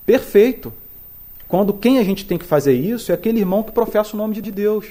perfeito. 0.07 0.73
Quando 1.49 1.75
quem 1.75 1.99
a 1.99 2.05
gente 2.05 2.25
tem 2.25 2.39
que 2.39 2.45
fazer 2.45 2.75
isso 2.75 3.11
é 3.11 3.15
aquele 3.15 3.41
irmão 3.41 3.63
que 3.63 3.73
professa 3.73 4.15
o 4.15 4.17
nome 4.17 4.35
de 4.41 4.53
Deus, 4.53 4.87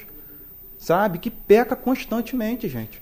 sabe, 0.78 1.18
que 1.18 1.30
peca 1.30 1.76
constantemente, 1.76 2.68
gente. 2.68 3.02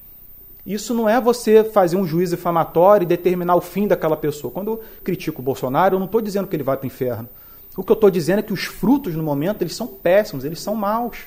Isso 0.65 0.93
não 0.93 1.09
é 1.09 1.19
você 1.19 1.63
fazer 1.63 1.97
um 1.97 2.05
juízo 2.05 2.35
difamatório 2.35 3.03
e 3.03 3.07
determinar 3.07 3.55
o 3.55 3.61
fim 3.61 3.87
daquela 3.87 4.15
pessoa. 4.15 4.53
Quando 4.53 4.71
eu 4.71 4.83
critico 5.03 5.41
o 5.41 5.43
Bolsonaro, 5.43 5.95
eu 5.95 5.99
não 5.99 6.05
estou 6.05 6.21
dizendo 6.21 6.47
que 6.47 6.55
ele 6.55 6.63
vai 6.63 6.77
para 6.77 6.83
o 6.83 6.87
inferno. 6.87 7.27
O 7.75 7.83
que 7.83 7.91
eu 7.91 7.95
estou 7.95 8.09
dizendo 8.09 8.39
é 8.39 8.43
que 8.43 8.53
os 8.53 8.65
frutos 8.65 9.15
no 9.15 9.23
momento 9.23 9.61
eles 9.61 9.75
são 9.75 9.87
péssimos, 9.87 10.43
eles 10.43 10.59
são 10.59 10.75
maus. 10.75 11.17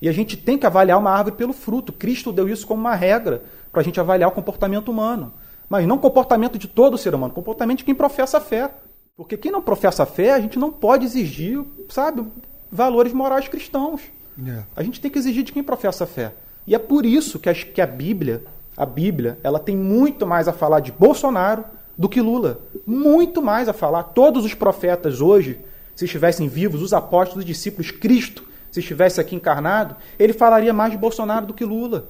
E 0.00 0.08
a 0.08 0.12
gente 0.12 0.36
tem 0.36 0.58
que 0.58 0.66
avaliar 0.66 0.98
uma 0.98 1.10
árvore 1.10 1.36
pelo 1.36 1.52
fruto. 1.52 1.92
Cristo 1.92 2.32
deu 2.32 2.48
isso 2.48 2.66
como 2.66 2.80
uma 2.80 2.94
regra 2.94 3.42
para 3.72 3.80
a 3.80 3.84
gente 3.84 3.98
avaliar 3.98 4.28
o 4.28 4.32
comportamento 4.32 4.90
humano. 4.90 5.32
Mas 5.68 5.86
não 5.86 5.96
o 5.96 5.98
comportamento 5.98 6.58
de 6.58 6.68
todo 6.68 6.98
ser 6.98 7.14
humano, 7.14 7.32
o 7.32 7.34
comportamento 7.34 7.78
de 7.78 7.84
quem 7.84 7.94
professa 7.94 8.38
a 8.38 8.40
fé. 8.40 8.70
Porque 9.16 9.36
quem 9.36 9.50
não 9.50 9.62
professa 9.62 10.02
a 10.02 10.06
fé, 10.06 10.32
a 10.32 10.40
gente 10.40 10.58
não 10.58 10.70
pode 10.70 11.04
exigir, 11.04 11.64
sabe, 11.88 12.24
valores 12.70 13.12
morais 13.12 13.48
cristãos. 13.48 14.02
É. 14.46 14.62
A 14.76 14.82
gente 14.82 15.00
tem 15.00 15.10
que 15.10 15.18
exigir 15.18 15.44
de 15.44 15.52
quem 15.52 15.62
professa 15.62 16.04
a 16.04 16.06
fé. 16.06 16.34
E 16.66 16.74
é 16.74 16.78
por 16.78 17.06
isso 17.06 17.38
que 17.38 17.48
a, 17.48 17.54
que 17.54 17.80
a 17.80 17.86
Bíblia, 17.86 18.42
a 18.76 18.84
Bíblia, 18.84 19.38
ela 19.42 19.58
tem 19.58 19.76
muito 19.76 20.26
mais 20.26 20.48
a 20.48 20.52
falar 20.52 20.80
de 20.80 20.90
Bolsonaro 20.92 21.64
do 21.96 22.08
que 22.08 22.20
Lula. 22.20 22.60
Muito 22.86 23.40
mais 23.42 23.68
a 23.68 23.72
falar. 23.72 24.02
Todos 24.04 24.44
os 24.44 24.54
profetas 24.54 25.20
hoje, 25.20 25.58
se 25.94 26.04
estivessem 26.04 26.48
vivos, 26.48 26.82
os 26.82 26.92
apóstolos, 26.92 27.44
os 27.44 27.44
discípulos, 27.44 27.90
Cristo, 27.90 28.44
se 28.70 28.80
estivesse 28.80 29.20
aqui 29.20 29.36
encarnado, 29.36 29.96
ele 30.18 30.32
falaria 30.32 30.72
mais 30.72 30.92
de 30.92 30.98
Bolsonaro 30.98 31.46
do 31.46 31.54
que 31.54 31.64
Lula. 31.64 32.06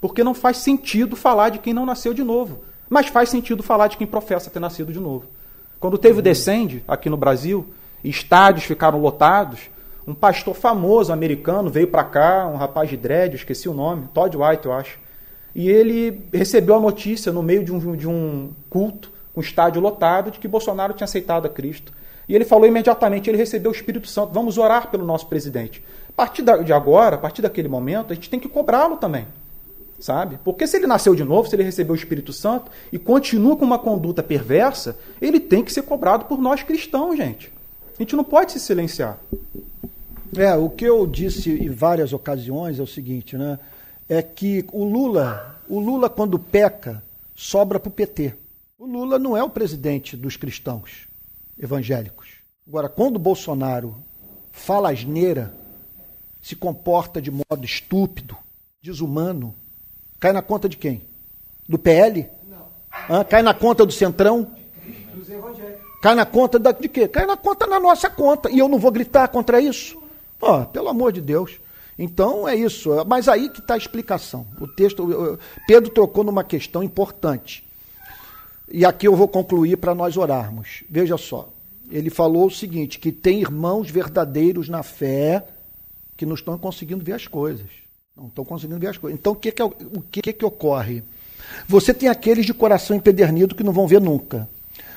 Porque 0.00 0.22
não 0.22 0.34
faz 0.34 0.58
sentido 0.58 1.16
falar 1.16 1.48
de 1.48 1.58
quem 1.58 1.72
não 1.72 1.86
nasceu 1.86 2.12
de 2.12 2.22
novo. 2.22 2.60
Mas 2.88 3.08
faz 3.08 3.28
sentido 3.28 3.62
falar 3.62 3.88
de 3.88 3.96
quem 3.96 4.06
professa 4.06 4.50
ter 4.50 4.60
nascido 4.60 4.92
de 4.92 5.00
novo. 5.00 5.26
Quando 5.80 5.98
teve 5.98 6.18
o 6.18 6.22
Descende 6.22 6.84
aqui 6.86 7.08
no 7.08 7.16
Brasil, 7.16 7.66
estádios 8.02 8.64
ficaram 8.64 9.00
lotados, 9.00 9.60
um 10.06 10.14
pastor 10.14 10.54
famoso 10.54 11.12
americano 11.12 11.70
veio 11.70 11.86
para 11.86 12.04
cá, 12.04 12.46
um 12.46 12.56
rapaz 12.56 12.88
de 12.88 12.96
dread, 12.96 13.36
esqueci 13.36 13.68
o 13.68 13.74
nome, 13.74 14.08
Todd 14.14 14.36
White, 14.36 14.66
eu 14.66 14.72
acho 14.72 14.98
e 15.54 15.68
ele 15.68 16.22
recebeu 16.32 16.76
a 16.76 16.80
notícia 16.80 17.32
no 17.32 17.42
meio 17.42 17.64
de 17.64 17.72
um, 17.72 17.96
de 17.96 18.08
um 18.08 18.50
culto, 18.68 19.10
um 19.36 19.40
estádio 19.40 19.80
lotado, 19.80 20.30
de 20.30 20.38
que 20.38 20.48
Bolsonaro 20.48 20.92
tinha 20.92 21.04
aceitado 21.04 21.46
a 21.46 21.48
Cristo. 21.48 21.92
E 22.28 22.34
ele 22.34 22.44
falou 22.44 22.66
imediatamente, 22.66 23.30
ele 23.30 23.38
recebeu 23.38 23.70
o 23.70 23.74
Espírito 23.74 24.06
Santo, 24.06 24.32
vamos 24.32 24.58
orar 24.58 24.90
pelo 24.90 25.04
nosso 25.04 25.26
presidente. 25.26 25.82
A 26.08 26.12
partir 26.12 26.42
de 26.42 26.72
agora, 26.72 27.16
a 27.16 27.18
partir 27.18 27.40
daquele 27.40 27.68
momento, 27.68 28.12
a 28.12 28.14
gente 28.14 28.28
tem 28.28 28.38
que 28.38 28.48
cobrá-lo 28.48 28.96
também. 28.96 29.26
Sabe? 29.98 30.38
Porque 30.44 30.66
se 30.66 30.76
ele 30.76 30.86
nasceu 30.86 31.14
de 31.14 31.24
novo, 31.24 31.48
se 31.48 31.56
ele 31.56 31.64
recebeu 31.64 31.92
o 31.92 31.96
Espírito 31.96 32.32
Santo 32.32 32.70
e 32.92 32.98
continua 32.98 33.56
com 33.56 33.64
uma 33.64 33.78
conduta 33.78 34.22
perversa, 34.22 34.96
ele 35.20 35.40
tem 35.40 35.64
que 35.64 35.72
ser 35.72 35.82
cobrado 35.82 36.26
por 36.26 36.38
nós 36.38 36.62
cristãos, 36.62 37.16
gente. 37.16 37.52
A 37.98 38.02
gente 38.02 38.14
não 38.14 38.22
pode 38.22 38.52
se 38.52 38.60
silenciar. 38.60 39.18
É, 40.36 40.54
o 40.54 40.68
que 40.68 40.84
eu 40.84 41.06
disse 41.06 41.50
em 41.50 41.70
várias 41.70 42.12
ocasiões 42.12 42.78
é 42.78 42.82
o 42.82 42.86
seguinte, 42.86 43.36
né? 43.36 43.58
É 44.08 44.22
que 44.22 44.64
o 44.72 44.84
Lula, 44.84 45.60
o 45.68 45.78
Lula 45.78 46.08
quando 46.08 46.38
peca, 46.38 47.02
sobra 47.36 47.78
para 47.78 47.88
o 47.88 47.92
PT. 47.92 48.34
O 48.78 48.86
Lula 48.86 49.18
não 49.18 49.36
é 49.36 49.42
o 49.42 49.50
presidente 49.50 50.16
dos 50.16 50.36
cristãos 50.36 51.06
evangélicos. 51.58 52.28
Agora, 52.66 52.88
quando 52.88 53.16
o 53.16 53.20
Bolsonaro 53.20 53.96
fala 54.52 54.90
asneira, 54.90 55.52
se 56.42 56.56
comporta 56.56 57.20
de 57.20 57.30
modo 57.30 57.64
estúpido, 57.64 58.36
desumano, 58.82 59.54
cai 60.18 60.32
na 60.32 60.42
conta 60.42 60.68
de 60.68 60.76
quem? 60.76 61.02
Do 61.68 61.78
PL? 61.78 62.28
Não. 63.08 63.24
cai 63.24 63.42
na 63.42 63.52
conta 63.52 63.84
do 63.84 63.92
Centrão? 63.92 64.50
Dos 65.14 65.28
evangélicos. 65.28 65.88
Cai 66.00 66.14
na 66.14 66.24
conta 66.24 66.58
da, 66.58 66.72
de 66.72 66.88
quê? 66.88 67.08
Cai 67.08 67.26
na 67.26 67.36
conta 67.36 67.66
na 67.66 67.80
nossa 67.80 68.08
conta. 68.08 68.50
E 68.50 68.58
eu 68.58 68.68
não 68.68 68.78
vou 68.78 68.90
gritar 68.90 69.28
contra 69.28 69.60
isso? 69.60 70.00
Pô, 70.38 70.64
pelo 70.66 70.88
amor 70.88 71.12
de 71.12 71.20
Deus. 71.20 71.58
Então 71.98 72.48
é 72.48 72.54
isso. 72.54 72.90
Mas 73.06 73.28
aí 73.28 73.48
que 73.48 73.60
está 73.60 73.74
a 73.74 73.78
explicação. 73.78 74.46
O 74.60 74.68
texto, 74.68 75.38
Pedro 75.66 75.90
trocou 75.90 76.22
numa 76.22 76.44
questão 76.44 76.82
importante. 76.82 77.64
E 78.70 78.84
aqui 78.84 79.08
eu 79.08 79.16
vou 79.16 79.26
concluir 79.26 79.76
para 79.78 79.94
nós 79.94 80.16
orarmos. 80.16 80.84
Veja 80.88 81.16
só. 81.16 81.52
Ele 81.90 82.10
falou 82.10 82.46
o 82.46 82.50
seguinte: 82.50 82.98
que 82.98 83.10
tem 83.10 83.40
irmãos 83.40 83.90
verdadeiros 83.90 84.68
na 84.68 84.82
fé 84.82 85.44
que 86.16 86.26
não 86.26 86.34
estão 86.34 86.58
conseguindo 86.58 87.04
ver 87.04 87.12
as 87.12 87.26
coisas. 87.26 87.66
Não 88.16 88.26
estão 88.26 88.44
conseguindo 88.44 88.80
ver 88.80 88.88
as 88.88 88.98
coisas. 88.98 89.18
Então 89.18 89.32
o 89.32 89.36
que, 89.36 89.50
que, 89.50 89.62
o 89.62 90.02
que, 90.10 90.32
que 90.32 90.44
ocorre? 90.44 91.02
Você 91.66 91.94
tem 91.94 92.08
aqueles 92.08 92.44
de 92.44 92.52
coração 92.52 92.96
empedernido 92.96 93.54
que 93.54 93.62
não 93.62 93.72
vão 93.72 93.86
ver 93.86 94.00
nunca. 94.00 94.48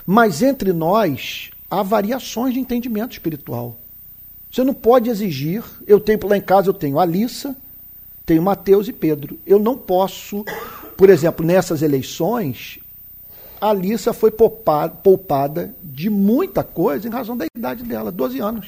Mas 0.06 0.42
entre 0.42 0.74
nós 0.74 1.52
há 1.70 1.82
variações 1.82 2.54
de 2.54 2.60
entendimento 2.60 3.14
espiritual. 3.14 3.78
Você 4.52 4.64
não 4.64 4.74
pode 4.74 5.10
exigir. 5.10 5.64
Eu 5.88 6.00
tenho 6.00 6.28
lá 6.28 6.38
em 6.38 6.42
casa, 6.42 6.70
eu 6.70 6.74
tenho 6.74 7.00
Alissa, 7.00 7.56
tenho 8.26 8.42
Mateus 8.42 8.88
e 8.88 8.94
Pedro. 8.94 9.40
Eu 9.46 9.58
não 9.58 9.78
posso, 9.78 10.44
por 10.98 11.10
exemplo, 11.10 11.46
nessas 11.46 11.82
eleições, 11.82 12.80
a 13.62 13.70
Alissa 13.70 14.12
foi 14.12 14.32
poupada, 14.32 14.94
poupada 14.94 15.74
de 15.82 16.10
muita 16.10 16.64
coisa 16.64 17.08
em 17.08 17.12
razão 17.12 17.38
da 17.38 17.46
idade 17.56 17.84
dela, 17.84 18.12
12 18.12 18.40
anos. 18.40 18.68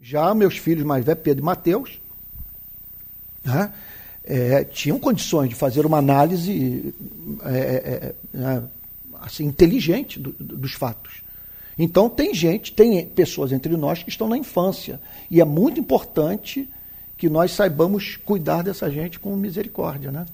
Já 0.00 0.32
meus 0.34 0.56
filhos 0.56 0.84
mais 0.84 1.04
velhos, 1.04 1.22
Pedro 1.22 1.42
e 1.42 1.44
Mateus, 1.44 2.00
né, 3.44 3.72
é, 4.24 4.64
tinham 4.64 4.98
condições 4.98 5.48
de 5.48 5.54
fazer 5.54 5.84
uma 5.84 5.98
análise 5.98 6.94
é, 7.44 7.58
é, 7.58 8.14
é, 8.38 8.62
assim, 9.20 9.44
inteligente 9.44 10.20
do, 10.20 10.32
dos 10.38 10.72
fatos. 10.72 11.22
Então 11.78 12.10
tem 12.10 12.34
gente, 12.34 12.72
tem 12.72 13.06
pessoas 13.06 13.52
entre 13.52 13.76
nós 13.76 14.02
que 14.02 14.10
estão 14.10 14.28
na 14.28 14.36
infância. 14.36 15.00
E 15.30 15.40
é 15.40 15.44
muito 15.44 15.78
importante 15.78 16.68
que 17.16 17.28
nós 17.28 17.52
saibamos 17.52 18.16
cuidar 18.16 18.62
dessa 18.62 18.90
gente 18.90 19.18
com 19.18 19.34
misericórdia, 19.36 20.10
né? 20.10 20.26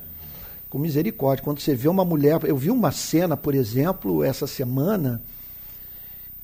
Com 0.70 0.78
misericórdia. 0.78 1.44
Quando 1.44 1.60
você 1.60 1.74
vê 1.74 1.88
uma 1.88 2.04
mulher, 2.04 2.40
eu 2.44 2.56
vi 2.56 2.70
uma 2.70 2.90
cena, 2.90 3.36
por 3.36 3.54
exemplo, 3.54 4.24
essa 4.24 4.46
semana, 4.46 5.20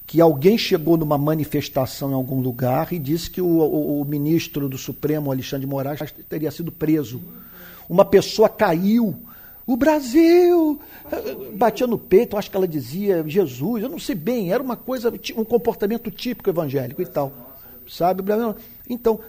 que 0.06 0.20
alguém 0.20 0.58
chegou 0.58 0.96
numa 0.96 1.16
manifestação 1.16 2.10
em 2.10 2.14
algum 2.14 2.40
lugar 2.40 2.92
e 2.92 2.98
disse 2.98 3.30
que 3.30 3.40
o, 3.40 3.46
o, 3.46 4.00
o 4.02 4.04
ministro 4.04 4.68
do 4.68 4.76
Supremo, 4.76 5.30
Alexandre 5.30 5.66
de 5.66 5.70
Moraes, 5.70 6.00
teria 6.28 6.50
sido 6.50 6.70
preso. 6.70 7.22
Uma 7.88 8.04
pessoa 8.04 8.48
caiu 8.48 9.16
o 9.72 9.76
Brasil! 9.76 10.80
Batia 11.54 11.86
no 11.86 11.98
peito, 11.98 12.36
acho 12.36 12.50
que 12.50 12.56
ela 12.56 12.66
dizia 12.66 13.22
Jesus, 13.26 13.82
eu 13.82 13.88
não 13.88 13.98
sei 13.98 14.14
bem, 14.14 14.52
era 14.52 14.62
uma 14.62 14.76
coisa, 14.76 15.12
um 15.36 15.44
comportamento 15.44 16.10
típico 16.10 16.50
evangélico 16.50 17.00
e 17.00 17.06
tal. 17.06 17.32
Sabe? 17.88 18.22
Então, 18.88 19.20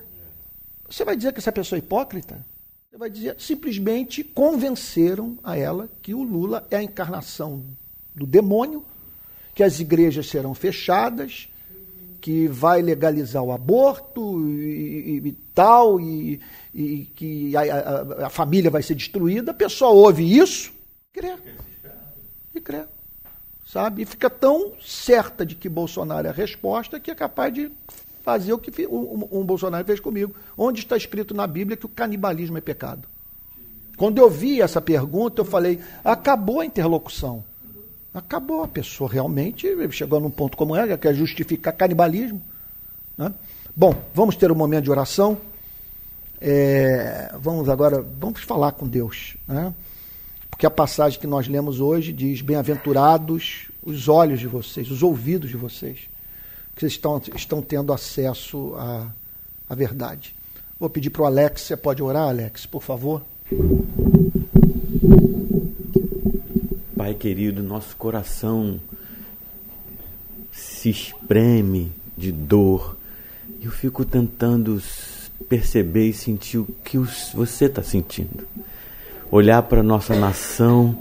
você 0.89 1.05
vai 1.05 1.15
dizer 1.15 1.31
que 1.31 1.39
essa 1.39 1.51
pessoa 1.51 1.77
é 1.77 1.79
hipócrita? 1.79 2.43
Você 2.89 2.97
vai 2.97 3.09
dizer, 3.09 3.35
simplesmente 3.39 4.23
convenceram 4.23 5.37
a 5.43 5.57
ela 5.57 5.87
que 6.01 6.13
o 6.13 6.23
Lula 6.23 6.67
é 6.71 6.77
a 6.77 6.83
encarnação 6.83 7.63
do 8.15 8.25
demônio, 8.25 8.83
que 9.53 9.63
as 9.63 9.79
igrejas 9.79 10.27
serão 10.27 10.53
fechadas, 10.53 11.49
que 12.21 12.47
vai 12.47 12.81
legalizar 12.83 13.43
o 13.43 13.51
aborto 13.51 14.47
e, 14.47 15.21
e, 15.23 15.27
e 15.27 15.31
tal, 15.55 15.99
e, 15.99 16.39
e 16.73 17.09
que 17.15 17.57
a, 17.57 17.61
a, 17.61 18.27
a, 18.27 18.29
família 18.29 18.69
vai 18.69 18.83
ser 18.83 18.93
destruída, 18.93 19.51
a 19.51 19.55
pessoa 19.55 19.89
ouve 19.89 20.37
isso, 20.37 20.71
crê. 21.11 21.35
E 22.53 22.61
crê. 22.61 22.83
Sabe? 23.65 24.03
E 24.03 24.05
fica 24.05 24.29
tão 24.29 24.73
certa 24.81 25.45
de 25.45 25.55
que 25.55 25.67
Bolsonaro 25.67 26.27
é 26.27 26.29
a 26.29 26.33
resposta 26.33 26.99
que 26.99 27.09
é 27.09 27.15
capaz 27.15 27.53
de 27.53 27.71
fazer 28.21 28.53
o 28.53 28.59
que 28.59 28.85
um, 28.85 29.27
um 29.31 29.43
Bolsonaro 29.43 29.83
fez 29.85 29.99
comigo. 29.99 30.35
Onde 30.57 30.81
está 30.81 30.95
escrito 30.95 31.33
na 31.33 31.47
Bíblia 31.47 31.75
que 31.75 31.85
o 31.85 31.89
canibalismo 31.89 32.57
é 32.57 32.61
pecado? 32.61 33.07
Quando 33.97 34.19
eu 34.19 34.29
vi 34.29 34.61
essa 34.61 34.81
pergunta, 34.81 35.41
eu 35.41 35.45
falei: 35.45 35.79
acabou 36.03 36.59
a 36.59 36.65
interlocução. 36.65 37.43
Acabou. 38.13 38.63
A 38.63 38.67
pessoa 38.67 39.09
realmente 39.09 39.67
chegou 39.91 40.19
num 40.19 40.29
ponto 40.29 40.57
como 40.57 40.75
ela, 40.75 40.97
quer 40.97 41.13
justificar 41.13 41.73
canibalismo. 41.73 42.41
Né? 43.17 43.33
Bom, 43.75 43.95
vamos 44.13 44.35
ter 44.35 44.51
um 44.51 44.55
momento 44.55 44.83
de 44.85 44.91
oração. 44.91 45.37
É, 46.39 47.33
vamos 47.39 47.69
agora, 47.69 48.01
vamos 48.19 48.41
falar 48.41 48.73
com 48.73 48.87
Deus. 48.87 49.37
Né? 49.47 49.73
Porque 50.49 50.65
a 50.65 50.71
passagem 50.71 51.19
que 51.19 51.27
nós 51.27 51.47
lemos 51.47 51.79
hoje 51.79 52.11
diz: 52.11 52.41
Bem-aventurados 52.41 53.69
os 53.83 54.07
olhos 54.07 54.39
de 54.39 54.47
vocês, 54.47 54.91
os 54.91 55.01
ouvidos 55.01 55.49
de 55.49 55.57
vocês, 55.57 55.99
que 56.75 56.81
vocês 56.81 56.93
estão, 56.93 57.21
estão 57.35 57.61
tendo 57.61 57.93
acesso 57.93 58.75
à, 58.75 59.07
à 59.69 59.75
verdade. 59.75 60.35
Vou 60.79 60.89
pedir 60.89 61.09
para 61.09 61.21
o 61.21 61.25
Alex, 61.25 61.61
você 61.61 61.77
pode 61.77 62.01
orar, 62.01 62.27
Alex, 62.27 62.65
por 62.65 62.81
favor? 62.81 63.23
Pai 67.01 67.15
querido, 67.15 67.63
nosso 67.63 67.97
coração 67.97 68.79
se 70.51 70.87
espreme 70.87 71.91
de 72.15 72.31
dor. 72.31 72.95
Eu 73.59 73.71
fico 73.71 74.05
tentando 74.05 74.79
perceber 75.49 76.09
e 76.09 76.13
sentir 76.13 76.59
o 76.59 76.67
que 76.85 76.99
você 77.33 77.65
está 77.65 77.81
sentindo. 77.81 78.47
Olhar 79.31 79.63
para 79.63 79.79
a 79.79 79.83
nossa 79.83 80.15
nação, 80.15 80.95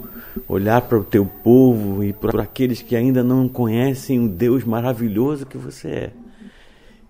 olhar 0.48 0.80
para 0.80 0.98
o 0.98 1.04
teu 1.04 1.26
povo 1.26 2.02
e 2.02 2.14
para 2.14 2.44
aqueles 2.44 2.80
que 2.80 2.96
ainda 2.96 3.22
não 3.22 3.46
conhecem 3.46 4.24
o 4.24 4.26
Deus 4.26 4.64
maravilhoso 4.64 5.44
que 5.44 5.58
você 5.58 5.88
é. 5.88 6.12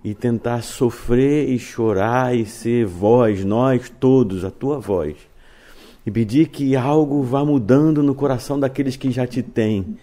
E 0.03 0.15
tentar 0.15 0.63
sofrer 0.63 1.49
e 1.49 1.61
chorar 1.61 2.37
e 2.37 2.45
ser 2.45 2.87
voz, 2.87 3.45
nós 3.45 3.89
todos, 3.89 4.45
a 4.45 4.51
tua 4.51 4.81
voz 4.81 5.30
e 6.05 6.11
pedir 6.11 6.49
que 6.49 6.75
algo 6.77 7.23
vá 7.23 7.45
mudando 7.45 8.03
no 8.03 8.15
coração 8.15 8.59
daqueles 8.59 8.97
que 8.97 9.11
já 9.11 9.27
te 9.27 9.43
têm, 9.43 9.99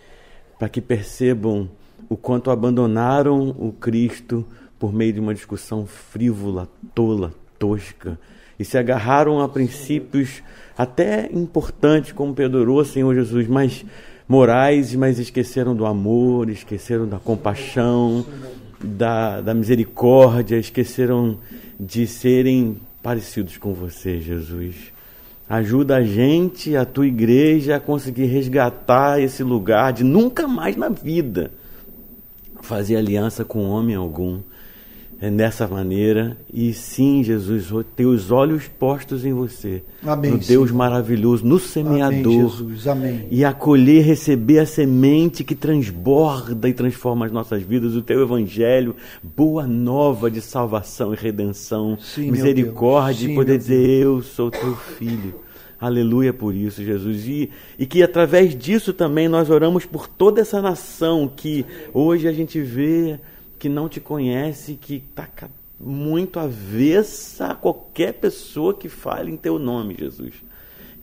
para 0.57 0.69
que 0.69 0.81
percebam 0.81 1.69
o 2.09 2.15
quanto 2.15 2.51
abandonaram 2.51 3.49
o 3.57 3.71
Cristo 3.71 4.45
por 4.79 4.93
meio 4.93 5.13
de 5.13 5.19
uma 5.19 5.33
discussão 5.33 5.85
frívola, 5.85 6.69
tola, 6.93 7.33
tosca, 7.57 8.19
e 8.59 8.65
se 8.65 8.77
agarraram 8.77 9.41
a 9.41 9.49
princípios 9.49 10.41
até 10.77 11.29
importantes, 11.31 12.11
como 12.11 12.33
perdoou, 12.33 12.83
Senhor 12.85 13.13
Jesus, 13.13 13.47
mas 13.47 13.83
morais, 14.27 14.93
mas 14.95 15.19
esqueceram 15.19 15.75
do 15.75 15.85
amor, 15.85 16.49
esqueceram 16.49 17.07
da 17.07 17.17
compaixão, 17.17 18.25
da, 18.79 19.41
da 19.41 19.53
misericórdia, 19.53 20.57
esqueceram 20.57 21.39
de 21.79 22.05
serem 22.05 22.77
parecidos 23.01 23.57
com 23.57 23.73
você, 23.73 24.19
Jesus. 24.19 24.96
Ajuda 25.49 25.97
a 25.97 26.03
gente, 26.03 26.75
a 26.75 26.85
tua 26.85 27.07
igreja, 27.07 27.77
a 27.77 27.79
conseguir 27.79 28.25
resgatar 28.25 29.21
esse 29.21 29.43
lugar 29.43 29.93
de 29.93 30.03
nunca 30.03 30.47
mais 30.47 30.75
na 30.75 30.89
vida 30.89 31.51
fazer 32.61 32.97
aliança 32.97 33.45
com 33.45 33.69
homem 33.69 33.95
algum. 33.95 34.41
É 35.19 35.31
dessa 35.31 35.67
maneira. 35.67 36.37
E 36.53 36.71
sim, 36.73 37.23
Jesus, 37.23 37.71
ter 37.95 38.05
os 38.05 38.29
olhos 38.29 38.67
postos 38.67 39.25
em 39.25 39.33
você. 39.33 39.81
Amém, 40.05 40.31
no 40.31 40.37
Deus 40.37 40.69
Senhor. 40.69 40.73
maravilhoso, 40.73 41.45
no 41.45 41.57
semeador. 41.57 42.61
Amém. 42.61 42.81
Amém. 42.87 43.27
E 43.31 43.43
acolher, 43.43 44.03
receber 44.03 44.59
a 44.59 44.65
semente 44.65 45.43
que 45.43 45.55
transborda 45.55 46.69
e 46.69 46.73
transforma 46.73 47.25
as 47.25 47.31
nossas 47.31 47.63
vidas, 47.63 47.95
o 47.95 48.01
teu 48.01 48.21
evangelho, 48.21 48.95
boa 49.23 49.65
nova 49.65 50.29
de 50.29 50.39
salvação 50.39 51.13
e 51.13 51.17
redenção, 51.17 51.97
sim, 51.99 52.29
misericórdia, 52.29 53.27
sim, 53.27 53.33
e 53.33 53.35
poder 53.35 53.57
dizer: 53.57 54.03
Eu 54.03 54.21
sou 54.21 54.51
teu 54.51 54.75
filho. 54.75 55.47
Aleluia 55.79 56.33
por 56.33 56.55
isso, 56.55 56.83
Jesus. 56.83 57.27
E, 57.27 57.51
e 57.77 57.85
que 57.85 58.01
através 58.01 58.55
disso 58.55 58.93
também 58.93 59.27
nós 59.27 59.49
oramos 59.49 59.85
por 59.85 60.07
toda 60.07 60.41
essa 60.41 60.59
nação 60.59 61.31
que 61.33 61.65
hoje 61.93 62.27
a 62.27 62.31
gente 62.31 62.59
vê 62.59 63.19
que 63.57 63.69
não 63.69 63.89
te 63.89 63.99
conhece, 63.99 64.77
que 64.79 65.03
está 65.09 65.27
muito 65.79 66.39
avessa 66.39 67.47
a 67.47 67.55
qualquer 67.55 68.13
pessoa 68.13 68.73
que 68.73 68.89
fale 68.89 69.31
em 69.31 69.37
teu 69.37 69.59
nome, 69.59 69.95
Jesus. 69.97 70.33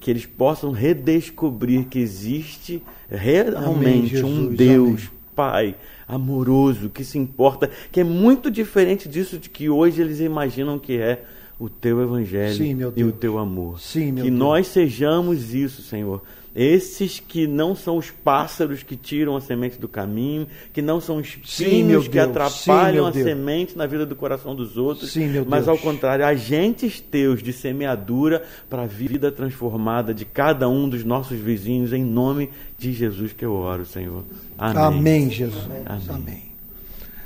Que 0.01 0.11
eles 0.11 0.27
possam 0.27 0.71
redescobrir 0.71 1.87
que 1.87 1.99
existe 1.99 2.83
realmente 3.09 4.17
Amém, 4.19 4.25
um 4.25 4.55
Deus, 4.55 5.01
Amém. 5.01 5.11
Pai, 5.35 5.75
amoroso, 6.07 6.91
que 6.91 7.05
se 7.05 7.19
importa, 7.19 7.71
que 7.91 8.01
é 8.01 8.05
muito 8.05 8.51
diferente 8.51 9.09
disso 9.09 9.39
de 9.39 9.49
que 9.49 9.69
hoje 9.69 10.01
eles 10.01 10.21
imaginam 10.21 10.79
que 10.79 10.97
é 10.97 11.25
o 11.59 11.69
teu 11.69 12.03
evangelho 12.03 12.55
Sim, 12.55 12.79
e 12.97 13.05
o 13.05 13.13
teu 13.13 13.39
amor. 13.39 13.81
Sim, 13.81 14.15
que 14.15 14.23
Deus. 14.23 14.33
nós 14.33 14.67
sejamos 14.69 15.55
isso, 15.55 15.83
Senhor. 15.83 16.23
Esses 16.55 17.19
que 17.19 17.47
não 17.47 17.75
são 17.75 17.97
os 17.97 18.11
pássaros 18.11 18.83
que 18.83 18.97
tiram 18.97 19.37
a 19.37 19.41
semente 19.41 19.77
do 19.79 19.89
caminho, 19.89 20.47
que 20.73 20.81
não 20.81 21.01
são 21.01 21.17
os 21.17 21.27
espinhos 21.27 22.07
que 22.07 22.15
Deus. 22.15 22.29
atrapalham 22.29 23.13
Sim, 23.13 23.21
a 23.21 23.25
semente 23.25 23.77
na 23.77 23.87
vida 23.87 24.07
do 24.07 24.15
coração 24.15 24.55
dos 24.55 24.77
outros, 24.77 25.13
Sim, 25.13 25.45
mas 25.49 25.67
ao 25.67 25.77
contrário, 25.77 26.25
agentes 26.25 27.01
teus 27.01 27.43
de 27.43 27.53
semeadura 27.53 28.45
para 28.71 28.83
a 28.83 28.87
vida 28.87 29.33
transformada 29.33 30.15
de 30.15 30.25
cada 30.25 30.69
um 30.69 30.89
dos 30.89 31.03
nossos 31.03 31.39
vizinhos, 31.39 31.93
em 31.93 32.05
nome 32.05 32.51
de 32.79 32.93
Jesus 32.93 33.33
que 33.33 33.45
eu 33.45 33.53
oro, 33.53 33.85
Senhor. 33.85 34.23
Amém. 34.57 34.83
Amém, 34.83 35.31
Jesus. 35.31 35.65
Amém. 35.87 36.09
Amém. 36.09 36.55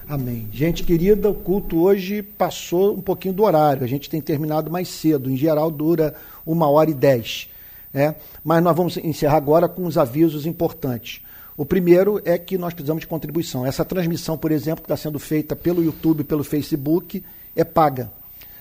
Amém. 0.08 0.48
Gente 0.50 0.84
querida, 0.84 1.28
o 1.28 1.34
culto 1.34 1.82
hoje 1.82 2.22
passou 2.22 2.94
um 2.94 3.00
pouquinho 3.02 3.34
do 3.34 3.42
horário. 3.42 3.84
A 3.84 3.86
gente 3.86 4.08
tem 4.08 4.22
terminado 4.22 4.70
mais 4.70 4.88
cedo. 4.88 5.30
Em 5.30 5.36
geral, 5.36 5.70
dura 5.70 6.14
uma 6.46 6.66
hora 6.66 6.90
e 6.90 6.94
dez. 6.94 7.50
É? 7.92 8.14
Mas 8.44 8.62
nós 8.62 8.76
vamos 8.76 8.96
encerrar 8.98 9.36
agora 9.36 9.68
com 9.68 9.86
os 9.86 9.96
avisos 9.96 10.46
importantes. 10.46 11.22
O 11.56 11.64
primeiro 11.64 12.20
é 12.24 12.38
que 12.38 12.56
nós 12.56 12.72
precisamos 12.72 13.00
de 13.00 13.06
contribuição. 13.06 13.66
Essa 13.66 13.84
transmissão, 13.84 14.38
por 14.38 14.52
exemplo, 14.52 14.82
que 14.82 14.92
está 14.92 14.96
sendo 14.96 15.18
feita 15.18 15.56
pelo 15.56 15.82
YouTube, 15.82 16.22
pelo 16.22 16.44
Facebook, 16.44 17.22
é 17.56 17.64
paga. 17.64 18.12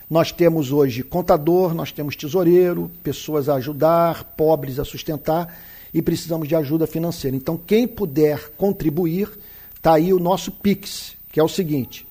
Nós 0.10 0.32
temos 0.32 0.72
hoje 0.72 1.04
contador, 1.04 1.76
nós 1.76 1.92
temos 1.92 2.16
tesoureiro, 2.16 2.90
pessoas 3.04 3.50
a 3.50 3.56
ajudar, 3.56 4.24
pobres 4.36 4.80
a 4.80 4.86
sustentar 4.86 5.54
e 5.94 6.02
precisamos 6.02 6.48
de 6.48 6.56
ajuda 6.56 6.88
financeira. 6.88 7.38
Então, 7.38 7.58
quem 7.58 7.88
puder 7.88 8.50
contribuir, 8.58 9.30
está 9.76 9.94
aí 9.94 10.12
o 10.14 10.20
nosso 10.20 10.52
Pix, 10.52 11.16
que 11.32 11.40
é 11.40 11.44
o 11.44 11.50
seguinte: 11.50 12.08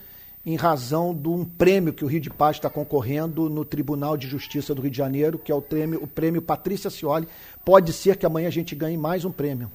em 0.45 0.57
razão 0.57 1.15
de 1.15 1.29
um 1.29 1.45
prêmio 1.45 1.93
que 1.93 2.03
o 2.03 2.07
Rio 2.07 2.19
de 2.19 2.29
Paz 2.29 2.57
está 2.57 2.69
concorrendo 2.69 3.49
no 3.49 3.63
Tribunal 3.63 4.17
de 4.17 4.27
Justiça 4.27 4.75
do 4.75 4.81
Rio 4.81 4.91
de 4.91 4.97
Janeiro, 4.97 5.39
que 5.39 5.53
é 5.53 5.55
o 5.55 5.61
prêmio, 5.61 6.03
o 6.03 6.07
prêmio 6.07 6.41
Patrícia 6.41 6.89
Cioli. 6.89 7.29
Pode 7.63 7.93
ser 7.93 8.17
que 8.17 8.25
amanhã 8.25 8.49
a 8.49 8.51
gente 8.51 8.75
ganhe 8.75 8.97
mais 8.97 9.23
um 9.23 9.31
prêmio. 9.31 9.71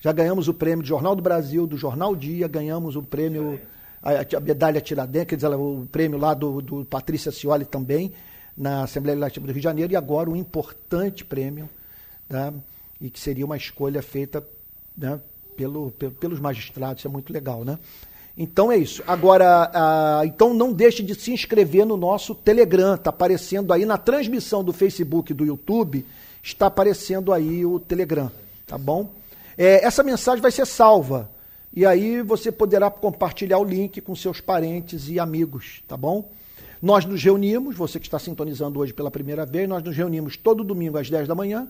Já 0.00 0.12
ganhamos 0.12 0.48
o 0.48 0.52
prêmio 0.52 0.82
do 0.82 0.86
Jornal 0.86 1.16
do 1.16 1.22
Brasil, 1.22 1.66
do 1.66 1.78
Jornal 1.78 2.14
Dia, 2.14 2.46
ganhamos 2.46 2.94
o 2.94 3.02
prêmio, 3.02 3.58
a, 4.02 4.36
a 4.36 4.40
medalha 4.40 4.82
Tiradentes, 4.82 5.28
quer 5.28 5.36
dizer, 5.36 5.48
o 5.48 5.88
prêmio 5.90 6.18
lá 6.18 6.34
do, 6.34 6.60
do 6.60 6.84
Patrícia 6.84 7.32
Cioli 7.32 7.64
também, 7.64 8.12
na 8.54 8.82
Assembleia 8.82 9.14
Legislativa 9.14 9.46
do 9.46 9.52
Rio 9.54 9.60
de 9.60 9.64
Janeiro, 9.64 9.94
e 9.94 9.96
agora 9.96 10.28
um 10.28 10.36
importante 10.36 11.24
prêmio, 11.24 11.70
tá? 12.28 12.52
e 13.00 13.08
que 13.08 13.18
seria 13.18 13.46
uma 13.46 13.56
escolha 13.56 14.02
feita 14.02 14.46
né, 14.94 15.18
pelo, 15.60 15.90
pelo, 15.90 16.12
pelos 16.12 16.40
magistrados, 16.40 17.00
isso 17.00 17.08
é 17.08 17.10
muito 17.10 17.30
legal, 17.30 17.66
né? 17.66 17.78
Então 18.36 18.72
é 18.72 18.78
isso. 18.78 19.02
Agora, 19.06 19.70
ah, 19.74 20.22
então 20.24 20.54
não 20.54 20.72
deixe 20.72 21.02
de 21.02 21.14
se 21.14 21.30
inscrever 21.30 21.84
no 21.84 21.98
nosso 21.98 22.34
Telegram. 22.34 22.94
Está 22.94 23.10
aparecendo 23.10 23.70
aí 23.70 23.84
na 23.84 23.98
transmissão 23.98 24.64
do 24.64 24.72
Facebook 24.72 25.32
e 25.32 25.34
do 25.34 25.44
YouTube, 25.44 26.06
está 26.42 26.66
aparecendo 26.66 27.30
aí 27.30 27.66
o 27.66 27.78
Telegram, 27.78 28.30
tá 28.66 28.78
bom? 28.78 29.10
É, 29.58 29.84
essa 29.84 30.02
mensagem 30.02 30.40
vai 30.40 30.50
ser 30.50 30.66
salva. 30.66 31.28
E 31.74 31.84
aí 31.84 32.22
você 32.22 32.50
poderá 32.50 32.90
compartilhar 32.90 33.58
o 33.58 33.64
link 33.64 34.00
com 34.00 34.16
seus 34.16 34.40
parentes 34.40 35.10
e 35.10 35.20
amigos, 35.20 35.82
tá 35.86 35.96
bom? 35.96 36.30
Nós 36.80 37.04
nos 37.04 37.22
reunimos, 37.22 37.76
você 37.76 38.00
que 38.00 38.06
está 38.06 38.18
sintonizando 38.18 38.80
hoje 38.80 38.94
pela 38.94 39.10
primeira 39.10 39.44
vez, 39.44 39.68
nós 39.68 39.82
nos 39.82 39.94
reunimos 39.94 40.38
todo 40.38 40.64
domingo 40.64 40.96
às 40.96 41.10
10 41.10 41.28
da 41.28 41.34
manhã 41.34 41.68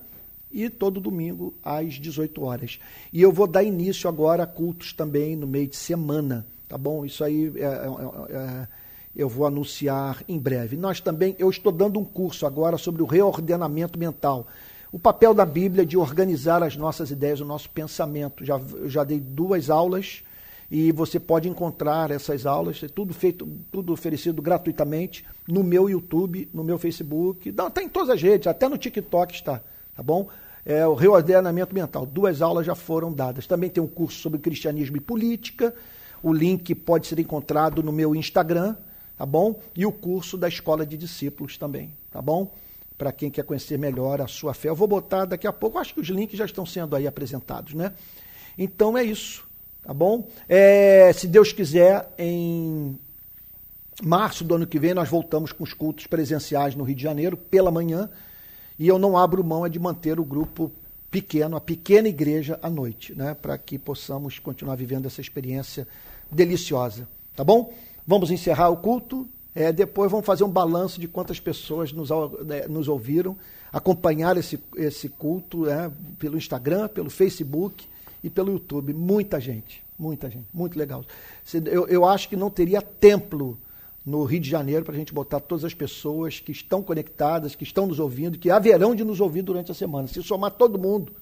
e 0.51 0.69
todo 0.69 1.01
domingo 1.01 1.55
às 1.63 1.95
18 1.95 2.43
horas. 2.43 2.81
E 3.13 3.23
eu 3.23 3.33
vou 3.33 3.47
dar 3.47 3.63
início 3.63 4.09
agora 4.09 4.43
a 4.43 4.47
cultos 4.47 4.93
também 4.93 5.37
no 5.37 5.47
meio 5.47 5.69
de 5.69 5.77
semana, 5.77 6.47
tá 6.69 6.77
bom? 6.77 7.05
Isso 7.05 7.23
aí 7.23 7.53
é, 7.57 7.63
é, 7.63 7.67
é, 7.67 8.37
é 8.37 8.69
eu 9.15 9.29
vou 9.29 9.47
anunciar 9.47 10.23
em 10.29 10.39
breve. 10.39 10.77
Nós 10.77 11.01
também, 11.01 11.35
eu 11.39 11.51
estou 11.51 11.73
dando 11.73 11.99
um 11.99 12.05
curso 12.05 12.47
agora 12.47 12.79
sobre 12.79 13.03
o 13.03 13.07
reordenamento 13.07 13.99
mental. 13.99 14.47
O 14.93 14.99
papel 14.99 15.35
da 15.35 15.45
Bíblia 15.45 15.85
de 15.85 15.97
organizar 15.97 16.63
as 16.63 16.77
nossas 16.77 17.11
ideias, 17.11 17.41
o 17.41 17.45
nosso 17.45 17.69
pensamento. 17.71 18.45
Já, 18.45 18.61
já 18.87 19.05
dei 19.05 19.21
duas 19.21 19.71
aulas 19.71 20.23
e 20.71 20.93
você 20.93 21.19
pode 21.19 21.49
encontrar 21.49 22.13
essas 22.13 22.47
aulas, 22.47 22.81
é 22.83 22.89
tudo 22.89 23.13
feito, 23.13 23.47
tudo 23.73 23.93
oferecido 23.93 24.41
gratuitamente 24.41 25.25
no 25.47 25.65
meu 25.65 25.91
YouTube, 25.91 26.49
no 26.55 26.63
meu 26.63 26.79
Facebook, 26.79 27.49
está 27.49 27.83
em 27.83 27.89
todas 27.89 28.11
as 28.11 28.23
redes, 28.23 28.47
até 28.47 28.69
no 28.69 28.79
TikTok 28.79 29.35
está, 29.35 29.61
tá 30.01 30.03
bom? 30.03 30.29
É, 30.65 30.87
o 30.87 30.95
reordenamento 30.95 31.75
mental. 31.75 32.07
Duas 32.07 32.41
aulas 32.41 32.65
já 32.65 32.75
foram 32.75 33.13
dadas. 33.13 33.47
Também 33.47 33.69
tem 33.69 33.83
um 33.83 33.87
curso 33.87 34.19
sobre 34.19 34.39
cristianismo 34.39 34.97
e 34.97 35.01
política. 35.01 35.75
O 36.23 36.33
link 36.33 36.75
pode 36.75 37.07
ser 37.07 37.19
encontrado 37.19 37.83
no 37.83 37.93
meu 37.93 38.17
Instagram, 38.17 38.75
tá 39.19 39.27
bom? 39.27 39.61
E 39.77 39.85
o 39.85 39.93
curso 39.93 40.39
da 40.39 40.49
Escola 40.49 40.87
de 40.87 40.97
Discípulos 40.97 41.59
também, 41.59 41.91
tá 42.11 42.23
bom? 42.23 42.51
Para 42.97 43.13
quem 43.13 43.31
quer 43.31 43.45
conhecer 43.45 43.79
melhor 43.79 44.23
a 44.23 44.27
sua 44.27 44.55
fé. 44.55 44.71
Eu 44.71 44.75
vou 44.75 44.89
botar 44.89 45.27
daqui 45.27 45.47
a 45.47 45.53
pouco, 45.53 45.79
acho 45.79 45.93
que 45.93 46.01
os 46.01 46.09
links 46.09 46.39
já 46.39 46.47
estão 46.47 46.65
sendo 46.65 46.97
aí 46.97 47.07
apresentados, 47.07 47.75
né? 47.75 47.93
Então 48.57 48.97
é 48.97 49.05
isso. 49.05 49.45
Tá 49.83 49.93
bom? 49.93 50.27
É, 50.49 51.13
se 51.13 51.27
Deus 51.27 51.53
quiser, 51.53 52.09
em 52.19 52.99
março 54.03 54.45
do 54.45 54.55
ano 54.55 54.67
que 54.67 54.79
vem, 54.79 54.95
nós 54.95 55.11
voltamos 55.11 55.53
com 55.53 55.63
os 55.63 55.75
cultos 55.75 56.07
presenciais 56.07 56.75
no 56.75 56.85
Rio 56.85 56.97
de 56.97 57.03
Janeiro, 57.03 57.37
pela 57.37 57.71
manhã, 57.71 58.09
e 58.81 58.89
eu 58.89 58.99
não 58.99 59.15
abro 59.15 59.45
mão 59.45 59.67
é 59.67 59.69
de 59.69 59.79
manter 59.79 60.19
o 60.19 60.25
grupo 60.25 60.73
pequeno, 61.11 61.55
a 61.55 61.61
pequena 61.61 62.09
igreja 62.09 62.59
à 62.63 62.71
noite, 62.71 63.15
né? 63.15 63.35
para 63.35 63.59
que 63.59 63.79
possamos 63.79 64.39
continuar 64.39 64.75
vivendo 64.75 65.05
essa 65.05 65.21
experiência 65.21 65.87
deliciosa. 66.33 67.07
Tá 67.37 67.45
bom? 67.45 67.75
Vamos 68.07 68.31
encerrar 68.31 68.71
o 68.71 68.79
culto. 68.79 69.29
É, 69.55 69.71
depois 69.71 70.11
vamos 70.11 70.25
fazer 70.25 70.45
um 70.45 70.49
balanço 70.49 70.99
de 70.99 71.07
quantas 71.07 71.39
pessoas 71.39 71.93
nos, 71.93 72.09
né, 72.47 72.67
nos 72.69 72.89
ouviram, 72.89 73.37
acompanhar 73.71 74.39
esse, 74.39 74.59
esse 74.77 75.11
culto 75.11 75.67
né, 75.67 75.93
pelo 76.19 76.39
Instagram, 76.39 76.89
pelo 76.89 77.11
Facebook 77.11 77.85
e 78.25 78.31
pelo 78.31 78.51
YouTube. 78.51 78.95
Muita 78.95 79.39
gente, 79.39 79.83
muita 79.99 80.31
gente, 80.31 80.47
muito 80.55 80.79
legal. 80.79 81.05
Eu, 81.67 81.87
eu 81.87 82.07
acho 82.07 82.31
que 82.31 82.37
não 82.37 82.49
teria 82.49 82.81
templo 82.81 83.59
no 84.05 84.25
Rio 84.25 84.41
de 84.41 84.49
Janeiro 84.49 84.85
para 84.85 84.95
a 84.95 84.99
gente 84.99 85.13
botar 85.13 85.41
todas 85.41 85.65
as 85.65 85.75
pessoas 85.75 86.41
que 86.41 86.53
estão 86.53 86.83
conectadas, 86.83 87.55
que 87.55 87.65
estão 87.65 87.87
nos 87.87 87.99
ouvindo, 87.99 88.39
que 88.39 88.51
haverão 88.51 88.95
de 88.95 89.05
nos 89.05 89.21
ouvir 89.21 89.43
durante 89.43 89.71
a 89.71 89.75
semana. 89.75 90.09
Se 90.09 90.23
somar 90.23 90.53
todo 90.53 90.79
mundo, 90.79 91.13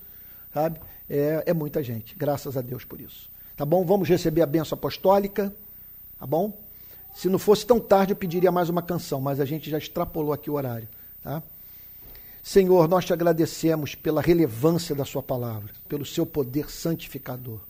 sabe? 0.52 0.80
É, 1.08 1.44
é 1.46 1.54
muita 1.54 1.82
gente. 1.82 2.14
Graças 2.16 2.56
a 2.56 2.60
Deus 2.60 2.84
por 2.84 3.00
isso. 3.00 3.28
Tá 3.56 3.64
bom? 3.64 3.84
Vamos 3.84 4.08
receber 4.08 4.42
a 4.42 4.46
benção 4.46 4.76
apostólica. 4.76 5.52
Tá 6.18 6.26
bom? 6.26 6.56
Se 7.14 7.28
não 7.28 7.38
fosse 7.38 7.66
tão 7.66 7.80
tarde, 7.80 8.12
eu 8.12 8.16
pediria 8.16 8.52
mais 8.52 8.68
uma 8.68 8.82
canção, 8.82 9.20
mas 9.20 9.40
a 9.40 9.44
gente 9.44 9.68
já 9.68 9.78
extrapolou 9.78 10.32
aqui 10.32 10.50
o 10.50 10.54
horário. 10.54 10.88
Tá? 11.22 11.42
Senhor, 12.42 12.88
nós 12.88 13.04
te 13.04 13.12
agradecemos 13.12 13.94
pela 13.94 14.22
relevância 14.22 14.94
da 14.94 15.04
Sua 15.04 15.22
palavra, 15.22 15.72
pelo 15.88 16.06
seu 16.06 16.24
poder 16.24 16.70
santificador. 16.70 17.60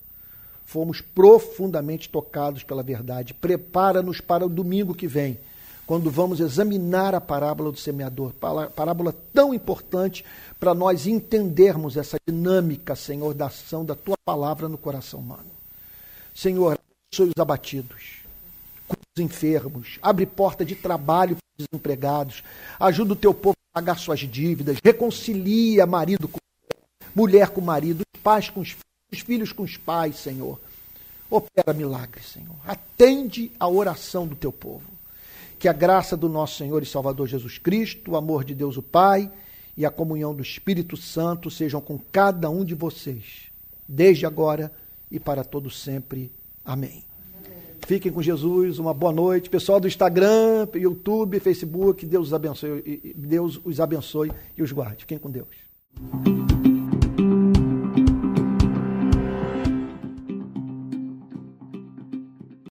Fomos 0.68 1.00
profundamente 1.00 2.10
tocados 2.10 2.62
pela 2.62 2.82
verdade. 2.82 3.32
Prepara-nos 3.32 4.20
para 4.20 4.44
o 4.44 4.50
domingo 4.50 4.94
que 4.94 5.06
vem, 5.08 5.38
quando 5.86 6.10
vamos 6.10 6.40
examinar 6.40 7.14
a 7.14 7.22
parábola 7.22 7.72
do 7.72 7.78
semeador, 7.78 8.34
parábola 8.76 9.14
tão 9.32 9.54
importante 9.54 10.26
para 10.60 10.74
nós 10.74 11.06
entendermos 11.06 11.96
essa 11.96 12.18
dinâmica, 12.28 12.94
Senhor, 12.94 13.32
da 13.32 13.46
ação 13.46 13.82
da 13.82 13.94
tua 13.94 14.16
palavra 14.26 14.68
no 14.68 14.76
coração 14.76 15.20
humano. 15.20 15.50
Senhor, 16.34 16.78
abençoe 16.78 17.32
os 17.34 17.40
abatidos, 17.40 18.18
cura 18.86 19.00
os 19.16 19.24
enfermos, 19.24 19.98
abre 20.02 20.26
porta 20.26 20.66
de 20.66 20.74
trabalho 20.74 21.34
para 21.36 21.62
os 21.62 21.66
desempregados, 21.66 22.44
ajuda 22.78 23.14
o 23.14 23.16
teu 23.16 23.32
povo 23.32 23.56
pagar 23.72 23.96
suas 23.96 24.20
dívidas, 24.20 24.76
reconcilia 24.84 25.86
marido 25.86 26.28
com 26.28 26.38
mulher 27.14 27.48
com 27.48 27.62
marido, 27.62 28.02
pais 28.22 28.50
com 28.50 28.60
os 28.60 28.68
filhos, 28.68 28.87
os 29.10 29.20
filhos 29.20 29.52
com 29.52 29.62
os 29.62 29.76
pais, 29.76 30.16
Senhor. 30.16 30.60
Opera 31.30 31.74
milagres, 31.74 32.26
Senhor. 32.26 32.56
Atende 32.66 33.50
a 33.58 33.68
oração 33.68 34.26
do 34.26 34.34
teu 34.34 34.52
povo. 34.52 34.84
Que 35.58 35.68
a 35.68 35.72
graça 35.72 36.16
do 36.16 36.28
nosso 36.28 36.56
Senhor 36.56 36.82
e 36.82 36.86
Salvador 36.86 37.26
Jesus 37.26 37.58
Cristo, 37.58 38.12
o 38.12 38.16
amor 38.16 38.44
de 38.44 38.54
Deus 38.54 38.76
o 38.76 38.82
Pai 38.82 39.30
e 39.76 39.84
a 39.84 39.90
comunhão 39.90 40.34
do 40.34 40.42
Espírito 40.42 40.96
Santo 40.96 41.50
sejam 41.50 41.80
com 41.80 41.98
cada 42.10 42.48
um 42.48 42.64
de 42.64 42.74
vocês, 42.74 43.46
desde 43.88 44.26
agora 44.26 44.72
e 45.10 45.18
para 45.18 45.44
todo 45.44 45.70
sempre. 45.70 46.30
Amém. 46.64 47.04
Fiquem 47.86 48.12
com 48.12 48.20
Jesus, 48.20 48.78
uma 48.78 48.92
boa 48.92 49.12
noite. 49.12 49.48
Pessoal 49.48 49.80
do 49.80 49.88
Instagram, 49.88 50.68
YouTube, 50.74 51.40
Facebook, 51.40 52.04
Deus 52.04 52.28
os 52.28 52.34
abençoe, 52.34 53.14
Deus 53.16 53.60
os 53.64 53.80
abençoe 53.80 54.30
e 54.56 54.62
os 54.62 54.72
guarde. 54.72 55.04
Fiquem 55.04 55.18
com 55.18 55.30
Deus. 55.30 56.57